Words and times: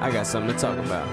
I 0.00 0.12
got 0.12 0.28
something 0.28 0.54
to 0.54 0.60
talk 0.60 0.78
about. 0.78 1.06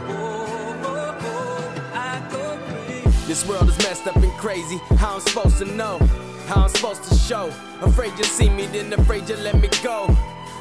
This 3.25 3.47
world 3.47 3.67
is 3.67 3.77
messed 3.79 4.05
up 4.05 4.15
and 4.17 4.31
crazy. 4.33 4.77
How 4.97 5.15
I'm 5.15 5.21
supposed 5.21 5.57
to 5.57 5.65
know? 5.65 5.97
How 6.45 6.63
I'm 6.63 6.69
supposed 6.69 7.03
to 7.05 7.15
show? 7.15 7.47
Afraid 7.81 8.15
you 8.19 8.23
see 8.23 8.47
me, 8.47 8.67
then 8.67 8.93
afraid 8.93 9.27
you 9.27 9.37
let 9.37 9.59
me 9.59 9.69
go. 9.81 10.15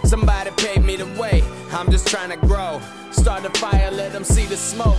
Somebody 0.05 0.51
paid 0.53 0.83
me 0.83 0.97
the 0.97 1.07
way. 1.21 1.43
I'm 1.73 1.91
just 1.91 2.09
trying 2.09 2.31
to 2.31 2.47
grow. 2.47 2.81
Start 3.11 3.45
a 3.45 3.51
fire, 3.59 3.91
let 3.91 4.13
them 4.13 4.25
see 4.25 4.47
the 4.47 4.57
smoke. 4.57 4.97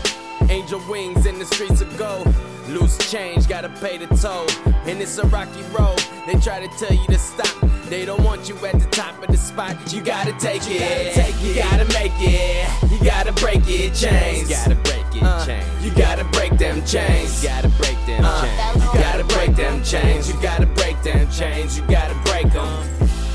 Angel 0.48 0.80
wings 0.88 1.26
in 1.26 1.40
the 1.40 1.46
streets 1.46 1.82
of 1.82 1.98
gold. 1.98 2.28
Loose 2.68 2.98
change, 3.12 3.48
gotta 3.48 3.70
pay 3.70 3.98
the 3.98 4.08
toll. 4.16 4.48
And 4.88 5.00
it's 5.00 5.18
a 5.20 5.28
rocky 5.28 5.62
road. 5.78 6.00
They 6.26 6.34
try 6.40 6.66
to 6.66 6.68
tell 6.78 6.96
you 6.96 7.06
to 7.08 7.18
stop. 7.20 7.48
They 7.90 8.06
don't 8.06 8.24
want 8.24 8.50
you 8.50 8.56
at 8.66 8.80
the 8.80 8.88
top 8.90 9.22
of 9.22 9.28
the 9.28 9.38
spot. 9.38 9.94
You 9.94 10.02
gotta 10.02 10.34
take 10.40 10.64
it. 10.66 10.80
Gotta 10.80 11.14
take 11.14 11.36
it. 11.36 11.48
You 11.48 11.56
gotta 11.56 11.86
make 11.94 12.14
it. 12.18 12.92
You 12.92 13.06
gotta 13.06 13.32
break 13.34 13.62
it. 13.68 13.94
Chains. 13.94 14.50
You 14.50 14.56
gotta 14.56 14.76
break 14.76 15.06
it. 15.16 15.24
Uh, 15.24 15.46
chains. 15.46 15.86
You 15.86 15.92
gotta 15.92 16.26
break 16.26 16.58
them 16.58 16.84
chains. 16.86 17.44
You 17.44 17.50
gotta 17.50 17.70
break 17.70 18.06
them 18.08 18.26
uh, 18.26 18.42
chains. 18.42 18.84
You 18.84 18.94
gotta 18.94 19.24
break 19.26 19.56
them 19.56 19.84
chains. 19.84 20.28
You 20.28 20.42
gotta 20.42 20.66
break 20.66 21.02
them 21.04 21.30
chains. 21.30 21.78
You 21.78 21.88
gotta 21.88 22.16
break 22.26 22.52
them. 22.52 22.88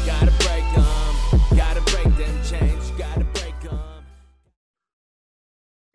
Gotta 0.07 0.33
break 0.43 0.65
them. 0.75 1.41
Gotta 1.57 1.81
break 1.83 2.17
them 2.17 2.43
chains. 2.43 2.91
You 2.91 2.99
gotta 2.99 3.25
break 3.25 3.61
them. 3.61 3.79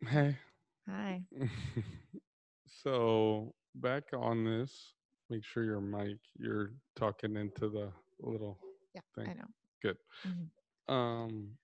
Hey. 0.08 0.38
Hi. 0.88 1.22
so 2.86 3.52
back 3.76 4.04
on 4.14 4.44
this, 4.46 4.94
make 5.32 5.44
sure 5.44 5.64
your 5.64 5.82
mic, 5.82 6.18
you're 6.38 6.72
talking 6.96 7.36
into 7.36 7.68
the 7.68 7.92
little 8.20 8.60
Yeah, 8.94 9.02
thing. 9.16 9.28
I 9.30 9.34
know. 9.34 9.48
Good. 9.82 9.98
Mhm. 10.24 10.50
Um, 10.94 11.58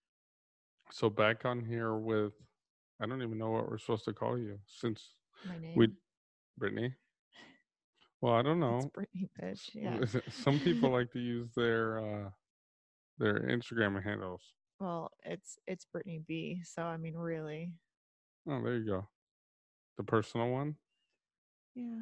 so 0.91 1.09
back 1.11 1.45
on 1.45 1.63
here 1.63 1.95
with, 1.95 2.33
I 2.99 3.05
don't 3.05 3.21
even 3.21 3.37
know 3.37 3.51
what 3.51 3.69
we're 3.69 3.77
supposed 3.77 4.05
to 4.05 4.13
call 4.13 4.35
you 4.37 4.59
since 4.65 5.13
My 5.45 5.59
name. 5.59 5.77
we, 5.77 5.89
Brittany. 6.57 6.95
Well, 8.19 8.33
I 8.33 8.41
don't 8.41 8.59
know. 8.59 8.77
It's 8.77 8.85
Brittany, 8.87 9.29
bitch. 9.39 9.69
Yeah. 9.75 10.03
Some 10.31 10.59
people 10.59 10.89
like 10.89 11.11
to 11.11 11.19
use 11.19 11.53
their 11.55 11.99
uh 11.99 12.29
their 13.19 13.41
Instagram 13.41 14.01
handles. 14.03 14.41
Well, 14.79 15.11
it's 15.23 15.59
it's 15.67 15.85
Brittany 15.85 16.19
B. 16.27 16.61
So 16.63 16.81
I 16.83 16.97
mean, 16.97 17.15
really. 17.15 17.73
Oh, 18.47 18.61
there 18.63 18.77
you 18.77 18.85
go. 18.85 19.07
The 19.97 20.03
personal 20.03 20.49
one. 20.49 20.75
Yeah. 21.75 22.01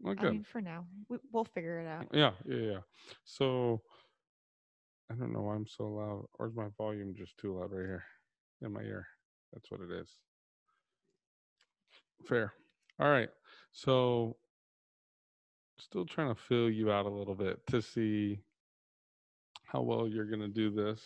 Well, 0.00 0.14
I 0.18 0.30
mean, 0.30 0.44
for 0.44 0.60
now, 0.60 0.86
we, 1.08 1.18
we'll 1.32 1.44
figure 1.44 1.78
it 1.78 1.86
out. 1.86 2.08
Yeah, 2.12 2.32
yeah, 2.46 2.72
yeah. 2.72 2.78
So 3.24 3.80
I 5.10 5.14
don't 5.14 5.32
know 5.32 5.42
why 5.42 5.54
I'm 5.54 5.66
so 5.66 5.84
loud. 5.84 6.26
Or 6.38 6.48
is 6.48 6.54
my 6.54 6.68
volume 6.76 7.14
just 7.16 7.38
too 7.38 7.58
loud 7.58 7.72
right 7.72 7.86
here 7.86 8.04
in 8.62 8.72
my 8.72 8.82
ear? 8.82 9.06
That's 9.52 9.70
what 9.70 9.80
it 9.80 9.90
is. 9.90 10.08
Fair. 12.26 12.52
All 12.98 13.10
right. 13.10 13.28
So 13.72 14.36
still 15.78 16.06
trying 16.06 16.34
to 16.34 16.40
fill 16.40 16.70
you 16.70 16.90
out 16.90 17.06
a 17.06 17.10
little 17.10 17.34
bit 17.34 17.66
to 17.68 17.82
see 17.82 18.40
how 19.64 19.82
well 19.82 20.06
you're 20.08 20.30
gonna 20.30 20.48
do 20.48 20.70
this. 20.70 21.00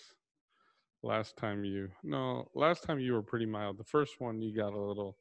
Last 1.02 1.36
time 1.36 1.64
you 1.64 1.88
no, 2.02 2.50
last 2.54 2.82
time 2.82 2.98
you 2.98 3.12
were 3.12 3.22
pretty 3.22 3.46
mild. 3.46 3.78
The 3.78 3.84
first 3.84 4.20
one 4.20 4.42
you 4.42 4.54
got 4.54 4.72
a 4.72 4.80
little 4.80 5.16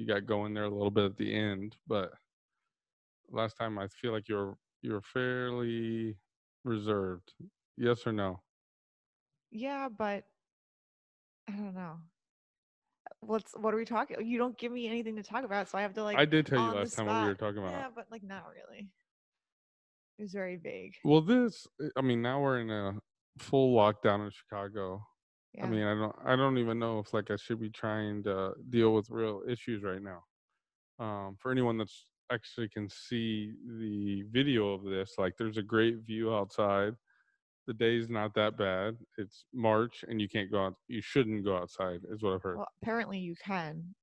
you 0.00 0.06
got 0.06 0.24
going 0.24 0.54
there 0.54 0.64
a 0.64 0.70
little 0.70 0.90
bit 0.90 1.04
at 1.04 1.16
the 1.18 1.34
end, 1.34 1.76
but 1.86 2.10
last 3.30 3.58
time 3.58 3.78
I 3.78 3.86
feel 3.88 4.12
like 4.12 4.28
you're 4.28 4.56
you're 4.80 5.02
fairly 5.02 6.16
reserved. 6.64 7.34
Yes 7.76 8.06
or 8.06 8.12
no? 8.12 8.40
Yeah, 9.50 9.90
but 9.90 10.24
I 11.46 11.52
don't 11.52 11.74
know. 11.74 11.96
What's 13.20 13.52
what 13.58 13.74
are 13.74 13.76
we 13.76 13.84
talking? 13.84 14.26
You 14.26 14.38
don't 14.38 14.56
give 14.56 14.72
me 14.72 14.88
anything 14.88 15.16
to 15.16 15.22
talk 15.22 15.44
about, 15.44 15.68
so 15.68 15.76
I 15.76 15.82
have 15.82 15.92
to 15.94 16.02
like. 16.02 16.16
I 16.16 16.24
did 16.24 16.46
tell 16.46 16.64
you 16.64 16.78
last 16.78 16.96
time 16.96 17.04
what 17.04 17.22
we 17.22 17.28
were 17.28 17.34
talking 17.34 17.58
about. 17.58 17.72
Yeah, 17.72 17.88
but 17.94 18.06
like 18.10 18.22
not 18.22 18.44
really. 18.54 18.88
It 20.18 20.22
was 20.22 20.32
very 20.32 20.56
vague. 20.56 20.94
Well, 21.04 21.20
this 21.20 21.66
I 21.94 22.00
mean 22.00 22.22
now 22.22 22.40
we're 22.40 22.60
in 22.60 22.70
a 22.70 22.94
full 23.38 23.76
lockdown 23.76 24.24
in 24.24 24.30
Chicago. 24.30 25.06
Yeah. 25.54 25.64
I 25.64 25.68
mean 25.68 25.82
I 25.82 25.94
don't 25.94 26.16
I 26.24 26.36
don't 26.36 26.58
even 26.58 26.78
know 26.78 26.98
if 27.00 27.12
like 27.12 27.30
I 27.30 27.36
should 27.36 27.60
be 27.60 27.70
trying 27.70 28.22
to 28.24 28.52
deal 28.68 28.94
with 28.94 29.10
real 29.10 29.42
issues 29.48 29.82
right 29.82 30.02
now. 30.02 30.24
Um, 30.98 31.36
for 31.40 31.50
anyone 31.50 31.78
that's 31.78 32.06
actually 32.30 32.68
can 32.68 32.88
see 32.88 33.52
the 33.78 34.22
video 34.30 34.72
of 34.72 34.84
this, 34.84 35.14
like 35.18 35.34
there's 35.38 35.56
a 35.56 35.62
great 35.62 35.98
view 36.06 36.34
outside. 36.34 36.94
The 37.66 37.74
day's 37.74 38.08
not 38.08 38.34
that 38.34 38.56
bad. 38.56 38.96
It's 39.18 39.44
March 39.52 40.04
and 40.08 40.20
you 40.20 40.28
can't 40.28 40.50
go 40.50 40.66
out. 40.66 40.74
You 40.88 41.00
shouldn't 41.00 41.44
go 41.44 41.56
outside, 41.56 42.00
is 42.10 42.22
what 42.22 42.34
I've 42.34 42.42
heard. 42.42 42.58
well, 42.58 42.68
apparently 42.82 43.18
you 43.18 43.34
can. 43.44 43.94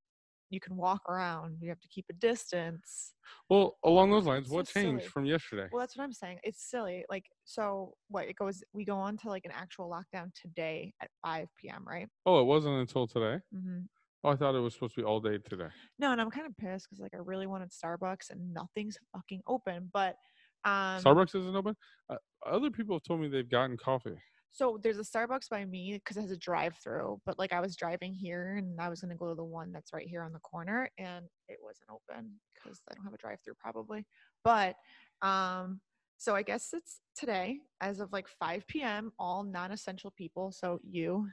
You 0.50 0.60
can 0.60 0.78
walk 0.78 1.02
around. 1.10 1.58
You 1.62 1.70
have 1.70 1.80
to 1.82 1.88
keep 1.90 2.06
a 2.10 2.14
distance. 2.14 3.14
Well, 3.50 3.78
along 3.84 4.12
those 4.12 4.26
lines, 4.26 4.50
what 4.50 4.68
changed 4.68 5.02
silly. 5.04 5.10
from 5.10 5.26
yesterday? 5.26 5.68
Well, 5.72 5.82
that's 5.82 5.98
what 5.98 6.04
I'm 6.04 6.14
saying. 6.14 6.40
It's 6.44 6.70
silly. 6.70 7.04
Like, 7.10 7.26
so 7.44 7.96
what? 8.10 8.28
It 8.28 8.38
goes. 8.38 8.64
We 8.74 8.86
go 8.86 8.98
on 8.98 9.18
to 9.18 9.30
like 9.30 9.46
an 9.46 9.52
actual 9.52 9.90
lockdown 9.90 10.32
today 10.34 10.94
at 11.02 11.10
5 11.26 11.48
p.m. 11.60 11.84
Right? 11.86 12.08
Oh, 12.26 12.40
it 12.40 12.46
wasn't 12.46 12.76
until 12.76 13.08
today. 13.08 13.42
Mm-hmm. 13.54 13.80
Oh, 14.24 14.30
I 14.30 14.36
thought 14.36 14.56
it 14.56 14.60
was 14.60 14.74
supposed 14.74 14.96
to 14.96 15.02
be 15.02 15.06
all 15.06 15.20
day 15.20 15.38
today. 15.38 15.68
No, 16.00 16.12
and 16.12 16.20
I'm 16.20 16.32
kind 16.32 16.48
of 16.48 16.58
pissed 16.58 16.88
because 16.90 17.02
like 17.02 17.14
I 17.14 17.20
really 17.24 17.48
wanted 17.48 17.70
Starbucks 17.72 18.30
and 18.30 18.54
nothing's 18.54 18.98
fucking 19.14 19.42
open. 19.48 19.90
But 19.94 20.16
um, 20.66 21.04
Starbucks 21.04 21.36
isn't 21.36 21.56
open. 21.56 21.76
Uh, 22.10 22.16
other 22.46 22.72
people 22.72 22.96
have 22.96 23.04
told 23.04 23.22
me 23.22 23.28
they've 23.28 23.50
gotten 23.50 23.78
coffee. 23.78 24.18
So 24.52 24.80
there's 24.82 24.98
a 24.98 25.02
Starbucks 25.02 25.50
by 25.50 25.66
me 25.66 25.94
because 25.94 26.18
it 26.18 26.22
has 26.22 26.32
a 26.32 26.38
drive-through. 26.38 27.22
But 27.26 27.38
like 27.38 27.54
I 27.54 27.60
was 27.60 27.76
driving 27.76 28.14
here 28.14 28.56
and 28.58 28.80
I 28.82 28.90
was 28.90 29.02
gonna 29.02 29.16
go 29.16 29.30
to 29.30 29.36
the 29.36 29.44
one 29.44 29.72
that's 29.72 29.94
right 29.94 30.08
here 30.08 30.24
on 30.24 30.34
the 30.34 30.40
corner, 30.40 30.90
and 30.98 31.26
it 31.48 31.58
wasn't 31.62 31.90
open 31.90 32.32
because 32.56 32.82
I 32.90 32.96
don't 32.96 33.04
have 33.04 33.14
a 33.14 33.18
drive-through 33.18 33.56
probably. 33.60 34.06
But 34.44 34.76
um, 35.22 35.82
so 36.18 36.36
I 36.36 36.42
guess 36.42 36.70
it's 36.74 37.02
today 37.16 37.60
as 37.82 38.00
of 38.00 38.12
like 38.12 38.28
5 38.40 38.66
p.m. 38.68 39.12
All 39.20 39.44
non-essential 39.44 40.12
people. 40.18 40.52
So 40.52 40.80
you, 40.84 41.28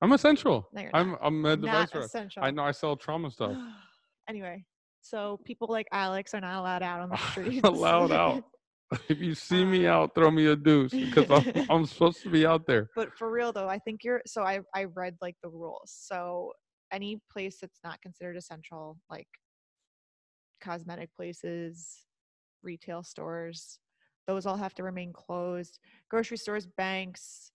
I'm 0.00 0.12
essential. 0.12 0.68
No, 0.72 0.88
I'm 0.92 1.42
not. 1.42 1.58
a 1.58 1.60
not 1.60 1.94
essential. 1.94 2.42
I 2.42 2.50
know 2.50 2.64
I 2.64 2.72
sell 2.72 2.96
trauma 2.96 3.30
stuff. 3.30 3.56
anyway, 4.28 4.64
so 5.02 5.38
people 5.44 5.68
like 5.68 5.86
Alex 5.92 6.32
are 6.34 6.40
not 6.40 6.58
allowed 6.60 6.82
out 6.82 7.00
on 7.00 7.10
the 7.10 7.16
streets. 7.30 7.60
allowed 7.64 8.12
out. 8.12 8.44
if 9.08 9.20
you 9.20 9.34
see 9.34 9.64
me 9.64 9.86
um, 9.86 9.94
out, 9.94 10.14
throw 10.14 10.30
me 10.30 10.46
a 10.46 10.56
deuce 10.56 10.92
because 10.92 11.30
I'm, 11.30 11.66
I'm 11.70 11.86
supposed 11.86 12.22
to 12.22 12.30
be 12.30 12.46
out 12.46 12.66
there. 12.66 12.90
but 12.94 13.16
for 13.16 13.30
real 13.30 13.52
though, 13.52 13.68
I 13.68 13.78
think 13.78 14.04
you're. 14.04 14.22
So 14.26 14.42
I 14.42 14.60
I 14.74 14.84
read 14.84 15.16
like 15.20 15.36
the 15.42 15.48
rules. 15.48 15.92
So 15.94 16.52
any 16.92 17.20
place 17.32 17.58
that's 17.60 17.80
not 17.82 18.00
considered 18.02 18.36
essential, 18.36 18.98
like 19.10 19.28
cosmetic 20.62 21.10
places, 21.16 22.04
retail 22.62 23.02
stores, 23.02 23.78
those 24.26 24.46
all 24.46 24.56
have 24.56 24.74
to 24.74 24.82
remain 24.82 25.12
closed. 25.12 25.78
Grocery 26.10 26.36
stores, 26.36 26.66
banks, 26.66 27.52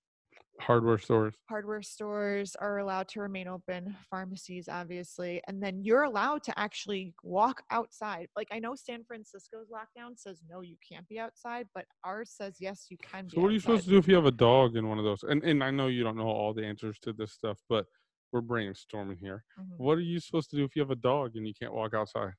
Hardware 0.59 0.97
stores. 0.97 1.34
hardware 1.47 1.81
stores 1.81 2.56
are 2.56 2.80
allowed 2.80 3.08
to 3.08 3.22
remain 3.22 3.47
open 3.47 3.96
pharmacies 4.09 4.68
obviously 4.70 5.42
and 5.47 5.64
then 5.64 5.84
you're 5.84 6.03
allowed 6.03 6.44
to 6.44 6.58
actually 6.59 7.14
walk 7.24 7.64
outside 7.72 8.28
like 8.36 8.47
i 8.52 8.59
know 8.59 8.75
san 8.75 9.03
francisco's 9.06 9.68
lockdown 9.70 10.18
says 10.18 10.42
no 10.50 10.62
you 10.62 10.75
can't 10.88 11.08
be 11.08 11.18
outside 11.18 11.66
but 11.74 11.86
ours 12.03 12.31
says 12.36 12.58
yes 12.59 12.88
you 12.90 12.97
can 12.97 13.25
be 13.25 13.36
So 13.38 13.42
what 13.42 13.50
are 13.50 13.53
you 13.53 13.59
supposed 13.59 13.86
to 13.86 13.90
do 13.90 13.97
if 13.97 14.08
you 14.08 14.16
have 14.16 14.25
a 14.25 14.31
dog 14.31 14.75
in 14.75 14.88
one 14.90 15.00
of 15.00 15.06
those? 15.06 15.24
And 15.24 15.44
and 15.44 15.64
I 15.64 15.72
know 15.72 15.88
you 15.88 16.03
don't 16.03 16.18
know 16.18 16.28
all 16.28 16.53
the 16.53 16.66
answers 16.66 17.00
to 17.03 17.14
this 17.14 17.31
stuff, 17.31 17.58
but 17.70 17.86
we're 18.31 18.41
brainstorming 18.41 19.18
here. 19.18 19.44
Mhm. 19.59 19.78
What 19.78 19.97
are 19.97 20.02
you 20.02 20.20
supposed 20.20 20.50
to 20.52 20.56
do 20.58 20.64
if 20.66 20.76
you 20.76 20.81
have 20.81 20.91
a 20.91 20.96
dog 20.96 21.36
and 21.36 21.47
you 21.47 21.53
can't 21.59 21.74
walk 21.74 21.94
outside? 21.94 22.34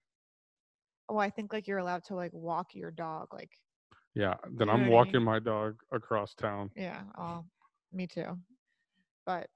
oh 1.09 1.17
i 1.19 1.31
think 1.31 1.53
like 1.53 1.67
you're 1.67 1.79
allowed 1.79 2.05
to 2.05 2.15
like 2.15 2.33
walk 2.33 2.75
your 2.75 2.91
dog 2.93 3.27
like 3.33 3.51
Yeah, 4.15 4.35
then 4.53 4.67
know 4.69 4.75
I'm 4.75 4.81
what 4.83 4.87
I 4.89 4.91
walking 4.91 5.13
mean? 5.21 5.25
my 5.25 5.39
dog 5.39 5.81
across 5.91 6.35
town. 6.35 6.71
yeah 6.77 7.03
oh 7.19 7.45
me 7.93 8.07
too 8.07 8.39
but 9.27 9.47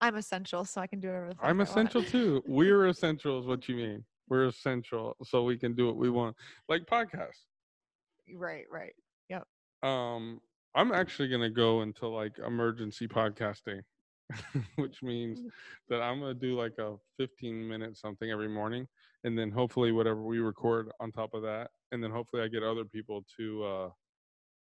i'm 0.00 0.16
essential 0.16 0.64
so 0.64 0.80
i 0.80 0.86
can 0.86 1.00
do 1.00 1.08
whatever 1.08 1.28
the 1.28 1.34
fuck 1.34 1.44
I 1.44 1.50
I'm 1.50 1.58
want. 1.58 1.68
essential 1.70 2.02
too. 2.02 2.42
We're 2.46 2.86
essential, 2.86 3.38
is 3.40 3.46
what 3.46 3.68
you 3.68 3.76
mean. 3.76 4.04
We're 4.28 4.46
essential, 4.46 5.16
so 5.24 5.42
we 5.44 5.56
can 5.56 5.74
do 5.74 5.86
what 5.86 5.96
we 5.96 6.10
want, 6.10 6.36
like 6.68 6.84
podcasts. 6.86 7.46
right 8.36 8.64
right 8.70 8.92
yep. 9.28 9.44
Um, 9.82 10.40
I'm 10.74 10.92
actually 10.92 11.28
gonna 11.28 11.50
go 11.50 11.82
into 11.82 12.06
like 12.08 12.38
emergency 12.38 13.08
podcasting, 13.08 13.80
which 14.76 15.02
means 15.02 15.40
Mhm. 15.40 15.50
that 15.88 16.02
I'm 16.02 16.20
gonna 16.20 16.34
do 16.34 16.56
like 16.58 16.76
a 16.78 16.96
15 17.16 17.66
minute 17.66 17.96
something 17.96 18.30
every 18.30 18.48
morning, 18.48 18.86
and 19.24 19.36
then 19.38 19.50
hopefully 19.50 19.92
whatever 19.92 20.22
we 20.22 20.38
record 20.40 20.90
on 21.00 21.10
top 21.12 21.32
of 21.34 21.42
that, 21.42 21.70
and 21.92 22.02
then 22.04 22.10
hopefully 22.10 22.42
I 22.42 22.48
get 22.48 22.62
other 22.62 22.84
people 22.84 23.24
to 23.38 23.64
uh 23.64 23.90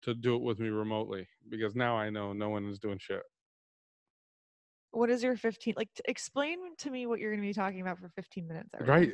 to 0.02 0.14
do 0.14 0.34
it 0.36 0.42
with 0.42 0.58
me 0.58 0.68
remotely 0.68 1.26
because 1.48 1.74
now 1.74 1.96
I 1.96 2.10
know 2.10 2.32
no 2.32 2.48
one 2.50 2.66
is 2.68 2.78
doing 2.78 2.98
shit. 3.00 3.22
what 4.92 5.10
is 5.10 5.22
your 5.22 5.36
15 5.36 5.74
like 5.76 5.88
t- 5.94 6.02
explain 6.06 6.58
to 6.78 6.90
me 6.90 7.06
what 7.06 7.20
you're 7.20 7.30
going 7.30 7.42
to 7.42 7.46
be 7.48 7.52
talking 7.52 7.80
about 7.80 7.98
for 7.98 8.08
15 8.08 8.46
minutes 8.48 8.70
every. 8.74 8.86
Right. 8.86 9.12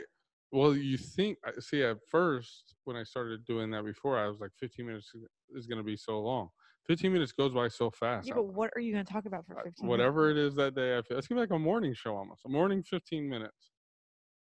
Well, 0.52 0.76
you 0.76 0.96
think 0.96 1.38
see 1.58 1.82
at 1.82 1.96
first 2.10 2.74
when 2.84 2.96
I 2.96 3.02
started 3.02 3.44
doing 3.44 3.70
that 3.72 3.84
before, 3.84 4.16
I 4.18 4.28
was 4.28 4.38
like 4.40 4.52
15 4.60 4.86
minutes 4.86 5.10
is- 5.54 5.66
going 5.66 5.78
to 5.78 5.84
be 5.84 5.96
so 5.96 6.20
long. 6.20 6.48
15 6.86 7.12
minutes 7.12 7.32
goes 7.32 7.52
by 7.52 7.66
so 7.68 7.90
fast. 7.90 8.28
Yeah, 8.28 8.34
but 8.34 8.44
what 8.54 8.70
are 8.76 8.80
you 8.80 8.92
going 8.92 9.04
to 9.04 9.12
talk 9.12 9.24
about 9.26 9.46
for 9.46 9.56
15 9.64 9.88
whatever 9.88 10.28
minutes? 10.28 10.38
it 10.38 10.46
is 10.48 10.54
that 10.56 10.74
day, 10.76 10.96
I 10.98 11.02
feel 11.02 11.16
it's 11.18 11.26
gonna 11.26 11.38
be 11.40 11.42
like 11.42 11.56
a 11.56 11.58
morning 11.58 11.94
show 11.94 12.14
almost. 12.14 12.42
A 12.44 12.48
morning 12.48 12.82
15 12.82 13.28
minutes. 13.28 13.72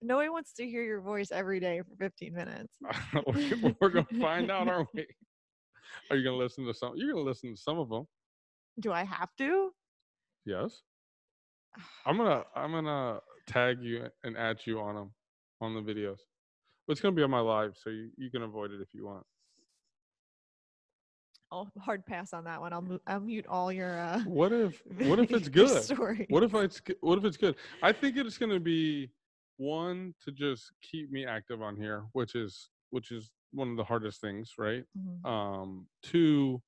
Nobody 0.02 0.28
wants 0.28 0.52
to 0.54 0.66
hear 0.66 0.82
your 0.82 1.00
voice 1.00 1.30
every 1.32 1.60
day 1.60 1.80
for 1.80 1.96
15 1.96 2.34
minutes. 2.34 2.76
We're 3.80 3.88
gonna 3.88 4.06
find 4.20 4.50
out, 4.50 4.68
aren't 4.68 4.88
we? 4.92 5.06
Are 6.10 6.16
you 6.16 6.24
gonna 6.24 6.36
listen 6.36 6.64
to 6.66 6.74
some? 6.74 6.92
You're 6.96 7.12
gonna 7.12 7.24
listen 7.24 7.54
to 7.54 7.60
some 7.60 7.78
of 7.78 7.88
them. 7.88 8.06
Do 8.80 8.92
I 8.92 9.04
have 9.04 9.30
to? 9.38 9.70
Yes. 10.44 10.82
I'm 12.06 12.16
gonna 12.16 12.44
I'm 12.54 12.72
gonna 12.72 13.20
tag 13.46 13.82
you 13.82 14.06
and 14.24 14.36
add 14.36 14.58
you 14.64 14.80
on 14.80 14.94
them 14.94 15.10
on 15.60 15.74
the 15.74 15.80
videos. 15.80 16.18
But 16.86 16.92
it's 16.92 17.00
gonna 17.00 17.14
be 17.16 17.22
on 17.22 17.30
my 17.30 17.40
live, 17.40 17.76
so 17.82 17.90
you, 17.90 18.10
you 18.16 18.30
can 18.30 18.42
avoid 18.42 18.70
it 18.72 18.80
if 18.80 18.88
you 18.94 19.06
want. 19.06 19.24
I'll 21.52 21.70
hard 21.80 22.04
pass 22.06 22.32
on 22.32 22.44
that 22.44 22.60
one. 22.60 22.72
I'll, 22.72 22.82
mu- 22.82 22.98
I'll 23.06 23.20
mute 23.20 23.46
all 23.48 23.72
your. 23.72 23.98
Uh, 23.98 24.20
What 24.20 24.52
if 24.52 24.82
what 25.02 25.18
if 25.20 25.30
it's 25.30 25.48
good? 25.48 25.82
Stories. 25.82 26.26
What 26.28 26.42
if 26.42 26.54
it's 26.54 26.80
what 27.00 27.18
if 27.18 27.24
it's 27.24 27.36
good? 27.36 27.56
I 27.82 27.92
think 27.92 28.16
it's 28.16 28.36
gonna 28.38 28.60
be 28.60 29.10
one 29.56 30.14
to 30.24 30.32
just 30.32 30.72
keep 30.82 31.10
me 31.10 31.24
active 31.24 31.62
on 31.62 31.76
here, 31.76 32.04
which 32.12 32.34
is 32.34 32.68
which 32.90 33.10
is 33.12 33.30
one 33.52 33.70
of 33.70 33.76
the 33.76 33.84
hardest 33.84 34.20
things, 34.20 34.52
right? 34.58 34.84
Mhm. 34.98 35.24
Um, 35.24 35.86
two. 36.02 36.62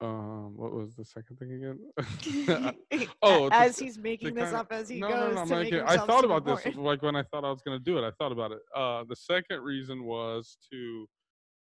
Um, 0.00 0.56
what 0.56 0.72
was 0.72 0.96
the 0.96 1.04
second 1.04 1.38
thing 1.38 1.52
again? 1.52 1.78
oh, 3.22 3.48
to 3.48 3.54
as 3.54 3.78
he's 3.78 3.98
making 3.98 4.34
this 4.34 4.44
kinda- 4.46 4.58
up 4.58 4.72
as 4.72 4.88
he 4.88 4.98
no, 4.98 5.08
goes 5.08 5.34
no, 5.36 5.44
no, 5.44 5.48
to 5.64 5.70
make. 5.70 5.74
I 5.74 5.96
thought 5.96 6.24
about 6.24 6.44
this 6.44 6.74
like 6.74 7.02
when 7.02 7.14
I 7.14 7.22
thought 7.22 7.44
I 7.44 7.50
was 7.50 7.62
gonna 7.62 7.78
do 7.78 7.98
it. 7.98 8.06
I 8.06 8.10
thought 8.18 8.32
about 8.32 8.50
it. 8.50 8.58
Uh, 8.74 9.04
the 9.08 9.14
second 9.14 9.60
reason 9.62 10.02
was 10.04 10.56
to, 10.72 11.08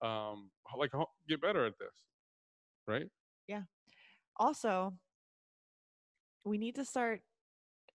um, 0.01 0.51
like 0.77 0.91
get 1.29 1.39
better 1.41 1.65
at 1.65 1.73
this, 1.79 1.95
right? 2.87 3.07
Yeah. 3.47 3.61
Also, 4.37 4.93
we 6.43 6.57
need 6.57 6.75
to 6.75 6.83
start 6.83 7.21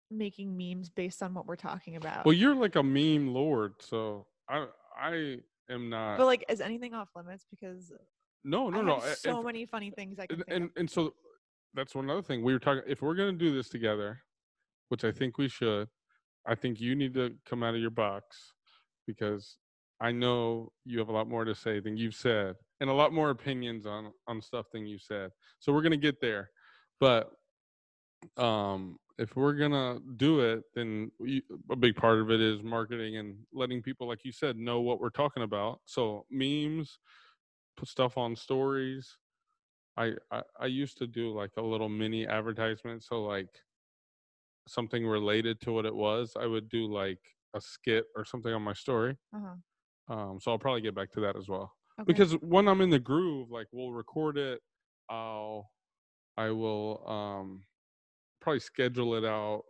making 0.09 0.57
memes 0.57 0.89
based 0.89 1.21
on 1.23 1.35
what 1.35 1.47
we're 1.47 1.57
talking 1.57 1.97
about. 1.97 2.25
Well, 2.25 2.33
you're 2.33 2.55
like 2.55 2.77
a 2.77 2.83
meme 2.83 3.35
lord, 3.35 3.75
so 3.81 4.27
I 4.49 4.69
I 4.97 5.39
am 5.71 5.89
not. 5.91 6.19
but 6.19 6.27
like, 6.27 6.45
is 6.49 6.61
anything 6.61 6.95
off 6.95 7.09
limits? 7.17 7.47
Because 7.51 7.93
no, 8.45 8.71
no, 8.71 8.83
no. 8.83 9.01
so 9.15 9.39
if- 9.39 9.45
many 9.45 9.67
funny 9.67 9.91
things 9.91 10.19
I 10.19 10.27
can 10.27 10.43
and, 10.49 10.63
and 10.63 10.71
and 10.77 10.91
so 10.91 11.15
that's 11.75 11.95
one 11.95 12.09
other 12.11 12.23
thing 12.23 12.43
we 12.43 12.53
were 12.53 12.59
talking. 12.59 12.83
If 12.87 13.03
we're 13.03 13.15
gonna 13.15 13.33
do 13.33 13.53
this 13.55 13.69
together, 13.69 14.21
which 14.89 15.05
I 15.05 15.13
think 15.13 15.39
we 15.39 15.49
should, 15.49 15.89
I 16.47 16.55
think 16.55 16.81
you 16.81 16.95
need 16.95 17.15
to 17.15 17.35
come 17.47 17.63
out 17.63 17.75
of 17.75 17.81
your 17.81 17.91
box 17.91 18.53
because 19.07 19.57
I 20.01 20.13
know 20.13 20.73
you 20.85 20.99
have 20.99 21.09
a 21.09 21.13
lot 21.13 21.29
more 21.29 21.45
to 21.45 21.55
say 21.55 21.81
than 21.81 21.97
you've 21.97 22.15
said, 22.15 22.57
and 22.81 22.89
a 22.89 22.93
lot 22.93 23.13
more 23.13 23.31
opinions 23.31 23.87
on 23.87 24.13
on 24.27 24.41
stuff 24.41 24.67
than 24.73 24.87
you 24.87 24.99
said. 24.99 25.31
So 25.61 25.73
we're 25.73 25.83
gonna 25.83 25.97
get 25.97 26.21
there, 26.21 26.51
but 27.01 27.31
um 28.37 28.99
if 29.19 29.35
we're 29.37 29.55
gonna 29.55 29.99
do 30.17 30.41
it 30.41 30.63
then 30.75 31.11
we, 31.19 31.43
a 31.71 31.77
big 31.77 31.97
part 31.97 32.21
of 32.21 32.31
it 32.31 32.41
is 32.41 32.63
marketing 32.63 33.17
and 33.17 33.37
letting 33.53 33.83
people 33.83 34.07
like 34.07 34.25
you 34.25 34.33
said 34.33 34.57
know 34.57 34.81
what 34.81 35.01
we're 35.01 35.11
talking 35.11 35.43
about 35.43 35.81
so 35.85 36.25
memes 36.31 36.99
put 37.77 37.89
stuff 37.89 38.17
on 38.17 38.35
stories 38.37 39.19
I, 39.99 40.13
I 40.31 40.43
I 40.61 40.67
used 40.67 40.97
to 40.99 41.07
do 41.07 41.35
like 41.35 41.51
a 41.57 41.63
little 41.63 41.89
mini 41.89 42.27
advertisement. 42.27 43.03
So 43.03 43.23
like 43.25 43.49
something 44.69 45.07
related 45.07 45.61
to 45.63 45.73
what 45.73 45.87
it 45.87 45.95
was, 45.95 46.35
I 46.39 46.47
would 46.47 46.69
do 46.69 46.87
like 46.87 47.19
a 47.55 47.61
skit 47.61 48.05
or 48.17 48.25
something 48.25 48.53
on 48.53 48.63
my 48.63 48.75
story. 48.75 49.17
Uh-huh. 49.35 50.15
Um, 50.15 50.39
so 50.41 50.53
I'll 50.53 50.59
probably 50.59 50.83
get 50.83 50.95
back 50.95 51.11
to 51.13 51.21
that 51.21 51.37
as 51.37 51.49
well. 51.49 51.73
Okay. 52.01 52.07
Because 52.07 52.33
when 52.35 52.69
I'm 52.69 52.81
in 52.81 52.91
the 52.91 52.99
groove, 52.99 53.51
like 53.51 53.67
we'll 53.73 53.93
record 53.93 54.39
it. 54.39 54.61
I'll 55.11 55.71
I 56.37 56.51
will 56.51 57.03
um 57.09 57.65
probably 58.41 58.61
schedule 58.61 59.15
it 59.15 59.25
out 59.25 59.65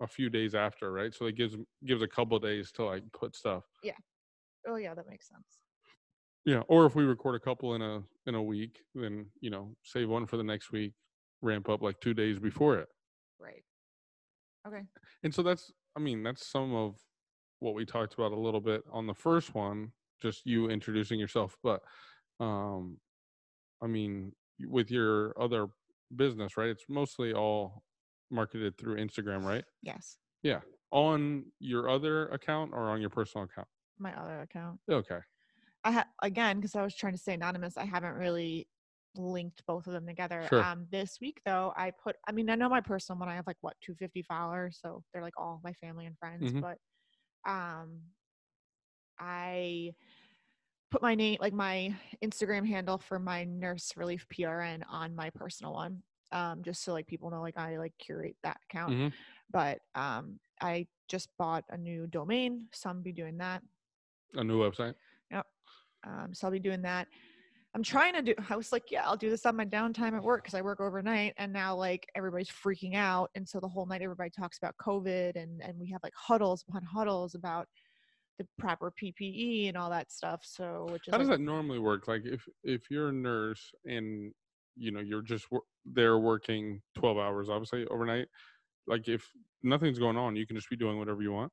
a 0.00 0.06
few 0.06 0.30
days 0.30 0.54
after, 0.54 0.92
right? 0.92 1.14
So 1.14 1.26
it 1.26 1.36
gives 1.36 1.56
gives 1.84 2.02
a 2.02 2.08
couple 2.08 2.38
days 2.38 2.70
to 2.72 2.84
like 2.84 3.04
put 3.12 3.34
stuff. 3.34 3.64
Yeah. 3.82 3.92
Oh 4.66 4.76
yeah, 4.76 4.94
that 4.94 5.08
makes 5.08 5.28
sense. 5.28 5.60
Yeah, 6.44 6.62
or 6.68 6.86
if 6.86 6.94
we 6.94 7.04
record 7.04 7.34
a 7.34 7.40
couple 7.40 7.74
in 7.74 7.82
a 7.82 8.02
in 8.26 8.34
a 8.34 8.42
week, 8.42 8.80
then 8.94 9.26
you 9.40 9.50
know, 9.50 9.74
save 9.82 10.08
one 10.08 10.26
for 10.26 10.36
the 10.36 10.44
next 10.44 10.72
week, 10.72 10.92
ramp 11.42 11.68
up 11.68 11.82
like 11.82 12.00
two 12.00 12.14
days 12.14 12.38
before 12.38 12.78
it. 12.78 12.88
Right. 13.38 13.64
Okay. 14.66 14.82
And 15.22 15.34
so 15.34 15.42
that's 15.42 15.72
I 15.96 16.00
mean, 16.00 16.22
that's 16.22 16.46
some 16.46 16.74
of 16.74 16.96
what 17.60 17.74
we 17.74 17.84
talked 17.84 18.14
about 18.14 18.32
a 18.32 18.38
little 18.38 18.60
bit 18.60 18.82
on 18.92 19.06
the 19.06 19.14
first 19.14 19.54
one, 19.54 19.92
just 20.22 20.46
you 20.46 20.70
introducing 20.70 21.18
yourself. 21.18 21.56
But 21.62 21.82
um 22.40 22.98
I 23.82 23.86
mean, 23.86 24.32
with 24.60 24.90
your 24.90 25.40
other 25.40 25.68
business, 26.14 26.56
right? 26.56 26.68
It's 26.68 26.84
mostly 26.88 27.32
all 27.32 27.82
marketed 28.30 28.76
through 28.78 28.96
Instagram, 28.96 29.44
right? 29.44 29.64
Yes. 29.82 30.16
Yeah. 30.42 30.60
On 30.90 31.44
your 31.58 31.88
other 31.88 32.28
account 32.28 32.72
or 32.72 32.90
on 32.90 33.00
your 33.00 33.10
personal 33.10 33.44
account? 33.44 33.68
My 33.98 34.14
other 34.18 34.40
account. 34.42 34.80
Okay. 34.90 35.18
I 35.84 35.92
ha- 35.92 36.08
again 36.22 36.56
because 36.56 36.74
I 36.74 36.82
was 36.82 36.94
trying 36.94 37.12
to 37.14 37.18
stay 37.18 37.34
anonymous. 37.34 37.76
I 37.76 37.84
haven't 37.84 38.14
really 38.14 38.68
linked 39.16 39.62
both 39.66 39.86
of 39.86 39.92
them 39.92 40.06
together. 40.06 40.46
Sure. 40.48 40.62
Um, 40.62 40.86
this 40.90 41.18
week 41.20 41.40
though, 41.44 41.72
I 41.76 41.92
put. 42.02 42.16
I 42.26 42.32
mean, 42.32 42.50
I 42.50 42.54
know 42.54 42.68
my 42.68 42.80
personal 42.80 43.18
one. 43.18 43.28
I 43.28 43.34
have 43.34 43.46
like 43.46 43.56
what 43.60 43.74
250 43.82 44.22
followers, 44.22 44.78
so 44.82 45.02
they're 45.12 45.22
like 45.22 45.38
all 45.38 45.60
my 45.64 45.72
family 45.74 46.06
and 46.06 46.16
friends. 46.18 46.52
Mhm. 46.52 46.60
But 46.60 46.78
um, 47.50 48.00
I 49.18 49.92
put 50.90 51.02
my 51.02 51.14
name, 51.14 51.38
like 51.40 51.52
my 51.52 51.94
Instagram 52.24 52.66
handle 52.66 52.98
for 52.98 53.18
my 53.18 53.44
nurse 53.44 53.92
relief 53.96 54.26
PRN 54.28 54.82
on 54.88 55.14
my 55.14 55.30
personal 55.30 55.72
one. 55.72 56.02
Um, 56.30 56.62
just 56.62 56.84
so 56.84 56.92
like 56.92 57.06
people 57.06 57.30
know, 57.30 57.40
like 57.40 57.56
I 57.56 57.78
like 57.78 57.92
curate 57.98 58.36
that 58.42 58.58
account. 58.68 58.92
Mhm. 58.92 59.12
But 59.50 59.78
um, 59.94 60.38
I 60.60 60.86
just 61.08 61.30
bought 61.38 61.64
a 61.70 61.76
new 61.76 62.06
domain, 62.06 62.68
so 62.72 62.90
I'm 62.90 63.02
be 63.02 63.12
doing 63.12 63.38
that. 63.38 63.62
A 64.34 64.44
new 64.44 64.58
website. 64.58 64.94
Yep. 65.30 65.46
Um, 66.04 66.34
so 66.34 66.46
I'll 66.46 66.52
be 66.52 66.58
doing 66.58 66.82
that. 66.82 67.08
I'm 67.74 67.82
trying 67.82 68.14
to 68.14 68.22
do. 68.22 68.34
I 68.50 68.56
was 68.56 68.72
like, 68.72 68.90
yeah, 68.90 69.04
I'll 69.04 69.16
do 69.16 69.30
this 69.30 69.46
on 69.46 69.56
my 69.56 69.64
downtime 69.64 70.14
at 70.14 70.22
work 70.22 70.42
because 70.42 70.54
I 70.54 70.62
work 70.62 70.80
overnight, 70.80 71.34
and 71.38 71.52
now 71.52 71.74
like 71.74 72.06
everybody's 72.14 72.50
freaking 72.50 72.94
out, 72.94 73.30
and 73.34 73.48
so 73.48 73.60
the 73.60 73.68
whole 73.68 73.86
night 73.86 74.02
everybody 74.02 74.30
talks 74.30 74.58
about 74.58 74.74
COVID, 74.76 75.36
and 75.36 75.62
and 75.62 75.78
we 75.78 75.90
have 75.90 76.02
like 76.02 76.14
huddles 76.14 76.64
upon 76.68 76.82
huddles 76.82 77.34
about 77.34 77.68
the 78.38 78.46
proper 78.58 78.92
PPE 78.92 79.68
and 79.68 79.76
all 79.76 79.90
that 79.90 80.10
stuff. 80.12 80.42
So 80.44 80.86
which 80.90 81.08
is 81.08 81.12
How 81.12 81.18
does 81.18 81.28
that 81.28 81.40
normally 81.40 81.78
work? 81.78 82.08
Like 82.08 82.22
if 82.24 82.46
if 82.62 82.90
you're 82.90 83.08
a 83.08 83.12
nurse 83.12 83.72
and 83.84 84.32
you 84.78 84.90
know 84.90 85.00
you're 85.00 85.22
just 85.22 85.46
there 85.84 86.18
working 86.18 86.80
12 86.96 87.18
hours 87.18 87.48
obviously 87.48 87.86
overnight 87.86 88.26
like 88.86 89.08
if 89.08 89.30
nothing's 89.62 89.98
going 89.98 90.16
on 90.16 90.36
you 90.36 90.46
can 90.46 90.56
just 90.56 90.70
be 90.70 90.76
doing 90.76 90.98
whatever 90.98 91.22
you 91.22 91.32
want 91.32 91.52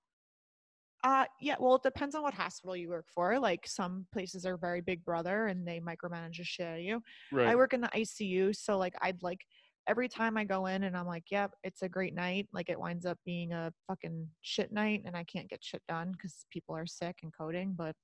Uh, 1.04 1.26
yeah. 1.40 1.56
Well, 1.60 1.76
it 1.76 1.84
depends 1.84 2.16
on 2.16 2.24
what 2.24 2.34
hospital 2.34 2.76
you 2.76 2.90
work 2.90 3.06
for. 3.14 3.38
Like 3.38 3.68
some 3.68 4.08
places 4.12 4.44
are 4.44 4.58
very 4.58 4.82
big 4.82 5.06
brother 5.06 5.46
and 5.48 5.68
they 5.68 5.80
micromanage 5.80 6.38
the 6.38 6.44
shit 6.44 6.66
out 6.66 6.78
of 6.78 6.84
you. 6.84 7.00
right 7.32 7.50
I 7.50 7.56
work 7.56 7.74
in 7.74 7.82
the 7.82 7.90
ICU, 7.90 8.56
so 8.56 8.80
like 8.80 8.96
I'd 9.02 9.22
like 9.22 9.42
every 9.88 10.10
time 10.10 10.36
I 10.36 10.46
go 10.46 10.66
in 10.66 10.84
and 10.84 10.98
I'm 10.98 11.06
like, 11.06 11.26
yep, 11.30 11.52
it's 11.64 11.84
a 11.84 11.90
great 11.90 12.16
night. 12.16 12.48
Like 12.54 12.70
it 12.70 12.80
winds 12.80 13.06
up 13.06 13.20
being 13.24 13.54
a 13.54 13.72
fucking 13.88 14.28
shit 14.42 14.72
night, 14.72 15.04
and 15.06 15.16
I 15.16 15.24
can't 15.26 15.48
get 15.48 15.64
shit 15.64 15.84
done 15.88 16.12
because 16.12 16.46
people 16.50 16.76
are 16.76 16.88
sick 16.88 17.18
and 17.22 17.32
coding. 17.38 17.76
But 17.78 17.96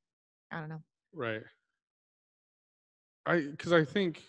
I 0.51 0.59
don't 0.59 0.69
know. 0.69 0.83
right 1.13 1.41
i 3.25 3.41
because 3.41 3.73
i 3.73 3.83
think 3.83 4.21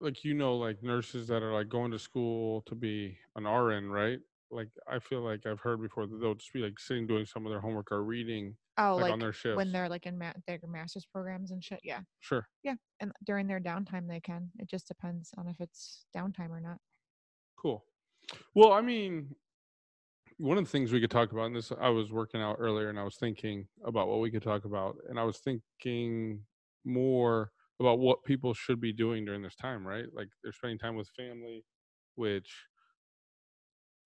like 0.00 0.24
you 0.24 0.34
know 0.34 0.56
like 0.56 0.82
nurses 0.82 1.28
that 1.28 1.42
are 1.42 1.52
like 1.52 1.68
going 1.68 1.90
to 1.90 1.98
school 1.98 2.62
to 2.62 2.74
be 2.74 3.18
an 3.36 3.46
rn 3.46 3.88
right 3.90 4.20
like 4.50 4.68
i 4.86 4.98
feel 4.98 5.22
like 5.22 5.46
i've 5.46 5.60
heard 5.60 5.80
before 5.80 6.06
that 6.06 6.18
they'll 6.18 6.34
just 6.34 6.52
be 6.52 6.60
like 6.60 6.78
sitting 6.78 7.06
doing 7.06 7.26
some 7.26 7.46
of 7.46 7.50
their 7.50 7.60
homework 7.60 7.90
or 7.92 8.04
reading 8.04 8.56
Oh, 8.78 8.96
like, 8.96 9.08
like, 9.08 9.14
on 9.14 9.20
their 9.20 9.32
shifts 9.32 9.54
when 9.54 9.72
they're 9.72 9.88
like 9.88 10.04
in 10.06 10.18
ma- 10.18 10.34
their 10.46 10.60
master's 10.66 11.06
programs 11.06 11.50
and 11.50 11.64
shit. 11.64 11.80
Yeah, 11.82 12.02
sure 12.20 12.48
Yeah, 12.62 12.76
and 13.00 13.12
during 13.24 13.46
their 13.48 13.60
downtime 13.60 14.08
they 14.08 14.20
can. 14.20 14.52
It 14.58 14.68
just 14.68 14.88
depends 14.88 15.32
on 15.38 15.48
if 15.48 15.60
it's 15.60 16.06
downtime 16.16 16.50
or 16.50 16.60
not. 16.60 16.80
Cool. 17.56 17.84
Well, 18.54 18.72
I 18.72 18.80
mean, 18.82 19.36
one 20.38 20.58
of 20.58 20.64
the 20.64 20.70
things 20.70 20.92
we 20.92 21.00
could 21.00 21.10
talk 21.10 21.32
about, 21.32 21.46
and 21.46 21.56
this 21.56 21.72
I 21.72 21.88
was 21.88 22.12
working 22.12 22.40
out 22.42 22.56
earlier, 22.58 22.90
and 22.90 22.98
I 22.98 23.04
was 23.04 23.16
thinking 23.16 23.68
about 23.84 24.08
what 24.08 24.20
we 24.20 24.30
could 24.30 24.42
talk 24.42 24.64
about, 24.64 24.96
and 25.08 25.18
I 25.18 25.24
was 25.24 25.38
thinking 25.38 26.44
more 26.84 27.52
about 27.80 27.98
what 27.98 28.24
people 28.24 28.54
should 28.54 28.80
be 28.80 28.92
doing 28.92 29.24
during 29.24 29.42
this 29.42 29.56
time, 29.56 29.86
right? 29.86 30.06
Like 30.14 30.28
they're 30.42 30.52
spending 30.52 30.78
time 30.78 30.96
with 30.96 31.08
family, 31.16 31.64
which 32.14 32.50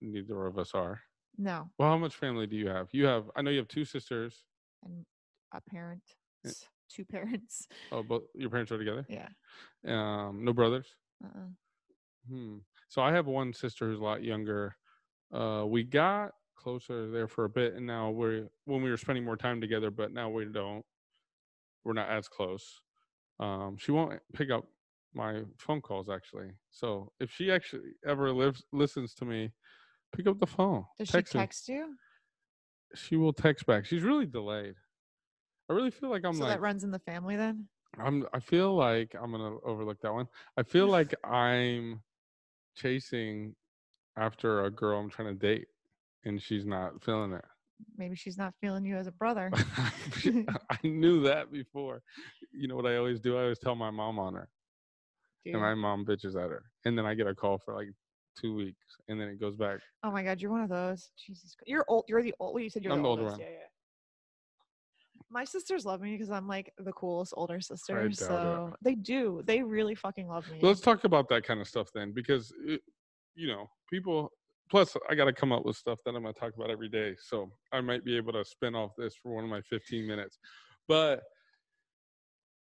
neither 0.01 0.45
of 0.45 0.57
us 0.57 0.71
are. 0.73 1.01
No, 1.37 1.69
Well, 1.79 1.89
how 1.89 1.97
much 1.97 2.15
family 2.15 2.45
do 2.45 2.55
you 2.57 2.67
have? 2.67 2.87
You 2.91 3.05
have, 3.05 3.31
I 3.35 3.41
know 3.41 3.51
you 3.51 3.59
have 3.59 3.67
two 3.67 3.85
sisters. 3.85 4.45
and 4.83 5.05
a 5.53 5.61
parent, 5.61 6.03
s- 6.45 6.65
two 6.89 7.05
parents. 7.11 7.67
Oh, 7.91 8.03
both 8.03 8.23
your 8.35 8.49
parents 8.49 8.71
are 8.71 8.77
together. 8.77 9.05
Yeah. 9.09 9.29
Um, 9.87 10.43
no 10.43 10.53
brothers. 10.53 10.87
Uh-uh. 11.23 11.47
Hmm. 12.29 12.57
So 12.89 13.01
I 13.01 13.13
have 13.13 13.25
one 13.27 13.53
sister 13.53 13.87
who's 13.87 13.99
a 13.99 14.03
lot 14.03 14.23
younger. 14.23 14.75
Uh, 15.33 15.63
we 15.65 15.83
got 15.83 16.31
closer 16.57 17.09
there 17.09 17.27
for 17.27 17.45
a 17.45 17.49
bit, 17.49 17.73
and 17.75 17.87
now 17.87 18.11
we're 18.11 18.47
when 18.65 18.83
we 18.83 18.89
were 18.89 18.97
spending 18.97 19.23
more 19.23 19.37
time 19.37 19.61
together, 19.61 19.89
but 19.89 20.11
now 20.11 20.29
we 20.29 20.45
don't. 20.45 20.85
We're 21.83 21.93
not 21.93 22.09
as 22.09 22.27
close. 22.27 22.81
Um, 23.41 23.75
she 23.77 23.91
won't 23.91 24.19
pick 24.33 24.51
up 24.51 24.65
my 25.13 25.41
phone 25.57 25.81
calls 25.81 26.09
actually. 26.09 26.51
So 26.69 27.11
if 27.19 27.31
she 27.31 27.51
actually 27.51 27.93
ever 28.07 28.31
lives 28.31 28.63
listens 28.71 29.13
to 29.15 29.25
me, 29.25 29.51
pick 30.15 30.27
up 30.27 30.39
the 30.39 30.47
phone. 30.47 30.85
Does 30.97 31.09
text 31.09 31.33
she 31.33 31.37
me. 31.37 31.43
text 31.43 31.69
you? 31.69 31.95
She 32.95 33.15
will 33.17 33.33
text 33.33 33.65
back. 33.65 33.85
She's 33.85 34.03
really 34.03 34.25
delayed. 34.25 34.75
I 35.69 35.73
really 35.73 35.91
feel 35.91 36.09
like 36.09 36.23
I'm 36.23 36.33
so 36.33 36.43
like 36.43 36.53
that 36.53 36.61
runs 36.61 36.83
in 36.83 36.91
the 36.91 36.99
family 36.99 37.35
then? 37.35 37.67
I'm 37.99 38.25
I 38.33 38.39
feel 38.39 38.75
like 38.75 39.15
I'm 39.19 39.31
gonna 39.31 39.57
overlook 39.65 39.99
that 40.01 40.13
one. 40.13 40.27
I 40.55 40.63
feel 40.63 40.87
like 40.87 41.13
I'm 41.25 42.01
chasing 42.75 43.55
after 44.17 44.65
a 44.65 44.69
girl 44.71 44.99
I'm 44.99 45.09
trying 45.09 45.29
to 45.29 45.33
date 45.33 45.67
and 46.25 46.41
she's 46.41 46.65
not 46.65 47.03
feeling 47.03 47.33
it. 47.33 47.45
Maybe 47.97 48.15
she's 48.15 48.37
not 48.37 48.53
feeling 48.61 48.85
you 48.85 48.97
as 48.97 49.07
a 49.07 49.11
brother. 49.11 49.51
I 50.69 50.77
knew 50.83 51.21
that 51.23 51.51
before. 51.51 52.01
You 52.53 52.67
know 52.67 52.75
what 52.75 52.85
I 52.85 52.97
always 52.97 53.19
do? 53.19 53.37
I 53.37 53.43
always 53.43 53.59
tell 53.59 53.75
my 53.75 53.91
mom 53.91 54.19
on 54.19 54.33
her. 54.33 54.49
Dude. 55.43 55.55
And 55.55 55.63
my 55.63 55.73
mom 55.73 56.05
bitches 56.05 56.35
at 56.35 56.51
her. 56.51 56.63
And 56.85 56.97
then 56.97 57.05
I 57.05 57.13
get 57.13 57.27
a 57.27 57.33
call 57.33 57.57
for 57.57 57.73
like 57.73 57.89
two 58.39 58.55
weeks 58.55 58.77
and 59.07 59.19
then 59.19 59.27
it 59.27 59.39
goes 59.39 59.55
back. 59.55 59.79
Oh 60.03 60.11
my 60.11 60.23
god, 60.23 60.41
you're 60.41 60.51
one 60.51 60.61
of 60.61 60.69
those. 60.69 61.11
Jesus, 61.17 61.55
Christ. 61.55 61.67
you're 61.67 61.85
old. 61.87 62.05
You're 62.07 62.21
the 62.21 62.33
old. 62.39 62.53
Well, 62.53 62.63
you 62.63 62.69
said 62.69 62.83
you're 62.83 62.93
I'm 62.93 63.01
the 63.01 63.09
older 63.09 63.23
oldest. 63.23 63.39
one. 63.39 63.47
Yeah, 63.47 63.53
yeah. 63.53 63.65
My 65.29 65.45
sisters 65.45 65.85
love 65.85 66.01
me 66.01 66.11
because 66.11 66.29
I'm 66.29 66.47
like 66.47 66.73
the 66.77 66.91
coolest 66.91 67.33
older 67.37 67.61
sister. 67.61 67.95
doubt 67.95 68.11
it. 68.11 68.17
So 68.17 68.75
they 68.81 68.95
do. 68.95 69.41
They 69.45 69.61
really 69.61 69.95
fucking 69.95 70.27
love 70.27 70.49
me. 70.51 70.59
Let's 70.61 70.81
talk 70.81 71.03
about 71.05 71.29
that 71.29 71.43
kind 71.43 71.61
of 71.61 71.67
stuff 71.67 71.89
then 71.93 72.11
because 72.11 72.53
it, 72.65 72.81
you 73.35 73.47
know, 73.47 73.69
people 73.89 74.31
plus 74.71 74.95
I 75.09 75.15
got 75.15 75.25
to 75.25 75.33
come 75.33 75.51
up 75.51 75.65
with 75.65 75.75
stuff 75.75 75.99
that 76.05 76.15
I'm 76.15 76.23
going 76.23 76.33
to 76.33 76.39
talk 76.39 76.55
about 76.55 76.71
every 76.71 76.89
day. 76.89 77.15
So 77.19 77.51
I 77.71 77.81
might 77.81 78.03
be 78.05 78.17
able 78.17 78.33
to 78.33 78.45
spin 78.45 78.73
off 78.73 78.93
this 78.97 79.15
for 79.15 79.35
one 79.35 79.43
of 79.43 79.49
my 79.49 79.61
15 79.61 80.07
minutes. 80.07 80.39
But 80.87 81.23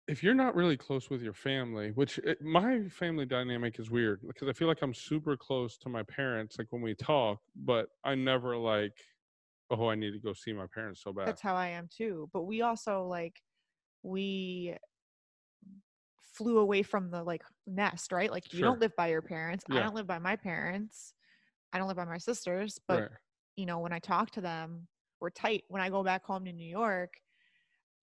if 0.06 0.22
you're 0.22 0.34
not 0.34 0.54
really 0.54 0.76
close 0.76 1.10
with 1.10 1.20
your 1.22 1.32
family, 1.32 1.90
which 1.90 2.18
it, 2.18 2.40
my 2.40 2.88
family 2.88 3.26
dynamic 3.26 3.80
is 3.80 3.90
weird 3.90 4.20
because 4.26 4.46
I 4.48 4.52
feel 4.52 4.68
like 4.68 4.82
I'm 4.82 4.94
super 4.94 5.36
close 5.36 5.76
to 5.78 5.88
my 5.88 6.04
parents, 6.04 6.58
like 6.58 6.68
when 6.70 6.82
we 6.82 6.94
talk, 6.94 7.40
but 7.56 7.88
I 8.04 8.14
never 8.14 8.56
like, 8.56 8.92
oh, 9.70 9.88
I 9.88 9.96
need 9.96 10.12
to 10.12 10.20
go 10.20 10.32
see 10.32 10.52
my 10.52 10.66
parents 10.72 11.02
so 11.02 11.12
bad. 11.12 11.26
That's 11.26 11.40
how 11.40 11.56
I 11.56 11.68
am 11.68 11.88
too. 11.88 12.30
But 12.32 12.42
we 12.44 12.62
also 12.62 13.04
like 13.04 13.42
we 14.04 14.76
flew 16.20 16.58
away 16.58 16.82
from 16.82 17.10
the 17.10 17.24
like 17.24 17.42
nest, 17.66 18.12
right? 18.12 18.30
Like 18.30 18.52
you 18.52 18.60
Sure. 18.60 18.70
don't 18.70 18.78
live 18.80 18.94
by 18.96 19.08
your 19.08 19.22
parents. 19.22 19.64
I 19.70 19.80
don't 19.80 19.94
live 19.94 20.06
by 20.06 20.18
my 20.18 20.36
parents. 20.36 21.14
I 21.76 21.78
don't 21.78 21.88
live 21.88 21.98
by 21.98 22.06
my 22.06 22.18
sisters. 22.18 22.80
But 22.88 23.02
right. 23.02 23.10
you 23.56 23.66
know, 23.66 23.78
when 23.80 23.92
I 23.92 23.98
talk 23.98 24.30
to 24.32 24.40
them, 24.40 24.88
we're 25.20 25.30
tight. 25.30 25.64
When 25.68 25.82
I 25.82 25.90
go 25.90 26.02
back 26.02 26.24
home 26.24 26.44
to 26.46 26.52
New 26.52 26.68
York, 26.68 27.14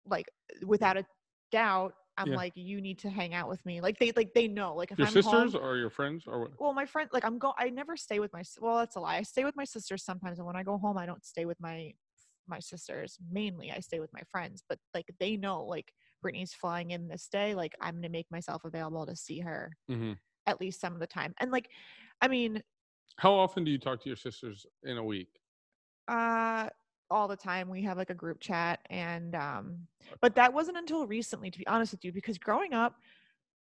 like 0.06 0.30
without 0.66 0.98
a 0.98 1.06
doubt, 1.52 1.94
I'm 2.18 2.30
Yeah. 2.30 2.36
like, 2.36 2.54
you 2.56 2.82
need 2.82 3.00
to 3.00 3.10
hang 3.10 3.34
out 3.34 3.48
with 3.48 3.66
me. 3.66 3.80
Like 3.80 3.98
they 3.98 4.12
like 4.12 4.34
they 4.34 4.48
know. 4.48 4.76
Like 4.76 4.92
if 4.92 4.98
Your 5.00 5.08
I'm 5.08 5.14
sisters 5.14 5.54
home, 5.54 5.64
or 5.64 5.78
your 5.78 5.90
friends 5.90 6.26
or 6.28 6.42
what? 6.42 6.52
well, 6.60 6.74
my 6.74 6.86
friend, 6.86 7.10
like 7.14 7.24
I'm 7.24 7.38
go. 7.40 7.54
I 7.58 7.70
never 7.70 7.96
stay 7.96 8.20
with 8.20 8.34
my. 8.34 8.44
Well, 8.60 8.80
that's 8.80 8.98
a 8.98 9.00
lie. 9.00 9.18
I 9.18 9.22
stay 9.24 9.46
with 9.46 9.56
my 9.56 9.64
sisters 9.64 10.04
sometimes, 10.04 10.38
and 10.38 10.46
when 10.46 10.58
I 10.58 10.64
go 10.64 10.78
home, 10.78 10.98
I 10.98 11.06
don't 11.06 11.26
stay 11.26 11.46
with 11.46 11.60
my 11.62 11.94
my 12.48 12.60
sisters. 12.60 13.18
Mainly, 13.32 13.72
I 13.72 13.80
stay 13.80 14.00
with 14.02 14.12
my 14.14 14.22
friends. 14.30 14.64
But 14.68 14.80
like 14.94 15.10
they 15.20 15.38
know, 15.38 15.64
like 15.64 15.94
Brittany's 16.22 16.54
flying 16.54 16.92
in 16.92 17.08
this 17.08 17.30
day. 17.32 17.56
Like 17.56 17.74
I'm 17.82 17.96
gonna 17.96 18.10
make 18.10 18.30
myself 18.30 18.66
available 18.66 19.06
to 19.06 19.16
see 19.16 19.40
her 19.40 19.78
hmm 19.88 20.14
at 20.48 20.60
least 20.60 20.82
some 20.82 20.94
of 20.94 21.00
the 21.00 21.08
time. 21.08 21.34
And 21.40 21.52
like, 21.52 21.70
I 22.22 22.28
mean, 22.28 22.62
How 23.18 23.34
often 23.34 23.64
do 23.64 23.72
you 23.72 23.78
talk 23.78 24.02
to 24.04 24.10
your 24.10 24.16
sisters 24.16 24.66
in 24.84 24.98
a 24.98 25.04
week? 25.04 25.30
uh 26.08 26.68
all 27.12 27.28
the 27.28 27.36
time 27.36 27.70
we 27.70 27.84
have 27.84 27.98
like 27.98 28.10
a 28.10 28.16
group 28.16 28.40
chat 28.40 28.80
and 28.90 29.36
um 29.36 29.78
but 30.20 30.34
that 30.34 30.52
wasn't 30.52 30.76
until 30.76 31.06
recently 31.06 31.52
to 31.52 31.60
be 31.60 31.68
honest 31.68 31.92
with 31.92 32.04
you 32.04 32.12
because 32.12 32.38
growing 32.38 32.74
up 32.74 32.96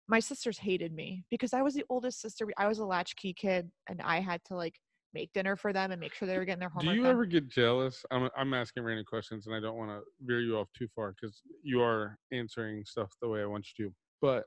my 0.09 0.21
sisters 0.21 0.59
hated 0.59 0.93
me 0.93 1.25
because 1.31 1.55
i 1.55 1.63
was 1.63 1.75
the 1.75 1.85
oldest 1.89 2.21
sister 2.21 2.47
i 2.59 2.67
was 2.67 2.79
a 2.81 2.85
latchkey 2.85 3.33
kid 3.33 3.71
and 3.89 4.03
i 4.03 4.21
had 4.21 4.45
to 4.45 4.55
like 4.55 4.79
make 5.15 5.33
dinner 5.33 5.57
for 5.57 5.73
them 5.73 5.91
and 5.91 6.01
make 6.01 6.13
sure 6.13 6.29
they 6.29 6.37
were 6.37 6.45
getting 6.45 6.61
their 6.61 6.69
homework 6.69 6.95
Do 6.95 6.97
you 6.97 7.05
done. 7.05 7.13
ever 7.13 7.25
get 7.25 7.49
jealous? 7.49 8.05
I'm 8.11 8.29
I'm 8.37 8.53
asking 8.53 8.83
random 8.83 9.07
questions, 9.07 9.47
and 9.47 9.57
I 9.57 9.61
don't 9.61 9.77
want 9.79 9.91
to 9.91 10.03
veer 10.21 10.41
you 10.41 10.59
off 10.59 10.69
too 10.75 10.87
far 10.95 11.15
because 11.19 11.41
you 11.63 11.81
are 11.81 12.19
answering 12.31 12.85
stuff 12.85 13.11
the 13.23 13.29
way 13.29 13.41
I 13.41 13.47
want 13.47 13.67
you 13.79 13.87
to. 13.87 13.95
But 14.21 14.45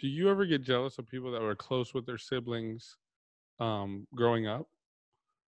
do 0.00 0.08
you 0.08 0.28
ever 0.28 0.44
get 0.44 0.62
jealous 0.62 0.98
of 0.98 1.06
people 1.06 1.30
that 1.30 1.40
were 1.40 1.54
close 1.54 1.94
with 1.94 2.04
their 2.04 2.18
siblings 2.18 2.96
um, 3.60 4.06
growing 4.14 4.46
up? 4.46 4.66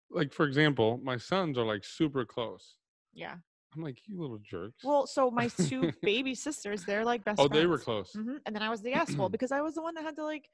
Like 0.10 0.34
for 0.34 0.46
example, 0.46 1.00
my 1.04 1.18
sons 1.18 1.58
are 1.58 1.66
like 1.66 1.84
super 1.84 2.26
close. 2.26 2.76
yeah 3.14 3.36
I'm 3.76 3.82
like, 3.82 3.98
you 4.08 4.22
little 4.22 4.38
jerks. 4.40 4.84
well 4.84 5.08
so 5.08 5.32
my 5.32 5.48
two 5.48 5.92
baby 6.04 6.36
sisters 6.36 6.84
they're 6.86 7.04
like 7.06 7.24
best 7.26 7.42
oh, 7.42 7.48
they 7.48 7.66
were 7.66 7.78
friends. 7.80 7.86
close. 7.86 8.12
hmm 8.14 8.38
And 8.46 8.56
then 8.56 8.62
I 8.62 8.70
was 8.70 8.82
the 8.82 8.94
asshole 8.94 9.30
because 9.36 9.52
I 9.52 9.62
was 9.62 9.76
the 9.76 9.82
one 9.82 9.96
that 9.96 10.04
had 10.04 10.16
to 10.18 10.24
like 10.24 10.48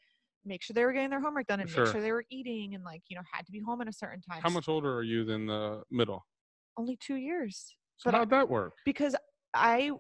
make 0.46 0.62
sure 0.63 0.74
they 0.74 0.86
were 0.86 0.94
getting 0.94 1.10
their 1.10 1.20
homework 1.20 1.48
done 1.48 1.60
and 1.60 1.70
Sure. 1.70 1.84
make 1.84 1.91
sure 1.91 2.01
they 2.01 2.13
were 2.13 2.25
eating 2.29 2.75
and 2.75 2.84
like 2.86 3.01
you 3.10 3.15
know 3.18 3.24
had 3.32 3.46
to 3.46 3.51
be 3.51 3.60
home 3.60 3.82
at 3.82 3.89
a 3.89 3.94
certain 3.94 4.22
time. 4.22 4.41
How 4.41 4.50
much 4.50 4.70
older 4.70 4.96
are 4.96 5.03
you 5.03 5.25
than 5.25 5.46
the 5.48 5.84
middle? 5.91 6.25
Only 6.77 6.96
two 6.98 7.15
years. 7.15 7.75
So 7.98 8.10
But 8.10 8.18
how'd 8.18 8.29
that 8.29 8.50
work? 8.50 8.74
Because 8.86 9.15
I, 9.53 9.91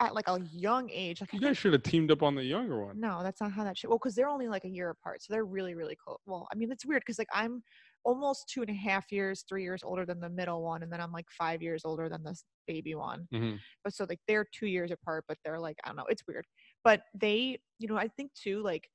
at 0.00 0.14
like 0.14 0.28
a 0.28 0.40
young 0.52 0.90
age, 0.90 1.20
like 1.20 1.32
You 1.32 1.40
guys 1.40 1.56
should 1.56 1.72
have 1.72 1.82
teamed 1.82 2.10
up 2.10 2.22
on 2.22 2.34
the 2.34 2.44
younger 2.44 2.84
one. 2.84 3.00
no, 3.00 3.22
that's 3.22 3.40
not 3.40 3.52
how 3.52 3.64
that 3.64 3.78
should. 3.78 3.88
Well, 3.88 3.98
because 3.98 4.14
they're 4.14 4.28
only 4.28 4.48
like 4.48 4.64
a 4.64 4.68
year 4.68 4.90
apart, 4.90 5.22
so 5.22 5.32
they're 5.32 5.44
really 5.44 5.74
really 5.74 5.96
close. 5.96 6.18
Well, 6.26 6.48
I 6.52 6.56
mean 6.56 6.70
it's 6.72 6.84
weird 6.84 7.02
because 7.02 7.18
like 7.18 7.28
I'm 7.32 7.62
almost 8.04 8.48
two 8.48 8.60
and 8.60 8.70
a 8.70 8.74
half 8.74 9.10
years, 9.12 9.44
three 9.48 9.62
years 9.62 9.82
older 9.82 10.04
than 10.04 10.20
the 10.20 10.28
middle 10.28 10.62
one, 10.62 10.82
and 10.82 10.92
then 10.92 11.00
I'm 11.00 11.12
like 11.12 11.26
five 11.30 11.62
years 11.62 11.82
older 11.84 12.08
than 12.08 12.22
this 12.24 12.44
baby 12.66 12.94
one. 12.94 13.28
Mhm. 13.32 13.62
But 13.82 13.94
so 13.94 14.04
like 14.08 14.20
they're 14.28 14.44
two 14.52 14.66
years 14.66 14.90
apart, 14.90 15.24
but 15.28 15.38
they're 15.44 15.60
like 15.60 15.76
I 15.84 15.88
don't 15.88 15.96
know, 15.96 16.06
it's 16.08 16.26
weird. 16.26 16.46
But 16.82 17.04
they, 17.14 17.60
you 17.78 17.88
know, 17.88 17.96
I 17.96 18.08
think 18.08 18.32
too 18.34 18.62
like 18.62 18.90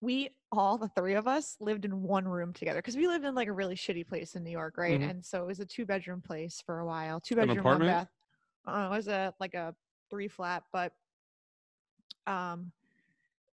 we 0.00 0.30
all 0.50 0.78
the 0.78 0.88
three 0.88 1.14
of 1.14 1.26
us 1.28 1.56
lived 1.60 1.84
in 1.84 2.02
one 2.02 2.26
room 2.26 2.52
together 2.52 2.78
because 2.78 2.96
we 2.96 3.06
lived 3.06 3.24
in 3.24 3.34
like 3.34 3.48
a 3.48 3.52
really 3.52 3.74
shitty 3.74 4.06
place 4.06 4.34
in 4.34 4.42
New 4.42 4.50
York, 4.50 4.76
right? 4.78 5.00
Mhm. 5.00 5.10
And 5.10 5.24
so 5.24 5.42
it 5.42 5.46
was 5.46 5.60
a 5.60 5.66
two 5.66 5.84
bedroom 5.84 6.22
place 6.22 6.60
for 6.64 6.78
a 6.80 6.86
while, 6.86 7.20
two 7.20 7.36
bedroom, 7.36 7.68
one 7.68 7.82
apartment? 7.82 7.86
bath. 7.86 8.08
Uh, 8.66 8.88
it 8.90 8.96
was 8.96 9.08
a 9.08 9.34
like 9.40 9.54
a 9.54 9.74
three 10.10 10.28
flat, 10.28 10.64
but 10.72 10.92
um, 12.26 12.72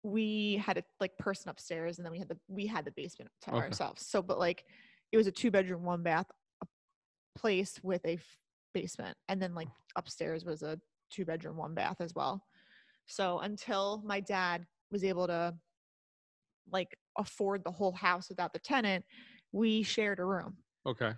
we 0.03 0.57
had 0.57 0.77
a 0.77 0.83
like 0.99 1.17
person 1.17 1.49
upstairs, 1.49 1.97
and 1.97 2.05
then 2.05 2.11
we 2.11 2.19
had 2.19 2.29
the 2.29 2.37
we 2.47 2.65
had 2.65 2.85
the 2.85 2.91
basement 2.91 3.31
to 3.41 3.49
Okay. 3.51 3.65
ourselves. 3.65 4.05
So, 4.05 4.21
but 4.21 4.39
like 4.39 4.65
it 5.11 5.17
was 5.17 5.27
a 5.27 5.31
two 5.31 5.51
bedroom, 5.51 5.83
one 5.83 6.03
bath 6.03 6.27
place 7.35 7.79
with 7.83 8.05
a 8.05 8.13
f- 8.13 8.37
basement, 8.73 9.17
and 9.27 9.41
then 9.41 9.53
like 9.53 9.69
upstairs 9.95 10.45
was 10.45 10.63
a 10.63 10.79
two 11.09 11.25
bedroom, 11.25 11.57
one 11.57 11.73
bath 11.73 11.97
as 11.99 12.13
well. 12.15 12.43
So 13.05 13.39
until 13.39 14.01
my 14.05 14.19
dad 14.19 14.65
was 14.91 15.03
able 15.03 15.27
to 15.27 15.53
like 16.71 16.97
afford 17.17 17.63
the 17.63 17.71
whole 17.71 17.91
house 17.91 18.29
without 18.29 18.53
the 18.53 18.59
tenant, 18.59 19.03
we 19.51 19.83
shared 19.83 20.19
a 20.19 20.25
room. 20.25 20.57
Okay. 20.85 21.13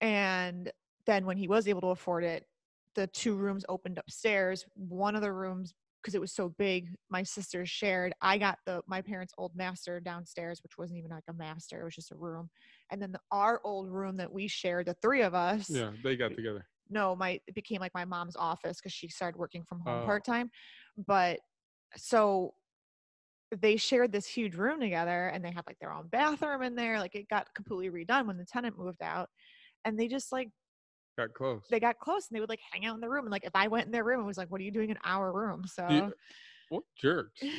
And 0.00 0.70
then 1.06 1.26
when 1.26 1.36
he 1.36 1.48
was 1.48 1.68
able 1.68 1.80
to 1.82 1.88
afford 1.88 2.24
it, 2.24 2.46
the 2.94 3.06
two 3.08 3.34
rooms 3.34 3.64
opened 3.68 3.98
upstairs. 3.98 4.64
One 4.74 5.16
of 5.16 5.22
the 5.22 5.32
rooms, 5.32 5.74
because 6.02 6.14
it 6.14 6.20
was 6.20 6.32
so 6.32 6.50
big, 6.58 6.94
my 7.10 7.22
sisters 7.22 7.70
shared. 7.70 8.12
I 8.20 8.38
got 8.38 8.58
the 8.66 8.82
my 8.86 9.00
parents' 9.02 9.34
old 9.38 9.54
master 9.56 10.00
downstairs, 10.00 10.62
which 10.62 10.76
wasn't 10.78 10.98
even 10.98 11.10
like 11.10 11.24
a 11.28 11.32
master; 11.32 11.80
it 11.80 11.84
was 11.84 11.94
just 11.94 12.12
a 12.12 12.16
room. 12.16 12.50
And 12.90 13.00
then 13.00 13.12
the, 13.12 13.20
our 13.30 13.60
old 13.64 13.90
room 13.90 14.16
that 14.18 14.32
we 14.32 14.46
shared, 14.48 14.86
the 14.86 14.94
three 14.94 15.22
of 15.22 15.34
us. 15.34 15.70
Yeah, 15.70 15.90
they 16.02 16.16
got 16.16 16.34
together. 16.36 16.66
No, 16.90 17.16
my 17.16 17.40
it 17.46 17.54
became 17.54 17.80
like 17.80 17.94
my 17.94 18.04
mom's 18.04 18.36
office 18.36 18.78
because 18.78 18.92
she 18.92 19.08
started 19.08 19.38
working 19.38 19.64
from 19.64 19.80
home 19.80 20.02
Oh. 20.02 20.04
part 20.06 20.24
time. 20.24 20.50
But 21.06 21.40
so 21.96 22.54
they 23.60 23.76
shared 23.76 24.10
this 24.12 24.26
huge 24.26 24.56
room 24.56 24.80
together 24.80 25.28
and 25.28 25.44
they 25.44 25.50
had 25.52 25.64
like 25.66 25.78
their 25.78 25.92
own 25.92 26.08
bathroom 26.08 26.62
in 26.62 26.74
there. 26.74 26.98
Like 26.98 27.14
it 27.14 27.28
got 27.28 27.54
completely 27.54 27.88
redone 28.04 28.26
when 28.26 28.36
the 28.36 28.44
tenant 28.44 28.78
moved 28.78 29.02
out. 29.02 29.30
And 29.84 29.98
they 29.98 30.08
just 30.08 30.32
like 30.32 30.50
Got 31.16 31.32
close. 31.32 31.62
they 31.70 31.78
got 31.78 31.98
close 32.00 32.26
and 32.28 32.36
they 32.36 32.40
would 32.40 32.48
like 32.48 32.60
hang 32.72 32.86
out 32.86 32.94
in 32.96 33.00
the 33.00 33.08
room. 33.08 33.24
And 33.24 33.30
like 33.32 33.44
if 33.44 33.54
I 33.54 33.68
went 33.68 33.86
in 33.86 33.92
their 33.92 34.04
room, 34.04 34.20
it 34.20 34.24
was 34.26 34.36
like, 34.36 34.50
What 34.50 34.60
are 34.60 34.64
you 34.64 34.72
doing 34.72 34.90
in 34.90 34.98
our 35.04 35.32
room? 35.32 35.64
So 35.66 35.86
you- 35.88 36.12
what 36.70 36.82
jerks? 37.00 37.40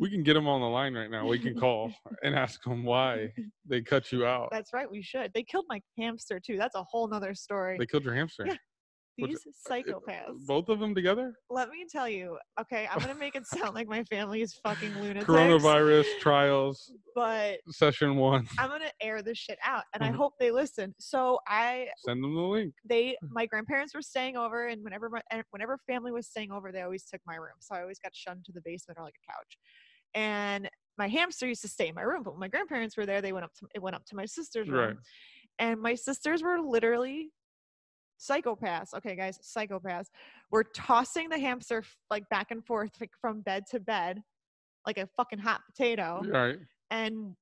We 0.00 0.08
can 0.10 0.22
get 0.22 0.34
them 0.34 0.46
on 0.46 0.60
the 0.60 0.66
line 0.68 0.94
right 0.94 1.10
now. 1.10 1.26
We 1.26 1.40
can 1.40 1.58
call 1.58 1.90
and 2.22 2.32
ask 2.32 2.62
them 2.62 2.84
why 2.84 3.32
they 3.66 3.82
cut 3.82 4.12
you 4.12 4.24
out. 4.24 4.48
that's 4.52 4.72
right, 4.72 4.88
we 4.88 5.02
should. 5.02 5.32
They 5.34 5.42
killed 5.42 5.64
my 5.68 5.82
hamster 5.98 6.38
too. 6.38 6.56
That's 6.56 6.76
a 6.76 6.84
whole 6.84 7.08
nother 7.08 7.34
story. 7.34 7.76
They 7.78 7.86
killed 7.86 8.04
your 8.04 8.14
hamster. 8.14 8.44
Yeah, 8.46 8.54
which- 9.18 9.30
These 9.32 9.46
psychopaths. 9.68 10.46
Both 10.46 10.68
of 10.68 10.78
them 10.80 10.94
together? 10.94 11.34
Let 11.50 11.68
me 11.70 11.84
tell 11.90 12.08
you, 12.08 12.38
okay, 12.60 12.86
I'm 12.90 12.98
gonna 13.00 13.14
make 13.14 13.34
it 13.36 13.46
sound 13.46 13.74
like 13.74 13.88
my 13.88 14.04
family 14.04 14.40
is 14.42 14.54
fucking 14.54 14.94
lunatics. 14.94 15.26
Coronavirus 15.26 16.06
trials, 16.20 16.92
But 17.14 17.60
session 17.68 18.16
one. 18.16 18.46
I'm 18.58 18.70
gonna 18.70 18.90
air 19.00 19.22
this 19.22 19.38
shit 19.38 19.58
out, 19.64 19.84
and 19.94 20.02
I 20.04 20.10
Mhm. 20.10 20.16
hope 20.16 20.34
they 20.38 20.50
listen. 20.50 20.94
So 20.98 21.40
I, 21.46 21.88
Send 21.98 22.22
them 22.22 22.34
the 22.34 22.40
link. 22.40 22.74
they, 22.84 23.16
my 23.30 23.46
grandparents 23.46 23.94
were 23.94 24.02
staying 24.02 24.36
over, 24.36 24.66
and 24.68 24.82
whenever 24.84 25.08
my, 25.10 25.22
and 25.30 25.42
whenever 25.50 25.78
family 25.86 26.12
was 26.12 26.26
staying 26.28 26.52
over, 26.52 26.70
they 26.72 26.82
always 26.82 27.04
took 27.04 27.20
my 27.26 27.36
room. 27.36 27.56
So 27.60 27.74
I 27.74 27.82
always 27.82 27.98
got 27.98 28.14
shunned 28.14 28.44
to 28.46 28.52
the 28.52 28.60
basement 28.62 28.98
or 28.98 29.04
like 29.04 29.14
a 29.28 29.32
couch. 29.32 29.58
And 30.14 30.70
my 30.96 31.08
hamster 31.08 31.46
used 31.46 31.62
to 31.62 31.68
stay 31.68 31.88
in 31.88 31.94
my 31.94 32.02
room, 32.02 32.22
but 32.22 32.32
when 32.32 32.40
my 32.40 32.48
grandparents 32.48 32.96
were 32.96 33.06
there, 33.06 33.20
they 33.20 33.32
went 33.32 33.44
up 33.44 33.54
to 33.54 33.66
it 33.74 33.82
went 33.82 33.94
up 33.96 34.04
to 34.06 34.16
my 34.16 34.24
sister's 34.26 34.68
room, 34.68 34.96
Right. 34.96 34.96
and 35.58 35.80
my 35.80 35.94
sisters 35.94 36.42
were 36.42 36.60
literally 36.60 37.30
psychopaths. 38.18 38.94
Okay, 38.94 39.14
guys, 39.16 39.38
psychopaths. 39.38 40.06
We're 40.50 40.64
tossing 40.74 41.28
the 41.28 41.38
hamster 41.38 41.82
like 42.10 42.28
back 42.28 42.50
and 42.50 42.64
forth 42.64 42.90
like, 43.00 43.10
from 43.20 43.40
bed 43.42 43.64
to 43.70 43.80
bed 43.80 44.20
like 44.86 44.98
a 44.98 45.08
fucking 45.16 45.38
hot 45.38 45.60
potato. 45.66 46.22
right 46.26 46.58
And 46.90 47.34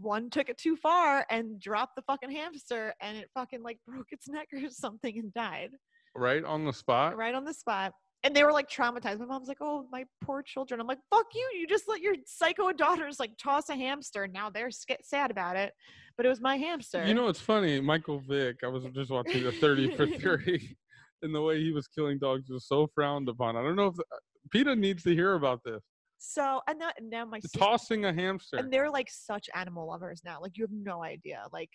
one 0.00 0.30
took 0.30 0.48
it 0.48 0.56
too 0.58 0.76
far 0.76 1.26
and 1.30 1.60
dropped 1.60 1.96
the 1.96 2.02
fucking 2.02 2.30
hamster 2.30 2.94
and 3.00 3.16
it 3.16 3.28
fucking 3.34 3.62
like 3.62 3.78
broke 3.86 4.06
its 4.10 4.28
neck 4.28 4.48
or 4.52 4.68
something 4.70 5.18
and 5.18 5.32
died 5.34 5.70
Right 6.16 6.44
on 6.44 6.64
the 6.64 6.72
spot. 6.72 7.16
right 7.16 7.34
on 7.34 7.44
the 7.44 7.54
spot. 7.54 7.92
And 8.22 8.36
they 8.36 8.44
were 8.44 8.52
like 8.52 8.68
traumatized. 8.68 9.18
My 9.18 9.24
mom's 9.24 9.48
like, 9.48 9.62
"Oh, 9.62 9.86
my 9.90 10.04
poor 10.22 10.42
children." 10.42 10.78
I'm 10.78 10.86
like, 10.86 10.98
"Fuck 11.08 11.28
you! 11.34 11.48
You 11.58 11.66
just 11.66 11.84
let 11.88 12.02
your 12.02 12.14
psycho 12.26 12.70
daughters 12.70 13.18
like 13.18 13.30
toss 13.42 13.70
a 13.70 13.74
hamster, 13.74 14.24
and 14.24 14.32
now 14.32 14.50
they're 14.50 14.68
sad 14.70 15.30
about 15.30 15.56
it." 15.56 15.72
But 16.20 16.26
it 16.26 16.28
was 16.28 16.42
my 16.42 16.58
hamster. 16.58 17.02
You 17.06 17.14
know, 17.14 17.28
it's 17.28 17.40
funny. 17.40 17.80
Michael 17.80 18.18
Vick. 18.18 18.58
I 18.62 18.66
was 18.66 18.84
just 18.92 19.10
watching 19.10 19.42
the 19.42 19.52
30 19.52 19.96
for 19.96 20.06
30, 20.18 20.76
and 21.22 21.34
the 21.34 21.40
way 21.40 21.58
he 21.62 21.72
was 21.72 21.88
killing 21.88 22.18
dogs 22.18 22.50
was 22.50 22.66
so 22.68 22.90
frowned 22.94 23.30
upon. 23.30 23.56
I 23.56 23.62
don't 23.62 23.74
know 23.74 23.86
if 23.86 23.94
the, 23.94 24.02
uh, 24.02 24.18
PETA 24.50 24.76
needs 24.76 25.02
to 25.04 25.14
hear 25.14 25.32
about 25.32 25.64
this. 25.64 25.80
so 26.18 26.60
and, 26.68 26.82
and 26.98 27.08
now 27.08 27.24
my 27.24 27.40
sis- 27.40 27.52
Tossing 27.52 28.04
a 28.04 28.12
hamster. 28.12 28.58
and 28.58 28.70
they're 28.70 28.90
like 28.90 29.08
such 29.10 29.48
animal 29.54 29.88
lovers 29.88 30.20
now. 30.22 30.42
Like 30.42 30.58
you 30.58 30.64
have 30.64 30.70
no 30.70 31.02
idea. 31.02 31.44
Like 31.54 31.70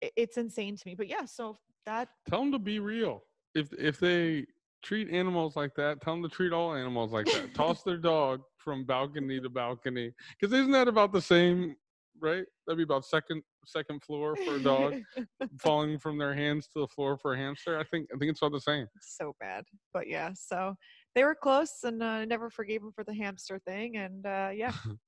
it's 0.00 0.36
insane 0.36 0.76
to 0.76 0.82
me. 0.86 0.94
But 0.94 1.08
yeah, 1.08 1.24
so 1.24 1.58
that 1.84 2.10
tell 2.28 2.38
them 2.38 2.52
to 2.52 2.60
be 2.60 2.78
real. 2.78 3.24
If 3.56 3.72
if 3.72 3.98
they 3.98 4.46
treat 4.84 5.10
animals 5.10 5.56
like 5.56 5.74
that, 5.74 6.00
tell 6.00 6.14
them 6.14 6.22
to 6.22 6.28
treat 6.28 6.52
all 6.52 6.76
animals 6.76 7.10
like 7.12 7.26
that. 7.26 7.54
Toss 7.54 7.82
their 7.82 7.96
dog 7.96 8.42
from 8.58 8.84
balcony 8.84 9.40
to 9.40 9.48
balcony. 9.48 10.12
Because 10.38 10.56
isn't 10.56 10.70
that 10.70 10.86
about 10.86 11.12
the 11.12 11.20
same, 11.20 11.74
right? 12.20 12.44
That'd 12.66 12.78
be 12.78 12.82
about 12.82 13.04
second 13.04 13.42
second 13.66 14.02
floor 14.02 14.36
for 14.44 14.56
a 14.56 14.62
dog 14.62 14.94
falling 15.60 15.98
from 15.98 16.18
their 16.18 16.34
hands 16.34 16.68
to 16.74 16.80
the 16.80 16.88
floor 16.88 17.16
for 17.16 17.34
a 17.34 17.36
hamster. 17.38 17.78
I 17.78 17.84
think 17.84 18.08
I 18.14 18.18
think 18.18 18.30
it's 18.30 18.42
all 18.42 18.50
the 18.50 18.60
same. 18.60 18.86
so 19.00 19.34
bad. 19.40 19.64
But 19.92 20.08
yeah, 20.08 20.30
so 20.34 20.74
they 21.14 21.24
were 21.24 21.34
close, 21.34 21.72
and 21.84 22.02
uh, 22.02 22.06
I 22.06 22.24
never 22.24 22.50
forgave 22.50 22.80
them 22.82 22.92
for 22.94 23.04
the 23.04 23.14
hamster 23.14 23.58
thing. 23.66 23.96
And 23.96 24.24
uh, 24.26 24.50
yeah, 24.54 24.72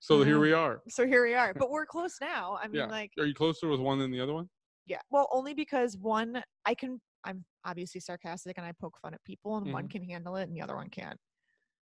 So 0.00 0.22
here 0.24 0.34
Uh-huh. 0.34 0.40
we 0.42 0.52
are. 0.52 0.80
so 0.88 1.06
here 1.06 1.24
we 1.24 1.34
are. 1.34 1.54
But 1.54 1.70
we're 1.70 1.86
close 1.96 2.16
now. 2.20 2.58
I 2.60 2.66
mean, 2.68 2.80
Yeah. 2.80 2.86
like 2.86 3.10
Are 3.18 3.26
you 3.26 3.34
closer 3.34 3.68
with 3.68 3.80
one 3.80 3.98
than 4.00 4.10
the 4.10 4.20
other 4.20 4.32
one? 4.34 4.48
Yeah. 4.86 5.00
Well, 5.10 5.28
only 5.32 5.54
because 5.54 5.96
one, 5.96 6.42
I 6.66 6.74
can, 6.74 7.00
I'm 7.24 7.44
obviously 7.64 8.00
sarcastic 8.00 8.58
and 8.58 8.66
I 8.66 8.72
poke 8.80 8.98
fun 9.00 9.14
at 9.14 9.22
people, 9.24 9.56
and 9.58 9.72
one 9.72 9.86
Mhm. 9.86 9.90
can 9.90 10.02
handle 10.02 10.34
it 10.36 10.44
and 10.48 10.56
the 10.56 10.60
other 10.62 10.74
one 10.74 10.90
can't. 10.90 11.18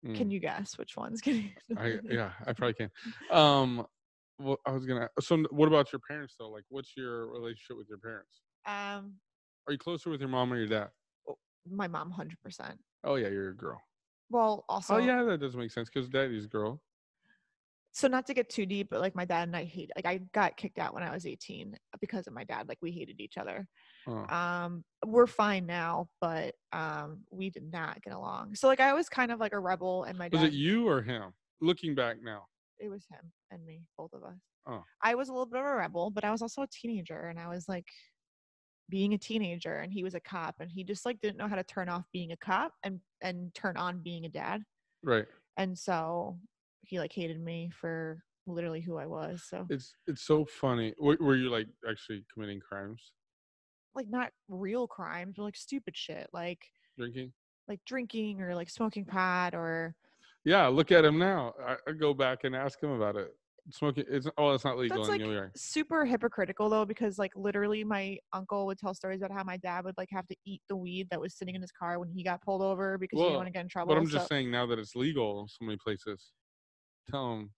Mm. 0.05 0.13
Can 0.15 0.29
you 0.29 0.39
guess 0.39 0.77
which 0.77 0.95
one's 0.95 1.19
can 1.19 1.51
I 1.75 1.97
yeah, 2.11 2.33
I 2.45 2.53
probably 2.53 2.75
can. 2.75 2.91
Um, 3.31 3.87
well, 4.39 4.57
I 4.65 4.71
was 4.71 4.85
gonna. 4.85 5.09
So, 5.19 5.43
what 5.51 5.67
about 5.67 5.91
your 5.91 6.01
parents 6.07 6.35
though? 6.39 6.49
Like, 6.49 6.65
what's 6.69 6.93
your 6.97 7.27
relationship 7.27 7.77
with 7.77 7.87
your 7.89 7.99
parents? 7.99 8.41
Um, 8.65 9.13
Are 9.67 9.73
you 9.73 9.77
closer 9.77 10.09
with 10.09 10.19
your 10.19 10.29
mom 10.29 10.51
or 10.51 10.57
your 10.57 10.67
dad? 10.67 10.89
my 11.69 11.87
mom, 11.87 12.11
hundred 12.11 12.39
percent. 12.43 12.79
Oh 13.03 13.15
yeah, 13.15 13.29
you're 13.29 13.49
a 13.49 13.55
girl. 13.55 13.81
Well, 14.29 14.65
also, 14.69 14.95
oh 14.95 14.97
yeah, 14.97 15.23
that 15.23 15.39
doesn't 15.39 15.59
make 15.59 15.71
sense 15.71 15.89
because 15.93 16.09
daddy's 16.09 16.45
a 16.45 16.49
girl. 16.49 16.81
So 17.91 18.09
not 18.09 18.25
to 18.27 18.33
get 18.33 18.49
too 18.49 18.65
deep, 18.65 18.89
but 18.91 18.99
like 18.99 19.15
my 19.15 19.23
dad 19.23 19.47
and 19.47 19.55
I 19.55 19.63
hate. 19.63 19.89
Like 19.95 20.05
I 20.05 20.19
got 20.33 20.57
kicked 20.57 20.79
out 20.79 20.93
when 20.93 21.03
I 21.03 21.11
was 21.11 21.25
eighteen 21.25 21.77
because 22.01 22.27
of 22.27 22.33
my 22.33 22.43
dad. 22.43 22.67
Like 22.67 22.79
we 22.81 22.91
hated 22.91 23.21
each 23.21 23.37
other. 23.37 23.67
Oh. 24.07 24.25
Um, 24.27 24.83
we're 25.05 25.27
fine 25.27 25.65
now, 25.65 26.09
but 26.19 26.55
um, 26.73 27.21
we 27.31 27.49
did 27.49 27.71
not 27.71 28.01
get 28.01 28.13
along. 28.13 28.55
So 28.55 28.67
like 28.67 28.81
I 28.81 28.93
was 28.93 29.07
kind 29.07 29.31
of 29.31 29.39
like 29.39 29.53
a 29.53 29.59
rebel, 29.59 30.03
and 30.03 30.17
my 30.17 30.29
Was 30.31 30.43
it 30.43 30.53
you 30.53 30.87
or 30.87 31.01
him? 31.01 31.31
Looking 31.61 31.95
back 31.95 32.17
now. 32.21 32.47
It 32.79 32.89
was 32.89 33.05
him 33.09 33.31
and 33.51 33.65
me, 33.65 33.83
both 33.97 34.13
of 34.13 34.23
us. 34.23 34.39
Oh. 34.67 34.83
I 35.01 35.15
was 35.15 35.29
a 35.29 35.31
little 35.31 35.45
bit 35.45 35.59
of 35.59 35.65
a 35.65 35.75
rebel, 35.75 36.09
but 36.09 36.23
I 36.23 36.31
was 36.31 36.41
also 36.41 36.63
a 36.63 36.67
teenager 36.67 37.27
and 37.27 37.39
I 37.39 37.47
was 37.47 37.67
like 37.67 37.87
being 38.89 39.13
a 39.13 39.17
teenager 39.17 39.77
and 39.77 39.91
he 39.91 40.03
was 40.03 40.15
a 40.15 40.19
cop 40.19 40.55
and 40.59 40.69
he 40.69 40.83
just 40.83 41.05
like 41.05 41.19
didn't 41.21 41.37
know 41.37 41.47
how 41.47 41.55
to 41.55 41.63
turn 41.63 41.89
off 41.89 42.05
being 42.13 42.31
a 42.31 42.37
cop 42.37 42.71
and 42.83 42.99
and 43.21 43.53
turn 43.53 43.77
on 43.77 44.01
being 44.01 44.25
a 44.25 44.29
dad. 44.29 44.61
Right. 45.03 45.25
And 45.57 45.77
so 45.77 46.37
he 46.81 46.99
like 46.99 47.13
hated 47.13 47.39
me 47.39 47.71
for 47.79 48.19
literally 48.47 48.81
who 48.81 48.97
I 48.97 49.05
was. 49.05 49.43
So 49.49 49.65
It's 49.69 49.93
it's 50.07 50.21
so 50.21 50.45
funny. 50.45 50.93
Were, 50.99 51.17
were 51.19 51.35
you 51.35 51.49
like 51.49 51.67
actually 51.89 52.25
committing 52.33 52.59
crimes, 52.59 53.13
like 53.95 54.09
not 54.09 54.31
real 54.47 54.87
crimes, 54.87 55.35
but 55.37 55.43
like 55.43 55.55
stupid 55.55 55.95
shit, 55.97 56.27
like 56.33 56.65
drinking? 56.97 57.33
like 57.67 57.79
drinking 57.85 58.41
or 58.41 58.53
like 58.53 58.69
smoking 58.69 59.05
pot 59.05 59.55
or 59.55 59.95
Yeah. 60.45 60.67
Look 60.67 60.91
at 60.91 61.03
him 61.03 61.17
now. 61.17 61.53
I, 61.65 61.75
I 61.87 61.91
go 61.91 62.13
back 62.13 62.43
and 62.45 62.55
ask 62.55 62.81
him 62.81 62.91
about 62.91 63.15
it. 63.17 63.31
Smoking. 63.71 64.03
It's 64.07 64.27
oh, 64.37 64.51
it's 64.51 64.63
not 64.63 64.77
legal 64.77 64.97
That's 64.97 65.07
in 65.09 65.13
like 65.15 65.21
New 65.21 65.33
York. 65.33 65.51
super 65.55 66.05
hypocritical 66.05 66.69
though 66.69 66.85
because 66.85 67.17
like 67.17 67.31
literally 67.35 67.83
my 67.83 68.15
uncle 68.31 68.67
would 68.67 68.77
tell 68.77 68.93
stories 68.93 69.21
about 69.23 69.31
how 69.31 69.43
my 69.43 69.57
dad 69.57 69.85
would 69.85 69.97
like 69.97 70.09
have 70.11 70.27
to 70.27 70.35
eat 70.45 70.61
the 70.69 70.75
weed 70.75 71.07
that 71.09 71.19
was 71.19 71.33
sitting 71.33 71.55
in 71.55 71.61
his 71.61 71.71
car 71.71 71.97
when 71.97 72.07
he 72.07 72.23
got 72.23 72.43
pulled 72.43 72.61
over 72.61 72.99
because 72.99 73.17
he 73.17 73.21
Well, 73.21 73.29
didn't 73.29 73.37
want 73.37 73.47
to 73.47 73.53
get 73.53 73.61
in 73.61 73.67
trouble. 73.67 73.95
But 73.95 73.99
I'm 73.99 74.07
just 74.07 74.25
so- 74.27 74.35
saying 74.35 74.51
now 74.51 74.67
that 74.67 74.77
it's 74.77 74.95
legal 74.95 75.41
in 75.41 75.47
so 75.47 75.57
many 75.65 75.77
places. 75.77 76.31
Tell 77.09 77.33
him. 77.33 77.49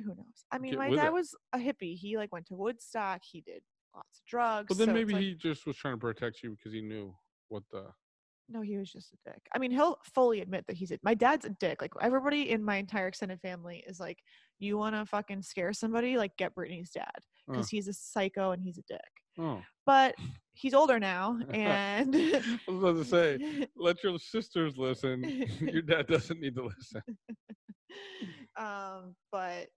who 0.00 0.06
knows? 0.16 0.44
I 0.50 0.58
mean, 0.58 0.72
get 0.72 0.78
my 0.80 0.88
with 0.88 0.98
dad 0.98 1.06
it. 1.06 1.12
was 1.12 1.32
a 1.52 1.58
hippie. 1.58 1.96
He 1.96 2.16
like 2.16 2.32
went 2.32 2.46
to 2.46 2.54
Woodstock. 2.54 3.20
He 3.22 3.40
did 3.40 3.62
lots 3.94 4.18
of 4.18 4.26
drugs. 4.26 4.66
Well, 4.70 4.78
then 4.78 4.88
so 4.88 4.90
it's 4.90 4.98
maybe 4.98 5.12
like- 5.14 5.22
he 5.22 5.34
just 5.34 5.64
was 5.64 5.76
trying 5.76 5.94
to 5.94 5.98
protect 6.00 6.42
you 6.42 6.56
because 6.56 6.72
he 6.72 6.80
knew 6.82 7.14
what 7.50 7.62
the. 7.70 7.84
No, 8.52 8.60
he 8.62 8.76
was 8.78 8.90
just 8.90 9.12
a 9.12 9.30
dick. 9.30 9.40
I 9.54 9.58
mean, 9.60 9.70
he'll 9.70 9.96
fully 10.12 10.40
admit 10.40 10.64
that 10.66 10.76
he's 10.76 10.90
a. 10.90 10.98
My 11.04 11.14
dad's 11.14 11.44
a 11.44 11.50
dick. 11.50 11.80
Like 11.80 11.92
everybody 12.02 12.50
in 12.50 12.64
my 12.64 12.76
entire 12.78 13.06
extended 13.06 13.40
family 13.40 13.84
is 13.86 14.00
like, 14.00 14.18
you 14.58 14.76
want 14.76 14.96
to 14.96 15.06
fucking 15.06 15.42
scare 15.42 15.72
somebody? 15.72 16.16
Like 16.18 16.36
get 16.36 16.54
Brittany's 16.54 16.90
dad 16.90 17.10
because 17.48 17.68
he's 17.68 17.86
a 17.88 17.92
psycho 17.92 18.50
and 18.50 18.60
he's 18.60 18.76
a 18.78 18.82
dick. 18.88 19.00
oh, 19.38 19.62
But 19.86 20.16
he's 20.52 20.74
older 20.74 20.98
now, 20.98 21.38
and 21.54 22.14
I 22.16 22.58
was 22.66 22.78
about 22.82 22.96
to 22.96 23.04
say, 23.04 23.66
let 23.76 24.02
your 24.02 24.18
sisters 24.18 24.76
listen. 24.76 25.22
your 25.60 25.82
dad 25.82 26.08
doesn't 26.08 26.40
need 26.40 26.56
to 26.56 26.64
listen. 26.64 27.02
um, 28.58 29.14
but 29.32 29.68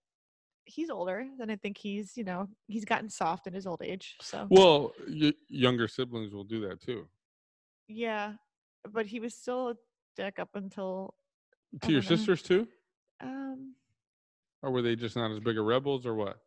he's 0.65 0.89
older, 0.89 1.25
and 1.39 1.51
I 1.51 1.55
think 1.57 1.77
he's, 1.77 2.13
you 2.17 2.23
know, 2.23 2.47
he's 2.67 2.85
gotten 2.85 3.09
soft 3.09 3.47
in 3.47 3.53
his 3.53 3.67
old 3.67 3.81
age. 3.83 4.15
So 4.21 4.47
Well, 4.49 4.93
y- 5.07 5.33
younger 5.47 5.87
siblings 5.87 6.33
will 6.33 6.43
do 6.43 6.67
that 6.67 6.81
too. 6.81 7.07
yeah, 7.87 8.33
but 8.91 9.05
he 9.05 9.19
was 9.19 9.33
still 9.35 9.69
a 9.69 9.75
dick 10.15 10.39
up 10.39 10.49
until 10.55 11.13
To 11.81 11.91
your 11.91 12.01
know. 12.01 12.07
sisters 12.07 12.41
too, 12.41 12.67
um. 13.21 13.75
or 14.61 14.71
were 14.71 14.81
they 14.81 14.95
just 14.95 15.15
not 15.15 15.31
as 15.31 15.39
big 15.39 15.57
of 15.57 15.65
rebels, 15.65 16.05
or 16.05 16.15
what? 16.15 16.37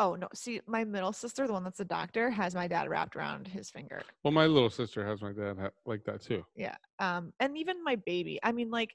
Oh 0.00 0.14
no! 0.14 0.28
See, 0.32 0.60
my 0.66 0.84
middle 0.84 1.12
sister, 1.12 1.46
the 1.48 1.52
one 1.52 1.64
that's 1.64 1.80
a 1.80 1.84
doctor, 1.84 2.30
has 2.30 2.54
my 2.54 2.68
dad 2.68 2.88
wrapped 2.88 3.16
around 3.16 3.48
his 3.48 3.68
finger. 3.68 4.00
Well, 4.22 4.32
my 4.32 4.46
little 4.46 4.70
sister 4.70 5.04
has 5.04 5.20
my 5.20 5.32
dad 5.32 5.56
ha- 5.60 5.70
like 5.86 6.04
that 6.04 6.22
too. 6.22 6.44
Yeah. 6.54 6.76
Um, 7.00 7.32
and 7.40 7.58
even 7.58 7.82
my 7.82 7.96
baby. 7.96 8.38
I 8.44 8.52
mean, 8.52 8.70
like, 8.70 8.94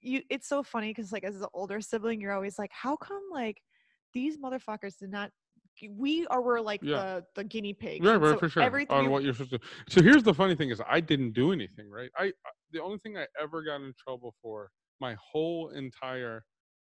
you. 0.00 0.22
It's 0.30 0.48
so 0.48 0.64
funny 0.64 0.88
because, 0.90 1.12
like, 1.12 1.22
as 1.22 1.40
an 1.40 1.46
older 1.54 1.80
sibling, 1.80 2.20
you're 2.20 2.32
always 2.32 2.58
like, 2.58 2.72
how 2.72 2.96
come, 2.96 3.22
like, 3.32 3.62
these 4.12 4.36
motherfuckers 4.36 4.98
did 4.98 5.10
not. 5.12 5.30
We 5.90 6.26
are 6.28 6.40
were 6.42 6.60
like 6.60 6.80
Yeah. 6.82 6.96
the 6.96 7.24
the 7.36 7.44
guinea 7.44 7.74
pigs. 7.74 8.06
Right, 8.06 8.16
right, 8.16 8.32
so 8.34 8.38
for 8.38 8.48
sure. 8.48 8.62
Everything 8.62 8.96
On 8.96 9.10
what 9.10 9.22
you're 9.24 9.34
supposed 9.34 9.50
to. 9.52 9.60
So 9.88 10.02
here's 10.02 10.22
the 10.22 10.34
funny 10.34 10.54
thing: 10.54 10.70
is 10.70 10.80
I 10.88 11.00
didn't 11.00 11.32
do 11.32 11.52
anything, 11.52 11.88
right? 11.90 12.10
I 12.16 12.24
I- 12.26 12.50
the 12.72 12.82
only 12.82 12.98
thing 12.98 13.18
I 13.18 13.26
ever 13.40 13.62
got 13.62 13.76
in 13.82 13.92
trouble 14.02 14.34
for 14.40 14.70
my 15.00 15.14
whole 15.20 15.70
entire 15.70 16.44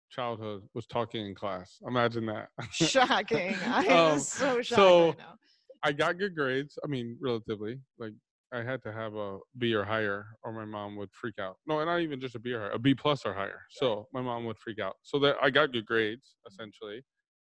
childhood 0.10 0.62
was 0.74 0.86
talking 0.86 1.26
in 1.26 1.34
class. 1.36 1.78
Imagine 1.88 2.26
that. 2.28 2.50
shocking. 2.72 3.56
I 3.66 3.88
Um, 3.88 4.20
so 4.20 4.62
shocked 4.62 4.68
so- 4.80 5.06
right 5.10 5.18
now. 5.18 5.36
I 5.84 5.92
got 5.92 6.20
good 6.20 6.36
grades. 6.36 6.78
I 6.84 6.88
mean, 6.88 7.18
relatively. 7.20 7.80
Like 7.98 8.14
I 8.54 8.62
had 8.62 8.84
to 8.84 8.92
have 8.92 9.16
a 9.16 9.40
B 9.58 9.74
or 9.74 9.84
higher, 9.86 10.28
or 10.44 10.52
my 10.52 10.66
mom 10.66 10.96
would 10.98 11.10
freak 11.14 11.40
out. 11.40 11.56
No, 11.66 11.80
and 11.80 11.88
not 11.88 12.02
even 12.02 12.20
just 12.20 12.36
a 12.36 12.40
B 12.40 12.52
or 12.54 12.60
higher, 12.60 12.72
a 12.72 12.78
B 12.80 12.94
plus 12.94 13.26
or 13.26 13.34
higher. 13.34 13.62
So 13.72 14.08
my 14.14 14.22
mom 14.22 14.46
would 14.46 14.60
freak 14.60 14.78
out. 14.80 14.98
So 15.02 15.18
that 15.20 15.38
I 15.42 15.50
got 15.50 15.72
good 15.72 15.86
grades 15.88 16.36
essentially. 16.46 17.02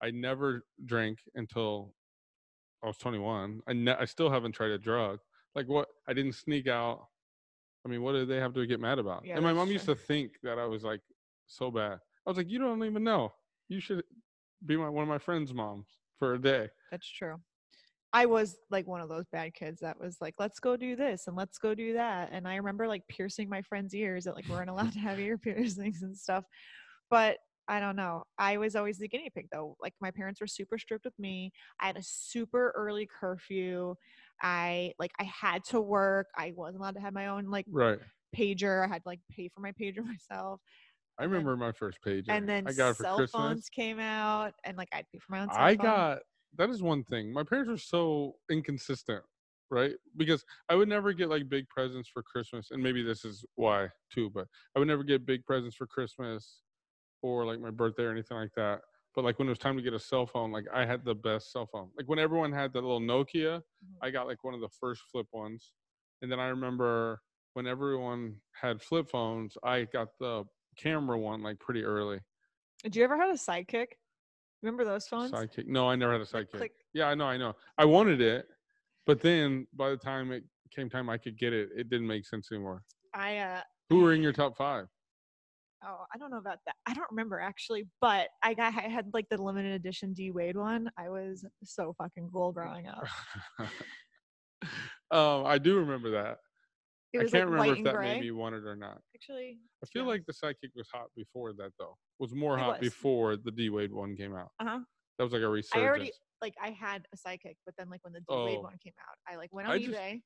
I 0.04 0.12
never 0.12 0.66
drank 0.86 1.20
until 1.36 1.94
I 2.84 2.88
was 2.88 2.98
21. 2.98 3.62
I 3.66 3.74
ne- 3.74 3.96
I 3.96 4.04
still 4.04 4.30
haven't 4.30 4.52
tried 4.52 4.72
a 4.72 4.78
drug. 4.78 5.20
Like 5.56 5.70
what? 5.70 5.88
I 6.08 6.14
didn't 6.14 6.34
sneak 6.34 6.68
out. 6.68 7.08
I 7.86 7.90
mean, 7.90 8.02
what 8.02 8.12
did 8.12 8.28
they 8.28 8.38
have 8.38 8.54
to 8.56 8.66
get 8.66 8.82
mad 8.82 9.00
about? 9.00 9.24
Yeah, 9.26 9.36
and 9.36 9.44
my 9.44 9.54
mom 9.54 9.72
used 9.72 9.86
to 9.86 9.96
think 9.96 10.34
that 10.44 10.60
I 10.60 10.66
was 10.66 10.84
like 10.84 11.00
so 11.48 11.72
bad. 11.72 12.00
I 12.26 12.30
was 12.30 12.38
like, 12.38 12.50
you 12.50 12.60
don't 12.60 12.84
even 12.84 13.04
know. 13.04 13.32
You 13.70 13.80
should 13.80 14.04
be 14.66 14.76
my 14.76 14.90
one 14.90 15.04
of 15.04 15.10
my 15.10 15.18
friends' 15.18 15.54
moms 15.54 15.88
for 16.20 16.34
a 16.34 16.42
day. 16.42 16.68
That's 16.92 17.10
true. 17.10 17.38
I 18.12 18.26
was 18.26 18.58
like 18.70 18.86
one 18.86 19.02
of 19.02 19.10
those 19.10 19.26
bad 19.32 19.54
kids 19.54 19.80
that 19.82 20.00
was 20.00 20.18
like, 20.20 20.36
let's 20.38 20.60
go 20.60 20.76
do 20.76 20.96
this 20.96 21.28
and 21.28 21.36
let's 21.36 21.58
go 21.58 21.74
do 21.74 21.94
that. 21.94 22.30
And 22.32 22.48
I 22.48 22.58
remember 22.58 22.88
like 22.88 23.08
piercing 23.08 23.50
my 23.50 23.62
friends' 23.62 23.96
ears 23.96 24.26
that 24.26 24.36
like 24.36 24.48
weren't 24.50 24.70
allowed 24.70 24.92
to 24.94 25.00
have 25.00 25.20
ear 25.20 25.38
piercings 25.44 26.04
and 26.04 26.16
stuff. 26.16 26.44
But 27.10 27.38
I 27.68 27.80
don't 27.80 27.96
know. 27.96 28.24
I 28.38 28.58
was 28.58 28.76
always 28.76 28.98
the 29.00 29.08
guinea 29.08 29.30
pig 29.34 29.48
though. 29.52 29.76
Like 29.82 29.94
my 30.02 30.12
parents 30.12 30.42
were 30.42 30.48
super 30.48 30.78
strict 30.78 31.06
with 31.06 31.18
me. 31.18 31.52
I 31.80 31.88
had 31.88 31.98
a 31.98 32.04
super 32.04 32.72
early 32.76 33.08
curfew. 33.08 33.96
I 34.42 34.94
like 35.00 35.12
I 35.20 35.24
had 35.24 35.64
to 35.66 35.80
work. 35.82 36.28
I 36.38 36.54
wasn't 36.56 36.82
allowed 36.82 36.96
to 36.96 37.02
have 37.02 37.14
my 37.14 37.28
own 37.28 37.46
like 37.50 37.68
Right. 37.72 38.00
pager. 38.36 38.84
I 38.86 38.88
had 38.88 39.04
to 39.04 39.10
like 39.10 39.22
pay 39.32 39.50
for 39.50 39.62
my 39.62 39.72
pager 39.72 40.06
myself. 40.06 40.62
I 41.20 41.24
And 41.24 41.32
remember 41.32 41.56
my 41.56 41.72
first 41.72 42.02
pager. 42.02 42.30
And 42.30 42.50
then 42.50 42.66
I 42.66 42.74
got 42.74 42.90
it 42.92 42.98
for 42.98 43.06
cell 43.06 43.16
Christmas. 43.16 43.32
phones 43.32 43.70
came 43.70 44.00
out 44.00 44.54
and 44.64 44.78
like 44.78 44.90
I'd 44.94 45.08
pay 45.12 45.20
for 45.20 45.32
my 45.32 45.40
own 45.42 45.52
cell 45.52 45.60
I 45.60 45.76
phone. 45.76 45.84
got 45.84 46.20
that 46.56 46.70
is 46.70 46.82
one 46.84 47.04
thing. 47.04 47.32
My 47.34 47.44
parents 47.44 47.70
were 47.70 47.78
so 47.78 48.36
inconsistent. 48.50 49.24
right? 49.70 49.94
Because 50.18 50.46
I 50.70 50.76
would 50.76 50.88
never 50.90 51.14
get 51.14 51.30
like 51.30 51.50
big 51.50 51.68
presents 51.70 52.10
for 52.10 52.22
Christmas, 52.24 52.72
and 52.72 52.82
maybe 52.84 53.04
this 53.04 53.26
is 53.26 53.46
why 53.56 53.90
too. 54.12 54.30
But 54.30 54.48
I 54.76 54.80
would 54.80 54.88
never 54.88 55.04
get 55.04 55.26
big 55.26 55.46
presents 55.46 55.76
for 55.76 55.88
Christmas 55.88 56.62
or 57.24 57.46
like 57.46 57.60
my 57.60 57.72
birthday 57.72 58.04
or 58.04 58.12
anything 58.12 58.38
like 58.38 58.54
that. 58.56 58.82
But 59.16 59.24
like 59.24 59.40
when 59.40 59.48
it 59.48 59.52
was 59.52 59.58
time 59.58 59.78
to 59.78 59.82
get 59.82 59.94
a 59.94 60.00
cell 60.00 60.26
phone, 60.28 60.52
like 60.52 60.66
I 60.74 60.86
had 60.86 61.06
the 61.06 61.16
best 61.16 61.52
cell 61.52 61.66
phone. 61.72 61.90
Like 61.98 62.08
when 62.08 62.20
everyone 62.20 62.52
had 62.52 62.74
that 62.74 62.82
little 62.82 63.00
Nokia, 63.00 63.62
Mhm. 63.84 63.98
I 64.02 64.12
got 64.12 64.28
like 64.28 64.44
one 64.44 64.54
of 64.54 64.60
the 64.60 64.70
first 64.70 65.04
flip 65.12 65.28
ones. 65.32 65.72
And 66.22 66.32
then 66.32 66.40
I 66.40 66.48
remember 66.48 67.22
when 67.54 67.66
everyone 67.68 68.42
had 68.60 68.82
flip 68.82 69.10
phones, 69.10 69.58
I 69.64 69.86
got 69.86 70.10
the 70.20 70.44
camera 70.76 71.18
one 71.18 71.42
like 71.42 71.60
pretty 71.60 71.84
early. 71.84 72.20
Did 72.84 72.96
you 72.96 73.04
ever 73.04 73.18
have 73.18 73.30
a 73.30 73.34
sidekick? 73.38 73.94
Remember 74.62 74.84
those 74.84 75.08
phones? 75.08 75.32
Sidekick. 75.32 75.68
No, 75.68 75.90
I 75.90 75.96
never 75.96 76.12
had 76.14 76.22
a 76.22 76.26
sidekick. 76.26 76.72
Yeah, 76.94 77.06
I 77.08 77.16
know, 77.16 77.26
I 77.26 77.38
know. 77.38 77.54
I 77.78 77.86
wanted 77.86 78.20
it, 78.22 78.48
but 79.06 79.22
then 79.22 79.68
by 79.74 79.90
the 79.90 79.98
time 79.98 80.32
it 80.32 80.44
came 80.72 80.90
time 80.90 81.10
I 81.10 81.18
could 81.18 81.38
get 81.38 81.54
it, 81.54 81.70
it 81.76 81.90
didn't 81.90 82.08
make 82.08 82.26
sense 82.26 82.52
anymore. 82.52 82.84
I 83.14 83.38
uh 83.38 83.62
Who 83.90 84.00
were 84.02 84.14
in 84.14 84.24
your 84.24 84.34
top 84.34 84.58
five? 84.58 84.88
Oh 85.86 86.06
I 86.14 86.18
don't 86.18 86.32
know 86.32 86.38
about 86.38 86.60
that. 86.66 86.76
I 86.86 86.94
don't 86.94 87.10
remember 87.12 87.40
actually, 87.40 87.88
but 88.02 88.28
I 88.44 88.54
got 88.54 88.74
I 88.76 88.88
had 88.88 89.08
like 89.14 89.28
the 89.30 89.42
limited 89.42 89.74
edition 89.74 90.14
D 90.14 90.32
Wade 90.32 90.58
one. 90.58 90.90
I 90.98 91.10
was 91.10 91.46
so 91.64 91.94
fucking 91.98 92.30
cool 92.32 92.52
growing 92.52 92.88
up. 92.88 93.06
um, 95.12 95.46
I 95.46 95.58
do 95.58 95.78
remember 95.80 96.12
that. 96.12 96.38
I 97.16 97.26
can't 97.26 97.52
like 97.52 97.52
remember 97.52 97.74
if 97.78 97.84
that 97.84 97.94
gray. 97.94 98.14
made 98.16 98.22
me 98.22 98.32
want 98.32 98.56
it 98.56 98.64
or 98.66 98.76
not. 98.76 99.00
Actually, 99.16 99.60
I 99.84 99.88
feel 99.88 100.06
like 100.06 100.24
the 100.26 100.34
sidekick 100.34 100.72
was 100.76 100.88
hot 100.92 101.08
before 101.16 101.54
that 101.54 101.72
though. 101.78 101.96
Was 102.20 102.34
more 102.34 102.58
It 102.58 102.62
hot 102.62 102.80
was. 102.82 102.90
before 102.90 103.36
the 103.38 103.52
D 103.52 103.70
Wade 103.70 103.94
one 103.94 104.16
came 104.16 104.36
out. 104.36 104.50
uh-huh. 104.60 104.80
That 105.20 105.24
was 105.24 105.34
like 105.34 105.44
a 105.44 105.48
resurgence. 105.48 105.72
I 105.84 105.88
already 105.88 106.12
like 106.42 106.56
I 106.62 106.70
had 106.72 107.06
a 107.14 107.18
sidekick, 107.18 107.56
but 107.66 107.76
then 107.78 107.90
like 107.90 108.04
when 108.04 108.14
the 108.14 108.20
D 108.22 108.26
Wade 108.30 108.58
Oh. 108.58 108.62
one 108.62 108.78
came 108.84 108.94
out, 109.00 109.16
I 109.32 109.38
like 109.38 109.54
went 109.54 109.68
on 109.68 109.76
I 109.76 109.78
just- 109.80 109.92
eBay. 109.92 110.22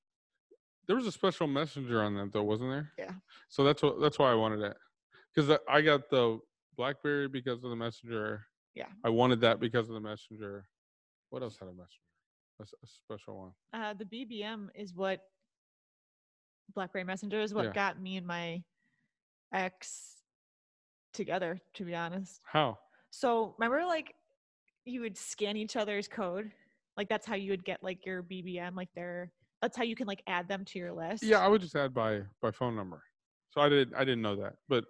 There 0.88 0.96
was 0.96 1.06
a 1.06 1.12
special 1.12 1.48
messenger 1.48 2.02
on 2.02 2.16
that 2.16 2.32
though, 2.32 2.44
wasn't 2.44 2.70
there? 2.70 2.94
Yeah. 2.98 3.12
So 3.50 3.66
that's 3.66 3.84
what 3.84 4.00
that's 4.00 4.18
why 4.18 4.32
I 4.32 4.36
wanted 4.36 4.62
it, 4.62 4.78
because 5.38 5.58
I 5.70 5.82
got 5.82 6.10
the 6.10 6.40
BlackBerry 6.78 7.28
because 7.28 7.64
of 7.64 7.70
the 7.70 7.76
messenger. 7.76 8.48
Yeah. 8.74 8.88
I 9.04 9.10
wanted 9.10 9.40
that 9.42 9.60
because 9.60 9.88
of 9.88 9.94
the 9.94 10.00
messenger. 10.02 10.66
What 11.30 11.44
else 11.44 11.58
had 11.60 11.68
a 11.68 11.72
messenger? 11.72 11.92
A 12.60 12.88
special 12.88 13.38
one. 13.38 13.52
Uh, 13.72 13.94
the 13.94 14.06
BBM 14.06 14.70
is 14.74 14.96
what 14.96 15.22
BlackBerry 16.74 17.04
Messenger 17.04 17.40
is 17.42 17.54
what 17.54 17.66
Yeah. 17.66 17.72
got 17.74 18.02
me 18.02 18.18
and 18.18 18.26
my 18.26 18.64
ex 19.54 20.24
together. 21.14 21.62
To 21.76 21.86
be 21.86 21.94
honest, 21.94 22.42
How? 22.46 22.80
so 23.12 23.56
remember 23.60 23.86
like 23.86 24.16
you 24.86 25.02
would 25.02 25.16
scan 25.18 25.56
each 25.56 25.76
other's 25.76 26.08
code, 26.08 26.52
like 26.98 27.10
that's 27.10 27.28
how 27.28 27.36
you 27.36 27.52
would 27.52 27.64
get 27.64 27.84
like 27.84 28.06
your 28.08 28.24
BBM, 28.24 28.76
like 28.76 28.90
their. 28.96 29.32
That's 29.62 29.78
how 29.78 29.84
you 29.84 29.96
can 29.96 30.08
like 30.08 30.24
add 30.28 30.48
them 30.48 30.66
to 30.66 30.80
your 30.80 30.94
list. 30.94 31.24
Yeah, 31.24 31.40
I 31.40 31.48
would 31.48 31.62
just 31.62 31.76
add 31.76 31.94
by 31.94 32.22
by 32.42 32.50
phone 32.50 32.76
number. 32.76 33.04
So 33.52 33.62
I 33.62 33.70
did 33.70 33.94
I 33.94 34.00
didn't 34.00 34.24
know 34.24 34.36
that, 34.38 34.56
but 34.68 34.86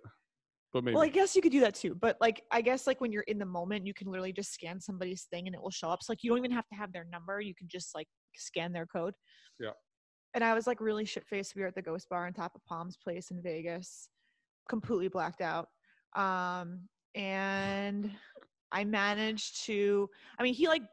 but 0.73 0.83
maybe. 0.83 0.95
Well, 0.95 1.03
I 1.03 1.09
guess 1.09 1.35
you 1.35 1.41
could 1.41 1.51
do 1.51 1.61
that 1.61 1.75
too, 1.75 1.95
but 1.95 2.17
like 2.19 2.43
I 2.51 2.61
guess 2.61 2.87
like 2.87 2.99
when 3.01 3.11
you're 3.11 3.23
in 3.23 3.39
the 3.39 3.45
moment, 3.45 3.85
you 3.85 3.93
can 3.93 4.07
literally 4.07 4.33
just 4.33 4.53
scan 4.53 4.79
somebody's 4.79 5.23
thing 5.31 5.47
and 5.47 5.55
it 5.55 5.61
will 5.61 5.71
show 5.71 5.89
up. 5.89 6.03
So 6.03 6.11
like 6.11 6.23
you 6.23 6.29
don't 6.29 6.39
even 6.39 6.51
have 6.51 6.67
to 6.67 6.75
have 6.75 6.91
their 6.91 7.05
number; 7.11 7.39
you 7.39 7.55
can 7.55 7.67
just 7.69 7.95
like 7.95 8.07
scan 8.35 8.73
their 8.73 8.85
code. 8.85 9.13
Yeah. 9.59 9.71
And 10.33 10.43
I 10.43 10.53
was 10.53 10.67
like 10.67 10.81
really 10.81 11.05
shit 11.05 11.25
faced. 11.25 11.55
We 11.55 11.61
were 11.61 11.69
at 11.69 11.75
the 11.75 11.81
Ghost 11.81 12.07
Bar 12.09 12.27
on 12.27 12.33
top 12.33 12.51
of 12.53 12.63
Palms 12.65 12.97
Place 13.01 13.31
in 13.31 13.41
Vegas, 13.41 14.09
completely 14.69 15.07
blacked 15.07 15.41
out. 15.41 15.67
Um, 16.15 16.81
and 17.15 18.11
I 18.71 18.83
managed 18.83 19.65
to. 19.65 20.09
I 20.37 20.43
mean, 20.43 20.53
he 20.53 20.67
like 20.67 20.83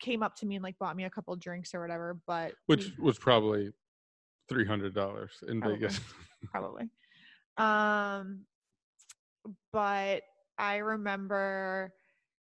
came 0.00 0.22
up 0.22 0.34
to 0.36 0.46
me 0.46 0.56
and 0.56 0.64
like 0.64 0.78
bought 0.78 0.96
me 0.96 1.04
a 1.04 1.10
couple 1.10 1.36
drinks 1.36 1.74
or 1.74 1.80
whatever, 1.80 2.18
but 2.26 2.52
which 2.66 2.92
we- 2.98 3.04
was 3.04 3.18
probably 3.18 3.70
three 4.48 4.66
hundred 4.66 4.94
dollars 4.94 5.32
in 5.46 5.60
Probably. 5.60 5.78
Vegas. 5.78 6.00
probably. 6.50 6.88
Um, 7.58 8.46
but 9.72 10.22
I 10.58 10.76
remember 10.78 11.92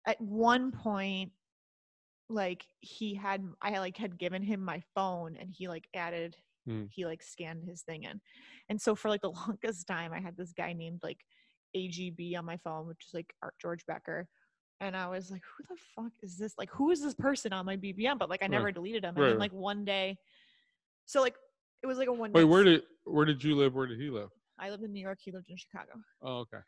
at 0.07 0.21
one 0.21 0.73
point, 0.73 1.33
like 2.31 2.65
he 2.81 3.15
had, 3.15 3.43
I 3.63 3.79
like 3.79 3.97
had 3.97 4.19
given 4.19 4.43
him 4.43 4.61
my 4.61 4.83
phone, 4.95 5.37
and 5.41 5.51
he 5.51 5.69
like 5.69 5.89
added, 5.95 6.37
Hmm. 6.67 6.85
he 6.91 7.07
like 7.07 7.23
scanned 7.23 7.65
his 7.65 7.83
thing 7.83 8.03
in, 8.05 8.21
and 8.69 8.81
so 8.81 8.95
for 8.95 9.09
like 9.09 9.23
the 9.23 9.31
longest 9.49 9.87
time, 9.87 10.13
I 10.13 10.21
had 10.21 10.37
this 10.37 10.53
guy 10.53 10.73
named 10.75 11.01
like 11.03 11.25
AGB 11.77 12.37
on 12.37 12.45
my 12.45 12.59
phone, 12.59 12.87
which 12.87 13.05
is 13.07 13.15
like 13.15 13.33
Art 13.43 13.55
George 13.61 13.85
Becker. 13.87 14.29
And 14.81 14.97
I 14.97 15.09
was 15.09 15.31
like, 15.33 15.43
who 15.43 15.65
the 15.69 15.81
fuck 15.97 16.13
is 16.23 16.39
this? 16.39 16.55
Like, 16.57 16.71
who 16.71 16.93
is 16.93 17.03
this 17.03 17.15
person 17.15 17.53
on 17.53 17.67
my 17.67 17.77
BBM? 17.77 18.17
But 18.17 18.31
like, 18.31 18.43
I 18.43 18.45
Right. 18.45 18.53
never 18.53 18.71
deleted 18.71 19.03
him. 19.05 19.17
Right, 19.17 19.25
And 19.25 19.33
then 19.33 19.39
like 19.41 19.53
one 19.53 19.85
day, 19.85 20.17
so 21.05 21.21
like, 21.21 21.35
it 21.83 21.87
was 21.89 21.99
like 21.99 22.07
a 22.09 22.13
one. 22.13 22.33
Wait, 22.33 22.45
where 22.45 22.63
did 22.63 22.83
where 23.05 23.25
did 23.25 23.43
you 23.43 23.57
live? 23.57 23.75
Where 23.75 23.87
did 23.87 23.99
he 23.99 24.09
live? 24.11 24.29
I 24.59 24.71
lived 24.71 24.85
in 24.85 24.93
New 24.93 25.01
York. 25.03 25.19
He 25.21 25.33
lived 25.33 25.51
in 25.51 25.57
Chicago. 25.57 25.93
Oh, 26.23 26.39
okay. 26.41 26.59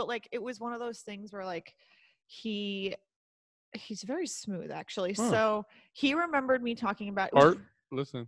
But 0.00 0.08
like 0.08 0.28
it 0.32 0.42
was 0.42 0.58
one 0.58 0.72
of 0.72 0.80
those 0.80 1.00
things 1.00 1.30
where 1.30 1.44
like 1.44 1.74
he 2.26 2.96
he's 3.74 4.02
very 4.02 4.26
smooth 4.26 4.70
actually. 4.70 5.12
Huh. 5.12 5.30
So 5.30 5.66
he 5.92 6.14
remembered 6.14 6.62
me 6.62 6.74
talking 6.74 7.10
about 7.10 7.28
Art, 7.34 7.58
listen. 7.92 8.26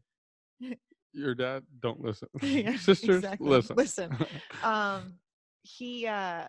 Your 1.15 1.35
dad, 1.35 1.63
don't 1.81 1.99
listen. 2.03 2.29
Yeah, 2.43 2.77
Sisters, 2.77 3.25
exactly. 3.25 3.49
listen. 3.49 3.77
Listen. 3.77 4.19
um 4.63 5.15
he 5.63 6.07
uh 6.07 6.47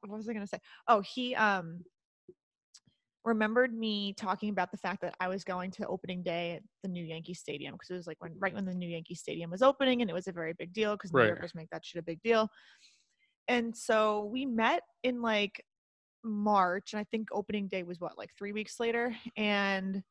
what 0.00 0.16
was 0.16 0.28
I 0.28 0.32
gonna 0.32 0.48
say? 0.48 0.58
Oh, 0.88 1.00
he 1.00 1.36
um 1.36 1.84
remembered 3.24 3.72
me 3.72 4.14
talking 4.14 4.50
about 4.50 4.72
the 4.72 4.78
fact 4.78 5.00
that 5.02 5.14
I 5.20 5.28
was 5.28 5.44
going 5.44 5.70
to 5.72 5.86
opening 5.86 6.24
day 6.24 6.56
at 6.56 6.62
the 6.82 6.88
new 6.88 7.04
Yankee 7.04 7.34
Stadium 7.34 7.74
because 7.74 7.90
it 7.90 7.94
was 7.94 8.08
like 8.08 8.20
when 8.20 8.32
right 8.40 8.52
when 8.52 8.64
the 8.64 8.74
new 8.74 8.88
Yankee 8.88 9.14
Stadium 9.14 9.48
was 9.48 9.62
opening 9.62 10.00
and 10.00 10.10
it 10.10 10.14
was 10.14 10.26
a 10.26 10.32
very 10.32 10.54
big 10.54 10.72
deal 10.72 10.96
because 10.96 11.12
New 11.12 11.20
Right. 11.20 11.28
Yorkers 11.28 11.54
make 11.54 11.70
that 11.70 11.84
shit 11.84 12.00
a 12.00 12.04
big 12.04 12.20
deal. 12.22 12.48
And 13.48 13.76
so 13.76 14.24
we 14.24 14.46
met 14.46 14.82
in 15.02 15.22
like 15.22 15.64
March, 16.24 16.92
and 16.92 17.00
I 17.00 17.04
think 17.04 17.28
opening 17.32 17.68
day 17.68 17.82
was 17.84 18.00
what, 18.00 18.18
like 18.18 18.30
three 18.36 18.52
weeks 18.52 18.80
later. 18.80 19.16
And 19.36 20.02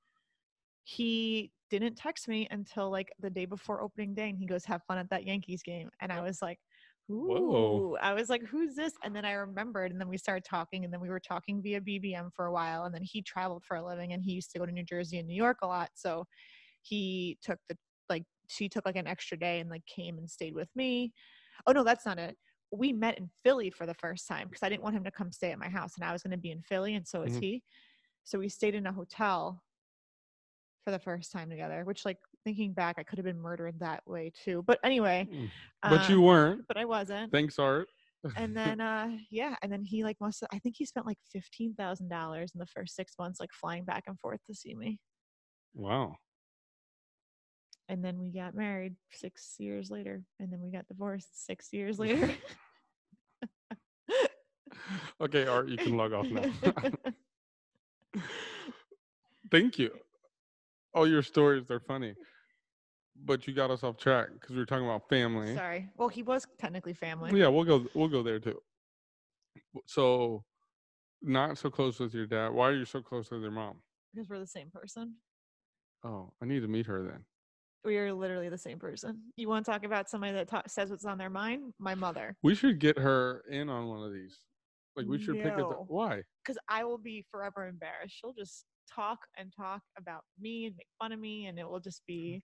he 0.84 1.52
didn't 1.70 1.96
text 1.96 2.28
me 2.28 2.48
until 2.52 2.92
like 2.92 3.12
the 3.20 3.30
day 3.30 3.46
before 3.46 3.82
opening 3.82 4.14
day, 4.16 4.30
and 4.30 4.38
he 4.38 4.46
goes, 4.46 4.66
"Have 4.66 4.84
fun 4.88 4.98
at 5.00 5.10
that 5.10 5.26
Yankees 5.26 5.64
game." 5.64 5.90
And 6.02 6.12
I 6.12 6.22
was 6.22 6.42
like, 6.42 6.60
"Ooh!" 7.12 7.90
Whoa. 7.92 7.98
I 8.02 8.14
was 8.14 8.30
like, 8.30 8.44
"Who's 8.44 8.76
this?" 8.76 8.94
And 9.04 9.16
then 9.16 9.26
I 9.26 9.34
remembered, 9.34 9.92
and 9.92 10.00
then 10.00 10.10
we 10.10 10.18
started 10.18 10.46
talking, 10.46 10.86
and 10.86 10.94
then 10.94 11.02
we 11.02 11.10
were 11.10 11.20
talking 11.20 11.62
via 11.62 11.82
BBM 11.82 12.32
for 12.34 12.46
a 12.46 12.54
while, 12.54 12.84
and 12.86 12.94
then 12.96 13.04
he 13.04 13.22
traveled 13.24 13.66
for 13.66 13.78
a 13.78 13.86
living, 13.86 14.14
and 14.14 14.24
he 14.24 14.34
used 14.34 14.52
to 14.52 14.60
go 14.60 14.66
to 14.66 14.72
New 14.72 14.84
Jersey 14.86 15.18
and 15.20 15.28
New 15.28 15.36
York 15.36 15.60
a 15.64 15.68
lot, 15.68 15.92
so 15.96 16.26
he 16.82 17.38
took 17.42 17.60
the 17.70 17.78
like 18.10 18.24
she 18.50 18.70
took 18.70 18.86
like 18.86 18.96
an 18.98 19.08
extra 19.08 19.38
day 19.38 19.60
and 19.60 19.70
like 19.70 19.86
came 19.88 20.18
and 20.20 20.30
stayed 20.30 20.56
with 20.56 20.70
me. 20.76 21.14
Oh 21.68 21.72
no, 21.74 21.84
that's 21.84 22.06
not 22.06 22.20
it 22.20 22.38
we 22.72 22.92
met 22.94 23.18
in 23.18 23.30
Philly 23.44 23.70
for 23.70 23.86
the 23.86 23.94
first 23.94 24.28
time 24.28 24.48
because 24.48 24.64
I 24.64 24.70
didn't 24.70 24.84
want 24.84 24.96
him 24.96 25.04
to 25.04 25.12
come 25.12 25.32
stay 25.32 25.52
at 25.52 25.60
my 25.60 25.70
house 25.70 25.94
and 25.96 26.04
I 26.04 26.12
was 26.12 26.24
going 26.24 26.32
to 26.32 26.38
be 26.38 26.52
in 26.52 26.62
Philly 26.62 26.96
and 26.96 27.08
so 27.08 27.22
was 27.22 27.34
Mhm. 27.36 27.40
he. 27.40 27.64
So 28.24 28.40
we 28.40 28.50
stayed 28.50 28.76
in 28.76 28.88
a 28.88 28.92
hotel 28.92 29.64
for 30.84 30.92
the 30.92 31.00
first 31.00 31.32
time 31.32 31.50
together, 31.50 31.84
which 31.84 32.06
like 32.06 32.18
thinking 32.44 32.74
back, 32.74 32.96
I 33.00 33.04
could 33.04 33.18
have 33.18 33.26
been 33.26 33.40
murdered 33.40 33.80
that 33.80 34.06
way 34.08 34.32
too. 34.44 34.64
But 34.64 34.80
anyway, 34.84 35.28
Mm. 35.32 35.52
but 35.82 36.10
you 36.10 36.20
uh, 36.20 36.26
weren't. 36.28 36.68
but 36.68 36.78
I 36.78 36.86
wasn't. 36.86 37.32
Thanks, 37.32 37.58
Art. 37.60 37.88
And 38.38 38.56
then 38.58 38.82
uh 38.82 39.18
yeah, 39.30 39.56
and 39.62 39.72
then 39.72 39.84
he 39.84 40.04
like 40.04 40.20
must 40.20 40.44
I 40.52 40.60
think 40.60 40.76
he 40.78 40.86
spent 40.86 41.06
like 41.06 41.18
fifteen 41.32 41.74
thousand 41.76 42.10
dollars 42.10 42.52
in 42.54 42.60
the 42.60 42.68
first 42.68 42.96
six 42.96 43.14
months 43.18 43.40
like 43.40 43.52
flying 43.54 43.84
back 43.86 44.04
and 44.08 44.20
forth 44.20 44.42
to 44.46 44.54
see 44.54 44.76
me. 44.76 45.00
wow. 45.74 46.16
And 47.88 48.04
then 48.04 48.20
we 48.20 48.30
got 48.32 48.56
married 48.56 48.96
six 49.12 49.56
years 49.60 49.92
later, 49.92 50.24
and 50.40 50.52
then 50.52 50.60
we 50.62 50.72
got 50.72 50.88
divorced 50.88 51.46
six 51.46 51.72
years 51.74 52.00
later. 52.00 52.30
Okay, 55.22 55.48
Art, 55.48 55.70
you 55.70 55.78
can 55.78 55.98
log 55.98 56.14
off 56.14 56.28
now. 56.30 56.44
Thank 59.52 59.80
you. 59.80 59.92
All 60.94 61.08
your 61.08 61.24
stories 61.24 61.72
are 61.72 61.80
funny, 61.80 62.14
but 63.24 63.48
you 63.48 63.54
got 63.54 63.72
us 63.72 63.84
off 63.84 63.98
track 63.98 64.28
because 64.34 64.52
we 64.52 64.58
were 64.58 64.66
talking 64.66 64.86
about 64.86 65.08
family. 65.10 65.56
Sorry. 65.56 65.90
Well, 65.98 66.10
he 66.10 66.24
was 66.24 66.46
technically 66.58 66.94
family. 66.94 67.40
Yeah, 67.40 67.48
we'll 67.48 67.64
go. 67.64 67.86
We'll 67.94 68.10
go 68.10 68.22
there 68.24 68.40
too. 68.40 68.60
So, 69.86 70.44
not 71.22 71.58
so 71.58 71.70
close 71.70 72.00
with 72.00 72.14
your 72.14 72.28
dad. 72.28 72.50
Why 72.50 72.70
are 72.70 72.76
you 72.76 72.86
so 72.86 73.02
close 73.02 73.32
with 73.32 73.42
your 73.42 73.52
mom? 73.52 73.78
Because 74.14 74.30
we're 74.30 74.40
the 74.40 74.48
same 74.48 74.70
person. 74.70 75.16
Oh, 76.04 76.32
I 76.42 76.46
need 76.46 76.62
to 76.62 76.68
meet 76.68 76.86
her 76.86 77.04
then. 77.04 77.24
We 77.86 77.98
are 77.98 78.12
literally 78.12 78.50
the 78.50 78.58
same 78.58 78.80
person. 78.80 79.22
You 79.38 79.48
want 79.48 79.64
to 79.66 79.72
talk 79.72 79.86
about 79.86 80.10
somebody 80.10 80.34
that 80.34 80.48
ta- 80.48 80.64
says 80.68 80.90
what's 80.90 81.06
on 81.06 81.20
their 81.20 81.30
mind? 81.30 81.72
My 81.78 81.94
mother. 81.94 82.36
We 82.42 82.56
should 82.56 82.80
get 82.80 82.98
her 82.98 83.44
in 83.50 83.70
on 83.70 83.88
one 83.88 84.04
of 84.04 84.12
these. 84.12 84.40
Like 84.96 85.06
we 85.08 85.20
should 85.20 85.36
pick 85.36 85.54
it. 85.54 85.58
No. 85.58 85.86
Why? 85.88 86.24
Because 86.44 86.58
I 86.68 86.84
will 86.84 86.98
be 86.98 87.24
forever 87.30 87.68
embarrassed. 87.68 88.16
She'll 88.20 88.34
just 88.34 88.66
talk 88.92 89.20
and 89.38 89.54
talk 89.56 89.82
about 90.00 90.22
me 90.40 90.66
and 90.66 90.76
make 90.76 90.88
fun 91.00 91.12
of 91.12 91.20
me, 91.20 91.46
and 91.46 91.60
it 91.60 91.70
will 91.70 91.80
just 91.80 92.02
be. 92.08 92.42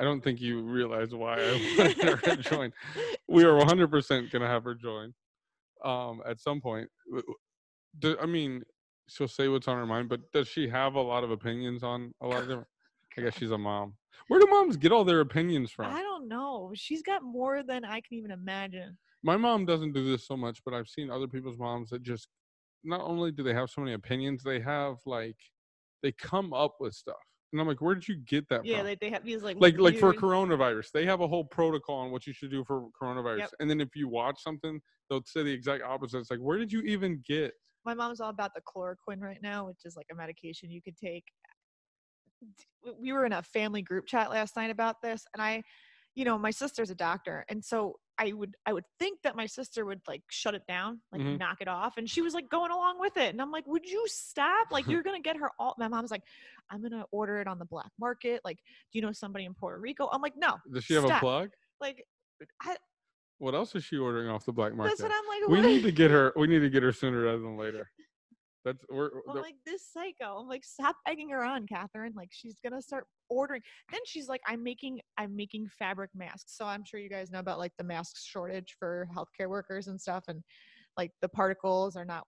I 0.00 0.04
don't 0.04 0.22
think 0.22 0.40
you 0.40 0.62
realize 0.62 1.14
why 1.14 1.34
I 1.34 1.52
wanted 1.78 1.98
her 2.02 2.16
to 2.16 2.36
join. 2.36 2.72
We 3.28 3.44
are 3.44 3.58
100% 3.58 4.30
gonna 4.30 4.46
have 4.46 4.64
her 4.64 4.74
join, 4.74 5.12
um, 5.84 6.22
at 6.24 6.40
some 6.40 6.60
point. 6.60 6.88
W- 7.06 7.22
w- 7.22 7.36
do- 7.98 8.16
I 8.22 8.26
mean, 8.26 8.62
she'll 9.08 9.28
say 9.28 9.48
what's 9.48 9.66
on 9.68 9.76
her 9.76 9.86
mind, 9.86 10.08
but 10.08 10.20
does 10.32 10.46
she 10.48 10.68
have 10.68 10.94
a 10.94 11.00
lot 11.02 11.24
of 11.24 11.30
opinions 11.30 11.82
on 11.82 12.12
a 12.22 12.26
lot 12.28 12.42
of 12.42 12.48
different? 12.48 12.68
I 13.18 13.22
guess 13.22 13.36
she's 13.36 13.50
a 13.50 13.58
mom. 13.58 13.94
Where 14.28 14.40
do 14.40 14.46
moms 14.46 14.76
get 14.76 14.92
all 14.92 15.04
their 15.04 15.20
opinions 15.20 15.70
from? 15.70 15.86
I 15.86 16.02
don't 16.02 16.28
know. 16.28 16.72
She's 16.74 17.02
got 17.02 17.22
more 17.22 17.62
than 17.62 17.84
I 17.84 18.00
can 18.00 18.16
even 18.18 18.30
imagine. 18.30 18.96
My 19.22 19.36
mom 19.36 19.66
doesn't 19.66 19.92
do 19.92 20.08
this 20.08 20.26
so 20.26 20.36
much, 20.36 20.60
but 20.64 20.74
I've 20.74 20.88
seen 20.88 21.10
other 21.10 21.26
people's 21.26 21.58
moms 21.58 21.90
that 21.90 22.02
just 22.02 22.28
not 22.84 23.00
only 23.00 23.32
do 23.32 23.42
they 23.42 23.54
have 23.54 23.70
so 23.70 23.80
many 23.80 23.94
opinions, 23.94 24.42
they 24.42 24.60
have 24.60 24.96
like 25.06 25.36
they 26.02 26.12
come 26.12 26.52
up 26.52 26.76
with 26.78 26.94
stuff. 26.94 27.16
And 27.52 27.60
I'm 27.60 27.66
like, 27.66 27.80
where 27.80 27.94
did 27.94 28.06
you 28.06 28.16
get 28.16 28.48
that 28.50 28.64
Yeah, 28.64 28.78
from? 28.78 28.86
they, 28.86 28.96
they 29.00 29.10
have 29.10 29.24
these 29.24 29.42
like 29.42 29.56
like 29.58 29.78
like 29.78 29.96
for 29.96 30.12
coronavirus, 30.12 30.92
they 30.92 31.06
have 31.06 31.20
a 31.20 31.26
whole 31.26 31.44
protocol 31.44 31.96
on 31.96 32.10
what 32.10 32.26
you 32.26 32.32
should 32.32 32.50
do 32.50 32.62
for 32.64 32.88
coronavirus. 33.00 33.38
Yep. 33.38 33.50
And 33.60 33.70
then 33.70 33.80
if 33.80 33.96
you 33.96 34.08
watch 34.08 34.40
something, 34.42 34.80
they'll 35.08 35.24
say 35.24 35.42
the 35.42 35.52
exact 35.52 35.82
opposite. 35.82 36.18
It's 36.18 36.30
like, 36.30 36.40
where 36.40 36.58
did 36.58 36.70
you 36.70 36.80
even 36.82 37.22
get? 37.26 37.52
my 37.84 37.94
mom's 37.94 38.20
all 38.20 38.28
about 38.28 38.50
the 38.54 38.60
chloroquine 38.60 39.20
right 39.20 39.40
now, 39.42 39.66
which 39.66 39.78
is 39.86 39.96
like 39.96 40.06
a 40.12 40.14
medication 40.14 40.70
you 40.70 40.82
could 40.82 40.96
take. 40.96 41.24
We 43.00 43.12
were 43.12 43.26
in 43.26 43.32
a 43.32 43.42
family 43.42 43.82
group 43.82 44.06
chat 44.06 44.30
last 44.30 44.56
night 44.56 44.70
about 44.70 44.96
this, 45.02 45.24
and 45.34 45.42
I, 45.42 45.62
you 46.14 46.24
know, 46.24 46.38
my 46.38 46.50
sister's 46.50 46.90
a 46.90 46.94
doctor, 46.94 47.44
and 47.48 47.64
so 47.64 47.98
I 48.18 48.32
would 48.32 48.56
I 48.66 48.72
would 48.72 48.84
think 48.98 49.20
that 49.22 49.36
my 49.36 49.46
sister 49.46 49.84
would 49.84 50.00
like 50.08 50.22
shut 50.30 50.54
it 50.54 50.62
down, 50.66 51.00
like 51.12 51.20
Mhm. 51.20 51.38
knock 51.38 51.58
it 51.60 51.68
off, 51.68 51.96
and 51.98 52.08
she 52.08 52.22
was 52.22 52.34
like 52.34 52.48
going 52.48 52.70
along 52.70 52.98
with 53.00 53.16
it, 53.16 53.30
and 53.30 53.40
I'm 53.42 53.50
like, 53.50 53.66
would 53.66 53.84
you 53.84 54.04
stop? 54.08 54.70
Like 54.70 54.88
you're 54.88 55.02
gonna 55.04 55.20
get 55.20 55.36
her 55.36 55.50
all. 55.58 55.74
My 55.78 55.88
mom's 55.88 56.10
like, 56.10 56.22
I'm 56.70 56.82
gonna 56.82 57.04
order 57.12 57.40
it 57.40 57.46
on 57.46 57.58
the 57.58 57.64
black 57.66 57.90
market. 57.98 58.40
Like, 58.44 58.56
do 58.92 58.98
you 58.98 59.02
know 59.02 59.12
somebody 59.12 59.44
in 59.44 59.54
Puerto 59.54 59.80
Rico? 59.80 60.08
I'm 60.10 60.22
like, 60.22 60.36
no. 60.36 60.56
Does 60.72 60.84
she 60.84 60.94
have 60.94 61.04
a 61.04 61.18
plug? 61.20 61.50
Like, 61.80 62.04
I, 62.62 62.76
What 63.38 63.54
else 63.54 63.74
is 63.76 63.84
she 63.84 63.96
ordering 63.96 64.28
off 64.28 64.44
the 64.44 64.52
black 64.52 64.74
market? 64.74 64.98
that's 64.98 65.02
what 65.02 65.12
I'm 65.12 65.28
like. 65.28 65.48
we 65.48 65.60
need 65.68 65.82
to 65.82 65.92
get 65.92 66.10
her. 66.10 66.32
We 66.36 66.46
need 66.48 66.60
to 66.60 66.70
get 66.70 66.82
her 66.82 66.92
sooner 66.92 67.20
rather 67.22 67.38
than 67.38 67.56
later. 67.56 67.90
That's 68.68 68.84
we're. 68.90 69.10
Like 69.26 69.56
this 69.64 69.82
psycho. 69.92 70.38
I'm 70.38 70.48
like, 70.48 70.64
stop 70.64 70.96
egging 71.06 71.30
her 71.30 71.42
on, 71.42 71.66
Catherine. 71.66 72.12
Like 72.14 72.28
she's 72.32 72.56
gonna 72.62 72.82
start 72.82 73.06
ordering. 73.30 73.62
Then 73.90 74.00
she's 74.04 74.28
like, 74.28 74.40
I'm 74.46 74.62
making 74.62 75.00
I'm 75.16 75.34
making 75.34 75.68
fabric 75.78 76.10
masks. 76.14 76.56
So 76.56 76.66
I'm 76.66 76.84
sure 76.84 77.00
you 77.00 77.08
guys 77.08 77.30
know 77.30 77.38
about 77.38 77.58
like 77.58 77.72
the 77.78 77.84
mask 77.84 78.16
shortage 78.22 78.76
for 78.78 79.08
healthcare 79.16 79.48
workers 79.48 79.88
and 79.88 80.00
stuff, 80.00 80.24
and 80.28 80.42
like 80.96 81.12
the 81.22 81.28
particles 81.28 81.96
are 81.96 82.04
not 82.04 82.24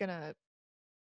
gonna 0.00 0.34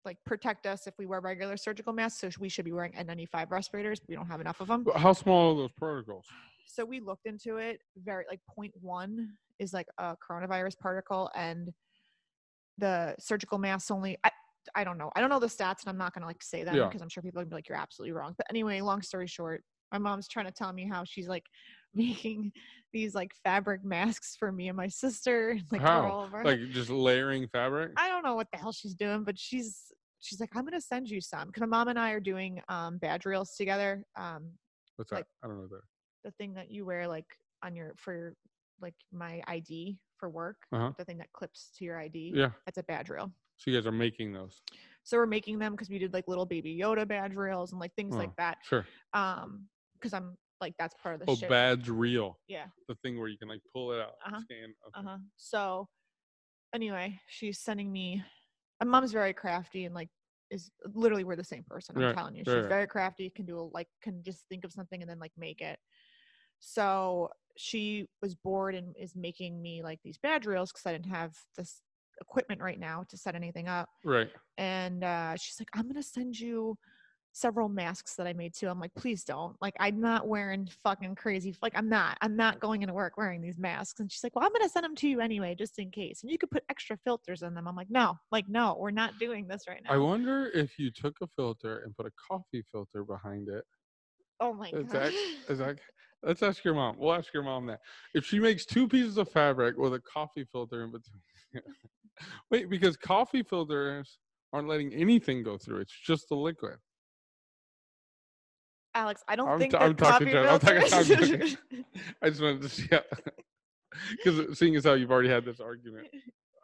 like 0.06 0.18
protect 0.26 0.66
us 0.66 0.88
if 0.88 0.94
we 0.98 1.06
wear 1.06 1.20
regular 1.20 1.58
surgical 1.58 1.94
masks. 1.94 2.22
So 2.22 2.30
we 2.40 2.50
should 2.50 2.66
be 2.66 2.72
wearing 2.72 2.94
N95 2.94 3.52
respirators. 3.52 4.00
But 4.00 4.10
we 4.10 4.16
don't 4.16 4.28
have 4.28 4.42
enough 4.42 4.60
of 4.62 4.68
them. 4.68 4.86
How 4.96 5.14
small 5.14 5.54
are 5.54 5.58
those 5.58 5.74
particles? 5.80 6.26
So 6.66 6.84
we 6.84 7.00
looked 7.00 7.28
into 7.28 7.58
it. 7.58 7.80
Very 7.98 8.26
like 8.30 8.40
0.1 8.58 9.28
is 9.60 9.74
like 9.74 9.88
a 9.98 10.16
coronavirus 10.18 10.80
particle, 10.80 11.30
and 11.36 11.72
the 12.78 13.16
surgical 13.20 13.58
masks 13.58 13.92
only. 13.92 14.18
I, 14.24 14.32
I 14.76 14.84
don't 14.84 14.98
know. 14.98 15.12
I 15.16 15.22
don't 15.22 15.30
know 15.30 15.40
the 15.40 15.48
stats, 15.48 15.82
and 15.82 15.90
I'm 15.90 15.98
not 15.98 16.14
gonna 16.14 16.26
like 16.26 16.42
say 16.44 16.64
them 16.64 16.76
Yeah. 16.76 16.86
because 16.88 17.02
I'm 17.02 17.10
sure 17.10 17.24
people 17.24 17.40
are 17.40 17.44
gonna 17.44 17.50
be 17.52 17.56
like, 17.56 17.70
"You're 17.70 17.78
absolutely 17.78 18.14
wrong." 18.14 18.34
But 18.38 18.48
anyway, 18.50 18.82
long 18.82 19.02
story 19.02 19.28
short, 19.28 19.64
my 19.92 19.98
mom's 19.98 20.28
trying 20.28 20.46
to 20.48 20.52
tell 20.52 20.74
me 20.74 20.88
how 20.88 21.04
she's 21.06 21.28
like 21.28 21.46
making 21.94 22.52
these 22.94 23.16
like 23.16 23.32
fabric 23.44 23.84
masks 23.84 24.36
for 24.38 24.52
me 24.52 24.68
and 24.68 24.78
my 24.78 24.88
sister, 24.88 25.58
like 25.72 25.82
How? 25.82 26.10
all 26.12 26.24
of 26.26 26.34
our. 26.34 26.44
Like 26.44 26.60
just 26.72 26.90
layering 26.90 27.48
fabric? 27.48 27.92
I 27.98 28.08
don't 28.10 28.24
know 28.24 28.36
what 28.36 28.48
the 28.52 28.58
hell 28.60 28.72
she's 28.72 28.96
doing, 28.96 29.24
but 29.24 29.38
she's 29.40 29.92
she's 30.20 30.40
like, 30.40 30.56
"I'm 30.56 30.66
gonna 30.66 30.82
send 30.82 31.10
you 31.10 31.22
some," 31.22 31.48
because 31.48 31.62
my 31.62 31.68
mom 31.68 31.88
and 31.88 32.00
I 32.00 32.12
are 32.12 32.20
doing 32.20 32.62
um, 32.70 32.98
badge 32.98 33.26
reels 33.26 33.56
together. 33.56 34.04
Um, 34.16 34.52
What's 34.98 35.12
that? 35.12 35.26
I 35.44 35.48
don't 35.48 35.58
know 35.58 35.68
that. 35.68 35.82
the 36.24 36.32
thing 36.32 36.54
that 36.56 36.70
you 36.72 36.86
wear 36.86 37.08
like 37.08 37.28
on 37.64 37.76
your 37.76 37.94
for 37.98 38.14
your 38.14 38.34
like 38.82 38.96
my 39.12 39.42
ID 39.48 39.98
for 40.18 40.30
work, 40.30 40.58
Uh-huh. 40.72 40.92
the 40.98 41.06
thing 41.06 41.18
that 41.20 41.32
clips 41.34 41.72
to 41.78 41.86
your 41.86 42.00
ID. 42.00 42.34
Yeah. 42.36 42.50
That's 42.66 42.78
a 42.80 42.84
badge 42.84 43.10
reel. 43.10 43.32
So 43.58 43.72
you 43.72 43.78
guys 43.78 43.88
are 43.88 43.92
making 43.92 44.34
those. 44.34 44.62
So 45.04 45.18
we're 45.18 45.26
making 45.26 45.60
them 45.60 45.72
because 45.74 45.90
we 45.90 45.98
did 46.00 46.14
like 46.14 46.28
little 46.28 46.46
baby 46.46 46.78
Yoda 46.80 47.08
badge 47.08 47.36
reels 47.36 47.72
and 47.72 47.80
like 47.80 47.94
things 47.96 48.16
Oh, 48.16 48.20
like 48.20 48.36
that. 48.38 48.58
Sure. 48.64 48.86
Um, 49.14 49.68
because 49.94 50.14
I'm 50.14 50.38
like 50.62 50.74
that's 50.78 50.94
part 51.02 51.16
of 51.16 51.22
the 51.22 51.32
Oh, 51.32 51.36
shit. 51.36 51.50
badge 51.50 51.90
reel. 51.90 52.40
Yeah. 52.48 52.66
The 52.88 52.96
thing 52.96 53.18
where 53.20 53.28
you 53.28 53.38
can 53.38 53.48
like 53.48 53.62
pull 53.74 53.92
it 53.94 54.00
out, 54.00 54.14
Uh-huh. 54.26 54.42
scan. 54.42 54.74
Uh 54.94 55.02
huh. 55.04 55.18
So 55.38 55.88
anyway, 56.74 57.20
she's 57.28 57.60
sending 57.60 57.92
me. 57.92 58.24
My 58.80 58.86
mom's 58.86 59.12
very 59.12 59.34
crafty 59.34 59.86
and 59.86 59.96
like 59.96 60.10
is 60.52 60.70
literally 60.94 61.24
we're 61.24 61.36
the 61.36 61.44
same 61.44 61.64
person. 61.64 61.96
I'm 61.98 62.04
Right, 62.04 62.16
telling 62.16 62.36
you, 62.36 62.44
she's 62.46 62.54
right. 62.54 62.70
very 62.70 62.88
crafty. 62.88 63.30
Can 63.36 63.46
do 63.46 63.60
a, 63.60 63.62
like 63.74 63.88
can 64.04 64.22
just 64.24 64.46
think 64.50 64.64
of 64.66 64.72
something 64.72 65.02
and 65.02 65.10
then 65.10 65.20
like 65.20 65.34
make 65.38 65.62
it. 65.62 65.80
So 66.60 67.30
she 67.58 68.06
was 68.22 68.36
bored 68.36 68.76
and 68.76 68.96
is 69.00 69.16
making 69.16 69.62
me 69.62 69.82
like 69.84 70.00
these 70.04 70.18
badge 70.18 70.46
reels 70.46 70.72
because 70.72 70.86
I 70.86 70.92
didn't 70.92 71.10
have 71.12 71.34
this 71.58 71.82
equipment 72.22 72.62
right 72.62 72.80
now 72.80 73.04
to 73.10 73.18
set 73.18 73.36
anything 73.36 73.68
up. 73.68 73.90
Right. 74.04 74.30
And 74.58 75.04
uh, 75.04 75.36
she's 75.36 75.60
like, 75.60 75.70
I'm 75.74 75.88
gonna 75.88 76.04
send 76.04 76.40
you 76.40 76.78
several 77.38 77.70
masks 77.70 78.16
that 78.16 78.26
I 78.26 78.34
made 78.34 78.54
too. 78.56 78.68
I'm 78.68 78.80
like, 78.80 78.94
please 78.96 79.24
don't. 79.24 79.56
Like, 79.62 79.76
I'm 79.80 80.02
not 80.02 80.28
wearing 80.28 80.68
fucking 80.84 81.16
crazy. 81.16 81.56
Like, 81.62 81.74
I'm 81.76 81.88
not. 81.88 82.18
I'm 82.22 82.36
not 82.36 82.60
going 82.60 82.82
into 82.82 82.94
work 82.94 83.18
wearing 83.18 83.42
these 83.42 83.60
masks. 83.60 84.00
And 84.00 84.12
she's 84.12 84.24
like, 84.24 84.36
well, 84.36 84.46
I'm 84.46 84.52
gonna 84.52 84.70
send 84.70 84.84
them 84.84 84.96
to 84.96 85.08
you 85.08 85.20
anyway, 85.22 85.56
just 85.56 85.78
in 85.78 85.92
case. 85.92 86.24
And 86.24 86.32
you 86.32 86.38
could 86.38 86.50
put 86.50 86.64
extra 86.70 86.98
filters 87.04 87.44
in 87.44 87.54
them. 87.54 87.68
I'm 87.68 87.76
like, 87.76 87.92
no, 87.92 88.16
like, 88.32 88.50
no, 88.50 88.76
we're 88.80 88.92
not 88.92 89.20
doing 89.20 89.48
this 89.48 89.64
right 89.68 89.82
now. 89.84 89.94
I 89.94 89.98
wonder 89.98 90.50
if 90.54 90.80
you 90.80 90.90
took 90.92 91.16
a 91.22 91.28
filter 91.28 91.84
and 91.86 91.96
put 91.96 92.08
a 92.08 92.12
coffee 92.28 92.64
filter 92.72 93.04
behind 93.04 93.50
it. 93.50 93.64
oh 94.40 94.54
my 94.54 94.70
Is 94.70 94.88
god. 94.88 95.04
that, 95.04 95.14
is 95.50 95.60
that, 95.60 95.78
let's 96.24 96.42
ask 96.42 96.64
your 96.64 96.74
mom. 96.74 96.96
We'll 96.98 97.14
ask 97.14 97.34
your 97.34 97.44
mom 97.44 97.68
that. 97.68 97.82
If 98.16 98.26
she 98.26 98.40
makes 98.40 98.66
two 98.66 98.88
pieces 98.88 99.18
of 99.18 99.30
fabric 99.30 99.78
with 99.78 99.94
a 99.94 100.00
coffee 100.02 100.46
filter 100.52 100.84
in 100.84 100.92
between. 100.92 101.22
Wait, 102.52 102.70
because 102.70 102.98
coffee 102.98 103.44
filters 103.44 104.20
aren't 104.54 104.68
letting 104.68 104.94
anything 104.94 105.44
go 105.44 105.58
through. 105.58 105.80
It's 105.80 105.94
just 106.06 106.30
the 106.30 106.36
liquid. 106.36 106.78
Alex, 108.96 109.22
I 109.28 109.36
don't 109.36 109.48
I'm 109.48 109.60
think 109.60 109.74
t- 109.74 109.78
I'm 109.78 109.96
talking 109.96 110.28
coffee 110.30 110.32
to- 110.32 110.50
I'm 110.50 110.60
talking- 110.60 110.94
I'm 110.94 111.06
talking. 111.06 111.58
I 112.22 112.30
just 112.30 112.42
wanted 112.42 112.62
to 112.64 112.70
see 112.70 112.88
how, 112.90 113.02
because 114.24 114.58
seeing 114.58 114.76
as 114.76 114.86
how 114.86 114.94
you've 114.94 115.12
already 115.12 115.30
had 115.30 115.46
this 115.46 115.60
argument, 115.60 116.08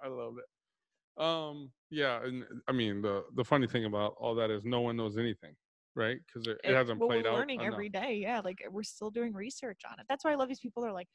I 0.03 0.07
love 0.07 0.35
it. 0.39 1.21
Um, 1.23 1.69
yeah, 1.91 2.23
and 2.23 2.43
I 2.67 2.71
mean 2.71 3.01
the 3.03 3.23
the 3.35 3.43
funny 3.43 3.67
thing 3.67 3.85
about 3.85 4.15
all 4.19 4.33
that 4.35 4.49
is 4.49 4.65
no 4.65 4.81
one 4.81 4.95
knows 4.97 5.15
anything, 5.17 5.53
right? 5.95 6.17
Because 6.25 6.47
it, 6.47 6.57
it 6.63 6.73
hasn't 6.73 6.99
well, 6.99 7.09
played 7.09 7.25
we're 7.25 7.31
out. 7.31 7.37
learning 7.37 7.61
enough. 7.61 7.73
every 7.73 7.89
day. 7.89 8.15
Yeah, 8.19 8.41
like 8.43 8.57
we're 8.71 8.81
still 8.81 9.11
doing 9.11 9.31
research 9.33 9.81
on 9.87 9.99
it. 9.99 10.07
That's 10.09 10.25
why 10.25 10.31
I 10.31 10.35
love 10.35 10.47
these 10.47 10.59
people. 10.59 10.83
are 10.83 10.91
like, 10.91 11.07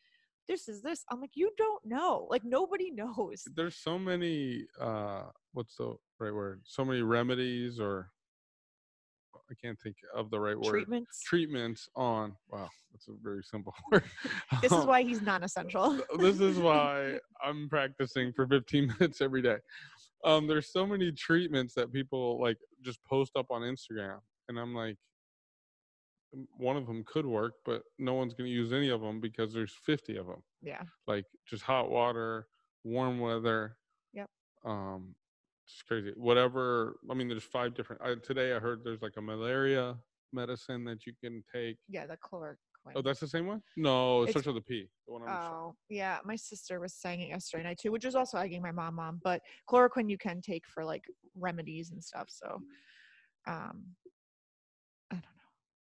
this 0.49 0.69
is 0.69 0.83
this. 0.83 1.05
I'm 1.11 1.21
like, 1.21 1.33
you 1.35 1.51
don't 1.57 1.85
know. 1.85 2.27
Like 2.31 2.45
nobody 2.45 2.91
knows. 2.95 3.45
There's 3.55 3.77
so 3.77 3.99
many. 3.99 4.67
uh 4.81 5.25
What's 5.53 5.77
the 5.77 5.95
right 6.21 6.33
word? 6.35 6.61
So 6.65 6.85
many 6.85 7.03
remedies, 7.03 7.81
or 7.81 8.11
I 9.51 9.55
can't 9.63 9.79
think 9.81 9.97
of 10.15 10.31
the 10.31 10.39
right 10.39 10.57
word. 10.59 10.71
Treatments. 10.71 11.23
Treatments 11.25 11.89
on. 11.97 12.35
Wow, 12.51 12.69
that's 12.93 13.09
a 13.09 13.13
very 13.23 13.43
simple 13.43 13.75
word. 13.93 14.05
This 14.63 14.73
is 14.73 14.79
Um, 14.79 14.87
why 14.87 15.03
he's 15.03 15.23
non-essential. 15.23 16.01
this 16.19 16.41
is 16.41 16.59
why 16.69 17.19
I'm 17.43 17.69
practicing 17.69 18.33
for 18.33 18.47
15 18.47 18.95
minutes 18.99 19.21
every 19.21 19.43
day. 19.43 19.57
Um, 20.25 20.47
there's 20.47 20.71
so 20.73 20.87
many 20.87 21.13
treatments 21.13 21.75
that 21.75 21.93
people 21.93 22.41
like 22.41 22.59
just 22.85 23.03
post 23.05 23.33
up 23.37 23.47
on 23.51 23.63
Instagram, 23.63 24.19
and 24.49 24.59
I'm 24.59 24.75
like, 24.75 24.97
"Mm, 24.97 24.99
one 26.57 26.77
of 26.77 26.87
them 26.87 27.03
could 27.07 27.25
work, 27.27 27.55
but 27.65 27.83
no 27.99 28.15
one's 28.15 28.35
going 28.35 28.49
to 28.49 28.55
use 28.55 28.73
any 28.73 28.89
of 28.91 29.01
them 29.01 29.21
because 29.21 29.53
there's 29.53 29.73
50 29.87 30.17
of 30.17 30.27
them. 30.27 30.43
yeah. 30.63 30.83
Like 31.07 31.25
just 31.49 31.63
hot 31.63 31.91
water, 31.91 32.47
warm 32.85 33.19
weather. 33.19 33.77
Yep. 34.13 34.29
Um, 34.65 35.15
it's 35.67 35.83
crazy. 35.83 36.13
Whatever. 36.17 36.97
I 37.11 37.15
mean, 37.15 37.29
there's 37.29 37.45
five 37.45 37.75
different. 37.75 38.03
I, 38.03 38.15
today 38.23 38.55
I 38.55 38.59
heard 38.59 38.81
there's 38.85 39.03
like 39.03 39.17
a 39.17 39.23
malaria 39.23 39.97
medicine 40.33 40.85
that 40.85 41.07
you 41.07 41.13
can 41.23 41.43
take. 41.53 41.77
Yeah, 41.89 42.07
the 42.07 42.17
chloroquine. 42.17 42.57
Oh, 42.95 43.03
that's 43.03 43.21
the 43.21 43.29
same 43.29 43.47
one? 43.47 43.63
No, 43.77 44.21
it 44.23 44.31
It's- 44.31 44.33
starts 44.33 44.47
with 44.47 44.57
a 44.57 44.61
P. 44.67 44.89
The 45.07 45.13
one 45.13 45.23
I'm. 45.23 45.29
Oh, 45.29 45.75
yeah. 45.91 46.19
My 46.25 46.37
sister 46.37 46.81
was 46.81 46.95
saying 46.95 47.21
it 47.21 47.29
yesterday 47.29 47.65
night 47.65 47.79
too, 47.79 47.93
which 47.93 48.05
is 48.07 48.15
also 48.15 48.39
egging 48.39 48.63
my 48.63 48.73
mom 48.73 48.99
on. 48.99 49.21
But 49.23 49.43
chloroquine 49.71 50.09
you 50.09 50.17
can 50.19 50.41
take 50.41 50.67
for 50.67 50.85
like 50.85 51.05
remedies 51.35 51.91
and 51.91 52.03
stuff. 52.03 52.29
So, 52.31 52.61
um, 53.47 53.47
I 53.47 53.53
don't 53.55 53.67
know. 53.67 53.83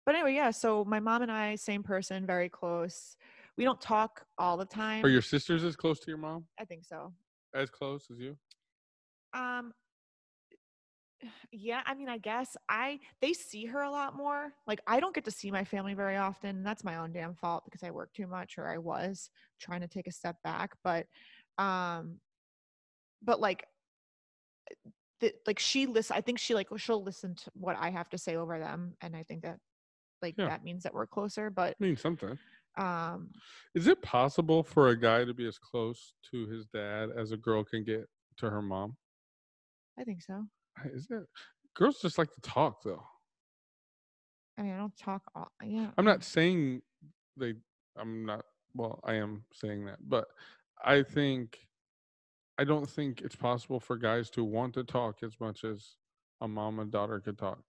But 0.08 0.14
anyway, 0.14 0.36
yeah. 0.36 0.52
So 0.52 0.86
my 0.86 1.00
mom 1.00 1.20
and 1.20 1.30
I, 1.30 1.54
same 1.56 1.82
person, 1.82 2.24
very 2.24 2.48
close. 2.48 3.18
We 3.58 3.64
don't 3.64 3.78
talk 3.78 4.24
all 4.38 4.56
the 4.56 4.64
time. 4.64 5.04
Are 5.04 5.10
your 5.10 5.20
sisters 5.20 5.64
as 5.64 5.76
close 5.76 6.00
to 6.00 6.08
your 6.08 6.16
mom? 6.16 6.46
I 6.58 6.64
think 6.64 6.86
so. 6.86 7.12
As 7.54 7.68
close 7.68 8.06
as 8.10 8.18
you? 8.18 8.34
Um 9.34 9.74
yeah, 11.52 11.82
I 11.84 11.92
mean, 11.92 12.08
I 12.08 12.16
guess 12.16 12.56
I 12.70 13.00
they 13.20 13.34
see 13.34 13.66
her 13.66 13.82
a 13.82 13.90
lot 13.90 14.16
more. 14.16 14.54
Like 14.66 14.80
I 14.86 14.98
don't 14.98 15.14
get 15.14 15.26
to 15.26 15.30
see 15.30 15.50
my 15.50 15.62
family 15.62 15.92
very 15.92 16.16
often. 16.16 16.62
That's 16.62 16.84
my 16.84 16.96
own 16.96 17.12
damn 17.12 17.34
fault 17.34 17.64
because 17.66 17.82
I 17.82 17.90
work 17.90 18.14
too 18.14 18.26
much 18.26 18.56
or 18.56 18.66
I 18.66 18.78
was 18.78 19.28
trying 19.60 19.82
to 19.82 19.88
take 19.88 20.06
a 20.06 20.10
step 20.10 20.36
back, 20.42 20.70
but 20.82 21.04
um 21.58 22.16
but 23.22 23.40
like 23.40 23.66
the, 25.20 25.34
like 25.46 25.58
she 25.58 25.84
listen 25.84 26.16
I 26.16 26.22
think 26.22 26.38
she 26.38 26.54
like 26.54 26.68
she'll 26.78 27.04
listen 27.04 27.34
to 27.34 27.50
what 27.52 27.76
I 27.78 27.90
have 27.90 28.08
to 28.08 28.16
say 28.16 28.36
over 28.36 28.58
them 28.58 28.94
and 29.02 29.14
I 29.14 29.22
think 29.22 29.42
that 29.42 29.58
like 30.22 30.34
Yeah. 30.38 30.48
that 30.48 30.64
means 30.64 30.82
that 30.82 30.94
we're 30.94 31.06
closer, 31.06 31.50
but 31.50 31.76
I 31.80 31.84
mean, 31.84 31.96
something. 31.96 32.38
um 32.76 33.30
Is 33.74 33.86
it 33.86 34.00
possible 34.02 34.62
for 34.62 34.88
a 34.88 34.96
guy 34.96 35.24
to 35.24 35.34
be 35.34 35.46
as 35.46 35.58
close 35.58 36.14
to 36.30 36.46
his 36.46 36.66
dad 36.66 37.10
as 37.16 37.32
a 37.32 37.36
girl 37.36 37.64
can 37.64 37.84
get 37.84 38.08
to 38.38 38.50
her 38.50 38.62
mom? 38.62 38.96
I 39.98 40.04
think 40.04 40.22
so. 40.22 40.44
Is 40.84 41.08
it? 41.10 41.24
Girls 41.74 42.00
just 42.00 42.18
like 42.18 42.32
to 42.32 42.40
talk, 42.40 42.82
though. 42.84 43.02
I 44.56 44.62
mean, 44.62 44.72
I 44.74 44.78
don't 44.78 44.96
talk. 44.96 45.22
All, 45.34 45.50
yeah. 45.64 45.90
I'm 45.96 46.04
not 46.04 46.24
saying 46.24 46.82
they. 47.36 47.54
I'm 47.96 48.24
not. 48.26 48.44
Well, 48.74 49.00
I 49.04 49.14
am 49.14 49.44
saying 49.52 49.86
that, 49.86 49.98
but 50.08 50.26
I 50.84 51.02
think 51.02 51.58
I 52.58 52.64
don't 52.64 52.88
think 52.88 53.20
it's 53.22 53.36
possible 53.36 53.80
for 53.80 53.96
guys 53.96 54.30
to 54.30 54.44
want 54.44 54.74
to 54.74 54.84
talk 54.84 55.22
as 55.22 55.32
much 55.40 55.64
as 55.64 55.96
a 56.40 56.48
mom 56.48 56.78
and 56.80 56.90
daughter 56.90 57.20
could 57.20 57.38
talk. 57.38 57.60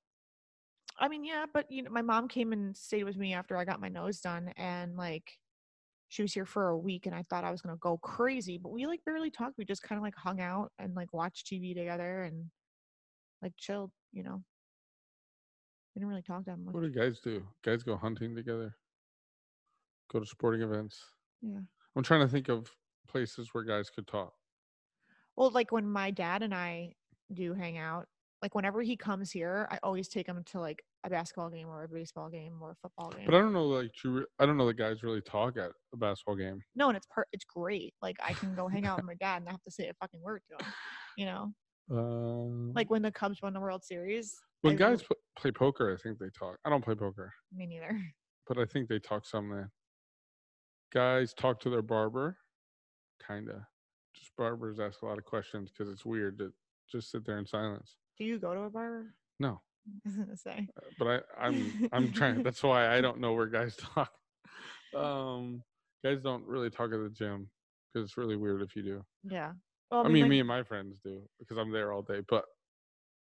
I 0.99 1.07
mean, 1.07 1.23
yeah, 1.23 1.45
but 1.53 1.71
you 1.71 1.83
know, 1.83 1.89
my 1.91 2.01
mom 2.01 2.27
came 2.27 2.51
and 2.51 2.75
stayed 2.75 3.05
with 3.05 3.17
me 3.17 3.33
after 3.33 3.55
I 3.57 3.65
got 3.65 3.79
my 3.79 3.89
nose 3.89 4.19
done, 4.19 4.53
and 4.57 4.97
like, 4.97 5.37
she 6.09 6.21
was 6.21 6.33
here 6.33 6.45
for 6.45 6.69
a 6.69 6.77
week, 6.77 7.05
and 7.05 7.15
I 7.15 7.23
thought 7.29 7.43
I 7.43 7.51
was 7.51 7.61
gonna 7.61 7.77
go 7.77 7.97
crazy, 7.97 8.57
but 8.57 8.71
we 8.71 8.85
like 8.85 9.03
barely 9.05 9.31
talked. 9.31 9.57
We 9.57 9.65
just 9.65 9.83
kind 9.83 9.97
of 9.97 10.03
like 10.03 10.15
hung 10.15 10.41
out 10.41 10.71
and 10.77 10.95
like 10.95 11.13
watched 11.13 11.47
TV 11.47 11.75
together 11.75 12.23
and 12.23 12.45
like 13.41 13.53
chilled. 13.57 13.91
You 14.11 14.23
know, 14.23 14.43
we 15.95 15.99
didn't 15.99 16.09
really 16.09 16.21
talk 16.23 16.45
that 16.45 16.57
much. 16.57 16.73
What 16.73 16.83
do 16.83 16.89
guys 16.89 17.19
do? 17.19 17.45
Guys 17.63 17.83
go 17.83 17.95
hunting 17.95 18.35
together, 18.35 18.75
go 20.11 20.19
to 20.19 20.25
sporting 20.25 20.61
events. 20.61 20.99
Yeah. 21.41 21.59
I'm 21.95 22.03
trying 22.03 22.21
to 22.21 22.27
think 22.27 22.49
of 22.49 22.69
places 23.07 23.49
where 23.53 23.63
guys 23.63 23.89
could 23.89 24.07
talk. 24.07 24.33
Well, 25.35 25.51
like 25.51 25.71
when 25.71 25.87
my 25.87 26.11
dad 26.11 26.43
and 26.43 26.53
I 26.53 26.95
do 27.33 27.53
hang 27.53 27.77
out, 27.77 28.07
like 28.41 28.55
whenever 28.55 28.81
he 28.81 28.95
comes 28.97 29.31
here, 29.31 29.67
I 29.71 29.79
always 29.83 30.07
take 30.07 30.27
him 30.27 30.43
to 30.47 30.59
like 30.59 30.83
a 31.05 31.09
basketball 31.09 31.49
game 31.49 31.67
or 31.67 31.83
a 31.83 31.87
baseball 31.87 32.29
game 32.29 32.53
or 32.61 32.71
a 32.71 32.75
football 32.75 33.09
game. 33.11 33.25
But 33.25 33.35
I 33.35 33.39
don't 33.39 33.53
know, 33.53 33.65
like, 33.67 33.91
re- 34.03 34.25
I 34.39 34.45
don't 34.45 34.57
know 34.57 34.67
that 34.67 34.77
guys 34.77 35.01
really 35.03 35.21
talk 35.21 35.57
at 35.57 35.71
a 35.93 35.97
basketball 35.97 36.35
game. 36.35 36.61
no, 36.75 36.89
and 36.89 36.97
it's 36.97 37.07
per- 37.09 37.25
it's 37.31 37.45
great. 37.45 37.93
Like 38.01 38.17
I 38.23 38.33
can 38.33 38.53
go 38.55 38.67
hang 38.67 38.85
out 38.85 38.97
with 38.97 39.05
my 39.05 39.15
dad 39.15 39.37
and 39.41 39.47
I 39.47 39.51
have 39.51 39.63
to 39.63 39.71
say 39.71 39.87
a 39.87 39.93
fucking 39.93 40.21
word 40.21 40.41
to 40.49 40.65
him. 40.65 40.71
You 41.17 41.25
know, 41.25 41.53
Um, 41.91 42.73
like 42.75 42.89
when 42.89 43.01
the 43.01 43.11
Cubs 43.11 43.41
won 43.41 43.53
the 43.53 43.59
World 43.61 43.83
Series. 43.83 44.35
when 44.61 44.73
I 44.73 44.77
guys 44.77 45.03
play 45.37 45.51
poker, 45.51 45.93
I 45.93 45.97
think 46.01 46.19
they 46.19 46.29
talk. 46.37 46.57
I 46.65 46.69
don't 46.69 46.83
play 46.83 46.95
poker, 46.95 47.33
me 47.53 47.65
neither. 47.65 47.99
but 48.47 48.57
I 48.57 48.65
think 48.65 48.89
they 48.89 48.99
talk 48.99 49.25
some. 49.25 49.69
Guys 50.91 51.33
talk 51.33 51.59
to 51.61 51.69
their 51.69 51.81
barber, 51.83 52.37
kinda. 53.25 53.67
Just 54.15 54.31
barbers 54.37 54.79
ask 54.79 55.01
a 55.01 55.05
lot 55.05 55.17
of 55.19 55.23
questions 55.25 55.71
because 55.71 55.91
it's 55.91 56.03
weird 56.05 56.39
to 56.39 56.51
just 56.91 57.11
sit 57.11 57.25
there 57.25 57.37
in 57.37 57.45
silence. 57.45 57.95
Do 58.17 58.25
you 58.25 58.39
go 58.39 58.53
to 58.55 58.61
a 58.61 58.69
barber? 58.69 59.13
No, 59.39 59.61
I 60.07 60.35
say. 60.35 60.67
uh, 60.77 60.81
but 60.97 61.07
I, 61.37 61.47
I'm 61.47 61.89
I'm 61.91 62.11
trying. 62.11 62.43
That's 62.43 62.63
why 62.63 62.95
I 62.95 63.01
don't 63.01 63.19
know 63.19 63.33
where 63.33 63.47
guys 63.47 63.75
talk. 63.95 64.11
Um, 64.95 65.63
guys 66.03 66.21
don't 66.21 66.45
really 66.45 66.69
talk 66.69 66.91
at 66.93 66.99
the 67.03 67.09
gym 67.09 67.49
because 67.93 68.07
it's 68.07 68.17
really 68.17 68.35
weird 68.35 68.61
if 68.61 68.75
you 68.75 68.83
do. 68.83 69.03
Yeah. 69.23 69.51
Well, 69.91 70.05
I 70.05 70.09
mean, 70.09 70.23
like- 70.23 70.29
me 70.29 70.39
and 70.39 70.47
my 70.47 70.63
friends 70.63 70.97
do 71.03 71.21
because 71.39 71.57
I'm 71.57 71.71
there 71.71 71.91
all 71.91 72.01
day. 72.01 72.21
But 72.27 72.45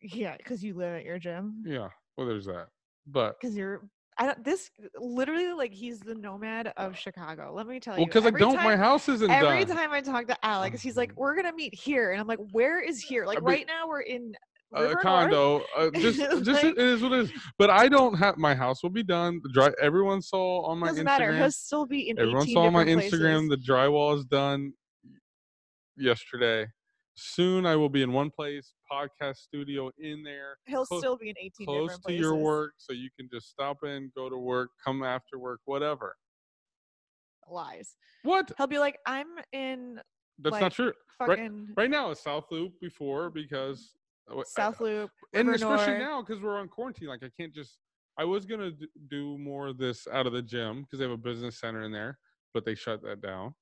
Yeah, 0.02 0.36
because 0.36 0.62
you 0.62 0.74
live 0.74 0.94
at 0.94 1.04
your 1.04 1.18
gym. 1.18 1.62
yeah, 1.66 1.88
well, 2.16 2.26
there's 2.26 2.46
that. 2.46 2.68
But 3.06 3.38
Because 3.40 3.56
you're. 3.56 3.88
I 4.16 4.26
don't. 4.26 4.44
This 4.44 4.70
literally 4.96 5.52
like 5.52 5.72
he's 5.72 5.98
the 5.98 6.14
nomad 6.14 6.72
of 6.76 6.96
Chicago. 6.96 7.52
Let 7.52 7.66
me 7.66 7.80
tell 7.80 7.94
well, 7.94 8.02
you. 8.02 8.06
because 8.06 8.24
I 8.24 8.30
don't. 8.30 8.54
my 8.54 8.76
house 8.76 9.08
isn't 9.08 9.28
Every 9.28 9.64
done. 9.64 9.76
time 9.76 9.90
I 9.90 10.00
talk 10.00 10.28
to 10.28 10.36
Alex, 10.44 10.80
he's 10.80 10.96
like, 10.96 11.12
"We're 11.16 11.34
gonna 11.34 11.52
meet 11.52 11.74
here," 11.74 12.12
and 12.12 12.20
I'm 12.20 12.28
like, 12.28 12.38
"Where 12.52 12.80
is 12.80 13.02
here?" 13.02 13.26
Like 13.26 13.38
mean, 13.38 13.44
right 13.46 13.66
now, 13.66 13.88
we're 13.88 14.02
in 14.02 14.32
a 14.74 14.96
condo. 14.96 15.62
Uh, 15.76 15.90
just, 15.94 16.18
just 16.18 16.46
Like- 16.46 16.64
it 16.64 16.78
is 16.78 17.02
what 17.02 17.12
it 17.12 17.20
is. 17.20 17.32
But 17.58 17.70
I 17.70 17.88
don't 17.88 18.14
have 18.16 18.36
my 18.36 18.54
house 18.54 18.82
will 18.82 18.90
be 18.90 19.02
done. 19.02 19.40
The 19.42 19.50
dry. 19.50 19.70
Everyone 19.80 20.20
saw 20.22 20.62
on 20.66 20.78
my 20.78 20.88
Doesn't 20.88 21.02
Instagram. 21.04 21.06
matter. 21.06 21.36
He'll 21.36 21.50
still 21.50 21.86
be 21.86 22.08
in. 22.10 22.18
Everyone 22.18 22.46
saw 22.48 22.62
on 22.66 22.72
my 22.72 22.84
different 22.84 23.12
Instagram. 23.12 23.48
The 23.50 23.56
drywall 23.56 24.16
is 24.18 24.24
done 24.24 24.72
yesterday. 25.96 26.66
Soon 27.16 27.64
I 27.64 27.76
will 27.76 27.88
be 27.88 28.02
in 28.02 28.12
one 28.12 28.28
place, 28.30 28.72
podcast 28.90 29.36
studio 29.36 29.88
in 29.98 30.24
there, 30.24 30.56
He'll 30.66 30.84
close- 30.84 31.00
still 31.00 31.16
be 31.16 31.30
in 31.30 31.36
18 31.38 31.64
close 31.66 31.94
to 31.94 32.00
places. 32.02 32.20
your 32.20 32.34
work, 32.34 32.72
so 32.76 32.92
you 32.92 33.08
can 33.16 33.28
just 33.32 33.50
stop 33.50 33.84
in, 33.84 34.10
go 34.16 34.28
to 34.28 34.36
work, 34.36 34.70
come 34.84 35.04
after 35.04 35.38
work, 35.38 35.60
whatever. 35.64 36.16
Lies. 37.48 37.94
What? 38.24 38.50
He'll 38.56 38.66
be 38.66 38.78
like, 38.80 38.98
"I'm 39.06 39.28
in 39.52 40.00
That's 40.40 40.52
like, 40.54 40.60
not 40.62 40.72
true. 40.72 40.92
fucking 41.18 41.68
Right 41.76 41.90
now 41.90 42.10
it's 42.10 42.22
South 42.24 42.46
Loop 42.50 42.72
before 42.80 43.30
because 43.30 43.94
South 44.46 44.80
Loop." 44.80 45.10
and 45.32 45.48
especially 45.50 45.98
now 45.98 46.22
because 46.22 46.40
we're 46.42 46.58
on 46.58 46.68
quarantine 46.68 47.08
like 47.08 47.22
i 47.22 47.30
can't 47.38 47.52
just 47.52 47.78
i 48.18 48.24
was 48.24 48.44
gonna 48.46 48.70
do 49.08 49.36
more 49.38 49.68
of 49.68 49.78
this 49.78 50.06
out 50.12 50.26
of 50.26 50.32
the 50.32 50.42
gym 50.42 50.82
because 50.82 50.98
they 50.98 51.04
have 51.04 51.12
a 51.12 51.16
business 51.16 51.58
center 51.60 51.82
in 51.82 51.92
there 51.92 52.18
but 52.52 52.64
they 52.64 52.74
shut 52.74 53.02
that 53.02 53.20
down 53.20 53.54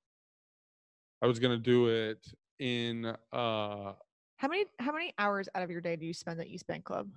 i 1.23 1.27
was 1.27 1.39
gonna 1.39 1.59
do 1.59 1.89
it 1.89 2.25
in 2.59 3.07
uh 3.33 3.93
How 4.37 4.49
many 4.49 4.65
how 4.79 4.93
many 4.93 5.13
hours 5.19 5.49
out 5.55 5.63
of 5.63 5.71
your 5.71 5.81
day 5.81 5.97
do 5.97 6.07
you 6.07 6.15
spend 6.15 6.41
at 6.41 6.47
East 6.47 6.67
Bank 6.67 6.85
Club? 6.85 7.09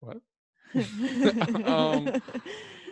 what 0.00 0.18
Um, 1.66 2.04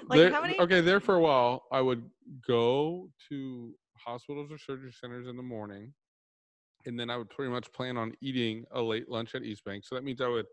like 0.09 0.19
there- 0.19 0.31
how 0.33 0.41
many? 0.43 0.59
okay 0.61 0.81
there 0.81 1.01
for 1.01 1.15
a 1.15 1.21
while 1.21 1.65
i 1.73 1.81
would 1.81 2.03
go 2.47 3.09
to 3.29 3.75
hospitals 3.97 4.51
or 4.51 4.59
surgery 4.59 4.93
centers 4.93 5.27
in 5.27 5.37
the 5.37 5.43
morning 5.43 5.93
and 6.87 6.99
then 6.99 7.11
i 7.11 7.17
would 7.17 7.31
pretty 7.31 7.51
much 7.53 7.73
plan 7.73 7.97
on 7.97 8.13
eating 8.21 8.65
a 8.73 8.83
late 8.83 9.09
lunch 9.09 9.35
at 9.35 9.43
east 9.45 9.65
bank 9.65 9.85
so 9.85 9.95
that 9.95 10.05
means 10.05 10.21
i 10.21 10.29
would 10.29 10.47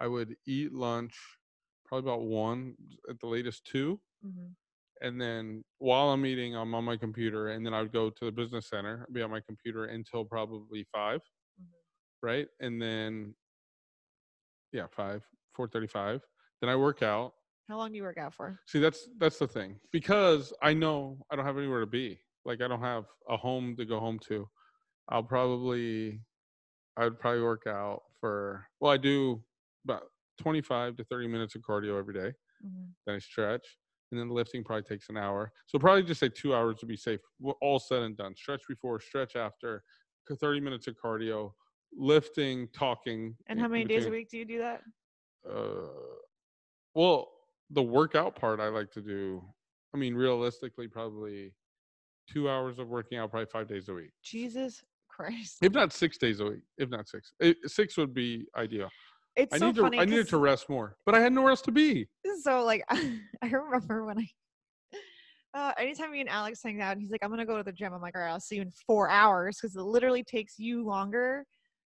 i 0.00 0.06
would 0.08 0.36
eat 0.46 0.72
lunch 0.72 1.18
probably 1.86 2.10
about 2.10 2.22
one 2.24 2.76
at 3.10 3.20
the 3.20 3.26
latest 3.28 3.64
two 3.66 4.00
Mhm. 4.22 4.54
and 5.00 5.20
then 5.20 5.64
while 5.78 6.10
I'm 6.10 6.24
eating, 6.26 6.54
I'm 6.54 6.74
on 6.74 6.84
my 6.84 6.96
computer, 6.96 7.48
and 7.48 7.66
then 7.66 7.74
I 7.74 7.82
would 7.82 7.92
go 7.92 8.10
to 8.10 8.24
the 8.24 8.32
business 8.32 8.68
center, 8.68 9.04
I'd 9.08 9.12
be 9.14 9.22
on 9.22 9.30
my 9.30 9.40
computer 9.40 9.84
until 9.86 10.24
probably 10.24 10.84
5 10.84 11.20
Mhm. 11.58 11.72
right? 12.22 12.48
And 12.60 12.80
then, 12.80 13.34
yeah, 14.72 14.86
five, 14.86 15.24
four 15.54 15.68
thirty-five. 15.68 16.24
Then 16.60 16.70
I 16.70 16.76
work 16.76 17.02
out. 17.02 17.34
How 17.66 17.76
long 17.76 17.90
do 17.90 17.96
you 17.96 18.04
work 18.04 18.18
out 18.18 18.34
for? 18.34 18.60
See, 18.66 18.78
that's 18.80 19.08
that's 19.18 19.38
the 19.38 19.48
thing 19.48 19.80
because 19.90 20.52
I 20.62 20.72
know 20.74 21.24
I 21.30 21.36
don't 21.36 21.44
have 21.44 21.58
anywhere 21.58 21.80
to 21.80 21.86
be. 21.86 22.20
Like 22.44 22.60
I 22.60 22.68
don't 22.68 22.80
have 22.80 23.06
a 23.28 23.36
home 23.36 23.76
to 23.76 23.84
go 23.84 24.00
home 24.00 24.18
to. 24.20 24.48
I'll 25.08 25.22
probably, 25.22 26.20
I 26.96 27.04
would 27.04 27.18
probably 27.18 27.42
work 27.42 27.66
out 27.66 28.02
for. 28.20 28.66
Well, 28.80 28.92
I 28.92 28.96
do 28.96 29.42
about 29.84 30.04
twenty-five 30.40 30.96
to 30.96 31.04
thirty 31.04 31.26
minutes 31.28 31.54
of 31.54 31.62
cardio 31.62 31.98
every 31.98 32.14
day 32.14 32.32
Mhm. 32.64 32.94
then 33.06 33.16
I 33.16 33.18
stretch, 33.18 33.66
and 34.10 34.20
then 34.20 34.28
lifting 34.30 34.62
probably 34.62 34.84
takes 34.84 35.08
an 35.08 35.16
hour. 35.16 35.52
So 35.66 35.78
probably 35.78 36.04
just 36.04 36.20
say 36.20 36.28
two 36.28 36.54
hours 36.54 36.78
to 36.80 36.86
be 36.86 36.96
safe. 36.96 37.20
w- 37.40 37.56
All 37.60 37.78
said 37.80 38.02
and 38.02 38.16
done. 38.16 38.34
Stretch 38.36 38.62
before, 38.68 39.00
stretch 39.00 39.34
after, 39.36 39.82
thirty 40.40 40.60
minutes 40.60 40.86
of 40.86 40.94
cardio, 40.96 41.52
lifting, 41.92 42.68
talking. 42.68 43.36
And 43.48 43.58
how 43.60 43.68
many 43.68 43.84
days 43.84 44.06
a 44.06 44.10
week 44.10 44.30
do 44.30 44.38
you 44.38 44.44
do 44.44 44.58
that? 44.58 44.82
Uh, 45.48 45.88
well, 46.94 47.32
the 47.70 47.82
workout 47.82 48.36
part 48.36 48.60
I 48.60 48.68
like 48.68 48.90
to 48.92 49.02
do. 49.02 49.42
I 49.94 49.98
mean, 49.98 50.14
realistically, 50.14 50.88
probably 50.88 51.54
two 52.30 52.48
hours 52.48 52.78
of 52.78 52.88
working 52.88 53.18
out, 53.18 53.30
probably 53.30 53.46
five 53.46 53.66
days 53.68 53.88
a 53.88 53.94
week. 53.94 54.12
Jesus 54.22 54.84
Christ! 55.22 55.58
If 55.62 55.72
not 55.72 55.92
six 55.92 56.18
days 56.18 56.40
a 56.40 56.44
week. 56.44 56.62
If 56.78 56.90
not 56.90 57.08
six, 57.08 57.32
six 57.66 57.96
would 57.96 58.12
be 58.12 58.46
ideal. 58.56 58.88
It's 59.36 59.54
I 59.54 59.58
so 59.58 59.66
need 59.66 59.76
to. 59.76 59.82
funny. 59.82 59.98
I 60.00 60.04
needed 60.04 60.28
to 60.28 60.36
rest 60.38 60.68
more, 60.68 60.96
but 61.06 61.14
I 61.14 61.20
had 61.20 61.32
nowhere 61.32 61.50
else 61.50 61.62
to 61.62 61.72
be. 61.72 62.08
so 62.42 62.64
like 62.64 62.84
I 62.90 63.48
remember 63.48 64.04
when 64.04 64.18
I 64.18 64.26
uh 65.54 65.72
anytime 65.78 66.10
me 66.10 66.20
and 66.20 66.28
Alex 66.28 66.60
hang 66.64 66.80
out, 66.80 66.98
he's 66.98 67.10
like, 67.10 67.20
I'm 67.22 67.30
gonna 67.30 67.46
go 67.46 67.56
to 67.56 67.62
the 67.62 67.72
gym. 67.72 67.92
I'm 67.92 68.02
like, 68.02 68.16
all 68.16 68.22
right, 68.22 68.30
I'll 68.30 68.40
see 68.40 68.56
you 68.56 68.62
in 68.62 68.72
four 68.86 69.08
hours 69.08 69.58
because 69.60 69.76
it 69.76 69.82
literally 69.82 70.24
takes 70.24 70.58
you 70.58 70.84
longer 70.84 71.44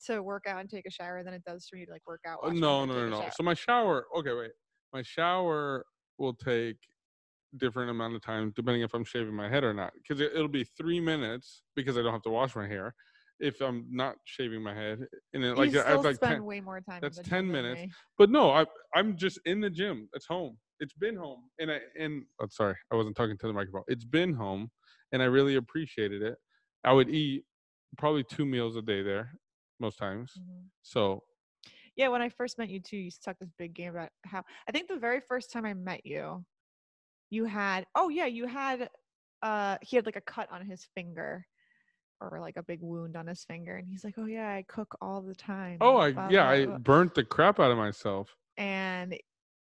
to 0.07 0.23
work 0.23 0.45
out 0.47 0.61
and 0.61 0.71
take 0.71 0.87
a 0.87 0.91
shower 0.91 1.25
than 1.25 1.35
it 1.35 1.43
does 1.45 1.67
for 1.69 1.77
you 1.77 1.87
to 1.87 1.93
like 1.93 2.07
work 2.07 2.21
out. 2.27 2.39
Uh, 2.45 2.51
no, 2.51 2.85
no, 2.85 2.95
no, 2.95 3.09
no. 3.09 3.21
shower. 3.21 3.31
So 3.35 3.43
my 3.43 3.55
shower. 3.55 4.07
Okay, 4.17 4.33
wait. 4.33 4.53
My 4.93 5.03
shower 5.03 5.85
will 6.19 6.35
take 6.35 6.77
different 7.59 7.91
amount 7.91 8.15
of 8.15 8.23
time 8.23 8.53
depending 8.55 8.83
if 8.83 8.95
I'm 8.95 9.05
shaving 9.05 9.35
my 9.35 9.49
head 9.49 9.65
or 9.65 9.75
not. 9.75 9.93
Because 9.97 10.21
it'll 10.21 10.49
be 10.49 10.65
three 10.65 11.01
minutes 11.01 11.63
because 11.75 11.99
I 11.99 12.03
don't 12.03 12.13
have 12.13 12.23
to 12.23 12.31
wash 12.31 12.55
my 12.55 12.69
hair. 12.69 12.95
If 13.39 13.61
I'm 13.61 13.87
not 13.91 14.17
shaving 14.25 14.63
my 14.63 14.75
head, 14.75 15.07
and 15.35 15.45
it, 15.45 15.57
like 15.57 15.75
I 15.75 15.91
have 15.91 16.05
like 16.05 16.17
spend 16.17 16.35
10, 16.37 16.45
way 16.45 16.61
more 16.61 16.81
time. 16.81 17.01
that's 17.03 17.19
10 17.21 17.45
gym 17.45 17.53
minutes. 17.53 17.95
but 18.19 18.31
no, 18.31 18.51
I 18.51 18.65
I'm 18.95 19.17
just 19.17 19.39
in 19.45 19.61
the 19.61 19.71
gym. 19.71 20.09
It's 20.15 20.27
home. 20.27 20.59
It's 20.81 20.95
been 20.95 21.17
home, 21.17 21.49
and 21.59 21.71
I 21.71 21.81
and 21.99 22.25
oh, 22.41 22.47
sorry, 22.51 22.77
I 22.93 22.97
wasn't 22.97 23.17
talking 23.17 23.37
to 23.39 23.47
the 23.47 23.53
microphone. 23.53 23.85
It's 23.89 24.05
been 24.05 24.33
home, 24.33 24.71
and 25.13 25.23
I 25.23 25.27
really 25.27 25.57
appreciated 25.57 26.23
it. 26.23 26.37
I 26.85 26.93
would 26.93 27.11
eat 27.11 27.45
probably 27.99 28.25
two 28.25 28.47
meals 28.47 28.77
a 28.77 28.83
day 28.83 29.03
there 29.03 29.33
most 29.81 29.99
times. 29.99 30.33
Mhm. 30.39 30.71
So 30.83 31.23
Yeah, 31.97 32.09
when 32.09 32.23
I 32.23 32.29
first 32.29 32.59
met 32.59 32.69
you 32.69 32.81
too, 32.81 32.97
you 32.97 33.05
used 33.05 33.23
to 33.23 33.31
talk 33.31 33.39
this 33.39 33.53
big 33.59 33.75
game 33.75 33.91
about 33.91 34.11
how 34.25 34.45
I 34.69 34.73
think 34.73 34.89
the 34.89 34.99
very 34.99 35.21
first 35.21 35.51
time 35.53 35.65
I 35.65 35.75
met 35.75 36.05
you, 36.05 36.45
you 37.31 37.45
had 37.47 37.87
oh 37.95 38.09
yeah, 38.09 38.27
you 38.27 38.47
had 38.47 38.91
uh 39.43 39.79
he 39.83 39.97
had 39.97 40.07
like 40.07 40.17
a 40.17 40.21
cut 40.23 40.51
on 40.51 40.67
his 40.67 40.85
finger 40.95 41.47
or 42.21 42.39
like 42.41 42.57
a 42.57 42.63
big 42.63 42.81
wound 42.83 43.17
on 43.17 43.27
his 43.27 43.45
finger 43.45 43.77
and 43.77 43.87
he's 43.89 44.05
like, 44.05 44.15
Oh 44.19 44.27
yeah, 44.27 44.49
I 44.49 44.65
cook 44.69 44.97
all 45.01 45.21
the 45.21 45.35
time. 45.35 45.79
oh, 45.81 45.99
I 45.99 46.13
blah, 46.13 46.29
yeah, 46.31 46.43
blah, 46.45 46.75
I 46.75 46.79
burnt 46.79 47.15
the 47.15 47.25
crap 47.25 47.61
out 47.61 47.71
of 47.71 47.77
myself. 47.79 48.35
and 48.57 49.15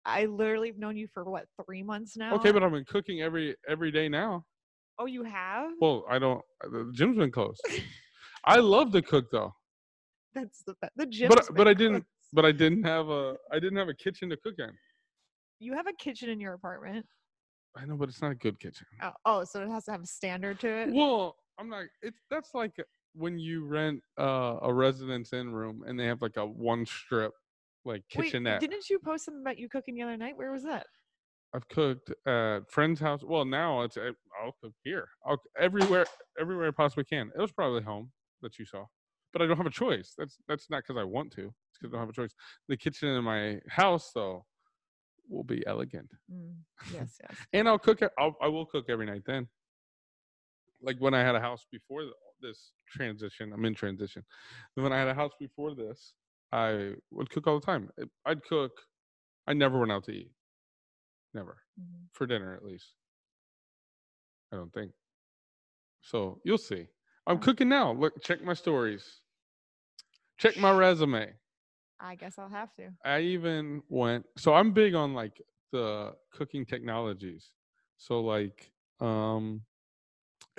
I 0.05 0.27
literally 0.27 0.69
have 0.69 0.79
known 0.79 0.97
you 0.97 1.09
for 1.13 1.25
what, 1.25 1.47
three 1.65 1.83
months 1.83 2.17
now? 2.17 2.35
Okay, 2.37 2.53
but 2.53 2.63
I've 2.63 2.71
been 2.73 2.85
cooking 2.85 3.23
every 3.23 3.57
every 3.69 3.91
day 3.91 4.09
now. 4.09 4.45
Oh 4.99 5.07
you 5.07 5.25
have? 5.25 5.73
Well, 5.81 6.05
I 6.09 6.19
don't. 6.19 6.41
uh, 6.65 6.69
The 6.69 6.91
gym's 6.95 7.19
been 7.19 7.31
closed. 7.33 7.61
I 8.45 8.59
love 8.59 8.93
to 8.93 9.03
cook 9.03 9.27
though, 9.33 9.53
That's 10.35 10.63
the 10.63 10.75
the 10.97 11.07
gym. 11.07 11.29
but 11.29 11.45
but 11.55 11.69
I 11.69 11.75
didn't. 11.75 12.05
But 12.33 12.45
I 12.45 12.53
didn't 12.53 12.83
have 12.85 13.09
a 13.09 13.37
I 13.53 13.59
didn't 13.59 13.77
have 13.79 13.89
a 13.89 13.95
kitchen 13.95 14.31
to 14.31 14.37
cook 14.37 14.55
in. 14.59 14.71
You 15.59 15.75
have 15.75 15.87
a 15.87 15.93
kitchen 15.93 16.29
in 16.29 16.39
your 16.41 16.53
apartment. 16.55 17.07
I 17.77 17.85
know, 17.85 17.97
but 17.97 18.09
it's 18.09 18.23
not 18.23 18.33
a 18.33 18.35
good 18.37 18.59
kitchen. 18.59 18.87
Oh, 19.03 19.13
oh, 19.25 19.45
so 19.45 19.63
it 19.63 19.69
has 19.69 19.85
to 19.85 19.93
have 19.93 20.03
a 20.03 20.07
standard 20.07 20.61
to 20.61 20.69
it. 20.69 20.95
Well, 20.95 21.37
I'm 21.59 21.69
not. 21.69 21.85
It's 22.03 22.21
that's 22.31 22.55
like 22.55 22.77
when 23.15 23.39
you 23.39 23.65
rent 23.65 24.03
uh, 24.19 24.59
a 24.63 24.73
residence 24.73 25.33
in 25.33 25.53
room 25.53 25.85
and 25.87 25.99
they 25.99 26.07
have 26.07 26.23
like 26.23 26.37
a 26.37 26.45
one 26.47 26.85
strip 26.87 27.33
like 27.85 28.03
Wait, 28.17 28.25
kitchenette. 28.25 28.61
didn't 28.61 28.91
you 28.91 28.99
post 28.99 29.25
something 29.25 29.43
about 29.43 29.59
you 29.59 29.69
cooking 29.69 29.95
the 29.95 30.03
other 30.03 30.17
night? 30.17 30.37
Where 30.37 30.53
was 30.53 30.65
that? 30.65 30.87
I've 31.55 31.69
cooked 31.69 32.13
at 32.27 32.71
friend's 32.71 33.01
house. 33.01 33.23
Well, 33.25 33.45
now 33.45 33.83
it's 33.83 33.97
uh, 33.97 34.11
I'll 34.43 34.57
cook 34.61 34.75
here. 34.85 35.09
I'll 35.27 35.41
everywhere 35.59 36.07
everywhere 36.39 36.69
I 36.69 36.71
possibly 36.73 37.05
can. 37.05 37.31
It 37.37 37.41
was 37.41 37.53
probably 37.53 37.83
home 37.83 38.13
that 38.43 38.59
you 38.59 38.67
saw, 38.67 38.85
but 39.33 39.41
I 39.41 39.47
don't 39.47 39.57
have 39.57 39.67
a 39.67 39.71
choice. 39.71 40.13
That's 40.19 40.37
that's 40.49 40.69
not 40.69 40.83
because 40.87 41.01
I 41.01 41.05
want 41.05 41.33
to. 41.33 41.47
It's 41.47 41.79
because 41.81 41.95
I 41.95 41.97
don't 41.97 42.01
have 42.07 42.11
a 42.11 42.13
choice. 42.13 42.35
The 42.69 42.77
kitchen 42.77 43.09
in 43.09 43.25
my 43.25 43.61
house 43.69 44.11
though 44.15 44.45
will 45.29 45.45
be 45.45 45.67
elegant, 45.67 46.11
Mm, 46.33 46.57
yes, 46.93 47.19
yes. 47.23 47.39
and 47.53 47.69
I'll 47.69 47.79
cook. 47.79 48.01
I'll, 48.19 48.37
I 48.43 48.49
will 48.49 48.67
cook 48.67 48.87
every 48.89 49.07
night 49.07 49.23
then. 49.25 49.49
Like 50.81 50.99
when 50.99 51.15
I 51.15 51.21
had 51.21 51.35
a 51.35 51.41
house 51.41 51.67
before 51.71 52.03
th- 52.03 52.13
this 52.41 52.73
transition, 52.89 53.53
I'm 53.53 53.65
in 53.65 53.75
transition. 53.75 54.25
When 54.75 54.93
I 54.93 54.99
had 54.99 55.09
a 55.09 55.15
house 55.15 55.33
before 55.39 55.75
this, 55.75 56.15
I 56.53 56.95
would 57.11 57.31
cook 57.31 57.47
all 57.47 57.59
the 57.61 57.67
time. 57.67 57.91
I'd 58.25 58.43
cook. 58.45 58.73
I 59.47 59.55
never 59.55 59.79
went 59.79 59.93
out 59.93 60.05
to 60.05 60.13
eat. 60.13 60.33
Never 61.35 61.63
Mhm. 61.79 62.09
for 62.13 62.27
dinner 62.27 62.55
at 62.55 62.65
least. 62.65 62.95
I 64.53 64.57
don't 64.57 64.73
think. 64.73 64.93
So 66.01 66.41
you'll 66.45 66.59
see. 66.59 66.89
I'm 67.27 67.39
Oh. 67.39 67.41
cooking 67.41 67.69
now. 67.69 67.93
Look, 67.93 68.23
check 68.23 68.43
my 68.43 68.55
stories. 68.55 69.21
Check 70.39 70.57
my 70.57 70.71
resume. 70.71 71.35
I 71.99 72.15
guess 72.15 72.39
I'll 72.39 72.49
have 72.49 72.75
to. 72.75 72.93
I 73.05 73.21
even 73.21 73.83
went 73.89 74.27
so 74.37 74.55
I'm 74.55 74.73
big 74.73 74.95
on 74.95 75.15
like 75.15 75.41
the 75.73 76.17
cooking 76.33 76.67
technologies. 76.67 77.53
So 77.97 78.21
like 78.21 78.73
um 79.01 79.65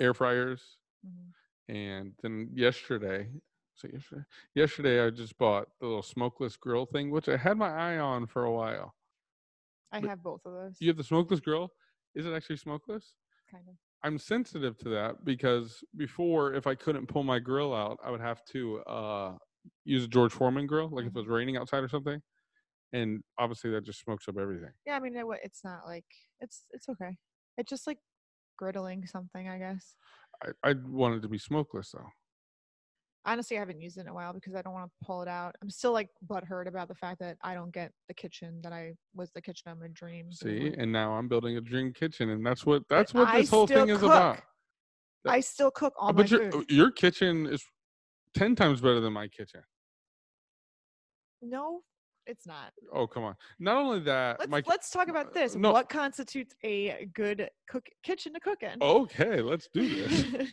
air 0.00 0.14
fryers 0.14 0.78
Mhm. 1.04 1.32
and 1.68 2.14
then 2.22 2.50
yesterday 2.54 3.30
so 3.74 3.88
yesterday 3.92 4.24
yesterday 4.54 5.04
I 5.06 5.10
just 5.10 5.36
bought 5.38 5.68
the 5.80 5.86
little 5.86 6.02
smokeless 6.02 6.56
grill 6.56 6.86
thing 6.86 7.10
which 7.10 7.28
I 7.28 7.36
had 7.36 7.56
my 7.58 7.68
eye 7.70 7.98
on 7.98 8.26
for 8.26 8.44
a 8.44 8.52
while. 8.52 8.94
I 9.92 10.00
But 10.00 10.10
have 10.10 10.22
both 10.22 10.44
of 10.44 10.52
those. 10.52 10.76
You 10.80 10.88
have 10.88 10.96
the 10.96 11.04
smokeless 11.04 11.40
grill? 11.40 11.70
Is 12.14 12.26
it 12.26 12.32
actually 12.32 12.56
smokeless? 12.56 13.14
kind 13.50 13.68
of. 13.68 13.74
I'm 14.04 14.18
sensitive 14.18 14.76
to 14.78 14.88
that 14.90 15.24
because 15.24 15.82
before, 15.96 16.54
if 16.54 16.66
I 16.66 16.74
couldn't 16.74 17.06
pull 17.08 17.24
my 17.24 17.38
grill 17.38 17.74
out, 17.74 17.98
I 18.02 18.10
would 18.10 18.20
have 18.20 18.44
to 18.52 18.78
uh, 18.82 19.38
use 19.84 20.04
a 20.04 20.08
George 20.08 20.32
Foreman 20.32 20.66
grill, 20.66 20.88
like 20.88 21.04
if 21.06 21.08
it 21.08 21.18
was 21.18 21.26
raining 21.26 21.56
outside 21.56 21.82
or 21.82 21.88
something. 21.88 22.20
And 22.92 23.22
obviously, 23.38 23.70
that 23.72 23.84
just 23.84 24.00
smokes 24.00 24.28
up 24.28 24.38
everything. 24.38 24.72
Yeah, 24.86 24.94
I 24.96 25.00
mean, 25.00 25.16
it, 25.16 25.24
it's 25.42 25.64
not 25.64 25.84
like 25.84 26.06
it's 26.40 26.64
it's 26.70 26.88
okay. 26.88 27.16
It 27.56 27.66
just 27.68 27.86
like 27.86 27.98
griddling 28.60 29.08
something, 29.08 29.48
I 29.48 29.58
guess. 29.58 29.94
I, 30.42 30.70
I 30.70 30.74
want 30.86 31.16
it 31.16 31.22
to 31.22 31.28
be 31.28 31.38
smokeless 31.38 31.92
though. 31.92 32.08
Honestly, 33.24 33.56
I 33.56 33.60
haven't 33.60 33.80
used 33.80 33.98
it 33.98 34.02
in 34.02 34.08
a 34.08 34.14
while 34.14 34.32
because 34.32 34.54
I 34.54 34.62
don't 34.62 34.72
want 34.72 34.90
to 34.90 35.06
pull 35.06 35.20
it 35.20 35.28
out. 35.28 35.54
I'm 35.60 35.68
still 35.68 35.92
like 35.92 36.08
butthurt 36.26 36.66
about 36.66 36.88
the 36.88 36.94
fact 36.94 37.18
that 37.20 37.36
I 37.42 37.52
don't 37.52 37.72
get 37.72 37.92
the 38.06 38.14
kitchen 38.14 38.60
that 38.62 38.72
I 38.72 38.94
was 39.14 39.30
the 39.32 39.42
kitchen 39.42 39.70
of 39.70 39.78
my 39.78 39.88
dreams. 39.92 40.38
See, 40.42 40.72
and 40.78 40.90
now 40.90 41.12
I'm 41.12 41.28
building 41.28 41.56
a 41.56 41.60
dream 41.60 41.92
kitchen, 41.92 42.30
and 42.30 42.46
that's 42.46 42.64
what 42.64 42.84
that's 42.88 43.12
what 43.12 43.28
I 43.28 43.40
this 43.40 43.50
whole 43.50 43.66
thing 43.66 43.88
is 43.88 44.02
about. 44.02 44.36
cook. 44.36 44.44
I 45.26 45.40
still 45.40 45.70
cook 45.70 45.92
all 45.98 46.08
Uh, 46.10 46.12
but 46.12 46.30
your 46.30 46.50
food. 46.50 46.70
your 46.70 46.90
kitchen 46.90 47.46
is 47.46 47.62
ten 48.34 48.54
times 48.54 48.80
better 48.80 49.00
than 49.00 49.12
my 49.12 49.28
kitchen. 49.28 49.60
No, 51.42 51.82
it's 52.28 52.46
not. 52.46 52.72
Oh 52.92 53.06
come 53.06 53.24
on! 53.24 53.34
Not 53.58 53.76
only 53.76 54.00
that, 54.00 54.38
Let's 54.38 54.50
my 54.50 54.62
let's 54.66 54.90
talk 54.90 55.08
about 55.08 55.32
this. 55.34 55.54
no. 55.56 55.72
What 55.72 55.88
constitutes 55.88 56.54
a 56.64 57.08
good 57.14 57.48
cook 57.68 57.86
kitchen 58.04 58.34
to 58.34 58.40
cook 58.40 58.62
in? 58.62 58.80
okay, 58.80 59.40
let's 59.40 59.68
do 59.72 59.88
this. 59.88 60.52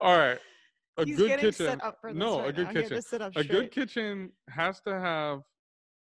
All 0.00 0.18
right. 0.18 0.38
A 0.96 1.04
He's 1.04 1.16
good 1.16 1.40
kitchen. 1.40 1.52
set 1.52 1.84
up 1.84 1.98
for 2.00 2.12
this 2.12 2.18
no, 2.20 2.40
right 2.40 2.50
a 2.50 2.52
good 2.52 2.66
now. 2.66 2.72
Kitchen. 2.72 2.90
to 2.96 3.02
sit 3.02 3.20
up 3.22 3.32
A 3.36 3.42
good 3.44 3.70
kitchen 3.72 4.30
has 4.48 4.80
to 4.82 4.98
have. 4.98 5.40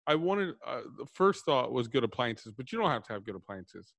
I 0.06 0.14
wanted 0.16 0.54
uh, 0.66 0.80
the 0.98 1.06
first 1.14 1.44
thought 1.44 1.72
was 1.72 1.88
good 1.88 2.04
appliances, 2.04 2.52
but 2.56 2.70
you 2.72 2.78
don't 2.78 2.90
have 2.90 3.04
to 3.04 3.12
have 3.12 3.24
good 3.24 3.36
appliances. 3.36 3.94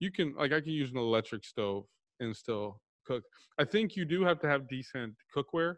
You 0.00 0.10
can 0.12 0.34
like 0.36 0.52
I 0.52 0.60
can 0.60 0.72
use 0.72 0.90
an 0.90 0.98
electric 0.98 1.44
stove 1.44 1.84
and 2.20 2.36
still 2.36 2.80
cook. 3.08 3.24
I 3.58 3.64
think 3.64 3.96
you 3.96 4.04
do 4.04 4.22
have 4.24 4.38
to 4.40 4.48
have 4.48 4.68
decent 4.68 5.14
cookware, 5.34 5.76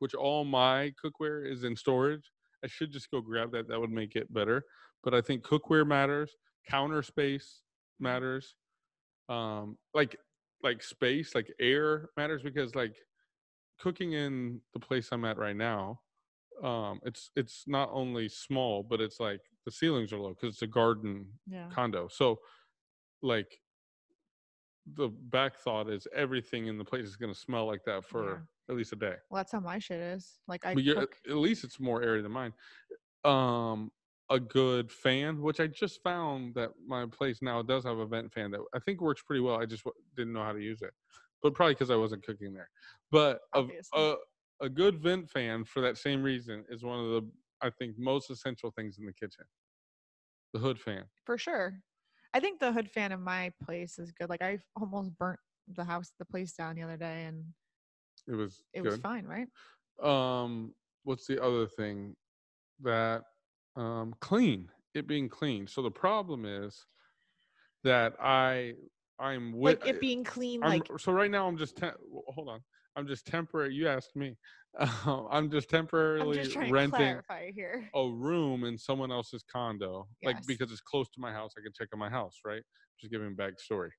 which 0.00 0.14
all 0.14 0.44
my 0.44 0.92
cookware 1.02 1.50
is 1.50 1.64
in 1.64 1.76
storage. 1.76 2.30
I 2.64 2.66
should 2.66 2.92
just 2.92 3.10
go 3.10 3.20
grab 3.20 3.52
that. 3.52 3.68
That 3.68 3.80
would 3.80 3.90
make 3.90 4.16
it 4.16 4.32
better. 4.32 4.64
But 5.02 5.14
I 5.14 5.20
think 5.20 5.44
cookware 5.44 5.86
matters. 5.86 6.30
Counter 6.68 7.02
space 7.02 7.62
matters. 8.00 8.56
Um, 9.28 9.78
like 9.94 10.16
like 10.62 10.82
space, 10.82 11.34
like 11.34 11.52
air 11.60 12.10
matters 12.16 12.42
because 12.42 12.74
like 12.74 12.96
cooking 13.78 14.12
in 14.12 14.60
the 14.72 14.80
place 14.80 15.10
I'm 15.12 15.24
at 15.24 15.38
right 15.38 15.56
now, 15.56 16.00
um, 16.62 17.00
it's 17.04 17.30
it's 17.36 17.64
not 17.66 17.90
only 17.92 18.28
small, 18.28 18.82
but 18.82 19.00
it's 19.00 19.20
like 19.20 19.40
the 19.66 19.72
ceilings 19.72 20.12
are 20.12 20.18
low 20.18 20.30
because 20.34 20.54
it's 20.54 20.62
a 20.62 20.66
garden 20.66 21.26
Yeah. 21.46 21.68
condo. 21.70 22.08
So 22.08 22.40
like 23.22 23.60
the 24.86 25.08
back 25.08 25.56
thought 25.56 25.88
is 25.88 26.06
everything 26.14 26.66
in 26.66 26.78
the 26.78 26.84
place 26.84 27.06
is 27.06 27.16
gonna 27.16 27.34
smell 27.34 27.66
like 27.66 27.84
that 27.84 28.04
for 28.04 28.46
at 28.68 28.76
least 28.76 28.92
a 28.92 28.96
day. 28.96 29.16
Well, 29.30 29.38
that's 29.38 29.52
how 29.52 29.60
my 29.60 29.78
shit 29.78 30.00
is. 30.00 30.38
Like 30.46 30.64
I 30.66 30.74
but 30.74 30.84
cook. 30.84 31.16
at 31.28 31.36
least 31.36 31.64
it's 31.64 31.80
more 31.80 32.02
airy 32.02 32.22
than 32.22 32.32
mine. 32.32 32.52
Um, 33.24 33.90
a 34.30 34.40
good 34.40 34.90
fan, 34.90 35.40
which 35.42 35.60
I 35.60 35.66
just 35.66 36.02
found 36.02 36.54
that 36.54 36.70
my 36.86 37.06
place 37.06 37.40
now 37.42 37.62
does 37.62 37.84
have 37.84 37.98
a 37.98 38.06
vent 38.06 38.32
fan 38.32 38.50
that 38.52 38.60
I 38.74 38.78
think 38.78 39.00
works 39.00 39.22
pretty 39.22 39.40
well. 39.40 39.60
I 39.60 39.66
just 39.66 39.84
w- 39.84 40.02
didn't 40.16 40.32
know 40.32 40.42
how 40.42 40.52
to 40.52 40.60
use 40.60 40.82
it, 40.82 40.92
but 41.42 41.54
probably 41.54 41.74
because 41.74 41.90
I 41.90 41.96
wasn't 41.96 42.24
cooking 42.24 42.52
there. 42.54 42.70
But 43.10 43.40
a, 43.54 43.66
a 43.94 44.16
a 44.60 44.68
good 44.68 44.98
vent 44.98 45.28
fan 45.30 45.64
for 45.64 45.80
that 45.82 45.98
same 45.98 46.22
reason 46.22 46.64
is 46.68 46.82
one 46.84 47.00
of 47.00 47.06
the 47.10 47.30
I 47.60 47.70
think 47.70 47.96
most 47.98 48.30
essential 48.30 48.70
things 48.70 48.98
in 48.98 49.06
the 49.06 49.12
kitchen. 49.12 49.44
The 50.52 50.58
hood 50.60 50.78
fan. 50.80 51.04
for 51.24 51.36
sure. 51.36 51.82
I 52.34 52.40
think 52.40 52.58
the 52.58 52.72
hood 52.72 52.90
fan 52.90 53.12
in 53.12 53.22
my 53.22 53.52
place 53.64 53.98
is 53.98 54.10
good. 54.12 54.28
Like 54.28 54.42
I 54.42 54.58
almost 54.76 55.16
burnt 55.16 55.38
the 55.68 55.84
house, 55.84 56.12
the 56.18 56.24
place 56.24 56.52
down 56.52 56.74
the 56.74 56.82
other 56.82 56.96
day, 56.96 57.24
and 57.24 57.44
It 58.26 58.34
was 58.34 58.64
it 58.72 58.82
good. 58.82 58.90
was 58.90 59.00
fine, 59.00 59.24
right? 59.24 59.48
um 60.02 60.74
what's 61.04 61.24
the 61.28 61.40
other 61.40 61.68
thing 61.68 62.16
that 62.80 63.22
um 63.76 64.12
clean 64.20 64.68
it 64.92 65.06
being 65.06 65.28
clean 65.28 65.68
so 65.68 65.82
the 65.82 65.90
problem 65.90 66.44
is 66.44 66.84
that 67.84 68.14
i 68.20 68.74
i'm 69.20 69.52
with 69.52 69.80
Like 69.84 69.94
it 69.94 70.00
being 70.00 70.24
clean, 70.24 70.60
I'm, 70.62 70.80
like 70.80 70.90
so 70.98 71.12
right 71.12 71.30
now 71.30 71.46
i'm 71.46 71.56
just 71.56 71.76
te- 71.76 71.90
hold 72.26 72.48
on 72.48 72.60
i'm 72.96 73.06
just 73.06 73.26
temporary 73.26 73.74
you 73.74 73.88
asked 73.88 74.16
me. 74.16 74.36
Um, 74.78 75.28
i'm 75.30 75.50
just 75.50 75.68
temporarily 75.68 76.40
I'm 76.40 76.44
just 76.44 76.56
renting 76.56 77.20
here. 77.54 77.90
a 77.94 78.08
room 78.08 78.64
in 78.64 78.76
someone 78.78 79.12
else's 79.12 79.44
condo 79.50 80.06
like 80.24 80.36
because 80.46 80.72
it's 80.72 80.80
close 80.80 81.08
to 81.10 81.20
my 81.20 81.32
house 81.32 81.52
i 81.58 81.62
can 81.62 81.72
check 81.72 81.88
on 81.92 81.98
my 81.98 82.10
house 82.10 82.40
right? 82.44 82.62
Just 83.00 83.12
giving 83.12 83.28
a 83.28 83.30
backstory. 83.30 83.90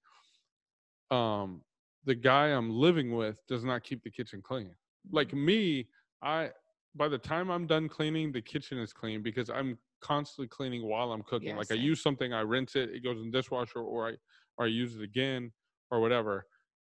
Um 1.12 1.62
the 2.06 2.16
guy 2.16 2.48
i'm 2.48 2.70
living 2.70 3.16
with 3.16 3.40
does 3.48 3.64
not 3.64 3.84
keep 3.84 4.04
the 4.04 4.12
kitchen 4.12 4.42
clean. 4.42 4.72
Like 5.12 5.34
me 5.34 5.88
i 6.22 6.50
by 6.96 7.08
the 7.08 7.18
time 7.18 7.50
i'm 7.50 7.68
done 7.68 7.88
cleaning 7.90 8.32
the 8.32 8.42
kitchen 8.42 8.78
is 8.78 8.94
clean 8.94 9.22
because 9.22 9.50
i'm 9.50 9.78
constantly 10.02 10.48
cleaning 10.48 10.84
while 10.88 11.12
i'm 11.12 11.24
cooking. 11.24 11.50
Yeah, 11.50 11.58
like 11.58 11.72
i 11.72 11.76
use 11.76 12.02
something 12.02 12.34
i 12.34 12.42
rinse 12.42 12.76
it 12.76 12.90
it 12.90 13.04
goes 13.04 13.18
in 13.20 13.32
the 13.32 13.38
dishwasher 13.38 13.80
or 13.80 14.10
i 14.10 14.14
or 14.58 14.66
i 14.66 14.68
use 14.68 14.96
it 14.96 15.04
again 15.04 15.52
or 15.92 16.00
whatever. 16.00 16.46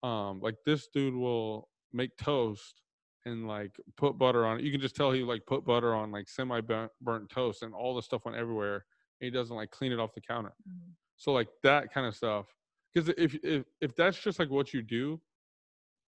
Um 0.03 0.39
like 0.41 0.55
this 0.65 0.87
dude 0.93 1.15
will 1.15 1.67
make 1.93 2.15
toast 2.17 2.81
and 3.25 3.47
like 3.47 3.75
put 3.97 4.17
butter 4.17 4.45
on 4.45 4.57
it 4.59 4.63
you 4.63 4.71
can 4.71 4.81
just 4.81 4.95
tell 4.95 5.11
he 5.11 5.23
like 5.23 5.45
put 5.45 5.63
butter 5.65 5.93
on 5.93 6.11
like 6.11 6.27
semi 6.27 6.59
burnt 6.61 7.29
toast 7.29 7.61
and 7.63 7.73
all 7.73 7.95
the 7.95 8.01
stuff 8.01 8.25
went 8.25 8.37
everywhere 8.37 8.75
and 9.19 9.25
he 9.25 9.29
doesn't 9.29 9.55
like 9.55 9.69
clean 9.71 9.91
it 9.91 9.99
off 9.99 10.13
the 10.15 10.21
counter 10.21 10.53
Mhm. 10.67 10.93
so 11.17 11.31
like 11.31 11.47
that 11.63 11.93
kind 11.93 12.07
of 12.07 12.15
stuff. 12.15 12.47
Because 12.93 13.09
if 13.17 13.35
if 13.43 13.63
if 13.79 13.95
that's 13.95 14.19
just 14.19 14.37
like 14.39 14.49
what 14.49 14.73
you 14.73 14.81
do, 14.81 15.21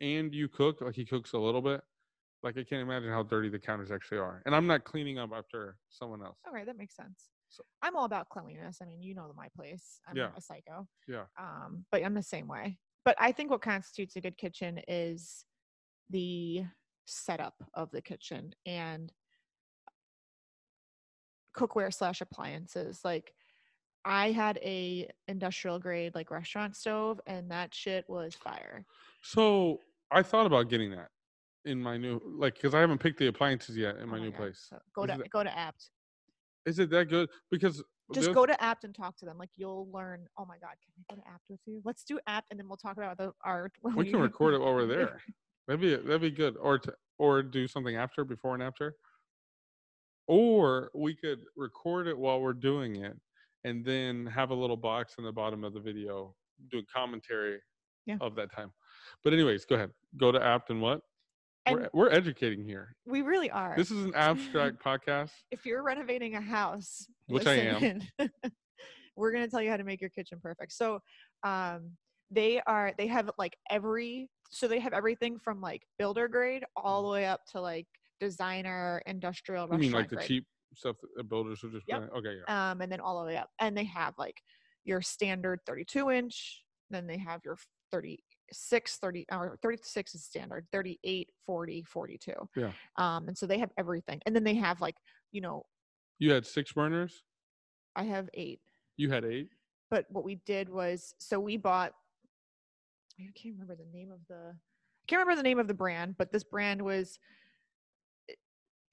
and 0.02 0.34
you 0.34 0.46
cook 0.48 0.80
like 0.82 0.94
he 0.94 1.06
cooks 1.06 1.32
a 1.32 1.38
little 1.38 1.62
bit, 1.62 1.80
like 2.42 2.58
I 2.58 2.64
can't 2.64 2.82
imagine 2.82 3.08
how 3.10 3.22
dirty 3.22 3.48
the 3.48 3.58
counters 3.58 3.90
actually 3.90 4.18
are. 4.18 4.42
And 4.44 4.54
I'm 4.54 4.66
not 4.66 4.84
cleaning 4.84 5.18
up 5.18 5.30
after 5.34 5.78
someone 5.88 6.22
else. 6.22 6.36
Okay, 6.48 6.64
that 6.64 6.76
makes 6.76 6.94
sense. 6.94 7.30
So- 7.48 7.64
I'm 7.80 7.96
all 7.96 8.04
about 8.04 8.28
cleanliness. 8.28 8.78
I 8.82 8.84
mean, 8.84 9.00
you 9.00 9.14
know 9.14 9.32
my 9.34 9.48
place. 9.56 10.00
I'm 10.06 10.16
Yeah. 10.16 10.32
a 10.36 10.40
psycho. 10.40 10.86
Yeah. 11.08 11.24
Um, 11.38 11.86
but 11.90 12.04
I'm 12.04 12.12
the 12.14 12.22
same 12.22 12.46
way. 12.46 12.78
But 13.06 13.16
I 13.18 13.32
think 13.32 13.50
what 13.50 13.62
constitutes 13.62 14.16
a 14.16 14.20
good 14.20 14.36
kitchen 14.36 14.80
is 14.86 15.46
the 16.10 16.64
setup 17.06 17.62
of 17.74 17.90
the 17.90 18.00
kitchen 18.02 18.54
and 18.66 19.12
cookware 21.56 21.92
slash 21.92 22.20
appliances. 22.20 23.00
Like 23.04 23.32
I 24.04 24.30
had 24.30 24.58
a 24.62 25.08
industrial 25.28 25.78
grade 25.78 26.14
like 26.14 26.30
restaurant 26.30 26.76
stove 26.76 27.20
and 27.26 27.50
that 27.50 27.74
shit 27.74 28.04
was 28.08 28.34
fire. 28.34 28.84
So 29.22 29.80
I 30.10 30.22
thought 30.22 30.46
about 30.46 30.68
getting 30.68 30.90
that. 30.92 31.08
in 31.64 31.82
my 31.82 31.96
new 31.96 32.20
like 32.38 32.54
because 32.54 32.74
I 32.74 32.80
haven't 32.80 32.98
picked 32.98 33.18
the 33.18 33.26
appliances 33.26 33.76
yet 33.76 33.96
in 33.96 34.04
Oh 34.04 34.06
my 34.06 34.18
new 34.20 34.30
God. 34.30 34.36
place. 34.38 34.66
So 34.70 34.78
go 34.94 35.04
Is 35.04 35.10
to 35.10 35.20
it- 35.22 35.30
go 35.30 35.42
to 35.42 35.50
Abt. 35.58 35.90
Is 36.66 36.78
it 36.80 36.90
that 36.90 37.06
good? 37.06 37.28
Because 37.50 37.82
Just 38.12 38.32
go 38.32 38.44
to 38.46 38.60
Abt 38.62 38.84
and 38.84 38.94
talk 38.94 39.16
to 39.18 39.24
them. 39.24 39.38
Like 39.38 39.50
you'll 39.56 39.88
learn. 39.92 40.26
Oh 40.38 40.44
my 40.44 40.58
God, 40.58 40.74
can 40.84 40.92
I 40.98 41.14
go 41.14 41.20
to 41.22 41.28
Abt 41.28 41.42
with 41.48 41.60
you? 41.66 41.80
Let's 41.84 42.02
do 42.04 42.18
Abt, 42.28 42.44
and 42.50 42.58
then 42.58 42.68
we'll 42.68 42.76
talk 42.76 42.96
about 42.96 43.16
the 43.18 43.32
art. 43.44 43.72
we 43.96 44.10
can 44.10 44.20
record 44.20 44.54
it 44.54 44.60
while 44.60 44.74
we're 44.74 44.86
there. 44.96 45.20
That'd 45.66 45.80
be 45.80 45.96
that'd 45.96 46.20
be 46.20 46.30
good. 46.30 46.56
Or 46.60 46.78
to, 46.78 46.94
or 47.18 47.42
do 47.42 47.66
something 47.66 47.96
after, 47.96 48.24
before 48.24 48.54
and 48.54 48.62
after. 48.62 48.94
Or 50.28 50.90
we 50.94 51.14
could 51.14 51.40
record 51.56 52.08
it 52.08 52.18
while 52.18 52.40
we're 52.40 52.52
doing 52.52 52.96
it, 52.96 53.16
and 53.64 53.84
then 53.84 54.26
have 54.26 54.50
a 54.50 54.54
little 54.54 54.76
box 54.76 55.14
in 55.18 55.24
the 55.24 55.32
bottom 55.32 55.62
of 55.64 55.72
the 55.72 55.80
video 55.80 56.34
doing 56.70 56.84
commentary 56.92 57.60
Yeah. 58.06 58.16
of 58.20 58.34
that 58.36 58.52
time. 58.52 58.72
But 59.22 59.32
anyways, 59.34 59.64
go 59.66 59.76
ahead. 59.76 59.90
Go 60.16 60.32
to 60.32 60.38
Abt 60.42 60.70
and 60.70 60.80
what? 60.82 61.02
we're, 61.68 61.88
we're 61.92 62.10
educating 62.10 62.64
here. 62.64 62.94
we 63.06 63.22
really 63.22 63.50
are. 63.50 63.74
This 63.76 63.90
is 63.90 64.04
an 64.04 64.14
abstract 64.14 64.80
podcast. 64.84 65.30
if 65.50 65.64
you're 65.66 65.82
renovating 65.82 66.34
a 66.36 66.40
house, 66.40 67.06
Which 67.26 67.46
I 67.46 67.54
am. 67.54 68.00
we're 69.16 69.32
gonna 69.32 69.48
tell 69.48 69.62
you 69.62 69.70
how 69.70 69.76
to 69.76 69.84
make 69.84 70.00
your 70.00 70.10
kitchen 70.10 70.38
perfect. 70.42 70.72
So, 70.72 71.00
um, 71.44 71.92
they 72.30 72.60
are 72.66 72.92
they 72.98 73.06
have 73.08 73.30
like 73.38 73.56
every 73.70 74.28
so 74.50 74.68
they 74.68 74.78
have 74.80 74.92
everything 74.92 75.38
from 75.38 75.60
like 75.60 75.82
builder 75.98 76.28
grade 76.28 76.64
all 76.76 77.02
the 77.02 77.08
way 77.10 77.26
up 77.26 77.40
to 77.52 77.60
like 77.60 77.86
designer 78.20 79.02
industrial. 79.06 79.68
Mm. 79.68 79.72
You 79.74 79.78
mean 79.78 79.92
like 79.92 80.08
the 80.10 80.16
grade. 80.16 80.28
cheap 80.28 80.46
stuff 80.74 80.96
that 81.00 81.08
the 81.16 81.24
builders 81.24 81.62
are 81.64 81.70
just 81.70 81.84
Yep. 81.88 82.10
Okay, 82.18 82.36
yeah. 82.46 82.70
um, 82.70 82.80
and 82.80 82.90
then 82.90 83.00
all 83.00 83.18
the 83.20 83.26
way 83.26 83.36
up. 83.36 83.48
And 83.60 83.76
they 83.76 83.84
have 83.84 84.14
like 84.18 84.36
your 84.84 85.00
standard 85.02 85.60
32 85.66 86.10
inch, 86.10 86.62
then 86.90 87.06
they 87.06 87.18
have 87.18 87.40
your 87.44 87.56
36, 87.92 88.96
30, 88.98 89.26
or 89.32 89.56
36 89.62 90.14
is 90.14 90.24
standard, 90.24 90.66
38, 90.72 91.28
40, 91.46 91.82
42. 91.84 92.32
Yeah. 92.56 92.70
Um, 92.96 93.28
and 93.28 93.36
so 93.36 93.46
they 93.46 93.58
have 93.58 93.70
everything. 93.78 94.20
And 94.26 94.34
then 94.34 94.44
they 94.44 94.54
have 94.54 94.80
like, 94.80 94.96
you 95.32 95.40
know, 95.40 95.64
You 96.18 96.32
had 96.32 96.46
six 96.46 96.72
burners. 96.72 97.22
I 97.94 98.04
have 98.04 98.28
eight, 98.34 98.60
You 98.98 99.10
had 99.10 99.24
eight. 99.24 99.48
but 99.90 100.04
what 100.10 100.24
we 100.24 100.36
did 100.46 100.68
was, 100.68 101.14
so 101.18 101.40
we 101.40 101.56
bought, 101.56 101.92
I 103.18 103.22
can't 103.34 103.54
remember 103.54 103.76
the 103.76 103.90
name 103.90 104.10
of 104.12 104.20
the, 104.28 104.52
I 104.54 105.04
can't 105.06 105.20
remember 105.20 105.36
the 105.36 105.48
name 105.48 105.58
of 105.58 105.68
the 105.68 105.74
brand, 105.74 106.16
but 106.18 106.32
this 106.32 106.44
brand 106.44 106.82
was, 106.82 107.18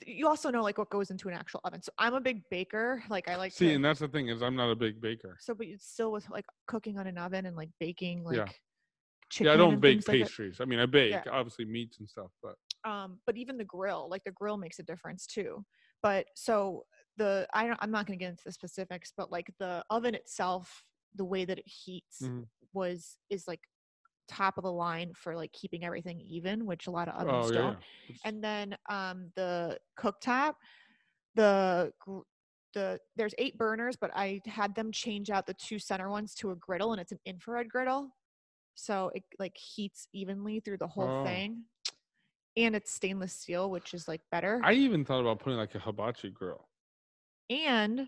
you 0.05 0.27
also 0.27 0.49
know 0.49 0.63
like 0.63 0.77
what 0.77 0.89
goes 0.89 1.11
into 1.11 1.29
an 1.29 1.33
actual 1.33 1.61
oven. 1.63 1.81
So 1.81 1.91
I'm 1.97 2.13
a 2.13 2.21
big 2.21 2.43
baker. 2.49 3.03
Like 3.09 3.29
I 3.29 3.37
like 3.37 3.53
See, 3.53 3.69
to, 3.69 3.75
and 3.75 3.85
that's 3.85 3.99
the 3.99 4.07
thing 4.07 4.27
is 4.29 4.41
I'm 4.41 4.55
not 4.55 4.69
a 4.69 4.75
big 4.75 4.99
baker. 5.01 5.37
So, 5.39 5.53
but 5.53 5.67
it's 5.67 5.85
still 5.85 6.11
with 6.11 6.29
like 6.29 6.45
cooking 6.67 6.97
on 6.97 7.07
an 7.07 7.17
oven 7.17 7.45
and 7.45 7.55
like 7.55 7.69
baking, 7.79 8.23
like 8.23 8.35
Yeah. 8.35 8.49
chicken. 9.29 9.47
yeah, 9.47 9.53
I 9.53 9.57
don't 9.57 9.79
bake 9.79 9.97
things 9.97 10.07
like 10.07 10.19
pastries. 10.19 10.59
I 10.59 10.65
mean, 10.65 10.79
I 10.79 10.85
bake 10.85 11.11
Yeah. 11.11 11.31
obviously 11.31 11.65
meats 11.65 11.99
and 11.99 12.09
stuff, 12.09 12.31
but 12.41 12.55
Um, 12.85 13.19
but 13.25 13.37
even 13.37 13.57
the 13.57 13.63
grill, 13.63 14.09
like 14.09 14.23
the 14.25 14.31
grill 14.31 14.57
makes 14.57 14.79
a 14.79 14.83
difference 14.83 15.25
too. 15.25 15.65
But 16.01 16.25
so 16.35 16.85
the 17.15 17.47
I 17.53 17.67
don't, 17.67 17.79
I'm 17.81 17.91
not 17.91 18.05
going 18.05 18.19
to 18.19 18.23
get 18.23 18.31
into 18.31 18.43
the 18.45 18.51
specifics, 18.51 19.13
but 19.15 19.31
like 19.31 19.53
the 19.59 19.85
oven 19.89 20.15
itself, 20.15 20.83
the 21.15 21.23
way 21.25 21.45
that 21.45 21.59
it 21.59 21.67
heats 21.67 22.23
Mhm. 22.23 22.47
was 22.73 23.17
is 23.29 23.47
like 23.47 23.61
top 24.33 24.57
of 24.57 24.63
the 24.63 24.71
line 24.71 25.11
for 25.15 25.35
like 25.35 25.51
keeping 25.53 25.83
everything 25.85 26.19
even, 26.21 26.65
which 26.65 26.87
a 26.87 26.91
lot 26.91 27.07
of 27.07 27.15
ovens 27.21 27.51
oh 27.51 27.53
don't. 27.53 27.77
yeah. 28.09 28.15
And 28.25 28.43
then 28.43 28.75
um 28.89 29.31
the 29.35 29.77
cooktop 29.99 30.53
the 31.35 31.91
the 32.73 32.99
there's 33.15 33.35
eight 33.37 33.55
burners 33.57 33.95
but 33.95 34.09
i 34.15 34.41
had 34.45 34.73
them 34.75 34.91
change 34.91 35.29
out 35.29 35.45
the 35.45 35.53
two 35.53 35.77
center 35.79 36.09
ones 36.09 36.33
to 36.33 36.51
a 36.51 36.55
griddle 36.55 36.91
and 36.91 36.99
it's 37.01 37.11
an 37.11 37.19
infrared 37.25 37.69
griddle 37.69 38.09
so 38.75 39.11
it 39.13 39.23
like 39.39 39.55
heats 39.55 40.07
evenly 40.13 40.59
through 40.59 40.77
the 40.77 40.87
whole 40.87 41.19
Oh. 41.21 41.23
thing 41.23 41.63
and 42.57 42.75
it's 42.75 42.91
stainless 42.91 43.33
steel 43.33 43.69
which 43.69 43.93
is 43.93 44.07
like 44.07 44.21
better 44.31 44.59
I 44.63 44.73
even 44.73 45.05
thought 45.05 45.21
about 45.21 45.39
putting 45.39 45.57
like 45.59 45.75
a 45.75 45.79
hibachi 45.79 46.29
grill. 46.31 46.67
and 47.49 48.07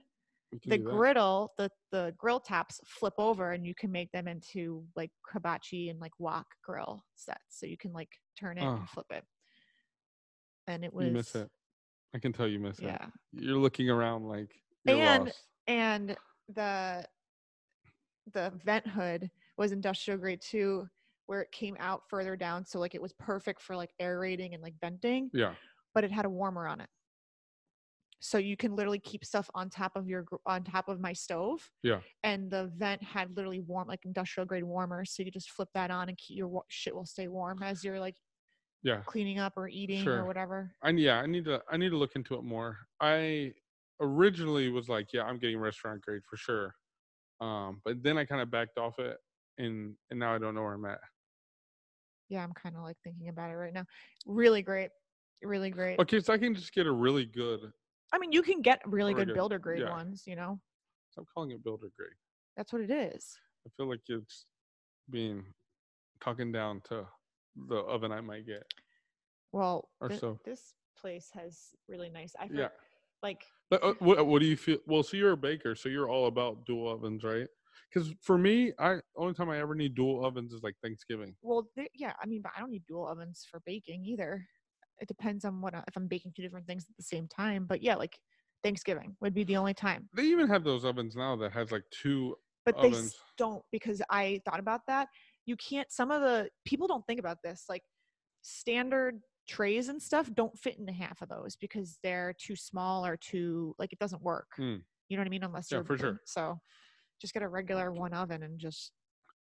the 0.66 0.78
griddle 0.78 1.52
the 1.58 1.70
the 1.92 2.14
grill 2.18 2.40
tops 2.40 2.80
flip 2.86 3.14
over 3.18 3.52
and 3.52 3.66
you 3.66 3.76
can 3.76 3.92
make 3.92 4.12
them 4.12 4.28
into 4.28 4.84
like 4.96 5.12
hibachi 5.32 5.90
and 5.90 6.00
like 6.00 6.14
wok 6.20 6.46
grill 6.64 7.04
sets 7.16 7.40
so 7.50 7.66
you 7.66 7.78
can 7.78 7.92
like 7.92 8.10
turn 8.40 8.58
it 8.58 8.64
Oh. 8.64 8.70
and 8.70 8.80
ah. 8.84 8.90
flip 8.94 9.08
it 9.12 9.24
and 10.68 10.84
it 10.86 10.94
was 10.94 11.06
You 11.08 11.12
miss 11.12 11.36
it. 11.36 11.50
I 12.14 12.20
can 12.20 12.32
tell 12.32 12.48
you 12.48 12.60
miss 12.60 12.80
it. 12.80 12.86
yeah 12.86 13.08
You're 13.34 13.58
looking 13.58 13.90
around 13.90 14.24
like 14.28 14.56
And- 14.88 15.26
lost. 15.26 15.44
and 15.68 16.16
the 16.54 17.06
the 18.34 18.52
vent 18.64 18.88
hood 18.88 19.30
was 19.58 19.72
industrial 19.72 20.20
grade 20.20 20.42
too 20.42 20.88
where 21.28 21.42
it 21.42 21.52
came 21.52 21.76
out 21.80 22.04
further 22.10 22.36
down 22.36 22.66
so 22.66 22.80
like 22.80 22.96
it 22.96 23.02
was 23.02 23.14
perfect 23.14 23.62
for 23.62 23.76
like 23.76 23.90
aerating 24.00 24.54
and 24.54 24.64
like 24.64 24.76
venting 24.80 25.30
Yeah. 25.34 25.54
but 25.94 26.04
it 26.04 26.12
had 26.12 26.26
a 26.26 26.30
warmer 26.30 26.68
on 26.68 26.80
it 26.82 26.90
so 28.26 28.38
you 28.38 28.58
can 28.58 28.76
literally 28.76 29.00
keep 29.00 29.24
stuff 29.26 29.50
on 29.54 29.70
top 29.70 29.96
of 29.96 30.08
your 30.08 30.26
on 30.46 30.64
top 30.64 30.88
of 30.90 31.00
my 31.00 31.14
stove 31.14 31.70
Yeah. 31.84 32.02
and 32.24 32.50
the 32.52 32.68
vent 32.76 33.04
had 33.04 33.36
literally 33.36 33.60
warm 33.60 33.88
like 33.88 34.06
industrial 34.06 34.46
grade 34.48 34.64
warmers 34.64 35.12
so 35.16 35.24
you 35.24 35.32
just 35.32 35.52
flip 35.52 35.70
that 35.74 35.92
on 35.92 36.10
and 36.10 36.18
keep 36.18 36.38
your 36.38 36.64
shit 36.70 36.96
will 36.96 37.06
stay 37.06 37.28
warm 37.28 37.62
as 37.64 37.84
you're 37.84 38.00
like 38.00 38.16
Yeah. 38.84 39.04
cleaning 39.06 39.40
up 39.40 39.54
or 39.58 39.68
eating 39.68 40.02
Sure. 40.04 40.20
or 40.20 40.26
whatever 40.26 40.76
I 40.82 40.90
yeah, 40.92 41.20
I 41.20 41.26
need 41.28 41.46
to 41.46 41.64
I 41.70 41.78
need 41.78 41.90
to 41.90 41.98
look 41.98 42.16
into 42.16 42.36
it 42.36 42.44
more. 42.44 42.78
I 43.00 43.54
originally 44.00 44.70
was 44.70 44.90
like, 44.90 45.14
yeah, 45.14 45.24
I'm 45.24 45.40
getting 45.40 45.58
restaurant 45.58 46.02
grade 46.02 46.24
for 46.30 46.38
sure. 46.38 46.76
Um, 47.42 47.82
but 47.86 48.04
then 48.04 48.18
I 48.18 48.26
kind 48.26 48.42
of 48.42 48.52
backed 48.52 48.78
off 48.80 49.00
it 49.00 49.18
and 49.58 49.98
and 50.12 50.20
now 50.20 50.36
I 50.36 50.40
don't 50.40 50.56
know 50.56 50.64
where 50.64 50.74
I'm 50.76 50.86
at. 50.86 51.02
yeah 52.30 52.44
i'm 52.44 52.54
kind 52.54 52.76
of 52.76 52.82
like 52.84 52.98
thinking 53.04 53.30
about 53.30 53.52
it 53.52 53.56
right 53.56 53.74
now 53.74 53.86
really 54.26 54.62
great 54.62 54.90
really 55.42 55.70
great 55.70 56.00
Okay, 56.00 56.20
so 56.20 56.34
I 56.34 56.38
can 56.38 56.54
just 56.54 56.74
get 56.74 56.88
a 56.88 56.92
really 56.92 57.26
good 57.26 57.72
I 58.14 58.18
mean, 58.20 58.32
you 58.32 58.42
can 58.42 58.62
get 58.62 58.82
really 58.86 59.14
good 59.14 59.28
good, 59.28 59.34
builder 59.36 59.60
grade 59.60 59.82
yeah. 59.82 59.90
ones, 59.90 60.24
you 60.26 60.36
know. 60.36 60.60
stop 61.12 61.26
calling 61.34 61.52
it 61.52 61.64
builder 61.64 61.90
grade. 61.98 62.12
That's 62.58 62.72
what 62.72 62.82
it 62.82 62.92
is. 62.92 63.38
I 63.68 63.70
feel 63.76 63.90
like 63.90 64.02
it's 64.08 64.46
being 65.10 65.44
talking 66.22 66.52
down 66.52 66.82
to 66.90 67.06
the 67.68 67.78
oven 67.78 68.12
I 68.12 68.22
might 68.22 68.46
get. 68.46 68.64
Well, 69.52 69.90
Or 70.02 70.10
thi- 70.10 70.18
so. 70.18 70.40
this 70.46 70.74
place 70.98 71.30
has 71.34 71.70
really 71.88 72.10
nice. 72.10 72.34
I 72.40 72.46
Yeah. 72.46 72.60
yeah. 72.62 72.68
like 73.24 73.44
But 73.70 73.84
uh, 73.84 73.94
what 74.00 74.26
what 74.26 74.40
do 74.42 74.46
you 74.48 74.58
feel? 74.58 74.78
Well, 74.86 75.04
so 75.04 75.18
you're 75.18 75.32
a 75.32 75.38
baker, 75.38 75.76
so 75.76 75.90
you're 75.90 76.10
all 76.10 76.28
about 76.28 76.66
dual 76.66 76.90
ovens, 76.92 77.24
right? 77.24 77.48
Because 77.94 78.14
for 78.22 78.38
me, 78.38 78.72
I 78.80 79.00
only 79.16 79.34
time 79.34 79.50
I 79.50 79.60
ever 79.60 79.76
need 79.76 79.96
dual 79.96 80.26
ovens 80.26 80.54
is 80.54 80.64
like 80.64 80.76
Thanksgiving. 80.82 81.36
well, 81.42 81.68
th- 81.76 81.90
yeah. 81.94 82.14
I 82.22 82.26
mean, 82.26 82.42
but 82.42 82.52
I 82.56 82.60
don't 82.60 82.72
need 82.72 82.86
dual 82.88 83.08
ovens 83.08 83.46
for 83.50 83.62
baking 83.66 84.06
either. 84.06 84.46
It 85.00 85.08
depends 85.08 85.46
on 85.46 85.62
what 85.62 85.74
if 85.74 85.96
I'm 85.96 86.08
baking 86.08 86.34
two 86.36 86.42
different 86.44 86.68
things 86.68 86.86
at 86.90 86.96
the 86.98 87.04
same 87.04 87.28
time. 87.28 87.66
But 87.68 87.82
yeah, 87.82 87.96
like 87.96 88.18
Thanksgiving 88.64 89.16
would 89.22 89.34
be 89.34 89.44
the 89.44 89.58
only 89.58 89.74
time. 89.74 90.10
They 90.16 90.24
even 90.24 90.48
have 90.48 90.64
those 90.64 90.86
ovens 90.86 91.16
now 91.16 91.36
that 91.38 91.52
has 91.52 91.72
like 91.72 91.84
two. 91.92 92.36
But 92.66 92.82
they 92.82 92.88
Ovens. 92.90 93.14
s- 93.14 93.20
don't 93.38 93.64
because 93.72 94.02
I 94.10 94.42
thought 94.46 94.60
about 94.60 94.82
that. 94.88 95.10
You 95.46 95.56
can't. 95.58 95.92
Some 95.92 96.12
of 96.12 96.22
the 96.22 96.50
people 96.66 96.88
don't 96.88 97.06
think 97.06 97.20
about 97.20 97.38
this. 97.44 97.66
Like 97.70 97.84
standard 98.42 99.20
trays 99.48 99.90
and 99.90 100.02
stuff 100.02 100.30
don't 100.34 100.58
fit 100.58 100.78
into 100.80 100.92
half 100.92 101.22
of 101.22 101.30
those 101.30 101.56
because 101.56 102.00
they're 102.02 102.34
too 102.40 102.56
small 102.56 103.06
or 103.06 103.16
too 103.18 103.76
like 103.78 103.94
it 103.94 104.00
doesn't 104.00 104.22
work. 104.24 104.48
Hmm. 104.56 104.78
You 105.10 105.18
know 105.18 105.22
what 105.22 105.28
I 105.28 105.30
mean? 105.30 105.44
Unless 105.44 105.72
Yeah, 105.72 105.78
you're 105.80 105.86
for 105.86 105.98
sure. 105.98 106.22
So 106.26 106.60
just 107.22 107.34
get 107.34 107.44
a 107.44 107.48
regular 107.48 107.92
one 107.92 108.14
oven 108.14 108.42
and 108.44 108.60
just 108.60 108.92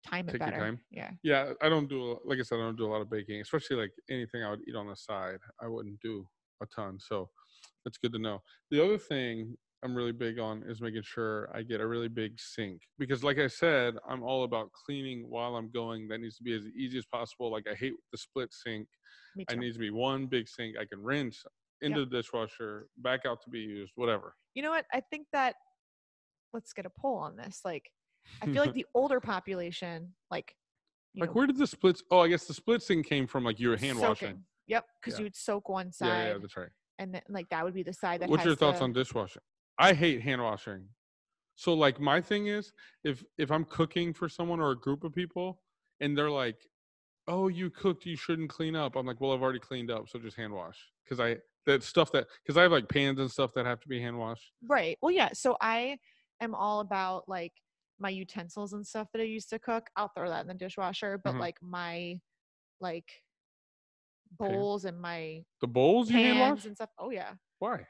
time 0.05 0.29
it 0.29 0.39
better. 0.39 0.57
time. 0.57 0.79
Yeah. 0.91 1.11
Yeah, 1.23 1.53
I 1.61 1.69
don't 1.69 1.89
do 1.89 2.19
like 2.25 2.39
I 2.39 2.43
said, 2.43 2.59
I 2.59 2.61
don't 2.61 2.77
do 2.77 2.85
a 2.85 2.91
lot 2.93 3.01
of 3.01 3.09
baking, 3.09 3.41
especially 3.41 3.77
like 3.77 3.91
anything 4.09 4.43
I 4.43 4.49
would 4.51 4.61
eat 4.67 4.75
on 4.75 4.87
the 4.87 4.95
side. 4.95 5.39
I 5.61 5.67
wouldn't 5.67 5.99
do 6.01 6.27
a 6.61 6.65
ton, 6.67 6.97
so 6.99 7.29
that's 7.83 7.97
good 7.97 8.13
to 8.13 8.19
know. 8.19 8.41
The 8.71 8.83
other 8.83 8.97
thing 8.97 9.55
I'm 9.83 9.95
really 9.95 10.11
big 10.11 10.39
on 10.39 10.63
is 10.67 10.81
making 10.81 11.03
sure 11.03 11.49
I 11.53 11.61
get 11.61 11.81
a 11.81 11.87
really 11.87 12.07
big 12.07 12.39
sink 12.39 12.81
because, 12.97 13.23
like 13.23 13.37
I 13.37 13.47
said, 13.47 13.95
I'm 14.09 14.23
all 14.23 14.43
about 14.43 14.71
cleaning 14.71 15.25
while 15.29 15.55
I'm 15.55 15.69
going. 15.71 16.07
That 16.07 16.19
needs 16.19 16.37
to 16.37 16.43
be 16.43 16.55
as 16.55 16.65
easy 16.67 16.97
as 16.97 17.05
possible. 17.05 17.51
Like 17.51 17.65
I 17.71 17.75
hate 17.75 17.93
the 18.11 18.17
split 18.17 18.51
sink. 18.51 18.87
I 19.49 19.55
need 19.55 19.73
to 19.73 19.79
be 19.79 19.91
one 19.91 20.27
big 20.27 20.47
sink. 20.47 20.75
I 20.79 20.85
can 20.85 21.03
rinse 21.03 21.43
into 21.81 22.05
the 22.05 22.17
dishwasher, 22.17 22.87
back 22.99 23.25
out 23.27 23.41
to 23.43 23.49
be 23.49 23.59
used, 23.59 23.91
whatever. 23.95 24.35
you 24.55 24.63
know 24.63 24.69
what? 24.69 24.85
I 24.93 25.01
think 25.01 25.27
that 25.33 25.55
let's 26.53 26.73
get 26.73 26.85
a 26.85 26.89
poll 26.89 27.17
on 27.17 27.35
this. 27.35 27.61
Like 27.65 27.91
I 28.41 28.45
feel 28.47 28.63
like 28.63 28.73
the 28.73 28.86
older 28.93 29.19
population, 29.19 30.13
like 30.32 30.55
like 31.17 31.30
know, 31.30 31.34
where 31.34 31.47
did 31.47 31.57
the 31.57 31.67
splits? 31.67 32.03
Oh, 32.11 32.19
I 32.19 32.28
guess 32.28 32.45
the 32.45 32.53
split 32.53 32.82
sink 32.84 33.05
came 33.07 33.26
from 33.28 33.43
like 33.43 33.59
you 33.59 33.69
were 33.69 33.78
hand 33.78 33.99
washing. 33.99 34.43
Yep, 34.67 34.86
because 34.99 35.19
Yeah. 35.19 35.23
you'd 35.26 35.36
soak 35.36 35.69
one 35.69 35.88
Yeah, 35.88 35.91
side, 35.91 36.28
yeah, 36.28 36.38
that's 36.39 36.57
right. 36.57 36.69
and 36.99 37.13
then 37.13 37.21
like 37.30 37.47
that 37.49 37.63
would 37.63 37.73
be 37.73 37.84
the 37.84 37.93
side 37.93 38.21
that. 38.21 38.30
What's 38.30 38.43
your 38.45 38.55
thoughts 38.55 38.80
the- 38.80 38.86
on 38.86 38.93
dishwashing? 38.93 39.41
I 39.78 39.93
hate 39.93 40.21
hand 40.21 40.41
washing. 40.41 40.89
So 41.55 41.73
like 41.73 41.99
my 41.99 42.19
thing 42.19 42.47
is 42.47 42.73
if 43.03 43.23
if 43.38 43.51
I'm 43.51 43.63
cooking 43.65 44.13
for 44.13 44.28
someone 44.28 44.59
or 44.59 44.71
a 44.71 44.80
group 44.80 45.03
of 45.03 45.13
people 45.13 45.61
and 46.01 46.17
they're 46.17 46.32
like, 46.32 46.67
"Oh, 47.28 47.47
you 47.47 47.69
cooked, 47.69 48.05
you 48.05 48.17
shouldn't 48.17 48.49
clean 48.49 48.76
up." 48.76 48.95
I'm 48.97 49.05
like, 49.05 49.21
"Well, 49.21 49.32
I've 49.32 49.41
already 49.41 49.59
cleaned 49.59 49.89
up, 49.91 50.09
so 50.09 50.19
just 50.19 50.36
hand 50.36 50.53
wash." 50.53 50.78
Cuz 51.07 51.19
I 51.21 51.38
that 51.65 51.82
stuff 51.84 52.11
that 52.11 52.28
cuz 52.45 52.57
I 52.57 52.63
have 52.63 52.71
like 52.73 52.89
pans 52.89 53.19
and 53.19 53.32
stuff 53.32 53.53
that 53.53 53.65
have 53.65 53.80
to 53.82 53.88
be 53.88 54.01
hand 54.01 54.17
washed. 54.19 54.51
Right. 54.67 54.97
Well, 55.01 55.11
yeah. 55.11 55.30
So 55.34 55.55
I 55.61 55.97
am 56.41 56.53
all 56.53 56.82
about 56.82 57.30
like 57.30 57.53
my 57.99 58.09
utensils 58.09 58.73
and 58.73 58.85
stuff 58.85 59.07
that 59.13 59.21
I 59.21 59.25
used 59.25 59.49
to 59.51 59.59
cook. 59.59 59.89
I'll 59.95 60.09
throw 60.09 60.29
that 60.29 60.41
in 60.41 60.47
the 60.47 60.53
dishwasher, 60.53 61.17
but 61.23 61.35
Mhm. 61.35 61.39
like 61.39 61.61
my 61.61 62.19
like 62.81 63.23
bowls 64.31 64.85
and 64.85 64.99
my 64.99 65.43
The 65.61 65.67
bowls 65.67 66.09
you 66.09 66.17
hand 66.17 66.65
and 66.65 66.75
stuff. 66.75 66.89
Oh 66.97 67.09
yeah, 67.09 67.35
Why? 67.59 67.87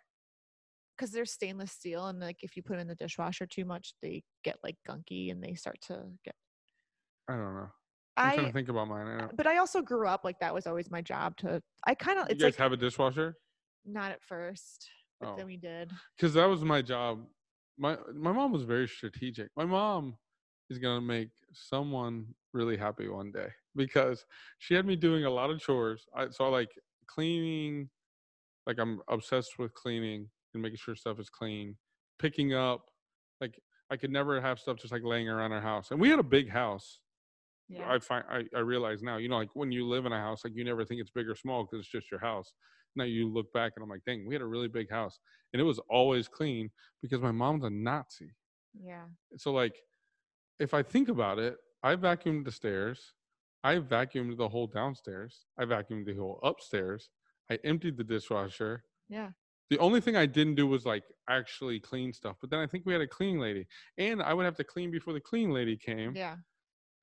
because 0.98 1.12
they're 1.12 1.26
stainless 1.26 1.72
steel, 1.72 2.08
and 2.08 2.20
like 2.20 2.38
if 2.44 2.56
you 2.56 2.64
put 2.64 2.74
them 2.74 2.82
in 2.82 2.88
the 2.88 2.96
dishwasher 2.96 3.46
too 3.48 3.66
much, 3.66 3.94
they 4.02 4.24
get 4.44 4.58
like 4.64 4.78
gunky 4.88 5.32
and 5.32 5.44
they 5.44 5.56
start 5.56 5.78
to 5.84 6.12
get. 6.24 6.36
I 7.28 7.36
don't 7.36 7.56
know. 7.56 7.70
I'm 8.18 8.32
trying 8.32 8.48
to 8.48 8.54
think 8.54 8.70
about 8.70 8.88
mine. 8.88 9.08
I 9.08 9.18
don't, 9.22 9.36
but 9.36 9.48
I 9.48 9.58
also 9.58 9.82
grew 9.82 10.08
up 10.08 10.24
like 10.24 10.40
that 10.40 10.54
was 10.54 10.68
always 10.68 10.90
my 10.90 11.02
job 11.02 11.36
to. 11.38 11.62
I 11.86 11.96
kind 11.96 12.20
of 12.20 12.30
you 12.30 12.36
guys 12.36 12.44
like 12.54 12.56
have 12.56 12.72
a 12.72 12.78
dishwasher? 12.78 13.36
not 13.86 14.12
at 14.12 14.24
first, 14.24 14.90
but 15.20 15.30
Oh. 15.30 15.36
then 15.38 15.46
we 15.48 15.58
did. 15.58 15.92
because 16.18 16.34
that 16.36 16.46
was 16.46 16.64
my 16.64 16.82
job. 16.82 17.28
My 17.78 17.98
my 18.14 18.32
mom 18.32 18.52
was 18.52 18.64
very 18.64 18.88
strategic. 18.88 19.50
My 19.56 19.66
mom 19.66 20.18
is 20.70 20.78
gonna 20.78 21.02
make 21.02 21.30
someone 21.54 22.26
really 22.54 22.78
happy 22.78 23.08
one 23.08 23.32
day 23.32 23.48
because 23.76 24.26
she 24.60 24.74
had 24.74 24.86
me 24.86 24.96
doing 24.96 25.26
a 25.26 25.30
lot 25.30 25.50
of 25.50 25.60
chores. 25.60 26.06
I 26.16 26.30
so 26.30 26.46
I 26.46 26.50
like 26.50 26.72
cleaning, 27.08 27.90
like 28.66 28.78
I'm 28.80 29.02
obsessed 29.10 29.60
with 29.60 29.74
cleaning 29.74 30.30
and 30.54 30.64
making 30.64 30.78
sure 30.78 30.96
stuff 30.96 31.20
is 31.20 31.30
clean. 31.30 31.76
Picking 32.18 32.54
up, 32.54 32.90
like 33.42 33.60
I 33.92 33.98
could 33.98 34.12
never 34.12 34.40
have 34.42 34.60
stuff 34.60 34.78
just 34.78 34.94
like 34.94 35.04
laying 35.04 35.30
around 35.30 35.52
our 35.52 35.62
house. 35.62 35.92
And 35.92 36.00
we 36.00 36.10
had 36.10 36.20
a 36.20 36.24
big 36.24 36.50
house. 36.50 37.00
Yeah. 37.68 37.90
I 37.90 38.00
find 38.00 38.24
I, 38.30 38.44
I 38.56 38.60
realize 38.60 39.02
now, 39.02 39.18
you 39.18 39.28
know, 39.28 39.38
like 39.38 39.56
when 39.56 39.72
you 39.72 39.88
live 39.88 40.06
in 40.06 40.14
a 40.14 40.20
house, 40.20 40.44
like 40.44 40.56
you 40.56 40.64
never 40.64 40.86
think 40.86 41.02
it's 41.02 41.12
big 41.12 41.28
or 41.28 41.36
small 41.36 41.64
because 41.64 41.80
it's 41.80 41.92
just 41.92 42.12
your 42.12 42.20
house. 42.20 42.54
Now 42.96 43.04
you 43.04 43.32
look 43.32 43.52
back 43.54 43.74
and 43.76 43.84
I'm 43.84 43.90
like, 43.90 44.06
dang, 44.06 44.26
we 44.26 44.36
had 44.36 44.42
a 44.42 44.48
really 44.48 44.68
big 44.68 44.90
house 44.90 45.20
and 45.54 45.60
it 45.62 45.64
was 45.64 45.80
always 45.90 46.28
clean 46.28 46.70
because 47.02 47.22
my 47.22 47.32
mom's 47.32 47.64
a 47.64 47.70
Nazi. 47.70 48.32
yeah. 48.78 49.06
So 49.38 49.52
like, 49.52 49.76
if 50.60 50.74
I 50.74 50.84
think 50.84 51.10
about 51.10 51.40
it, 51.40 51.58
I 51.84 51.96
vacuumed 51.96 52.46
the 52.46 52.52
stairs, 52.52 53.14
I 53.64 53.78
vacuumed 53.78 54.38
the 54.38 54.50
whole 54.50 54.68
downstairs, 54.68 55.46
I 55.58 55.66
vacuumed 55.66 56.06
the 56.06 56.16
whole 56.16 56.40
upstairs, 56.44 57.10
I 57.52 57.60
emptied 57.64 57.98
the 57.98 58.04
dishwasher. 58.04 58.84
Yeah. 59.10 59.30
The 59.70 59.80
only 59.80 60.00
thing 60.02 60.16
I 60.16 60.26
didn't 60.26 60.56
do 60.56 60.68
was 60.68 60.86
like 60.86 61.04
actually 61.30 61.80
clean 61.80 62.14
stuff. 62.14 62.38
But 62.40 62.50
then 62.50 62.60
I 62.60 62.68
think 62.68 62.86
we 62.86 62.94
had 62.94 63.02
a 63.02 63.08
cleaning 63.08 63.40
lady, 63.40 63.66
and 63.98 64.22
I 64.22 64.34
would 64.34 64.46
have 64.46 64.56
to 64.58 64.64
clean 64.64 64.92
before 64.92 65.14
the 65.14 65.20
cleaning 65.20 65.52
lady 65.52 65.76
came. 65.78 66.16
Yeah. 66.16 66.36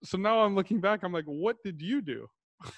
So 0.04 0.18
now 0.18 0.40
I'm 0.40 0.54
looking 0.54 0.80
back, 0.80 1.02
I'm 1.02 1.12
like, 1.12 1.24
what 1.26 1.56
did 1.64 1.80
you 1.80 2.00
do? 2.02 2.26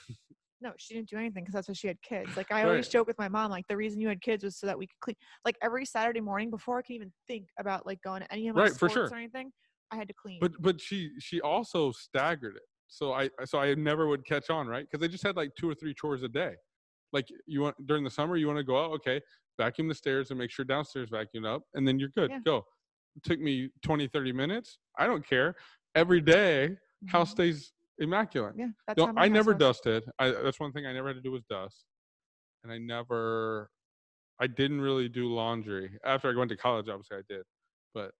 No, 0.64 0.72
she 0.78 0.94
didn't 0.94 1.10
do 1.10 1.18
anything 1.18 1.44
because 1.44 1.52
that's 1.52 1.68
why 1.68 1.74
she 1.74 1.88
had 1.88 2.00
kids. 2.00 2.38
Like 2.38 2.50
I 2.50 2.64
always 2.64 2.88
joke 2.88 3.06
with 3.06 3.18
my 3.18 3.28
mom, 3.28 3.50
like 3.50 3.66
the 3.68 3.76
reason 3.76 4.00
you 4.00 4.08
had 4.08 4.22
kids 4.22 4.42
was 4.44 4.56
so 4.56 4.66
that 4.66 4.78
we 4.78 4.86
could 4.86 4.98
clean. 5.02 5.16
Like 5.44 5.56
every 5.62 5.84
Saturday 5.84 6.22
morning 6.22 6.48
before 6.48 6.78
I 6.78 6.82
could 6.82 6.94
even 6.94 7.12
think 7.28 7.48
about 7.60 7.84
like 7.84 8.00
going 8.00 8.22
to 8.22 8.32
any 8.32 8.48
of 8.48 8.56
my 8.56 8.62
Right, 8.62 8.70
for 8.70 8.88
sports 8.88 8.94
sure. 8.94 9.10
or 9.10 9.16
anything, 9.16 9.52
I 9.90 9.96
had 9.96 10.08
to 10.08 10.14
clean. 10.14 10.40
But 10.40 10.52
but 10.62 10.80
she 10.80 11.10
she 11.20 11.42
also 11.42 11.92
staggered 11.92 12.56
it. 12.56 12.62
So 12.88 13.12
I 13.12 13.28
so 13.44 13.58
I 13.58 13.74
never 13.74 14.06
would 14.08 14.24
catch 14.24 14.48
on, 14.48 14.66
right? 14.66 14.86
Because 14.90 15.02
they 15.02 15.08
just 15.08 15.22
had 15.22 15.36
like 15.36 15.50
two 15.54 15.68
or 15.68 15.74
three 15.74 15.92
chores 15.92 16.22
a 16.22 16.28
day. 16.30 16.54
Like 17.12 17.26
you 17.46 17.60
want 17.60 17.76
during 17.86 18.02
the 18.02 18.10
summer, 18.10 18.36
you 18.36 18.46
want 18.46 18.56
to 18.56 18.64
go 18.64 18.82
out, 18.82 18.90
okay, 18.92 19.20
vacuum 19.60 19.86
the 19.86 19.94
stairs 19.94 20.30
and 20.30 20.38
make 20.38 20.50
sure 20.50 20.64
downstairs 20.64 21.10
vacuumed 21.10 21.46
up, 21.46 21.64
and 21.74 21.86
then 21.86 21.98
you're 21.98 22.08
good. 22.16 22.30
Yeah. 22.30 22.38
Go. 22.42 22.64
It 23.16 23.22
took 23.22 23.38
me 23.38 23.68
20, 23.82 24.08
30 24.08 24.32
minutes. 24.32 24.78
I 24.98 25.06
don't 25.06 25.26
care. 25.26 25.56
Every 25.94 26.22
day, 26.22 26.70
house 27.06 27.28
Mhm. 27.28 27.32
stays 27.32 27.72
immaculate. 27.98 28.54
Yeah, 28.56 28.68
that's 28.86 28.98
No, 28.98 29.06
how 29.06 29.12
I 29.16 29.28
never 29.28 29.52
was. 29.52 29.60
dusted. 29.60 30.04
I 30.18 30.30
that's 30.30 30.60
one 30.60 30.72
thing 30.72 30.86
I 30.86 30.92
never 30.92 31.08
had 31.08 31.16
to 31.16 31.22
do 31.22 31.32
was 31.32 31.42
dust. 31.48 31.84
And 32.62 32.72
I 32.72 32.78
never 32.78 33.70
I 34.40 34.46
didn't 34.46 34.80
really 34.80 35.08
do 35.08 35.32
laundry. 35.32 35.90
After 36.04 36.30
I 36.30 36.36
went 36.36 36.50
to 36.50 36.56
college, 36.56 36.88
obviously 36.88 37.18
I 37.18 37.22
did. 37.28 37.42
But 37.94 38.10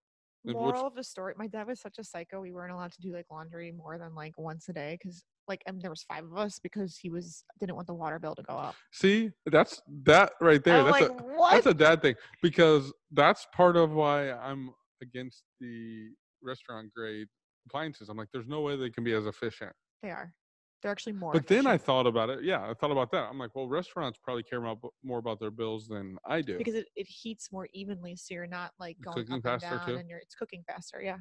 Moral 0.45 0.85
of 0.85 0.95
the 0.95 1.03
story: 1.03 1.33
My 1.37 1.47
dad 1.47 1.67
was 1.67 1.81
such 1.81 1.97
a 1.97 2.03
psycho. 2.03 2.39
We 2.39 2.51
weren't 2.51 2.71
allowed 2.71 2.91
to 2.93 3.01
do 3.01 3.11
like 3.11 3.25
laundry 3.31 3.71
more 3.71 3.97
than 3.97 4.13
like 4.13 4.33
once 4.37 4.69
a 4.69 4.73
day 4.73 4.97
because 5.01 5.23
like 5.47 5.63
and 5.65 5.81
there 5.81 5.89
was 5.89 6.03
five 6.03 6.23
of 6.23 6.37
us 6.37 6.59
because 6.59 6.97
he 6.97 7.09
was 7.09 7.43
didn't 7.59 7.75
want 7.75 7.87
the 7.87 7.93
water 7.93 8.19
bill 8.19 8.35
to 8.35 8.43
go 8.43 8.53
up. 8.53 8.75
see, 8.91 9.31
that's 9.47 9.81
that 10.03 10.33
right 10.41 10.63
there. 10.63 10.79
I'm 10.79 10.85
that's 10.85 11.01
like, 11.01 11.09
a 11.09 11.13
what? 11.13 11.51
that's 11.51 11.65
a 11.65 11.73
dad 11.73 12.01
thing 12.01 12.15
because 12.41 12.93
that's 13.11 13.47
part 13.55 13.75
of 13.75 13.91
why 13.91 14.31
I'm 14.31 14.69
against 15.01 15.43
the 15.59 16.09
restaurant 16.43 16.91
grade 16.95 17.27
appliances. 17.65 18.09
I'm 18.09 18.17
like, 18.17 18.29
there's 18.31 18.47
no 18.47 18.61
way 18.61 18.75
they 18.75 18.89
can 18.89 19.03
be 19.03 19.13
as 19.13 19.25
efficient. 19.25 19.71
they 20.01 20.09
are. 20.09 20.33
They're 20.81 20.91
actually 20.91 21.13
more. 21.13 21.31
But 21.33 21.47
then 21.47 21.65
I 21.65 21.77
thought 21.77 22.05
about 22.05 22.29
it. 22.29 22.43
Yeah, 22.43 22.69
I 22.69 22.73
thought 22.75 22.91
about 22.91 23.09
that. 23.11 23.23
I'm 23.23 23.39
like, 23.39 23.55
well, 23.55 23.67
restaurants 23.67 24.19
probably 24.21 24.43
care 24.43 24.63
about, 24.63 24.77
more 25.03 25.17
about 25.17 25.39
their 25.39 25.49
bills 25.49 25.87
than 25.87 26.17
I 26.27 26.41
do. 26.41 26.59
because 26.59 26.75
it, 26.75 26.85
it 26.95 27.07
heats 27.07 27.51
more 27.51 27.67
evenly, 27.73 28.15
so 28.15 28.35
you're 28.35 28.45
not 28.45 28.71
like 28.79 28.97
It's 28.99 29.05
going 29.05 29.31
up 29.31 29.45
and 29.45 29.61
down, 29.61 29.87
too? 29.87 29.95
and 29.95 30.07
you're 30.07 30.19
it's 30.19 30.35
cooking 30.35 30.63
faster. 30.67 31.01
Yeah. 31.01 31.17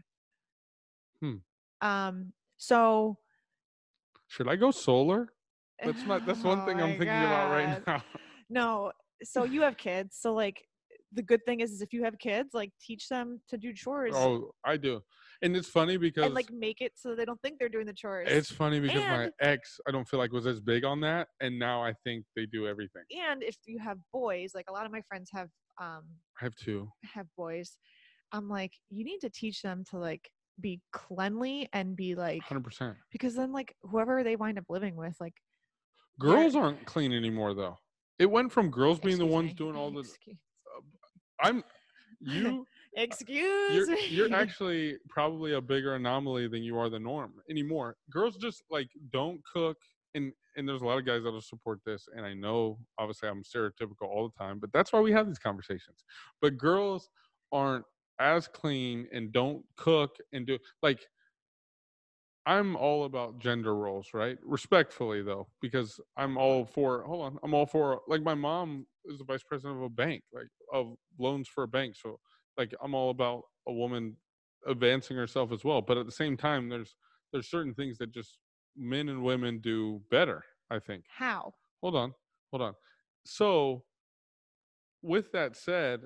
Hmm. 1.22 1.36
Um. 1.80 2.32
So. 2.58 3.16
Should 4.28 4.48
I 4.48 4.56
go 4.56 4.70
solar? 4.70 5.28
That's 5.84 6.04
not. 6.04 6.26
That's 6.26 6.42
one 6.42 6.60
Oh 6.60 6.66
thing 6.66 6.80
I'm 6.82 6.90
my 6.90 6.98
thinking 6.98 7.06
about 7.08 7.50
right 7.50 7.86
now. 7.86 8.02
No. 8.50 8.92
So 9.22 9.44
you 9.44 9.62
have 9.62 9.78
kids. 9.78 10.18
So 10.20 10.34
like, 10.34 10.68
the 11.12 11.22
good 11.22 11.42
thing 11.46 11.60
is, 11.60 11.72
is 11.72 11.80
if 11.80 11.92
you 11.94 12.04
have 12.04 12.18
kids, 12.18 12.50
like 12.52 12.70
teach 12.82 13.08
them 13.08 13.40
to 13.48 13.56
do 13.56 13.72
chores 13.72 14.14
Oh, 14.14 14.50
I 14.64 14.76
do, 14.76 15.00
and 15.44 15.56
it's 15.56 15.68
funny 15.68 15.96
because 15.96 16.24
and 16.24 16.34
like 16.34 16.50
make 16.50 16.80
it 16.80 16.92
so 16.96 17.14
they 17.14 17.24
don't 17.24 17.40
think 17.42 17.58
they're 17.58 17.68
doing 17.68 17.86
the 17.86 17.92
chores. 17.92 18.28
it's 18.30 18.50
funny 18.50 18.80
because 18.80 19.02
my 19.02 19.30
ex, 19.40 19.78
I 19.86 19.92
don't 19.92 20.08
feel 20.08 20.18
like 20.18 20.32
was 20.32 20.46
as 20.46 20.60
big 20.60 20.84
on 20.84 21.00
that, 21.00 21.28
and 21.40 21.58
now 21.58 21.84
I 21.84 21.92
think 22.02 22.24
they 22.34 22.46
do 22.46 22.66
everything. 22.66 23.02
and 23.28 23.42
if 23.42 23.56
you 23.66 23.78
have 23.78 23.98
boys, 24.12 24.52
like 24.54 24.64
a 24.68 24.72
lot 24.72 24.86
of 24.86 24.92
my 24.92 25.02
friends 25.02 25.30
have 25.32 25.48
um 25.80 26.02
I 26.40 26.44
have 26.44 26.54
two. 26.56 26.88
have 27.04 27.26
boys, 27.36 27.76
I'm 28.32 28.48
like, 28.48 28.72
you 28.90 29.04
need 29.04 29.20
to 29.20 29.30
teach 29.30 29.62
them 29.62 29.84
to 29.90 29.98
like 29.98 30.28
be 30.60 30.80
cleanly 30.92 31.68
and 31.72 31.94
be 31.96 32.14
like 32.14 32.42
Hundred 32.42 32.64
percent. 32.64 32.96
because 33.12 33.34
then 33.34 33.52
like 33.52 33.74
whoever 33.82 34.24
they 34.24 34.36
wind 34.36 34.58
up 34.58 34.64
living 34.68 34.96
with, 34.96 35.16
like 35.20 35.34
Girls 36.18 36.54
aren't 36.54 36.84
clean 36.86 37.12
anymore 37.12 37.54
though. 37.54 37.76
It 38.18 38.30
went 38.30 38.52
from 38.52 38.70
girls 38.70 39.00
being 39.00 39.18
the 39.18 39.26
ones 39.26 39.48
me, 39.48 39.54
doing 39.54 39.74
all 39.76 39.90
the. 39.90 40.00
excuse, 40.00 40.36
I'm 41.40 41.64
you. 42.20 42.64
Excuse 42.96 43.88
You're 43.88 43.96
me. 43.96 44.06
you're 44.08 44.34
actually 44.42 44.96
probably 45.08 45.54
a 45.54 45.60
bigger 45.60 45.94
anomaly 45.94 46.48
than 46.48 46.62
you 46.62 46.78
are 46.78 46.88
the 46.88 46.98
norm 46.98 47.34
anymore. 47.50 47.96
Girls 48.10 48.36
just 48.36 48.62
like 48.70 48.88
don't 49.12 49.40
cook, 49.52 49.76
and 50.14 50.32
and 50.56 50.68
there's 50.68 50.82
a 50.82 50.86
lot 50.86 50.98
of 50.98 51.06
guys 51.06 51.24
that'll 51.24 51.40
support 51.40 51.80
this, 51.84 52.08
and 52.14 52.24
I 52.24 52.34
know 52.34 52.78
obviously 52.98 53.28
I'm 53.28 53.42
stereotypical 53.42 54.08
all 54.08 54.28
the 54.28 54.44
time, 54.44 54.58
but 54.60 54.72
that's 54.72 54.92
why 54.92 55.00
we 55.00 55.12
have 55.12 55.26
these 55.26 55.38
conversations. 55.38 56.04
But 56.40 56.56
girls 56.56 57.10
aren't 57.52 57.84
as 58.20 58.46
clean 58.46 59.08
and 59.12 59.32
don't 59.32 59.64
cook 59.76 60.16
and 60.32 60.46
do 60.46 60.58
like 60.82 61.06
I'm 62.46 62.76
all 62.76 63.04
about 63.04 63.38
gender 63.38 63.74
roles, 63.74 64.08
right? 64.12 64.36
Respectfully 64.44 65.22
though, 65.22 65.48
because 65.62 65.98
I'm 66.16 66.36
all 66.36 66.66
for 66.66 67.02
hold 67.04 67.24
on, 67.24 67.38
I'm 67.42 67.54
all 67.54 67.66
for 67.66 68.00
like 68.06 68.22
my 68.22 68.34
mom 68.34 68.86
is 69.06 69.18
the 69.18 69.24
vice 69.24 69.42
president 69.42 69.78
of 69.78 69.82
a 69.82 69.88
bank, 69.88 70.22
like 70.32 70.48
of 70.72 70.94
loans 71.18 71.48
for 71.48 71.64
a 71.64 71.68
bank. 71.68 71.96
So 71.96 72.18
like 72.58 72.74
I'm 72.82 72.94
all 72.94 73.10
about 73.10 73.42
a 73.66 73.72
woman 73.72 74.16
advancing 74.66 75.16
herself 75.16 75.52
as 75.52 75.64
well. 75.64 75.82
But 75.82 75.98
at 75.98 76.06
the 76.06 76.12
same 76.12 76.36
time, 76.36 76.68
there's 76.68 76.94
there's 77.32 77.48
certain 77.48 77.74
things 77.74 77.98
that 77.98 78.12
just 78.12 78.38
men 78.76 79.08
and 79.08 79.22
women 79.22 79.58
do 79.58 80.00
better, 80.10 80.44
I 80.70 80.78
think. 80.78 81.04
how 81.08 81.52
Hold 81.82 81.96
on, 81.96 82.14
hold 82.50 82.62
on. 82.62 82.74
So 83.24 83.84
with 85.02 85.32
that 85.32 85.56
said, 85.56 86.00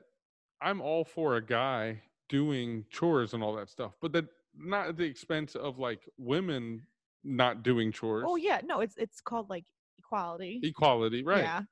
I'm 0.61 0.81
all 0.81 1.05
for 1.05 1.37
a 1.37 1.45
guy 1.45 2.03
doing 2.29 2.85
chores 2.91 3.33
and 3.33 3.43
all 3.43 3.55
that 3.57 3.69
stuff, 3.71 3.93
but 4.03 4.13
that 4.13 4.27
not 4.57 4.89
at 4.89 4.97
the 4.97 5.05
expense 5.05 5.55
of 5.55 5.79
like 5.79 6.09
women 6.19 6.83
not 7.25 7.63
doing 7.63 7.89
oh, 7.89 7.93
chores. 7.93 8.25
oh 8.27 8.37
yeah 8.37 8.61
no 8.65 8.81
it's 8.81 8.97
it's 8.97 9.21
called 9.21 9.49
like 9.51 9.65
equality 9.99 10.61
Equality, 10.63 11.23
right? 11.23 11.43
yeah 11.43 11.63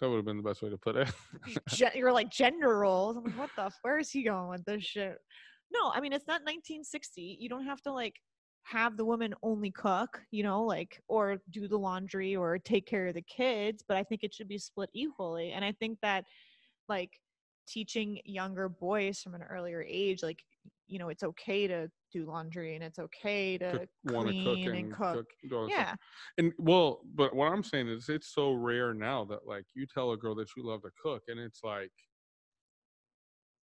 That 0.00 0.08
would 0.08 0.16
have 0.16 0.24
been 0.24 0.38
the 0.38 0.42
best 0.42 0.62
way 0.62 0.70
to 0.70 0.78
put 0.78 0.96
it. 0.96 1.08
Gen- 1.68 1.92
you're 1.94 2.12
like 2.12 2.30
gender 2.30 2.78
roles. 2.78 3.16
I'm 3.16 3.24
like 3.24 3.38
what 3.38 3.50
the 3.56 3.70
where 3.82 3.98
is 3.98 4.10
he 4.10 4.22
going 4.22 4.48
with 4.48 4.64
this 4.64 4.82
shit? 4.82 5.18
No 5.72 5.90
i 5.92 6.00
mean 6.00 6.12
it's 6.12 6.26
not 6.26 6.40
1960 6.40 7.38
you 7.40 7.48
don't 7.48 7.64
have 7.64 7.80
to 7.82 7.92
like 7.92 8.14
have 8.64 8.96
the 8.96 9.04
woman 9.04 9.34
only 9.42 9.70
cook 9.70 10.20
you 10.30 10.42
know 10.42 10.62
like 10.62 11.00
or 11.08 11.38
do 11.50 11.66
the 11.66 11.78
laundry 11.78 12.36
or 12.36 12.58
take 12.58 12.86
care 12.86 13.06
of 13.06 13.14
the 13.14 13.22
kids 13.22 13.82
but 13.86 13.96
i 13.96 14.02
think 14.02 14.22
it 14.22 14.34
should 14.34 14.48
be 14.48 14.58
split 14.58 14.90
equally 14.92 15.52
and 15.52 15.64
i 15.64 15.72
think 15.72 15.98
that 16.02 16.24
like 16.88 17.10
teaching 17.66 18.20
younger 18.24 18.68
boys 18.68 19.20
from 19.20 19.34
an 19.34 19.42
earlier 19.42 19.84
age 19.88 20.22
like 20.22 20.42
you 20.88 20.98
know 20.98 21.08
it's 21.08 21.22
okay 21.22 21.66
to 21.66 21.88
do 22.10 22.26
laundry 22.26 22.74
and 22.74 22.84
it's 22.84 22.98
okay 22.98 23.56
to 23.58 23.86
want 24.04 24.28
to 24.28 24.32
clean 24.32 24.44
cook 24.44 24.58
and, 24.58 24.76
and 24.76 24.92
cook, 24.92 25.26
cook. 25.42 25.52
all 25.52 25.68
stuff. 25.68 25.78
yeah 25.78 25.94
And 26.38 26.52
well, 26.58 27.00
but 27.14 27.34
what 27.34 27.52
I'm 27.52 27.62
saying 27.62 27.88
is 27.88 28.08
it's 28.08 28.34
so 28.34 28.52
rare 28.52 28.94
now 28.94 29.24
that 29.26 29.46
like 29.46 29.64
you 29.74 29.86
tell 29.86 30.12
a 30.12 30.16
girl 30.16 30.34
that 30.36 30.48
you 30.56 30.64
love 30.64 30.82
to 30.82 30.90
cook 31.02 31.22
and 31.28 31.38
it's 31.38 31.62
like 31.62 31.92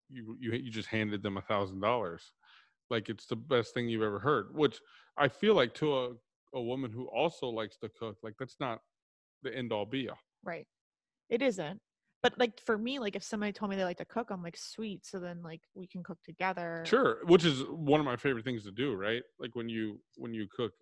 you 0.09 0.37
you 0.41 0.53
you 0.53 0.71
just 0.71 0.89
handed 0.89 1.23
them 1.23 1.37
a 1.37 1.43
thousand 1.43 1.81
dollars. 1.81 2.33
Like 2.91 3.09
it's 3.09 3.27
the 3.27 3.37
best 3.37 3.75
thing 3.75 3.89
you've 3.89 4.03
ever 4.03 4.21
heard. 4.21 4.55
Which 4.55 4.81
I 5.17 5.29
feel 5.29 5.55
like 5.55 5.75
to 5.75 5.99
a, 5.99 6.11
a 6.55 6.61
woman 6.61 6.93
who 6.93 7.07
also 7.07 7.49
likes 7.49 7.77
to 7.79 7.89
cook, 7.89 8.17
like 8.23 8.35
that's 8.39 8.57
not 8.61 8.81
the 9.43 9.55
end 9.55 9.73
all 9.73 9.87
be 9.87 10.09
all. 10.09 10.19
Right. 10.45 10.67
It 11.29 11.43
isn't. 11.43 11.81
But 12.27 12.41
like 12.41 12.61
for 12.65 12.77
me, 12.77 12.99
like 12.99 13.15
if 13.15 13.23
somebody 13.23 13.53
told 13.53 13.71
me 13.71 13.77
they 13.77 13.85
like 13.85 13.99
to 13.99 14.05
cook, 14.05 14.31
I'm 14.31 14.43
like, 14.43 14.57
sweet. 14.57 15.07
So 15.07 15.21
then 15.21 15.43
like 15.45 15.61
we 15.77 15.87
can 15.87 16.03
cook 16.03 16.19
together. 16.25 16.83
Sure. 16.85 17.19
Which 17.27 17.45
is 17.45 17.63
one 17.71 18.01
of 18.01 18.07
my 18.07 18.17
favorite 18.17 18.45
things 18.45 18.65
to 18.65 18.73
do, 18.73 18.95
right? 18.95 19.23
Like 19.39 19.55
when 19.55 19.69
you 19.69 20.01
when 20.17 20.35
you 20.35 20.49
cook 20.49 20.73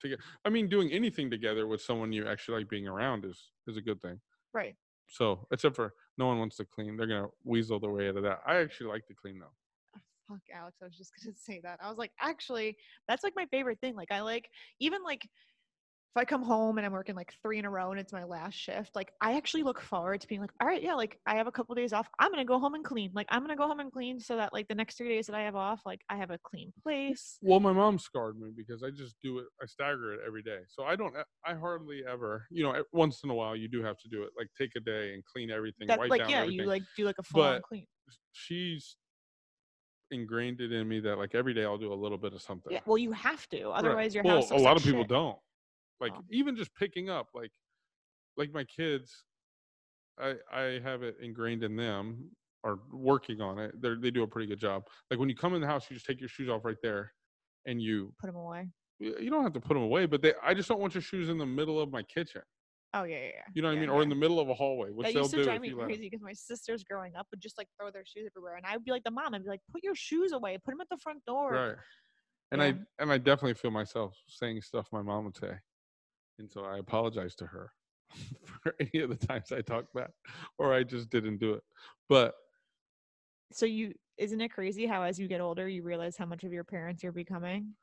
together. 0.00 0.20
I 0.44 0.48
mean, 0.48 0.68
doing 0.68 0.90
anything 0.90 1.30
together 1.30 1.68
with 1.68 1.80
someone 1.80 2.12
you 2.12 2.26
actually 2.26 2.58
like 2.58 2.68
being 2.68 2.88
around 2.88 3.24
is 3.24 3.52
is 3.68 3.76
a 3.76 3.80
good 3.80 4.02
thing. 4.02 4.18
Right. 4.52 4.74
So, 5.06 5.46
except 5.52 5.76
for 5.76 5.94
no 6.16 6.26
one 6.26 6.40
wants 6.40 6.56
to 6.56 6.64
clean, 6.64 6.96
they're 6.96 7.06
gonna 7.06 7.28
weasel 7.44 7.78
their 7.78 7.92
way 7.92 8.08
out 8.08 8.16
of 8.16 8.24
that. 8.24 8.40
I 8.44 8.56
actually 8.56 8.88
like 8.88 9.06
to 9.06 9.14
clean 9.14 9.38
though. 9.38 9.54
Oh, 9.96 10.00
fuck 10.28 10.42
Alex, 10.52 10.78
I 10.82 10.86
was 10.86 10.96
just 10.96 11.12
gonna 11.22 11.36
say 11.36 11.60
that. 11.62 11.78
I 11.80 11.88
was 11.88 11.98
like, 11.98 12.10
actually, 12.20 12.76
that's 13.06 13.22
like 13.22 13.34
my 13.36 13.46
favorite 13.52 13.78
thing. 13.80 13.94
Like 13.94 14.10
I 14.10 14.20
like 14.20 14.50
even 14.80 15.04
like 15.04 15.28
if 16.14 16.20
I 16.20 16.24
come 16.24 16.42
home 16.42 16.78
and 16.78 16.86
I'm 16.86 16.92
working 16.92 17.14
like 17.14 17.34
three 17.42 17.58
in 17.58 17.66
a 17.66 17.70
row 17.70 17.90
and 17.90 18.00
it's 18.00 18.12
my 18.12 18.24
last 18.24 18.54
shift, 18.54 18.96
like 18.96 19.12
I 19.20 19.36
actually 19.36 19.62
look 19.62 19.78
forward 19.80 20.22
to 20.22 20.26
being 20.26 20.40
like, 20.40 20.50
all 20.60 20.66
right, 20.66 20.82
yeah, 20.82 20.94
like 20.94 21.18
I 21.26 21.34
have 21.36 21.46
a 21.46 21.52
couple 21.52 21.74
days 21.74 21.92
off. 21.92 22.08
I'm 22.18 22.30
gonna 22.30 22.46
go 22.46 22.58
home 22.58 22.74
and 22.74 22.84
clean. 22.84 23.10
Like 23.14 23.26
I'm 23.30 23.42
gonna 23.42 23.56
go 23.56 23.66
home 23.66 23.80
and 23.80 23.92
clean 23.92 24.18
so 24.18 24.36
that 24.36 24.52
like 24.54 24.68
the 24.68 24.74
next 24.74 24.96
three 24.96 25.10
days 25.10 25.26
that 25.26 25.36
I 25.36 25.42
have 25.42 25.54
off, 25.54 25.82
like 25.84 26.00
I 26.08 26.16
have 26.16 26.30
a 26.30 26.38
clean 26.42 26.72
place. 26.82 27.36
Well, 27.42 27.60
my 27.60 27.72
mom 27.72 27.98
scarred 27.98 28.38
me 28.38 28.50
because 28.56 28.82
I 28.82 28.90
just 28.90 29.16
do 29.22 29.38
it. 29.38 29.46
I 29.62 29.66
stagger 29.66 30.14
it 30.14 30.20
every 30.26 30.42
day. 30.42 30.60
So 30.68 30.84
I 30.84 30.96
don't. 30.96 31.14
Eh, 31.14 31.22
I 31.44 31.54
hardly 31.54 32.02
ever. 32.10 32.46
You 32.50 32.64
know, 32.64 32.82
once 32.92 33.20
in 33.22 33.30
a 33.30 33.34
while 33.34 33.54
you 33.54 33.68
do 33.68 33.82
have 33.82 33.98
to 33.98 34.08
do 34.08 34.22
it. 34.22 34.30
Like 34.36 34.48
take 34.58 34.70
a 34.76 34.80
day 34.80 35.12
and 35.12 35.22
clean 35.24 35.50
everything. 35.50 35.88
That 35.88 36.08
like 36.08 36.22
down 36.22 36.30
yeah, 36.30 36.36
everything. 36.38 36.60
you 36.60 36.66
like 36.66 36.82
do 36.96 37.04
like 37.04 37.18
a 37.18 37.22
full 37.22 37.42
But- 37.42 37.62
clean. 37.62 37.86
She's 38.32 38.96
ingrained 40.10 40.62
it 40.62 40.72
in 40.72 40.88
me 40.88 41.00
that 41.00 41.18
like 41.18 41.34
every 41.34 41.52
day 41.52 41.64
I'll 41.64 41.76
do 41.76 41.92
a 41.92 41.94
little 41.94 42.16
bit 42.16 42.32
of 42.32 42.40
something. 42.40 42.72
Yeah, 42.72 42.80
well 42.86 42.96
you 42.96 43.12
have 43.12 43.46
to. 43.50 43.66
Right. 43.66 43.78
Otherwise 43.78 44.14
your 44.14 44.24
well, 44.24 44.46
a 44.50 44.56
lot 44.56 44.78
of 44.78 44.82
people 44.82 45.04
don't. 45.04 45.36
Like 46.00 46.14
Oh. 46.14 46.24
even 46.30 46.56
just 46.56 46.74
picking 46.74 47.10
up, 47.10 47.30
like 47.34 47.52
like 48.36 48.52
my 48.52 48.64
kids, 48.64 49.24
I 50.18 50.36
I 50.52 50.62
have 50.80 51.02
it 51.02 51.18
ingrained 51.20 51.64
in 51.64 51.76
them. 51.76 52.32
Are 52.64 52.80
working 52.92 53.40
on 53.42 53.58
it. 53.58 53.80
They 53.80 53.94
they 53.96 54.10
do 54.10 54.24
a 54.24 54.28
pretty 54.28 54.48
good 54.48 54.60
job. 54.60 54.84
Like 55.10 55.20
when 55.20 55.28
you 55.30 55.36
come 55.36 55.54
in 55.54 55.60
the 55.62 55.68
house, 55.68 55.90
you 55.90 55.94
just 55.96 56.06
take 56.06 56.20
your 56.20 56.28
shoes 56.30 56.48
off 56.48 56.64
right 56.64 56.76
there, 56.82 57.14
and 57.66 57.80
you 57.82 58.14
Put 58.18 58.26
them 58.26 58.36
away. 58.36 58.72
you 58.98 59.30
don't 59.30 59.44
have 59.44 59.52
to 59.54 59.60
put 59.60 59.74
them 59.74 59.82
away. 59.84 60.06
But 60.06 60.22
they 60.22 60.34
I 60.42 60.54
just 60.54 60.68
don't 60.68 60.80
want 60.80 60.94
your 60.94 61.02
shoes 61.02 61.28
in 61.28 61.38
the 61.38 61.46
middle 61.46 61.80
of 61.80 61.90
my 61.90 62.02
kitchen. 62.02 62.42
Oh 62.94 63.04
yeah, 63.04 63.18
yeah, 63.18 63.30
yeah. 63.34 63.44
You 63.54 63.62
know 63.62 63.68
what 63.68 63.72
yeah, 63.72 63.78
I 63.78 63.80
mean, 63.80 63.88
or 63.90 64.02
in 64.02 64.08
the 64.08 64.14
middle 64.14 64.40
of 64.40 64.48
a 64.48 64.54
hallway, 64.54 64.90
which 64.90 65.12
that 65.12 65.12
they'll 65.12 65.28
used 65.28 65.30
to 65.30 65.38
do 65.38 65.40
drive 65.40 65.60
me 65.60 65.70
you 65.70 65.76
let 65.76 65.86
'em. 65.86 65.92
crazy 65.92 66.02
because 66.08 66.22
my 66.22 66.32
sisters 66.32 66.84
growing 66.84 67.14
up 67.16 67.28
would 67.30 67.40
just 67.40 67.58
like 67.58 67.68
throw 67.78 67.90
their 67.90 68.04
shoes 68.04 68.26
everywhere, 68.26 68.56
and 68.56 68.66
I'd 68.66 68.84
be 68.84 68.90
like 68.90 69.04
the 69.04 69.10
mom. 69.10 69.34
I'd 69.34 69.42
be 69.44 69.48
like, 69.48 69.62
"Put 69.70 69.82
your 69.84 69.94
shoes 69.94 70.32
away. 70.32 70.58
Put 70.58 70.72
them 70.72 70.80
at 70.80 70.88
the 70.90 70.98
front 70.98 71.24
door." 71.26 71.66
Right. 71.66 71.76
And 72.52 72.62
Yeah. 72.62 72.64
I 72.64 72.80
and 72.98 73.12
I 73.12 73.18
definitely 73.18 73.54
feel 73.54 73.72
myself 73.72 74.16
saying 74.28 74.62
stuff 74.62 74.88
my 74.92 75.02
mom 75.02 75.26
would 75.26 75.36
say. 75.36 75.58
And 76.38 76.50
so 76.50 76.64
I 76.64 76.78
apologize 76.78 77.34
to 77.36 77.46
her 77.46 77.72
for 78.44 78.74
any 78.80 79.02
of 79.02 79.10
the 79.10 79.16
times 79.16 79.52
I 79.52 79.62
talked 79.62 79.92
back 79.94 80.10
or 80.58 80.72
I 80.72 80.84
just 80.84 81.10
didn't 81.10 81.38
do 81.38 81.54
it. 81.54 81.64
But 82.08 82.34
So 83.52 83.66
you 83.66 83.94
isn't 84.16 84.40
it 84.40 84.48
crazy 84.50 84.86
how 84.86 85.02
as 85.02 85.18
you 85.18 85.28
get 85.28 85.40
older 85.40 85.68
you 85.68 85.82
realize 85.82 86.16
how 86.16 86.26
much 86.26 86.44
of 86.44 86.52
your 86.52 86.64
parents 86.64 87.02
you're 87.02 87.12
becoming? 87.12 87.76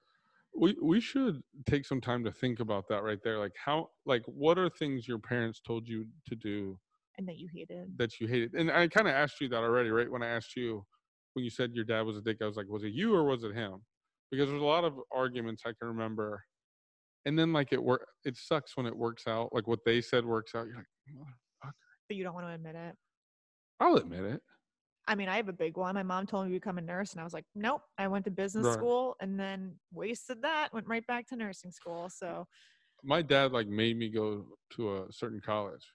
we 0.57 0.73
we 0.81 0.99
should 1.01 1.43
take 1.65 1.85
some 1.85 1.99
time 2.01 2.23
to 2.23 2.31
think 2.31 2.59
about 2.59 2.87
that 2.87 3.03
right 3.03 3.19
there. 3.23 3.37
Like 3.39 3.55
how 3.57 3.91
like 4.05 4.23
what 4.25 4.57
are 4.57 4.69
things 4.69 5.07
your 5.07 5.19
parents 5.19 5.59
told 5.59 5.87
you 5.87 6.07
to 6.27 6.35
do 6.35 6.79
And 7.17 7.27
that 7.27 7.37
you 7.37 7.47
hated. 7.49 7.97
that 7.97 8.19
you 8.19 8.27
hated? 8.27 8.53
And 8.55 8.71
I 8.71 8.87
kind 8.87 9.07
of 9.07 9.13
asked 9.13 9.39
you 9.41 9.47
that 9.49 9.63
already, 9.63 9.89
right? 9.89 10.09
When 10.09 10.23
I 10.23 10.27
asked 10.27 10.55
you 10.55 10.85
when 11.33 11.43
you 11.43 11.49
said 11.51 11.73
your 11.73 11.85
dad 11.85 12.01
was 12.01 12.17
a 12.17 12.21
dick, 12.21 12.37
I 12.41 12.45
was 12.45 12.55
like, 12.57 12.67
was 12.67 12.83
it 12.83 12.93
you 12.93 13.13
or 13.13 13.25
was 13.25 13.43
it 13.43 13.53
him? 13.53 13.85
Because 14.31 14.49
there's 14.49 14.61
a 14.61 14.65
lot 14.65 14.83
of 14.85 14.97
arguments 15.11 15.63
I 15.65 15.73
can 15.73 15.89
remember. 15.89 16.43
And 17.25 17.37
then 17.37 17.51
like 17.53 17.73
it 17.73 17.81
work 17.83 18.07
it 18.23 18.37
sucks 18.37 18.77
when 18.77 18.85
it 18.85 18.95
works 18.95 19.27
out. 19.27 19.53
Like 19.53 19.67
what 19.67 19.83
they 19.85 20.01
said 20.01 20.25
works 20.25 20.53
out. 20.55 20.67
You're 20.67 20.77
like, 20.77 20.87
"Mother-" 21.07 21.73
But 22.07 22.17
you 22.17 22.23
don't 22.23 22.35
want 22.35 22.47
to 22.47 22.53
admit 22.53 22.75
it. 22.75 22.95
I'll 23.79 23.95
admit 23.97 24.23
it. 24.25 24.41
I 25.07 25.15
mean, 25.15 25.29
I 25.29 25.37
have 25.37 25.49
a 25.49 25.53
big 25.53 25.77
one. 25.77 25.93
My 25.95 26.03
mom 26.03 26.25
told 26.25 26.45
me 26.45 26.51
to 26.53 26.55
become 26.59 26.77
a 26.79 26.81
nurse, 26.81 27.11
and 27.11 27.21
I 27.21 27.23
was 27.23 27.33
like, 27.33 27.45
nope. 27.53 27.81
I 27.97 28.07
went 28.07 28.25
to 28.25 28.31
business 28.31 28.65
Right. 28.65 28.73
school 28.73 29.15
and 29.21 29.39
then 29.39 29.79
wasted 29.91 30.41
that. 30.41 30.73
Went 30.73 30.87
right 30.87 31.05
back 31.05 31.27
to 31.27 31.35
nursing 31.35 31.71
school. 31.71 32.09
So 32.09 32.47
My 33.03 33.21
dad 33.21 33.53
like 33.53 33.67
made 33.67 33.95
me 33.97 34.09
go 34.09 34.57
to 34.71 35.03
a 35.05 35.13
certain 35.13 35.39
college. 35.39 35.93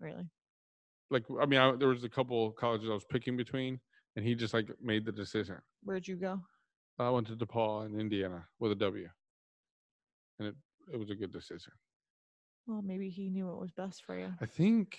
really, 0.00 0.28
Like 1.10 1.24
I 1.40 1.46
mean, 1.46 1.60
I, 1.60 1.72
there 1.76 1.88
was 1.88 2.04
a 2.04 2.08
couple 2.08 2.50
colleges 2.52 2.88
I 2.90 2.94
was 2.94 3.04
picking 3.04 3.36
between, 3.36 3.80
and 4.16 4.24
he 4.24 4.34
just 4.34 4.54
like 4.54 4.68
made 4.80 5.04
the 5.04 5.12
decision. 5.12 5.60
where'd 5.82 6.06
you 6.08 6.16
go? 6.16 6.40
I 6.98 7.10
went 7.10 7.26
to 7.26 7.36
DePauw 7.36 7.84
in 7.84 8.00
Indiana 8.00 8.48
with 8.58 8.72
a 8.72 8.76
W, 8.76 9.10
and 10.42 10.48
it 10.48 10.56
it 10.92 10.98
was 10.98 11.10
a 11.10 11.14
good 11.14 11.32
decision. 11.32 11.72
Well, 12.66 12.82
maybe 12.82 13.08
he 13.10 13.28
knew 13.30 13.46
what 13.46 13.60
was 13.60 13.70
best 13.72 14.04
for 14.04 14.18
you. 14.18 14.32
I 14.40 14.46
think 14.46 14.98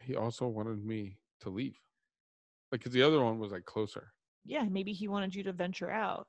he 0.00 0.16
also 0.16 0.46
wanted 0.46 0.84
me 0.84 1.18
to 1.40 1.50
leave, 1.50 1.78
like 2.70 2.80
because 2.80 2.92
the 2.92 3.02
other 3.02 3.22
one 3.22 3.38
was 3.38 3.52
like 3.52 3.64
closer. 3.64 4.12
yeah, 4.44 4.64
maybe 4.64 4.92
he 4.92 5.08
wanted 5.08 5.34
you 5.34 5.42
to 5.44 5.52
venture 5.52 5.90
out. 5.90 6.26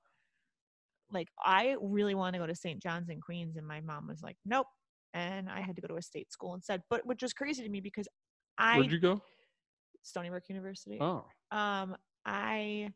Like 1.12 1.28
I 1.44 1.76
really 1.82 2.16
want 2.16 2.34
to 2.34 2.40
go 2.40 2.48
to 2.48 2.56
St. 2.56 2.82
John's 2.82 3.10
in 3.10 3.22
Queens, 3.22 3.56
and 3.58 3.68
my 3.68 3.82
mom 3.82 4.08
was 4.08 4.22
like, 4.24 4.38
"Nope," 4.46 4.68
and 5.14 5.50
I 5.50 5.62
had 5.62 5.76
to 5.76 5.82
go 5.82 5.88
to 5.88 5.98
a 5.98 6.02
state 6.02 6.32
school 6.32 6.56
instead. 6.56 6.82
But 6.90 7.06
which 7.06 7.22
was 7.22 7.34
crazy 7.34 7.62
to 7.64 7.70
me 7.70 7.82
because 7.82 8.08
I 8.58 8.78
Where'd 8.78 8.92
you 8.92 9.00
go? 9.00 9.22
Stony 10.02 10.30
Brook 10.30 10.44
University. 10.50 11.00
Oh, 11.02 11.26
Um, 11.52 11.96
I 12.26 12.90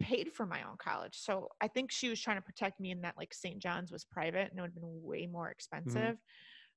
paid 0.00 0.32
for 0.32 0.46
my 0.46 0.62
own 0.62 0.76
college, 0.78 1.16
so 1.18 1.48
I 1.60 1.68
think 1.68 1.90
she 1.90 2.08
was 2.08 2.20
trying 2.20 2.36
to 2.36 2.42
protect 2.42 2.80
me 2.80 2.90
in 2.90 3.00
that 3.02 3.14
like 3.16 3.32
St. 3.32 3.58
John's 3.58 3.92
was 3.92 4.04
private 4.04 4.50
and 4.50 4.58
it 4.58 4.60
would 4.60 4.72
have 4.72 4.74
been 4.74 5.02
way 5.02 5.26
more 5.26 5.50
expensive. 5.50 6.16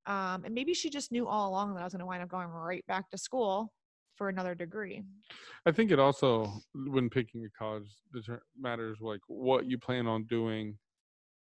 Um, 0.05 0.45
and 0.45 0.55
maybe 0.55 0.73
she 0.73 0.89
just 0.89 1.11
knew 1.11 1.27
all 1.27 1.49
along 1.49 1.73
that 1.75 1.81
I 1.81 1.83
was 1.83 1.93
going 1.93 1.99
to 1.99 2.05
wind 2.05 2.23
up 2.23 2.29
going 2.29 2.47
right 2.47 2.85
back 2.87 3.09
to 3.11 3.17
school 3.17 3.73
for 4.15 4.29
another 4.29 4.55
degree. 4.55 5.03
I 5.65 5.71
think 5.71 5.91
it 5.91 5.99
also 5.99 6.51
when 6.73 7.09
picking 7.09 7.45
a 7.45 7.49
college 7.49 7.87
matters 8.59 8.99
like 9.01 9.21
what 9.27 9.65
you 9.65 9.77
plan 9.77 10.07
on 10.07 10.23
doing 10.23 10.77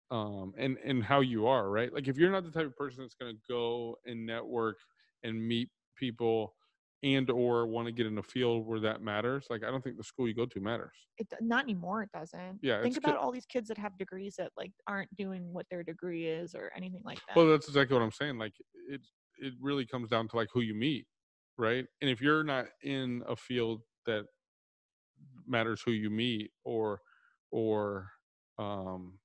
um 0.09 0.53
and 0.57 0.77
and 0.85 1.03
how 1.03 1.19
you 1.19 1.47
are 1.47 1.69
right 1.69 1.93
like 1.93 2.07
if 2.07 2.17
you're 2.17 2.31
not 2.31 2.45
the 2.45 2.51
type 2.51 2.65
of 2.65 2.75
person 2.77 3.01
that's 3.01 3.15
going 3.15 3.35
to 3.35 3.41
go 3.49 3.97
and 4.05 4.25
network 4.25 4.77
and 5.23 5.45
meet 5.45 5.69
people 5.97 6.55
and 7.03 7.29
or 7.29 7.67
want 7.67 7.85
to 7.87 7.91
get 7.91 8.05
in 8.07 8.17
a 8.17 8.23
field 8.23 8.65
where 8.65 8.79
that 8.79 9.01
matters 9.01 9.45
like 9.49 9.63
i 9.63 9.69
don't 9.69 9.83
think 9.83 9.97
the 9.97 10.03
school 10.03 10.27
you 10.27 10.33
go 10.33 10.45
to 10.45 10.59
matters. 10.59 10.95
It 11.17 11.27
not 11.41 11.63
anymore 11.63 12.03
it 12.03 12.11
doesn't. 12.11 12.59
Yeah, 12.61 12.81
think 12.81 12.97
about 12.97 13.13
ki- 13.13 13.17
all 13.17 13.31
these 13.31 13.45
kids 13.45 13.67
that 13.69 13.77
have 13.77 13.97
degrees 13.97 14.35
that 14.37 14.51
like 14.57 14.71
aren't 14.87 15.15
doing 15.15 15.51
what 15.53 15.65
their 15.69 15.83
degree 15.83 16.25
is 16.27 16.55
or 16.55 16.71
anything 16.75 17.01
like 17.03 17.19
that. 17.27 17.35
well 17.35 17.47
that's 17.47 17.67
exactly 17.67 17.95
what 17.95 18.03
i'm 18.03 18.11
saying 18.11 18.37
like 18.37 18.53
it 18.89 19.01
it 19.39 19.53
really 19.59 19.85
comes 19.85 20.09
down 20.09 20.27
to 20.27 20.35
like 20.35 20.49
who 20.53 20.61
you 20.61 20.73
meet 20.73 21.07
right? 21.59 21.87
And 22.01 22.09
if 22.11 22.21
you're 22.21 22.43
not 22.43 22.67
in 22.83 23.23
a 23.27 23.35
field 23.35 23.81
that 24.05 24.25
matters 25.45 25.81
who 25.81 25.91
you 25.91 26.09
meet 26.09 26.51
or 26.63 27.01
or 27.51 28.11
um 28.57 29.19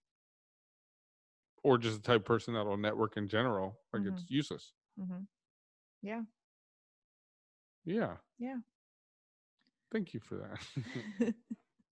or 1.64 1.79
just 1.79 1.97
the 1.97 2.03
type 2.03 2.20
of 2.20 2.25
person 2.25 2.55
that'll 2.55 2.77
network 2.77 3.16
in 3.16 3.29
general 3.29 3.81
like 3.93 4.03
Mhm. 4.03 4.09
it's 4.09 4.25
useless. 4.29 4.73
Hmm 4.97 5.25
yeah 6.03 6.23
yeah 7.85 8.16
Yeah. 8.39 8.57
thank 9.93 10.14
you 10.14 10.20
for 10.20 10.37
that 10.37 11.35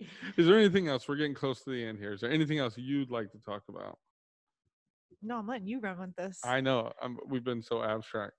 is 0.36 0.46
there 0.46 0.58
anything 0.58 0.88
else 0.88 1.08
we're 1.08 1.16
getting 1.16 1.34
close 1.34 1.62
to 1.64 1.70
the 1.70 1.84
end 1.84 1.98
here 1.98 2.12
is 2.12 2.20
there 2.20 2.30
anything 2.30 2.58
else 2.58 2.76
you'd 2.76 3.10
like 3.10 3.30
to 3.32 3.38
talk 3.38 3.62
about 3.68 3.98
no 5.22 5.36
i'm 5.38 5.46
letting 5.46 5.66
you 5.66 5.80
run 5.80 5.98
with 5.98 6.14
this 6.16 6.40
I 6.44 6.60
know. 6.60 6.92
I'm, 7.02 7.18
we've 7.26 7.42
been 7.44 7.62
so 7.62 7.82
abstract. 7.82 8.34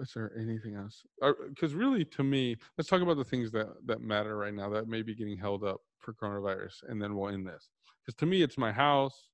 Is 0.00 0.12
there 0.14 0.32
anything 0.38 0.74
else? 0.74 1.02
Uh, 1.22 1.32
because 1.48 1.72
really, 1.74 2.04
to 2.06 2.22
me, 2.24 2.56
let's 2.76 2.90
talk 2.90 3.00
about 3.00 3.16
the 3.16 3.24
things 3.24 3.50
that 3.52 3.68
that 3.86 4.00
matter 4.00 4.36
right 4.36 4.52
now 4.52 4.68
that 4.70 4.88
may 4.88 5.02
be 5.02 5.14
getting 5.14 5.38
held 5.38 5.64
up 5.64 5.80
for 6.00 6.12
coronavirus, 6.12 6.82
and 6.88 7.00
then 7.00 7.14
we'll 7.14 7.30
end 7.32 7.46
this. 7.46 7.70
Because 8.04 8.16
to 8.16 8.26
me, 8.26 8.42
it's 8.42 8.58
my 8.58 8.72
house, 8.72 9.30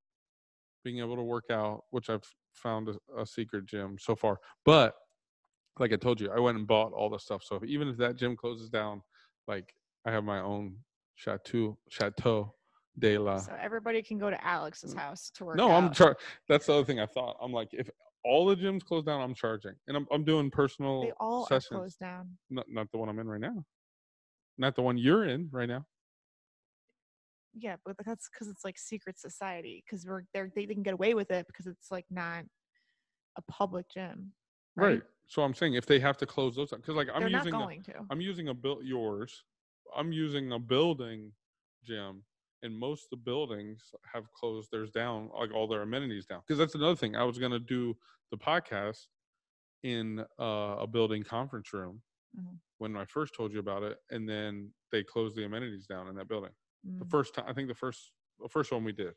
being 0.85 0.99
able 0.99 1.16
to 1.16 1.22
work 1.22 1.47
out, 1.51 1.85
which 1.91 2.11
I've 2.11 2.22
found 2.53 2.89
a, 2.91 3.20
a 3.20 3.26
secret 3.26 3.66
gym 3.66 3.97
so 3.99 4.14
far. 4.14 4.39
But 4.64 4.95
like 5.79 5.93
I 5.93 5.97
told 5.97 6.20
you, 6.20 6.31
I 6.31 6.41
went 6.41 6.59
and 6.59 6.66
bought 6.66 6.93
all 6.93 7.09
the 7.11 7.18
stuff. 7.18 7.43
So 7.45 7.57
if, 7.57 7.64
even 7.64 7.89
if 7.89 7.97
that 7.99 8.16
gym 8.16 8.37
closes 8.37 8.68
down, 8.68 9.03
like 9.49 9.75
I 10.07 10.11
have 10.11 10.25
my 10.25 10.41
own 10.41 10.77
chateau, 11.14 11.79
chateau 11.91 12.55
de 12.99 13.16
la. 13.16 13.39
so 13.39 13.57
everybody 13.61 14.03
can 14.03 14.18
go 14.18 14.29
to 14.29 14.47
alex's 14.47 14.95
mm. 14.95 14.99
house 14.99 15.31
to 15.35 15.47
work 15.47 15.57
No, 15.57 15.70
I'm 15.73 15.87
out. 15.87 15.95
char- 15.95 16.16
That's 16.49 16.66
the 16.66 16.75
other 16.75 16.85
thing 16.85 17.01
I 17.01 17.07
thought. 17.07 17.37
I'm 17.41 17.53
like, 17.53 17.68
if 17.73 17.89
all 18.25 18.47
the 18.47 18.55
gyms 18.55 18.85
close 18.85 19.05
down, 19.05 19.20
I'm 19.20 19.35
charging, 19.35 19.73
and 19.89 19.97
I'm 19.97 20.07
I'm 20.12 20.25
doing 20.25 20.51
personal 20.51 21.03
they 21.03 21.12
all 21.18 21.49
are 21.51 21.61
closed 21.61 21.99
down 21.99 22.29
Not 22.51 22.66
not 22.68 22.91
the 22.93 22.99
one 22.99 23.09
I'm 23.09 23.18
in 23.18 23.29
right 23.29 23.41
now. 23.41 23.64
Not 24.59 24.77
the 24.77 24.83
one 24.83 24.99
you're 24.99 25.25
in 25.25 25.49
right 25.51 25.68
now. 25.68 25.87
yeah 27.55 27.77
but 27.85 27.97
that's 28.05 28.29
because 28.31 28.49
it's 28.49 28.64
like 28.64 28.79
secret 28.79 29.18
society 29.18 29.83
because 29.85 30.07
we're 30.07 30.23
they're 30.35 30.51
they 30.55 30.66
can 30.66 30.83
get 30.83 30.95
away 30.95 31.14
with 31.14 31.31
it 31.31 31.47
because 31.47 31.66
it's 31.66 31.91
like 31.91 32.05
not 32.11 32.45
a 33.37 33.43
public 33.51 33.87
gym 33.93 34.33
Right. 34.77 35.03
So 35.27 35.43
I'm 35.43 35.55
saying 35.55 35.75
if 35.75 35.87
they 35.87 35.99
have 36.01 36.16
to 36.18 36.27
close 36.27 36.57
those, 36.57 36.70
because 36.70 36.95
like 36.97 37.09
I'm 37.12 37.23
they're 37.23 37.31
not 37.31 37.45
using 37.45 37.61
a, 37.61 37.68
going 37.68 37.83
to 37.85 38.09
I'm 38.11 38.20
using 38.20 38.49
a 38.49 38.55
build 38.55 38.85
yours. 38.85 39.45
I'm 39.97 40.12
using 40.12 40.53
a 40.53 40.59
building 40.59 41.33
gym, 41.85 42.25
and 42.62 42.77
most 42.77 43.05
of 43.05 43.11
the 43.11 43.16
buildings 43.18 43.93
have 44.12 44.31
closed 44.33 44.70
theirs 44.70 44.91
down, 44.91 45.31
like 45.39 45.53
all 45.53 45.66
their 45.68 45.83
amenities 45.83 46.27
down. 46.27 46.41
Because 46.47 46.59
that's 46.59 46.75
another 46.75 46.97
thing. 46.97 47.16
I 47.16 47.25
was 47.25 47.39
gonna 47.39 47.59
do 47.59 47.97
the 48.31 48.39
podcast 48.39 49.07
in 49.83 50.20
uh, 50.41 50.77
a 50.81 50.87
building 50.87 51.23
conference 51.25 51.73
room 51.73 52.03
Mhm. 52.33 52.61
when 52.79 52.97
I 52.97 53.05
first 53.07 53.35
told 53.37 53.53
you 53.53 53.61
about 53.61 53.83
it, 53.85 53.99
and 54.11 54.29
then 54.29 54.73
they 54.93 55.05
closed 55.05 55.37
the 55.37 55.45
amenities 55.45 55.87
down 55.87 56.09
in 56.09 56.16
that 56.16 56.29
building. 56.29 56.53
The 57.01 57.05
Mm, 57.05 57.07
first 57.07 57.35
time, 57.35 57.47
I 57.49 57.53
think 57.55 57.68
the 57.68 57.75
first 57.75 58.12
the 58.41 58.49
first 58.49 58.73
one 58.73 58.85
we 58.85 58.93
did. 58.93 59.14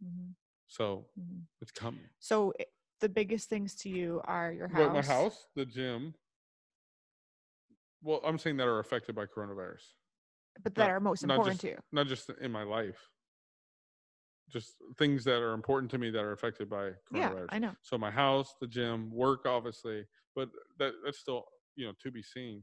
mhm. 0.00 0.34
So 0.66 1.10
Mhm. 1.16 1.46
it's 1.60 1.70
coming. 1.72 2.10
So 2.18 2.52
i- 2.60 2.66
the 3.00 3.08
biggest 3.08 3.48
things 3.48 3.74
to 3.76 3.88
you 3.88 4.20
are 4.24 4.52
your 4.52 4.68
house. 4.68 4.78
Well, 4.78 4.90
my 4.94 5.02
house, 5.02 5.46
the 5.54 5.66
gym. 5.66 6.14
Well, 8.02 8.20
I'm 8.24 8.38
saying 8.38 8.58
that 8.58 8.66
are 8.66 8.80
affected 8.80 9.14
by 9.14 9.26
coronavirus, 9.26 9.82
but 10.62 10.74
that 10.74 10.82
not- 10.88 10.90
are 10.90 11.00
most 11.00 11.22
important 11.22 11.52
just- 11.54 11.60
to 11.62 11.68
you. 11.68 11.78
not 11.92 12.06
just 12.06 12.30
in 12.30 12.52
my 12.52 12.62
life. 12.62 13.10
Just 14.50 14.76
things 14.98 15.24
that 15.24 15.40
are 15.40 15.52
important 15.54 15.90
to 15.92 15.98
me 15.98 16.10
that 16.10 16.20
are 16.22 16.32
affected 16.32 16.68
by 16.68 16.90
coronavirus. 17.10 17.46
Yeah. 17.50 17.56
I 17.56 17.58
know. 17.58 17.74
So 17.82 17.96
my 17.96 18.10
house, 18.10 18.54
the 18.60 18.66
gym, 18.66 19.10
work, 19.10 19.46
obviously, 19.46 20.06
but 20.34 20.50
that 20.78 20.92
that's 21.04 21.18
still 21.18 21.46
you 21.76 21.86
know 21.86 21.94
to 22.02 22.10
be 22.10 22.22
seen, 22.22 22.62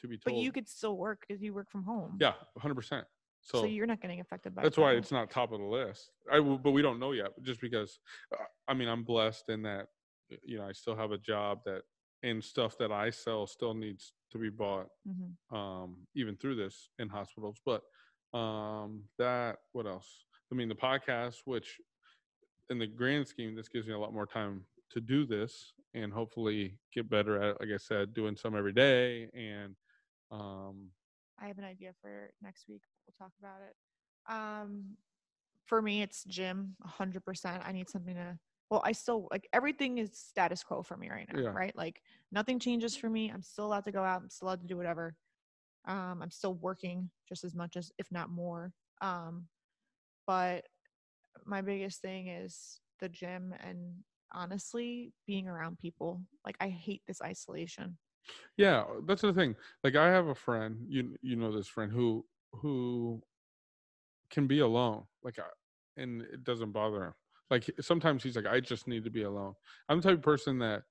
to 0.00 0.06
be 0.08 0.18
told. 0.18 0.36
But 0.36 0.42
you 0.42 0.52
could 0.52 0.68
still 0.68 0.98
work 0.98 1.24
because 1.26 1.42
you 1.42 1.54
work 1.54 1.70
from 1.70 1.84
home. 1.84 2.18
yeah, 2.20 2.34
100. 2.52 2.74
percent 2.74 3.06
So, 3.44 3.60
So, 3.60 3.64
you're 3.66 3.86
not 3.86 4.00
getting 4.00 4.20
affected 4.20 4.54
by. 4.54 4.62
that's 4.62 4.76
that. 4.76 4.82
why 4.82 4.92
it's 4.94 5.12
not 5.12 5.30
top 5.30 5.52
of 5.52 5.60
the 5.60 5.66
list. 5.66 6.10
I 6.32 6.36
w- 6.36 6.58
but 6.58 6.70
we 6.72 6.82
don't 6.82 6.98
know 6.98 7.12
yet, 7.12 7.30
just 7.42 7.60
because. 7.60 7.98
Uh, 8.32 8.44
I 8.66 8.74
mean, 8.74 8.88
I'm 8.88 9.04
blessed 9.04 9.48
in 9.50 9.62
that 9.62 9.88
you 10.42 10.56
know 10.56 10.66
I 10.66 10.72
still 10.72 10.96
have 10.96 11.12
a 11.12 11.18
job 11.18 11.60
that 11.66 11.82
and 12.22 12.42
stuff 12.42 12.78
that 12.78 12.90
I 12.90 13.10
sell 13.10 13.46
still 13.46 13.74
needs 13.74 14.14
to 14.30 14.38
be 14.38 14.48
bought 14.48 14.88
Mhm. 15.06 15.36
um, 15.54 16.06
even 16.14 16.36
through 16.38 16.56
this 16.56 16.88
in 16.98 17.10
hospitals. 17.10 17.60
But 17.64 17.82
um, 18.36 19.04
that, 19.18 19.58
what 19.72 19.86
else? 19.86 20.24
I 20.50 20.54
mean, 20.54 20.68
the 20.70 20.74
podcast, 20.74 21.42
which 21.44 21.78
in 22.70 22.78
the 22.78 22.86
grand 22.86 23.28
scheme, 23.28 23.54
this 23.54 23.68
gives 23.68 23.86
me 23.86 23.92
a 23.92 23.98
lot 23.98 24.14
more 24.14 24.26
time 24.26 24.64
to 24.90 25.00
do 25.02 25.26
this 25.26 25.74
and 25.92 26.12
hopefully 26.14 26.80
get 26.94 27.10
better 27.10 27.36
at, 27.42 27.50
it, 27.50 27.56
like 27.60 27.68
I 27.74 27.76
said, 27.76 28.14
doing 28.14 28.36
some 28.36 28.56
every 28.56 28.72
day. 28.72 29.28
And 29.34 29.76
um, 30.30 30.90
I 31.38 31.46
have 31.48 31.58
an 31.58 31.64
idea 31.64 31.92
for 32.00 32.32
next 32.40 32.68
week. 32.68 32.82
We'll 33.06 33.28
talk 33.28 33.32
about 33.38 33.60
it. 33.68 33.74
Um, 34.32 34.96
for 35.66 35.80
me, 35.82 36.02
it's 36.02 36.24
gym. 36.24 36.76
hundred 36.84 37.24
percent. 37.24 37.62
I 37.64 37.72
need 37.72 37.88
something 37.88 38.14
to. 38.14 38.38
Well, 38.70 38.82
I 38.84 38.92
still 38.92 39.28
like 39.30 39.46
everything 39.52 39.98
is 39.98 40.10
status 40.18 40.62
quo 40.64 40.82
for 40.82 40.96
me 40.96 41.10
right 41.10 41.28
now, 41.32 41.42
Yeah. 41.42 41.50
right? 41.52 41.76
Like 41.76 42.00
nothing 42.32 42.58
changes 42.58 42.96
for 42.96 43.08
me. 43.08 43.30
I'm 43.30 43.42
still 43.42 43.66
allowed 43.66 43.84
to 43.84 43.92
go 43.92 44.02
out. 44.02 44.22
I'm 44.22 44.30
still 44.30 44.48
allowed 44.48 44.62
to 44.62 44.66
do 44.66 44.76
whatever. 44.76 45.16
Um, 45.86 46.20
I'm 46.22 46.30
still 46.30 46.54
working 46.54 47.10
just 47.28 47.44
as 47.44 47.54
much 47.54 47.76
as, 47.76 47.92
if 47.98 48.10
not 48.10 48.30
more. 48.30 48.72
Um, 49.02 49.48
but 50.26 50.64
my 51.44 51.60
biggest 51.60 52.00
thing 52.00 52.28
is 52.28 52.80
the 53.00 53.08
gym 53.08 53.54
and 53.60 53.96
honestly 54.32 55.12
being 55.26 55.46
around 55.46 55.78
people. 55.78 56.22
Like 56.44 56.56
I 56.60 56.68
hate 56.68 57.02
this 57.06 57.20
isolation. 57.22 57.98
yeah, 58.56 58.84
that's 59.06 59.22
the 59.22 59.32
thing. 59.32 59.56
Like 59.82 59.96
I 59.96 60.08
have 60.08 60.26
a 60.28 60.34
friend, 60.34 60.86
you 60.88 61.16
you 61.22 61.36
know 61.36 61.52
this 61.52 61.68
friend 61.68 61.92
who 61.92 62.24
who 62.60 63.22
can 64.30 64.46
be 64.46 64.60
alone, 64.60 65.04
like, 65.22 65.38
uh, 65.38 65.44
and 65.96 66.22
it 66.22 66.44
doesn't 66.44 66.72
bother 66.72 67.04
him. 67.04 67.14
Like 67.50 67.70
sometimes 67.80 68.22
he's 68.22 68.36
like, 68.36 68.46
I 68.46 68.60
just 68.60 68.88
need 68.88 69.04
to 69.04 69.10
be 69.10 69.22
alone. 69.22 69.54
I'm 69.88 70.00
the 70.00 70.08
type 70.08 70.18
of 70.18 70.22
person 70.22 70.58
that 70.60 70.82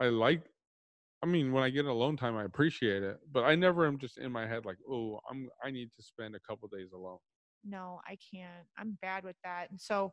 I 0.00 0.06
like. 0.08 0.42
I 1.22 1.26
mean, 1.26 1.52
when 1.52 1.62
I 1.62 1.70
get 1.70 1.84
alone 1.86 2.16
time, 2.16 2.36
I 2.36 2.44
appreciate 2.44 3.02
it, 3.02 3.18
but 3.30 3.44
I 3.44 3.54
never 3.54 3.86
am 3.86 3.98
just 3.98 4.18
in 4.18 4.32
my 4.32 4.46
head 4.46 4.64
like, 4.64 4.78
oh, 4.90 5.20
I'm 5.30 5.48
I 5.62 5.70
need 5.70 5.90
to 5.96 6.02
spend 6.02 6.34
a 6.34 6.40
couple 6.40 6.68
days 6.68 6.92
alone. 6.92 7.18
no, 7.64 8.00
I 8.06 8.16
can't. 8.32 8.66
I'm 8.78 8.98
bad 9.02 9.24
with 9.24 9.36
that. 9.44 9.70
And 9.70 9.80
so, 9.80 10.12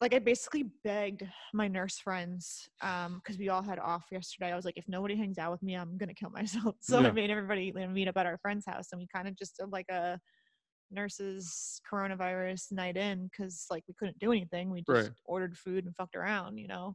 like, 0.00 0.14
I 0.14 0.18
basically 0.20 0.64
begged 0.84 1.24
my 1.52 1.66
nurse 1.66 1.98
friends 1.98 2.68
um, 2.82 3.16
because 3.16 3.38
we 3.38 3.48
all 3.48 3.62
had 3.62 3.78
off 3.78 4.06
yesterday. 4.12 4.52
I 4.52 4.56
was 4.56 4.64
like, 4.64 4.76
if 4.76 4.88
nobody 4.88 5.16
hangs 5.16 5.38
out 5.38 5.50
with 5.50 5.62
me, 5.62 5.74
I'm 5.74 5.96
gonna 5.98 6.14
kill 6.14 6.30
myself. 6.34 6.76
So 6.80 7.00
Yeah. 7.00 7.08
I 7.08 7.10
made 7.10 7.30
everybody 7.30 7.72
meet 7.72 8.08
up 8.08 8.16
at 8.16 8.26
our 8.26 8.38
friend's 8.38 8.66
house, 8.66 8.88
and 8.92 9.00
we 9.00 9.06
kind 9.12 9.26
of 9.28 9.36
just 9.36 9.56
did 9.58 9.70
like 9.72 9.88
a 9.90 10.18
nurses 10.90 11.80
coronavirus 11.90 12.72
night 12.72 12.96
in 12.96 13.28
because 13.28 13.66
like 13.70 13.84
we 13.88 13.94
couldn't 13.98 14.18
do 14.18 14.32
anything. 14.32 14.70
We 14.70 14.80
just 14.80 15.08
Right. 15.08 15.10
ordered 15.26 15.56
food 15.58 15.84
and 15.84 15.94
fucked 15.96 16.16
around, 16.16 16.58
you 16.58 16.68
know, 16.68 16.94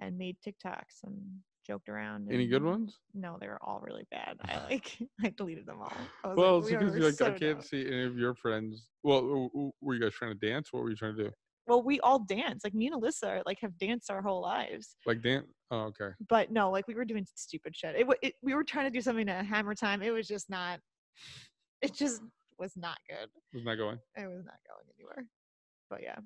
and 0.00 0.16
made 0.18 0.36
TikToks 0.46 1.04
and 1.04 1.40
joked 1.66 1.88
around. 1.88 2.32
Any 2.32 2.46
good 2.46 2.62
ones? 2.64 2.98
No, 3.12 3.38
they 3.40 3.48
were 3.48 3.62
all 3.62 3.80
really 3.80 4.06
bad. 4.10 4.38
I 4.44 4.64
like 4.70 4.96
I 5.22 5.28
deleted 5.36 5.66
them 5.66 5.80
all. 5.82 5.92
Well, 6.36 6.60
like, 6.60 6.62
it's 6.62 6.70
"We 6.70 6.76
because 6.78 6.96
you're 6.96 7.28
like, 7.28 7.34
I 7.36 7.38
can't 7.38 7.58
dumb." 7.58 7.62
see 7.62 7.86
any 7.86 8.04
of 8.04 8.16
your 8.16 8.34
friends. 8.34 8.88
Well, 9.02 9.50
were 9.82 9.94
you 9.94 10.00
guys 10.00 10.14
trying 10.14 10.38
to 10.38 10.46
dance? 10.46 10.72
What 10.72 10.82
were 10.82 10.90
you 10.90 10.96
trying 10.96 11.16
to 11.16 11.24
do? 11.24 11.30
Well 11.66 11.82
we 11.82 12.00
all 12.00 12.18
dance 12.18 12.62
like 12.64 12.74
me 12.74 12.86
and 12.86 13.00
alyssa 13.00 13.42
like 13.46 13.58
have 13.60 13.76
danced 13.78 14.10
our 14.10 14.22
whole 14.22 14.42
lives 14.42 14.96
Like 15.06 15.22
dance? 15.22 15.46
Oh, 15.70 15.84
okay. 15.92 16.10
but 16.28 16.50
no 16.52 16.70
like 16.70 16.86
we 16.86 16.94
were 16.94 17.04
doing 17.04 17.26
stupid 17.34 17.74
shit 17.76 17.96
it, 17.96 18.06
it 18.22 18.34
we 18.42 18.54
were 18.54 18.64
trying 18.64 18.84
to 18.86 18.90
do 18.90 19.00
something 19.00 19.28
at 19.28 19.44
hammer 19.46 19.74
time 19.74 20.02
it 20.02 20.10
was 20.10 20.26
just 20.28 20.50
not 20.50 20.78
it 21.82 21.94
just 21.94 22.22
was 22.58 22.76
not 22.76 22.98
good 23.08 23.28
Wasn't 23.52 23.78
going? 23.78 23.98
it 24.16 24.26
was 24.28 24.44
not 24.44 24.58
going 24.68 24.86
anywhere 24.98 25.26
but 25.90 26.02
yeah 26.02 26.16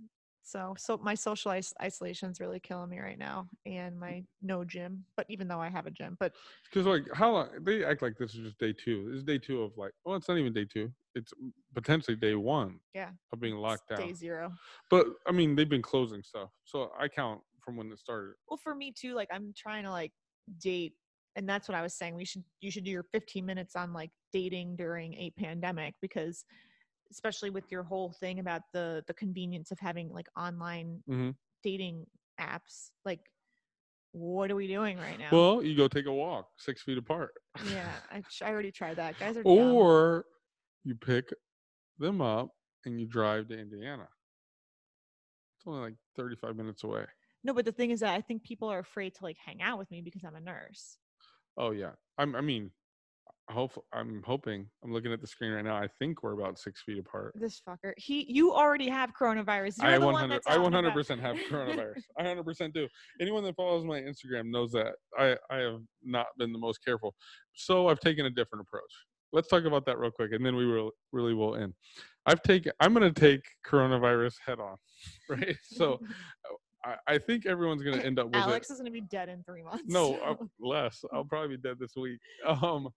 so 0.49 0.75
so 0.79 0.97
my 1.03 1.15
social 1.15 1.51
is- 1.53 1.75
isolation 1.83 2.31
is 2.31 2.41
really 2.41 2.59
killing 2.59 2.89
me 2.89 2.99
right 2.99 3.19
now 3.19 3.47
and 3.67 3.95
mm. 3.97 4.01
my 4.01 4.25
no 4.41 4.65
gym 4.65 5.05
but 5.17 5.27
even 5.29 5.47
though 5.47 5.61
i 5.61 5.69
have 5.69 5.87
a 5.87 5.91
gym 5.91 6.17
but 6.19 6.33
Because 6.71 6.87
like, 6.87 7.05
how 7.13 7.33
long 7.33 7.49
they 7.61 7.85
act 7.85 8.01
like 8.03 8.17
this 8.19 8.35
is 8.35 8.41
just 8.41 8.59
day 8.59 8.73
two? 8.73 9.09
This 9.11 9.19
is 9.19 9.25
day 9.25 9.39
two 9.39 9.63
of 9.63 9.73
like, 9.77 9.93
well, 10.05 10.17
it's 10.17 10.29
not 10.29 10.39
even 10.39 10.53
day 10.53 10.65
two. 10.65 10.91
It's 11.15 11.33
potentially 11.75 12.17
day 12.17 12.35
one 12.35 12.81
yeah 12.95 13.11
of 13.33 13.41
being 13.41 13.55
it's 13.55 13.63
locked 13.63 13.89
down. 13.91 14.01
day 14.07 14.13
zero 14.15 14.53
But 14.91 15.07
I 15.27 15.33
mean, 15.33 15.55
they've 15.57 15.69
been 15.69 15.83
closing 15.83 16.23
stuff, 16.23 16.51
so 16.65 16.91
I 16.99 17.09
count 17.09 17.41
from 17.63 17.77
when 17.77 17.93
it 17.93 17.99
started. 17.99 18.35
well 18.49 18.57
for 18.57 18.75
me 18.75 18.91
too 18.91 19.15
like 19.15 19.29
i'm 19.31 19.53
trying 19.55 19.85
to 19.85 19.91
like 19.91 20.13
date 20.59 20.95
and 21.37 21.47
that's 21.47 21.69
what 21.69 21.77
i 21.77 21.83
was 21.83 21.93
saying 21.95 22.15
we 22.15 22.25
should 22.25 22.43
you 22.63 22.71
should 22.71 22.85
do 22.85 22.91
your 22.91 23.03
15 23.13 23.45
minutes 23.45 23.77
on 23.77 23.93
like 23.93 24.11
dating 24.33 24.75
during 24.77 25.13
a 25.15 25.31
pandemic 25.37 25.95
because 26.01 26.45
especially 27.11 27.51
with 27.51 27.65
your 27.71 27.83
whole 27.83 28.13
thing 28.13 28.39
about 28.39 28.63
the 28.73 29.03
the 29.07 29.15
convenience 29.15 29.71
of 29.71 29.79
having 29.79 30.09
like 30.11 30.29
online 30.37 31.03
Mhm. 31.09 31.35
dating 31.63 32.07
apps 32.41 32.91
like 33.05 33.21
what 34.13 34.51
are 34.51 34.57
we 34.57 34.67
doing 34.69 34.97
right 34.99 35.19
now 35.19 35.31
Well, 35.33 35.63
you 35.63 35.77
go 35.77 35.89
take 35.89 36.07
a 36.07 36.13
walk 36.13 36.49
six 36.57 36.83
feet 36.83 36.99
apart, 36.99 37.33
yeah 37.65 37.93
I, 38.11 38.23
I 38.43 38.51
already 38.51 38.73
tried 38.73 38.97
that 38.97 39.19
guys 39.19 39.37
are 39.37 39.43
dumb. 39.43 39.55
or 39.55 40.25
you 40.85 40.95
pick 40.95 41.33
them 41.99 42.21
up 42.21 42.51
and 42.85 43.01
you 43.01 43.07
drive 43.07 43.49
to 43.49 43.59
Indiana. 43.59 44.09
It's 45.57 45.67
only 45.67 45.81
like 45.81 45.95
thirty-five 46.17 46.57
minutes 46.57 46.85
away. 46.85 47.05
no 47.45 47.53
but 47.53 47.65
the 47.65 47.73
thing 47.73 47.91
is 47.91 48.01
that 48.01 48.15
i 48.15 48.21
think 48.21 48.43
people 48.43 48.69
are 48.69 48.79
afraid 48.81 49.15
to 49.15 49.25
like 49.25 49.37
hang 49.45 49.61
out 49.63 49.79
with 49.79 49.91
me 49.91 50.01
because 50.01 50.25
i'm 50.25 50.37
a 50.37 50.41
nurse 50.41 50.99
Oh 51.61 51.73
yeah, 51.73 51.91
I'm. 52.17 52.37
I 52.37 52.41
mean, 52.41 52.71
hope 53.53 53.85
I'm 53.93 54.23
hoping. 54.27 54.67
I'm 54.85 54.93
looking 54.93 55.13
at 55.13 55.21
the 55.21 55.27
screen 55.27 55.53
right 55.53 55.65
now. 55.65 55.77
I 55.77 55.89
think 55.99 56.23
we're 56.23 56.33
about 56.33 56.59
six 56.59 56.83
feet 56.83 56.99
apart. 56.99 57.33
this 57.35 57.61
fucker 57.67 57.93
he 57.97 58.27
you 58.29 58.53
already 58.53 58.89
have 58.89 59.13
coronavirus 59.19 59.83
You're 59.83 59.93
I 59.93 59.99
the 59.99 60.05
one 60.05 60.15
100 60.15 60.35
that's 60.35 60.47
I 60.47 60.51
out 60.53 60.57
and 60.57 60.65
100 60.65 60.89
about. 60.89 60.97
percent 60.97 61.21
have 61.21 61.37
coronavirus. 61.51 62.03
I 62.19 62.23
100 62.23 62.45
percent 62.45 62.75
do. 62.75 62.89
Anyone 63.21 63.45
that 63.45 63.57
follows 63.57 63.85
my 63.85 64.01
Instagram 64.01 64.51
knows 64.51 64.73
that 64.73 64.95
I 65.19 65.37
I 65.51 65.59
have 65.59 65.81
not 66.03 66.27
been 66.39 66.53
the 66.53 66.59
most 66.59 66.85
careful. 66.85 67.15
So 67.55 67.89
I've 67.89 68.01
taken 68.01 68.27
a 68.27 68.31
different 68.31 68.63
approach. 68.63 68.93
Let's 69.33 69.49
talk 69.49 69.65
about 69.65 69.85
that 69.87 69.99
real 69.99 70.11
quick, 70.11 70.33
and 70.33 70.45
then 70.45 70.57
we 70.57 70.67
will 70.67 70.91
really 71.13 71.35
will 71.35 71.57
end. 71.57 71.75
I've 72.27 72.43
taken. 72.43 72.73
I'm 72.81 72.95
going 72.95 73.13
to 73.13 73.21
take 73.21 73.41
coronavirus 73.67 74.35
head 74.47 74.59
on, 74.59 74.77
right? 75.29 75.57
So 75.65 75.99
I, 77.07 77.19
think 77.19 77.47
everyone's 77.47 77.83
going 77.83 77.99
to 77.99 78.07
end 78.07 78.19
up 78.19 78.27
with 78.27 78.37
it. 78.37 78.41
Alex 78.41 78.71
is 78.71 78.79
gonna 78.79 78.91
be 78.91 79.01
dead 79.01 79.29
in 79.29 79.43
three 79.45 79.63
months. 79.63 79.85
No, 79.87 80.15
uh, 80.25 80.35
less. 80.61 81.05
I'll 81.13 81.25
probably 81.25 81.57
be 81.57 81.63
dead 81.63 81.77
this 81.79 81.93
week. 81.97 82.19
Um, 82.47 82.89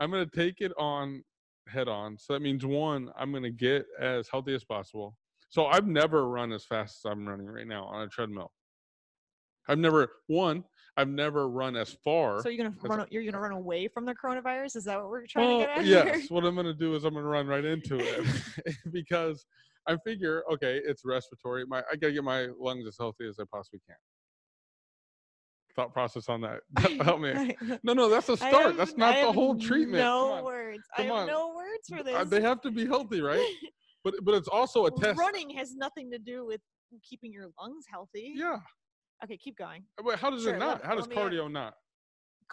I'm 0.00 0.10
gonna 0.10 0.26
take 0.26 0.60
it 0.60 0.72
on 0.78 1.22
head 1.68 1.88
on. 1.88 2.18
So 2.18 2.32
that 2.32 2.42
means 2.42 2.64
one, 2.64 3.10
I'm 3.16 3.32
gonna 3.32 3.50
get 3.50 3.86
as 3.98 4.28
healthy 4.28 4.54
as 4.54 4.64
possible. 4.64 5.16
So 5.48 5.66
I've 5.66 5.86
never 5.86 6.28
run 6.28 6.52
as 6.52 6.64
fast 6.64 7.04
as 7.04 7.10
I'm 7.10 7.26
running 7.26 7.46
right 7.46 7.66
now 7.66 7.84
on 7.84 8.02
a 8.02 8.08
treadmill. 8.08 8.52
I've 9.68 9.78
never 9.78 10.08
one. 10.26 10.64
I've 10.98 11.08
never 11.08 11.48
run 11.48 11.76
as 11.76 11.94
far. 12.04 12.40
so 12.42 12.48
you're 12.48 12.64
gonna 12.64 12.76
run? 12.82 13.00
a- 13.00 13.06
You're 13.10 13.24
gonna 13.24 13.40
run 13.40 13.52
away 13.52 13.88
from 13.88 14.04
the 14.06 14.14
coronavirus? 14.14 14.76
Is 14.76 14.84
that 14.84 14.98
what 14.98 15.10
we're 15.10 15.26
trying 15.26 15.48
well, 15.48 15.58
to 15.60 15.64
get 15.66 15.78
at? 15.78 15.84
here? 15.84 16.04
yes. 16.06 16.30
What 16.30 16.44
I'm 16.44 16.54
gonna 16.54 16.72
do 16.72 16.94
is 16.94 17.04
I'm 17.04 17.14
gonna 17.14 17.26
run 17.26 17.46
right 17.46 17.64
into 17.64 17.98
it 17.98 18.76
because 18.92 19.44
I 19.86 19.96
figure, 19.98 20.42
okay, 20.52 20.80
it's 20.84 21.04
respiratory. 21.04 21.66
My 21.66 21.82
I 21.90 21.96
gotta 21.96 22.12
get 22.12 22.24
my 22.24 22.48
lungs 22.58 22.86
as 22.86 22.96
healthy 22.98 23.26
as 23.28 23.38
I 23.38 23.44
possibly 23.52 23.80
can. 23.86 23.96
Thought 25.76 25.92
process 25.92 26.28
on 26.30 26.40
that. 26.40 26.60
Help 27.04 27.20
me. 27.20 27.54
No, 27.82 27.92
no, 27.92 28.08
that's 28.08 28.28
a 28.30 28.36
start. 28.36 28.76
that's 28.78 28.96
not 28.96 29.14
the 29.20 29.30
whole 29.30 29.58
treatment. 29.58 30.02
No 30.02 30.42
words. 30.42 30.82
I 30.96 31.02
have 31.02 31.12
on. 31.12 31.26
no 31.26 31.54
words 31.54 31.86
for 31.88 31.98
Uh, 31.98 32.02
this. 32.22 32.30
they 32.30 32.40
have 32.40 32.62
to 32.62 32.70
be 32.70 32.86
healthy, 32.86 33.20
right? 33.20 33.44
But 34.04 34.14
but 34.22 34.34
it's 34.36 34.46
also 34.46 34.86
a 34.86 34.90
test. 35.00 35.18
Running 35.18 35.50
has 35.50 35.74
nothing 35.74 36.12
to 36.12 36.18
do 36.18 36.46
with 36.46 36.60
keeping 37.02 37.32
your 37.32 37.48
lungs 37.60 37.84
healthy. 37.90 38.34
Yeah. 38.36 38.58
Okay, 39.24 39.36
keep 39.36 39.58
going. 39.58 39.82
But 40.04 40.20
how 40.20 40.30
does 40.30 40.44
Sure, 40.44 40.54
it 40.54 40.60
let- 40.60 40.66
not? 40.66 40.84
How 40.84 40.94
does 40.94 41.08
let 41.08 41.18
uh, 41.18 41.20
cardio 41.22 41.50
not? 41.50 41.74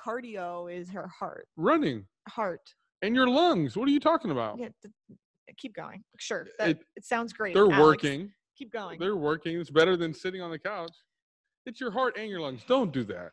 Cardio 0.03 0.73
is 0.75 0.89
her 0.89 1.07
heart. 1.07 1.47
Running 1.55 2.07
Heart. 2.27 2.61
and 3.03 3.13
your 3.15 3.27
lungs. 3.27 3.77
What 3.77 3.87
are 3.87 3.91
you 3.91 3.99
talking 3.99 4.31
about? 4.31 4.57
Yeah. 4.57 4.69
keep 5.59 5.75
going. 5.75 6.03
Sure. 6.19 6.47
That, 6.57 6.69
it, 6.69 6.79
It- 6.95 7.05
sounds 7.05 7.33
great. 7.33 7.53
They're 7.53 7.65
Alex. 7.71 7.79
working. 7.79 8.31
Keep 8.57 8.71
going. 8.73 8.99
They're 8.99 9.15
working. 9.15 9.59
It's 9.59 9.69
better 9.69 9.95
than 9.95 10.11
sitting 10.11 10.41
on 10.41 10.49
the 10.49 10.57
couch. 10.59 10.91
It's 11.65 11.79
your 11.79 11.91
heart 11.91 12.17
and 12.17 12.29
your 12.29 12.41
lungs. 12.41 12.61
Don't 12.67 12.91
do 12.91 13.03
that. 13.05 13.31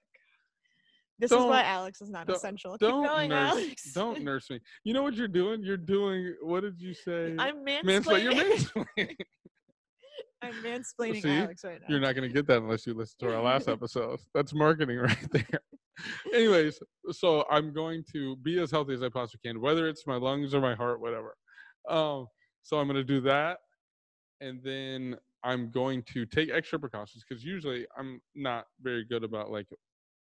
this 1.18 1.32
is 1.32 1.36
why 1.38 1.62
Alex 1.64 2.00
is 2.00 2.10
not 2.10 2.26
don't- 2.26 2.36
essential. 2.36 2.72
Keep 2.72 2.88
Don't 2.88 3.06
going, 3.06 3.28
nurse. 3.30 3.50
Alex. 3.52 3.92
Don't 3.92 4.22
nurse 4.30 4.48
me. 4.50 4.60
You 4.84 4.94
know 4.94 5.02
what 5.02 5.14
you're 5.14 5.28
doing? 5.28 5.62
You're 5.62 5.76
doing. 5.76 6.34
What 6.42 6.60
did 6.62 6.80
you 6.80 6.94
say? 6.94 7.34
I'm 7.38 7.64
mansplain. 7.64 8.22
You're 8.22 8.32
mansplaining. 8.32 8.86
mansplaining. 8.98 9.16
I'm 10.42 10.54
mansplaining 10.64 11.22
See? 11.22 11.30
Alex 11.30 11.64
right 11.64 11.80
now. 11.80 11.86
You're 11.88 12.00
not 12.00 12.14
going 12.14 12.26
to 12.28 12.34
get 12.34 12.46
that 12.46 12.58
unless 12.58 12.86
you 12.86 12.94
listen 12.94 13.16
to 13.20 13.34
our 13.34 13.42
last 13.42 13.68
episode. 13.76 14.20
That's 14.34 14.54
marketing 14.54 14.96
right 14.98 15.28
there. 15.32 15.60
Anyways, 16.32 16.78
so 17.10 17.44
I'm 17.50 17.74
going 17.74 18.04
to 18.12 18.36
be 18.36 18.58
as 18.58 18.70
healthy 18.70 18.94
as 18.94 19.02
I 19.02 19.10
possibly 19.10 19.40
can, 19.50 19.60
whether 19.60 19.86
it's 19.86 20.06
my 20.06 20.16
lungs 20.16 20.54
or 20.54 20.60
my 20.62 20.74
heart, 20.74 21.00
whatever. 21.00 21.34
Um, 21.90 22.26
so 22.62 22.78
I'm 22.78 22.86
going 22.86 22.96
to 22.96 23.04
do 23.04 23.20
that. 23.22 23.58
And 24.40 24.62
then 24.62 25.16
I'm 25.42 25.70
going 25.70 26.02
to 26.12 26.26
take 26.26 26.50
extra 26.50 26.78
precautions 26.78 27.24
because 27.26 27.44
usually 27.44 27.86
I'm 27.96 28.20
not 28.34 28.66
very 28.82 29.04
good 29.04 29.24
about 29.24 29.50
like 29.50 29.68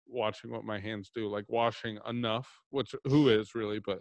watching 0.07 0.51
what 0.51 0.63
my 0.63 0.79
hands 0.79 1.11
do, 1.13 1.29
like 1.29 1.45
washing 1.47 1.99
enough, 2.07 2.49
which 2.69 2.95
who 3.05 3.29
is 3.29 3.55
really, 3.55 3.79
but 3.79 3.99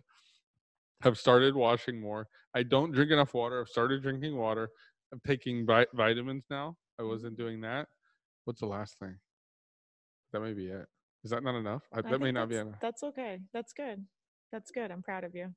have 1.02 1.18
started 1.18 1.54
washing 1.54 2.00
more. 2.00 2.26
I 2.54 2.62
don't 2.62 2.92
drink 2.92 3.10
enough 3.10 3.34
water. 3.34 3.60
I've 3.60 3.68
started 3.68 4.02
drinking 4.02 4.36
water. 4.36 4.68
I'm 5.12 5.20
taking 5.26 5.66
vi- 5.66 5.86
vitamins 5.94 6.44
now. 6.50 6.76
I 6.98 7.02
mm. 7.02 7.08
wasn't 7.08 7.36
doing 7.36 7.60
that. 7.62 7.88
What's 8.44 8.60
the 8.60 8.66
last 8.66 8.98
thing? 8.98 9.16
That 10.32 10.40
may 10.40 10.52
be 10.52 10.66
it. 10.66 10.86
Is 11.24 11.30
that 11.30 11.42
not 11.42 11.56
enough? 11.56 11.82
I, 11.92 11.98
I 11.98 12.02
that 12.02 12.20
may 12.20 12.32
not 12.32 12.48
be 12.48 12.56
enough. 12.56 12.76
That's 12.80 13.02
okay. 13.02 13.40
That's 13.52 13.72
good. 13.72 14.04
That's 14.52 14.70
good. 14.70 14.90
I'm 14.90 15.02
proud 15.02 15.24
of 15.24 15.34
you. 15.34 15.48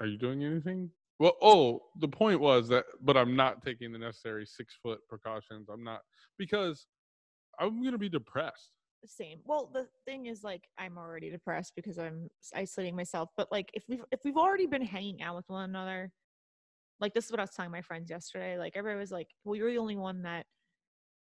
Are 0.00 0.06
you 0.06 0.18
doing 0.18 0.42
anything? 0.44 0.90
Well, 1.18 1.36
oh, 1.40 1.80
the 1.98 2.08
point 2.08 2.40
was 2.40 2.68
that, 2.68 2.84
but 3.00 3.16
I'm 3.16 3.34
not 3.36 3.62
taking 3.62 3.92
the 3.92 3.98
necessary 3.98 4.44
six 4.44 4.74
foot 4.82 5.00
precautions. 5.08 5.68
I'm 5.72 5.82
not 5.82 6.00
because 6.38 6.86
I'm 7.58 7.82
gonna 7.82 7.98
be 7.98 8.08
depressed. 8.08 8.72
Same. 9.06 9.40
Well, 9.44 9.70
the 9.72 9.86
thing 10.04 10.26
is, 10.26 10.42
like, 10.42 10.68
I'm 10.78 10.98
already 10.98 11.30
depressed 11.30 11.72
because 11.76 11.98
I'm 11.98 12.28
isolating 12.54 12.96
myself. 12.96 13.30
But 13.36 13.50
like, 13.52 13.70
if 13.72 13.84
we've 13.88 14.04
if 14.10 14.20
we've 14.24 14.36
already 14.36 14.66
been 14.66 14.82
hanging 14.82 15.22
out 15.22 15.36
with 15.36 15.48
one 15.48 15.70
another, 15.70 16.10
like 17.00 17.14
this 17.14 17.26
is 17.26 17.30
what 17.30 17.40
I 17.40 17.44
was 17.44 17.50
telling 17.50 17.70
my 17.70 17.82
friends 17.82 18.10
yesterday. 18.10 18.58
Like, 18.58 18.76
everybody 18.76 18.98
was 19.00 19.12
like, 19.12 19.28
"Well, 19.44 19.56
you're 19.56 19.70
the 19.70 19.78
only 19.78 19.96
one 19.96 20.22
that." 20.22 20.46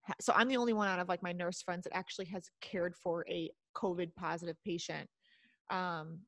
Ha-. 0.07 0.13
So 0.21 0.33
I'm 0.35 0.49
the 0.49 0.57
only 0.57 0.73
one 0.73 0.87
out 0.87 0.99
of 0.99 1.09
like 1.09 1.23
my 1.23 1.31
nurse 1.31 1.61
friends 1.61 1.83
that 1.85 1.95
actually 1.95 2.25
has 2.27 2.49
cared 2.61 2.95
for 2.95 3.25
a 3.29 3.49
COVID 3.75 4.15
positive 4.15 4.57
patient. 4.65 5.09
Um, 5.69 6.19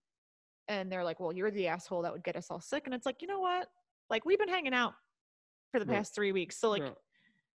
and 0.71 0.89
they're 0.91 1.03
like, 1.03 1.19
"Well, 1.19 1.33
you're 1.33 1.51
the 1.51 1.67
asshole 1.67 2.01
that 2.03 2.13
would 2.13 2.23
get 2.23 2.37
us 2.37 2.49
all 2.49 2.61
sick." 2.61 2.83
And 2.85 2.93
it's 2.95 3.05
like, 3.05 3.21
you 3.21 3.27
know 3.27 3.41
what? 3.41 3.67
Like, 4.09 4.25
we've 4.25 4.39
been 4.39 4.49
hanging 4.49 4.73
out 4.73 4.93
for 5.71 5.79
the 5.79 5.85
Right. 5.85 5.97
past 5.97 6.15
three 6.15 6.31
weeks, 6.31 6.57
so 6.57 6.69
like 6.69 6.81
Yeah. 6.81 6.93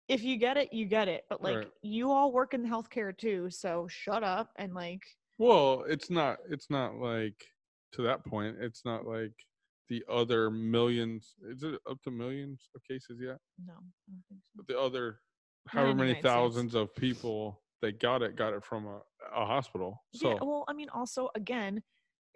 if 0.09 0.23
you 0.23 0.37
get 0.37 0.57
it, 0.57 0.73
you 0.73 0.85
get 0.87 1.09
it. 1.09 1.25
But 1.29 1.43
like 1.43 1.57
Right. 1.57 1.73
you 1.83 2.11
all 2.13 2.31
work 2.33 2.55
in 2.55 2.63
healthcare 2.65 3.17
too, 3.17 3.51
so 3.51 3.89
shut 3.89 4.23
up 4.23 4.53
and 4.57 4.75
like 4.75 5.03
Well, 5.39 5.85
it's 5.89 6.11
not. 6.11 6.39
It's 6.49 6.71
not 6.71 6.97
like 6.97 7.47
to 7.93 8.03
that 8.03 8.25
point. 8.25 8.57
It's 8.61 8.85
not 8.85 9.07
like 9.07 9.35
the 9.89 10.05
other 10.09 10.51
millions. 10.51 11.35
Is 11.43 11.63
it 11.63 11.81
up 11.89 12.01
to 12.03 12.11
millions 12.11 12.69
of 12.75 12.83
cases 12.85 13.19
yet? 13.21 13.39
no, 13.65 13.73
I 13.75 13.77
don't 13.77 14.25
think 14.29 14.41
so. 14.43 14.53
But 14.57 14.67
the 14.67 14.79
other, 14.79 15.21
however 15.69 15.91
in 15.91 15.97
many 15.99 16.09
United 16.11 16.23
States. 16.23 16.33
thousands 16.33 16.75
of 16.75 16.95
people 16.95 17.63
that 17.83 18.01
got 18.01 18.23
it 18.23 18.37
got 18.37 18.53
it 18.55 18.65
from 18.65 18.87
a, 18.87 19.01
a 19.35 19.45
hospital. 19.47 20.05
So 20.15 20.31
yeah, 20.31 20.39
well, 20.43 20.65
I 20.69 20.73
mean, 20.73 20.89
also 20.89 21.29
again, 21.35 21.83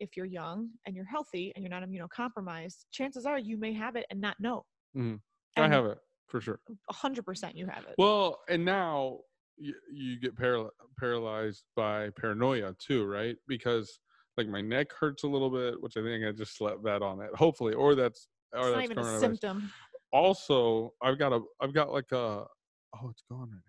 if 0.01 0.17
you're 0.17 0.27
young 0.27 0.71
and 0.87 0.97
you're 0.97 1.05
healthy 1.05 1.53
and 1.55 1.63
you're 1.63 1.71
not 1.71 1.83
immunocompromised, 1.83 2.87
chances 2.91 3.27
are 3.27 3.39
you 3.39 3.57
may 3.57 3.73
have 3.73 3.97
it 3.97 4.07
and 4.11 4.21
not 4.21 4.41
know. 4.41 4.65
Mhm. 4.97 5.21
I 5.57 5.69
have 5.69 5.85
it 5.87 5.99
for 6.27 6.41
sure. 6.41 6.61
A 6.89 6.93
hundred 6.93 7.25
percent, 7.25 7.57
you 7.57 7.67
have 7.67 7.85
it. 7.85 7.95
Well, 7.99 8.41
and 8.49 8.65
now 8.65 9.21
you, 9.57 9.75
you 9.93 10.19
get 10.19 10.35
paral- 10.35 10.71
paralyzed 10.99 11.65
by 11.77 12.11
paranoia 12.11 12.75
too, 12.79 13.05
right? 13.05 13.37
Because 13.47 14.01
like 14.37 14.49
my 14.49 14.61
neck 14.63 14.93
hurts 14.93 15.23
a 15.23 15.29
little 15.29 15.51
bit, 15.51 15.81
which 15.81 15.97
I 15.97 16.03
think 16.03 16.25
I 16.25 16.33
just 16.33 16.57
slept 16.57 16.83
that 16.85 17.03
on 17.03 17.21
it. 17.21 17.35
Hopefully, 17.35 17.75
or 17.75 17.95
that's 17.95 18.29
or 18.55 18.69
it's 18.69 18.75
not 18.77 18.85
even 18.85 18.99
a 18.99 19.19
symptom. 19.21 19.71
Also, 20.13 20.95
I've 21.03 21.19
got 21.19 21.33
a 21.33 21.41
I've 21.61 21.75
got 21.75 21.93
like 21.93 22.11
a 22.13 22.47
oh, 22.97 23.09
it's 23.11 23.23
gone 23.31 23.51
right 23.51 23.51
now. 23.51 23.61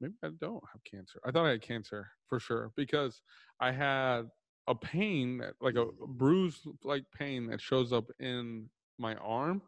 Maybe 0.00 0.14
I 0.22 0.28
don't 0.40 0.62
have 0.72 0.82
cancer. 0.84 1.18
I 1.24 1.30
thought 1.32 1.46
I 1.46 1.50
had 1.50 1.62
cancer 1.62 2.08
for 2.28 2.38
sure 2.38 2.72
because 2.76 3.20
I 3.60 3.72
had 3.72 4.28
a 4.68 4.74
pain, 4.74 5.38
that- 5.38 5.54
like 5.60 5.74
a 5.76 5.86
bruise 6.06 6.60
like 6.84 7.04
pain 7.10 7.46
that 7.48 7.60
shows 7.60 7.92
up 7.92 8.04
in 8.20 8.68
my 8.98 9.14
arm, 9.16 9.62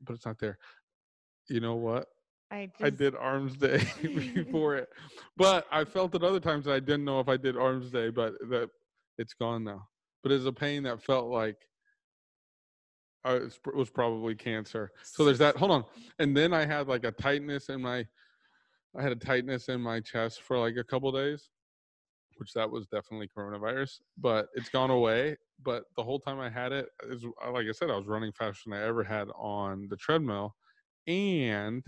but 0.00 0.14
it's 0.14 0.26
not 0.26 0.38
there. 0.38 0.58
You 1.48 1.60
know 1.60 1.76
what? 1.76 2.08
I, 2.50 2.66
just, 2.66 2.82
I 2.82 2.90
did 2.90 3.14
arms 3.14 3.56
day 3.56 3.82
before 4.02 4.76
it, 4.76 4.88
but 5.36 5.66
I 5.70 5.84
felt 5.84 6.14
it 6.14 6.22
other 6.24 6.40
times. 6.40 6.66
And 6.66 6.74
I 6.74 6.80
didn't 6.80 7.04
know 7.04 7.20
if 7.20 7.28
I 7.28 7.36
did 7.36 7.56
arms 7.56 7.90
day, 7.90 8.08
but 8.08 8.34
that 8.50 8.70
it's 9.18 9.34
gone 9.34 9.64
now. 9.64 9.86
But 10.22 10.32
it's 10.32 10.46
a 10.46 10.52
pain 10.52 10.82
that 10.84 11.02
felt 11.02 11.28
like 11.28 11.56
uh, 13.26 13.40
it's 13.44 13.58
was 13.74 13.90
probably 13.90 14.34
cancer. 14.34 14.90
So 15.02 15.24
there's 15.24 15.38
that. 15.38 15.56
Hold 15.56 15.70
on, 15.72 15.84
and 16.18 16.36
then 16.36 16.54
I 16.54 16.64
had 16.64 16.88
like 16.88 17.04
a 17.04 17.12
tightness 17.12 17.68
in 17.68 17.82
my, 17.82 18.06
I 18.96 19.02
had 19.02 19.12
a 19.12 19.16
tightness 19.16 19.68
in 19.68 19.80
my 19.80 20.00
chest 20.00 20.42
for 20.42 20.58
like 20.58 20.76
a 20.76 20.84
couple 20.84 21.12
days, 21.12 21.50
which 22.38 22.52
that 22.54 22.70
was 22.70 22.86
definitely 22.86 23.28
coronavirus. 23.36 24.00
But 24.16 24.48
it's 24.54 24.68
gone 24.70 24.90
away. 24.90 25.36
But 25.62 25.84
the 25.96 26.04
whole 26.04 26.20
time 26.20 26.40
I 26.40 26.48
had 26.48 26.72
it, 26.72 26.88
is 27.10 27.24
like 27.52 27.66
I 27.68 27.72
said, 27.72 27.90
I 27.90 27.96
was 27.96 28.06
running 28.06 28.32
faster 28.32 28.62
than 28.70 28.78
I 28.78 28.82
ever 28.84 29.02
had 29.04 29.28
on 29.36 29.88
the 29.90 29.96
treadmill, 29.96 30.54
and 31.06 31.82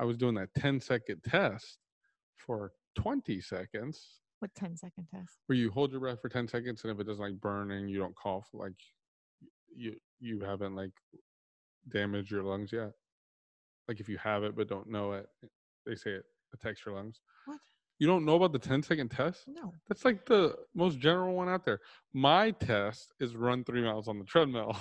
I 0.00 0.04
was 0.04 0.16
doing 0.16 0.34
that 0.34 0.48
10 0.58 0.80
second 0.80 1.22
test 1.24 1.78
for 2.36 2.72
20 2.96 3.40
seconds 3.40 4.20
What 4.40 4.52
10 4.56 4.76
second 4.76 5.06
test? 5.08 5.38
where 5.46 5.56
you 5.56 5.70
hold 5.70 5.92
your 5.92 6.00
breath 6.00 6.20
for 6.20 6.28
10 6.28 6.48
seconds 6.48 6.82
and 6.82 6.92
if 6.92 6.98
it 7.00 7.04
doesn't 7.06 7.22
like 7.22 7.40
burning, 7.40 7.88
you 7.88 7.98
don't 7.98 8.16
cough, 8.16 8.48
like 8.52 8.74
you 9.74 9.94
you 10.20 10.40
haven't 10.40 10.74
like 10.74 10.90
damaged 11.92 12.30
your 12.30 12.42
lungs 12.42 12.72
yet. 12.72 12.90
Like 13.88 14.00
if 14.00 14.08
you 14.08 14.18
have 14.18 14.42
it 14.42 14.56
but 14.56 14.68
don't 14.68 14.88
know 14.90 15.12
it, 15.12 15.26
they 15.86 15.94
say 15.94 16.10
it 16.10 16.24
attacks 16.52 16.80
your 16.84 16.94
lungs. 16.96 17.20
What? 17.46 17.60
You 18.02 18.08
don't 18.08 18.24
know 18.24 18.34
about 18.34 18.52
the 18.52 18.58
10 18.58 18.82
second 18.82 19.12
test? 19.12 19.44
No. 19.46 19.72
That's 19.88 20.04
like 20.04 20.26
the 20.26 20.56
most 20.74 20.98
general 20.98 21.36
one 21.36 21.48
out 21.48 21.64
there. 21.64 21.78
My 22.12 22.50
test 22.50 23.14
is 23.20 23.36
run 23.36 23.62
three 23.62 23.80
miles 23.80 24.08
on 24.08 24.18
the 24.18 24.24
treadmill. 24.24 24.76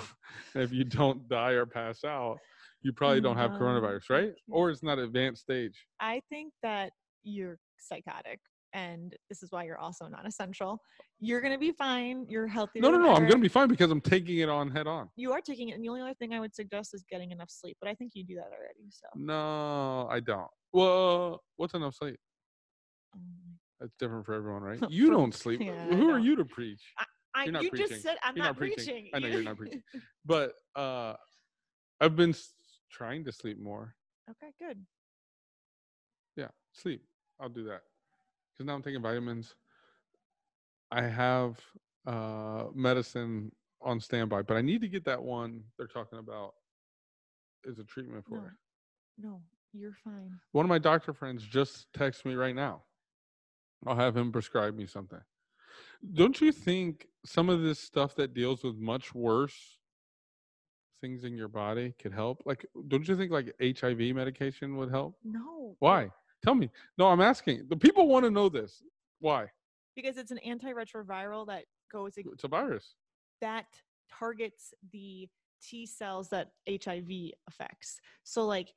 and 0.55 0.63
if 0.63 0.73
you 0.73 0.83
don't 0.83 1.29
die 1.29 1.51
or 1.51 1.67
pass 1.67 2.03
out, 2.03 2.39
you 2.81 2.91
probably 2.91 3.21
don't 3.21 3.37
have 3.37 3.51
mm-hmm. 3.51 3.61
coronavirus, 3.61 4.09
right? 4.09 4.33
Or 4.49 4.71
it's 4.71 4.81
not 4.81 4.97
advanced 4.97 5.43
stage. 5.43 5.85
I 5.99 6.23
think 6.29 6.51
that 6.63 6.93
you're 7.21 7.59
psychotic. 7.77 8.39
And 8.73 9.15
this 9.29 9.43
is 9.43 9.51
why 9.51 9.65
you're 9.65 9.77
also 9.77 10.07
non 10.07 10.25
essential. 10.25 10.81
You're 11.19 11.41
going 11.41 11.53
to 11.53 11.59
be 11.59 11.73
fine. 11.73 12.25
You're 12.27 12.47
healthy. 12.47 12.79
No, 12.79 12.89
no, 12.89 12.97
no. 12.97 13.13
I'm 13.13 13.27
gonna 13.27 13.37
be 13.37 13.49
fine 13.49 13.67
because 13.67 13.91
I'm 13.91 14.01
taking 14.01 14.39
it 14.39 14.49
on 14.49 14.71
head 14.71 14.87
on. 14.87 15.09
You 15.15 15.31
are 15.33 15.41
taking 15.41 15.69
it. 15.69 15.73
And 15.73 15.83
the 15.83 15.89
only 15.89 16.01
other 16.01 16.15
thing 16.15 16.33
I 16.33 16.39
would 16.39 16.55
suggest 16.55 16.95
is 16.95 17.03
getting 17.07 17.29
enough 17.29 17.51
sleep. 17.51 17.77
But 17.79 17.87
I 17.87 17.93
think 17.93 18.13
you 18.15 18.23
do 18.23 18.33
that 18.37 18.45
already. 18.45 18.89
So. 18.89 19.05
No, 19.13 20.07
I 20.09 20.21
don't. 20.21 20.49
Well, 20.73 21.43
what's 21.57 21.75
enough 21.75 21.93
sleep? 21.93 22.17
Um, 23.13 23.21
That's 23.79 23.93
different 23.99 24.25
for 24.25 24.33
everyone, 24.33 24.61
right? 24.63 24.79
You 24.89 25.09
don't 25.11 25.33
sleep. 25.33 25.61
yeah, 25.61 25.85
Who 25.95 26.09
are 26.09 26.19
you 26.19 26.35
to 26.35 26.45
preach? 26.45 26.81
I, 27.33 27.43
You're 27.45 27.53
not 27.53 27.63
you 27.63 27.69
preaching. 27.69 27.87
just 27.89 28.01
said 28.03 28.17
I'm 28.23 28.35
not, 28.35 28.43
not 28.45 28.57
preaching. 28.57 28.83
preaching. 28.85 29.09
I 29.13 29.19
know 29.19 29.27
You- 29.27 29.33
you're 29.35 29.43
not 29.43 29.57
preaching. 29.57 29.81
But 30.25 30.53
uh 30.75 31.15
I've 31.99 32.15
been 32.15 32.31
s- 32.31 32.53
trying 32.91 33.23
to 33.25 33.31
sleep 33.31 33.59
more. 33.59 33.95
okay, 34.29 34.51
good. 34.59 34.77
Yeah, 36.35 36.47
sleep. 36.73 37.03
I'll 37.39 37.49
do 37.49 37.63
that. 37.65 37.81
Because 38.53 38.65
now 38.67 38.73
I'm 38.75 38.81
taking 38.83 39.01
vitamins. 39.01 39.55
I 40.91 41.03
have 41.03 41.59
uh 42.05 42.65
medicine 42.73 43.51
on 43.81 43.99
standby, 43.99 44.41
but 44.43 44.57
I 44.57 44.61
need 44.61 44.81
to 44.81 44.87
get 44.87 45.05
that 45.05 45.21
one 45.21 45.63
they're 45.77 45.87
talking 45.87 46.19
about 46.19 46.53
is 47.63 47.79
a 47.79 47.83
treatment 47.83 48.25
for 48.27 48.35
No. 48.37 48.45
it. 48.45 48.51
No, 49.17 49.41
you're 49.73 49.95
fine. 50.03 50.31
One 50.51 50.65
of 50.65 50.69
my 50.69 50.79
doctor 50.79 51.13
friends 51.13 51.43
just 51.43 51.91
texted 51.93 52.25
me 52.25 52.35
right 52.35 52.55
now. 52.55 52.83
I'll 53.87 53.95
have 53.95 54.15
him 54.15 54.31
prescribe 54.31 54.75
me 54.75 54.85
something. 54.85 55.19
Don't 56.13 56.39
you 56.41 56.51
think 56.51 57.07
some 57.25 57.49
of 57.49 57.61
this 57.61 57.79
stuff 57.79 58.15
that 58.15 58.33
deals 58.33 58.63
with 58.63 58.75
much 58.77 59.13
worse 59.13 59.77
things 60.99 61.23
in 61.23 61.35
your 61.35 61.47
body 61.47 61.93
could 61.99 62.13
help? 62.13 62.43
Like, 62.45 62.65
don't 62.87 63.07
you 63.07 63.15
think 63.15 63.31
like 63.31 63.53
HIV 63.61 64.15
medication 64.15 64.77
would 64.77 64.89
help? 64.91 65.15
No. 65.23 65.75
Why? 65.79 66.09
Tell 66.43 66.55
me. 66.55 66.69
No, 66.97 67.07
I'm 67.07 67.21
asking. 67.21 67.65
The 67.69 67.75
people 67.77 68.07
want 68.07 68.25
to 68.25 68.31
know 68.31 68.49
this. 68.49 68.83
Why? 69.19 69.47
Because 69.95 70.17
it's 70.17 70.31
an 70.31 70.39
antiretroviral 70.45 71.47
that 71.47 71.65
goes 71.91 72.17
ag- 72.17 72.27
It's 72.33 72.43
a 72.43 72.47
virus. 72.47 72.95
that 73.41 73.65
targets 74.09 74.73
the 74.91 75.27
T 75.61 75.85
cells 75.85 76.29
that 76.29 76.51
HIV 76.67 77.31
affects. 77.47 77.99
So 78.23 78.45
like 78.45 78.73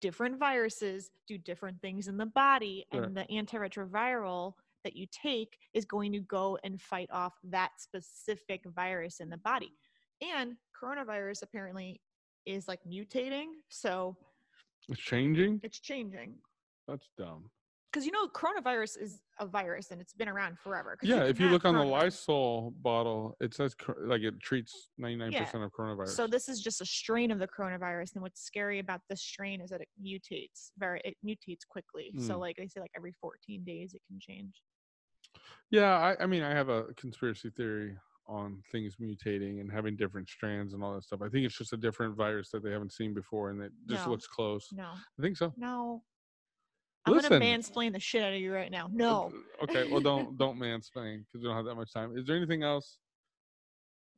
different 0.00 0.38
viruses 0.38 1.10
do 1.26 1.38
different 1.38 1.80
things 1.80 2.08
in 2.08 2.16
the 2.16 2.26
body 2.26 2.86
and 2.92 3.16
the 3.16 3.24
antiretroviral 3.32 4.54
that 4.84 4.94
you 4.96 5.06
take 5.10 5.58
is 5.74 5.84
going 5.84 6.12
to 6.12 6.20
go 6.20 6.58
and 6.64 6.80
fight 6.80 7.08
off 7.12 7.34
that 7.44 7.70
specific 7.78 8.62
virus 8.74 9.20
in 9.20 9.28
the 9.28 9.36
body. 9.38 9.72
And 10.22 10.54
coronavirus 10.80 11.42
apparently 11.42 12.00
is 12.46 12.68
like 12.68 12.80
mutating, 12.88 13.46
so 13.68 14.16
It's 14.88 15.00
changing. 15.00 15.60
it's 15.62 15.80
changing. 15.80 16.34
That's 16.86 17.08
dumb. 17.18 17.50
Because 17.90 18.04
you 18.04 18.12
know 18.12 18.26
coronavirus 18.28 19.00
is 19.00 19.20
a 19.40 19.46
virus 19.46 19.90
and 19.90 20.00
it's 20.00 20.12
been 20.12 20.28
around 20.28 20.58
forever. 20.58 20.96
Yeah, 21.02 21.24
if 21.24 21.40
you 21.40 21.48
look 21.48 21.64
on 21.64 21.74
the. 21.74 21.84
Lysol 21.84 22.72
bottle, 22.82 23.36
it 23.40 23.54
says 23.54 23.74
like 24.04 24.20
it 24.22 24.38
treats 24.40 24.90
99% 25.00 25.64
of 25.64 25.72
coronavirus. 25.72 26.08
So 26.08 26.26
this 26.26 26.48
is 26.48 26.60
just 26.60 26.80
a 26.80 26.84
strain 26.86 27.30
of 27.30 27.38
the 27.38 27.48
coronavirus, 27.48 28.14
and 28.14 28.22
what's 28.22 28.42
scary 28.42 28.78
about 28.78 29.00
this 29.08 29.22
strain 29.22 29.60
is 29.60 29.70
that 29.70 29.80
it 29.80 29.88
mutates 30.02 30.70
very. 30.78 31.00
It 31.04 31.16
mutates 31.26 31.66
quickly. 31.68 32.12
So 32.18 32.34
Mm. 32.34 32.40
like 32.40 32.56
they 32.56 32.68
say, 32.68 32.80
like 32.80 32.90
every 32.96 33.14
14 33.20 33.64
days 33.64 33.94
it 33.94 34.02
can 34.08 34.18
change. 34.20 34.62
Yeah, 35.70 35.96
I, 35.98 36.22
I 36.24 36.26
mean, 36.26 36.42
I 36.42 36.50
have 36.50 36.68
a 36.68 36.84
conspiracy 36.96 37.50
theory 37.50 37.96
on 38.26 38.62
things 38.70 38.96
mutating 39.00 39.60
and 39.60 39.70
having 39.72 39.96
different 39.96 40.28
strands 40.28 40.74
and 40.74 40.82
all 40.82 40.94
that 40.94 41.02
stuff. 41.04 41.20
I 41.22 41.28
think 41.30 41.46
it's 41.46 41.56
just 41.56 41.72
a 41.72 41.76
different 41.78 42.14
virus 42.16 42.50
that 42.50 42.62
they 42.62 42.70
haven't 42.70 42.92
seen 42.92 43.14
before 43.14 43.48
and 43.50 43.62
it 43.62 43.72
just 43.86 44.04
No. 44.04 44.10
looks 44.12 44.26
close. 44.26 44.68
No, 44.72 44.90
I 44.90 45.22
think 45.22 45.36
so. 45.38 45.52
no. 45.56 46.02
I'm 47.08 47.14
Listen. 47.14 47.40
gonna 47.40 47.44
mansplain 47.44 47.92
the 47.92 48.00
shit 48.00 48.22
out 48.22 48.32
of 48.32 48.38
you 48.40 48.52
right 48.52 48.70
now. 48.70 48.86
Uh, 48.86 48.90
no, 48.92 49.32
uh, 49.60 49.64
Okay, 49.64 49.90
well, 49.90 50.00
don't 50.00 50.36
don't 50.38 50.58
mansplain 50.58 51.24
because 51.26 51.42
we 51.42 51.42
don't 51.42 51.56
have 51.56 51.64
that 51.64 51.74
much 51.74 51.92
time. 51.92 52.16
Is 52.16 52.26
there 52.26 52.36
anything 52.36 52.62
else? 52.62 52.98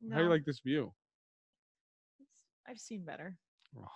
no. 0.01 0.15
How 0.15 0.21
do 0.21 0.25
you 0.25 0.31
like 0.31 0.45
this 0.45 0.61
view? 0.61 0.93
I've 2.69 2.79
seen 2.79 3.05
better. 3.05 3.37
Oh, 3.77 3.81
wow. 3.81 3.87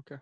Okay. 0.00 0.16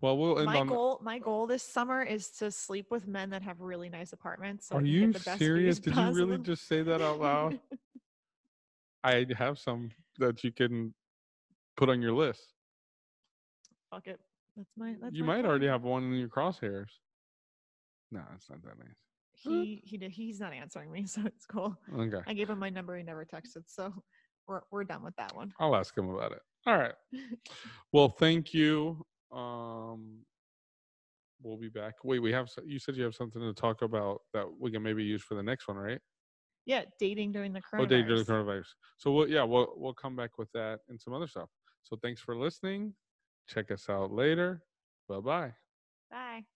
Well, 0.00 0.18
we'll 0.18 0.38
end 0.38 0.46
my 0.46 0.60
on. 0.60 0.66
goal, 0.66 1.00
my 1.02 1.18
goal 1.18 1.46
this 1.46 1.62
summer 1.62 2.02
is 2.02 2.28
to 2.38 2.50
sleep 2.50 2.90
with 2.90 3.06
men 3.06 3.30
that 3.30 3.42
have 3.42 3.60
really 3.60 3.88
nice 3.88 4.12
apartments. 4.12 4.68
So 4.68 4.76
Are 4.76 4.82
you 4.82 5.12
serious? 5.12 5.78
Did 5.78 5.96
you 5.96 6.10
really 6.10 6.38
just 6.38 6.68
say 6.68 6.82
that 6.82 7.00
out 7.00 7.20
loud? 7.20 7.58
I 9.04 9.26
have 9.36 9.58
some 9.58 9.90
that 10.18 10.42
you 10.44 10.52
can 10.52 10.94
put 11.76 11.88
on 11.88 12.02
your 12.02 12.12
list. 12.12 12.52
Fuck 13.90 14.06
it. 14.06 14.20
That's 14.56 14.70
my. 14.76 14.94
That's 15.00 15.14
you 15.14 15.24
my 15.24 15.34
might 15.34 15.40
plan. 15.42 15.50
already 15.50 15.66
have 15.66 15.82
one 15.82 16.04
in 16.04 16.14
your 16.14 16.28
crosshairs. 16.28 16.86
No, 18.10 18.20
it's 18.34 18.48
not 18.48 18.62
that 18.62 18.78
nice. 18.78 18.94
He 19.36 19.82
he 19.84 19.98
did, 19.98 20.12
he's 20.12 20.40
not 20.40 20.52
answering 20.52 20.92
me, 20.92 21.06
so 21.06 21.22
it's 21.24 21.46
cool. 21.46 21.76
Okay. 21.96 22.20
I 22.26 22.34
gave 22.34 22.48
him 22.50 22.58
my 22.58 22.70
number. 22.70 22.96
He 22.96 23.02
never 23.02 23.24
texted, 23.24 23.64
so 23.66 23.92
we're 24.48 24.60
we're 24.70 24.84
done 24.84 25.02
with 25.02 25.16
that 25.16 25.34
one. 25.34 25.52
I'll 25.58 25.76
ask 25.76 25.96
him 25.96 26.08
about 26.08 26.32
it. 26.32 26.40
All 26.66 26.78
right. 26.78 26.94
Well, 27.92 28.08
thank 28.08 28.52
you. 28.52 29.04
Um, 29.32 30.18
we'll 31.40 31.56
be 31.56 31.68
back. 31.68 31.94
Wait, 32.02 32.18
we 32.18 32.32
have. 32.32 32.48
You 32.64 32.80
said 32.80 32.96
you 32.96 33.04
have 33.04 33.14
something 33.14 33.40
to 33.40 33.52
talk 33.52 33.82
about 33.82 34.20
that 34.32 34.46
we 34.58 34.72
can 34.72 34.82
maybe 34.82 35.04
use 35.04 35.22
for 35.22 35.36
the 35.36 35.42
next 35.42 35.68
one, 35.68 35.76
right? 35.76 36.00
yeah, 36.66 36.82
dating 36.98 37.32
during 37.32 37.52
the 37.52 37.60
coronavirus. 37.60 37.82
Oh, 37.82 37.86
day 37.86 38.02
during 38.02 38.24
the 38.24 38.32
coronavirus. 38.32 38.66
So 38.96 39.12
we'll 39.12 39.28
yeah, 39.28 39.42
we'll 39.42 39.74
we'll 39.76 39.94
come 39.94 40.16
back 40.16 40.38
with 40.38 40.50
that 40.52 40.80
and 40.88 41.00
some 41.00 41.12
other 41.12 41.26
stuff. 41.26 41.48
So 41.82 41.96
thanks 42.02 42.20
for 42.20 42.36
listening. 42.36 42.94
Check 43.46 43.70
us 43.70 43.88
out 43.88 44.12
later. 44.12 44.62
Bye-bye. 45.08 45.54
Bye. 46.10 46.46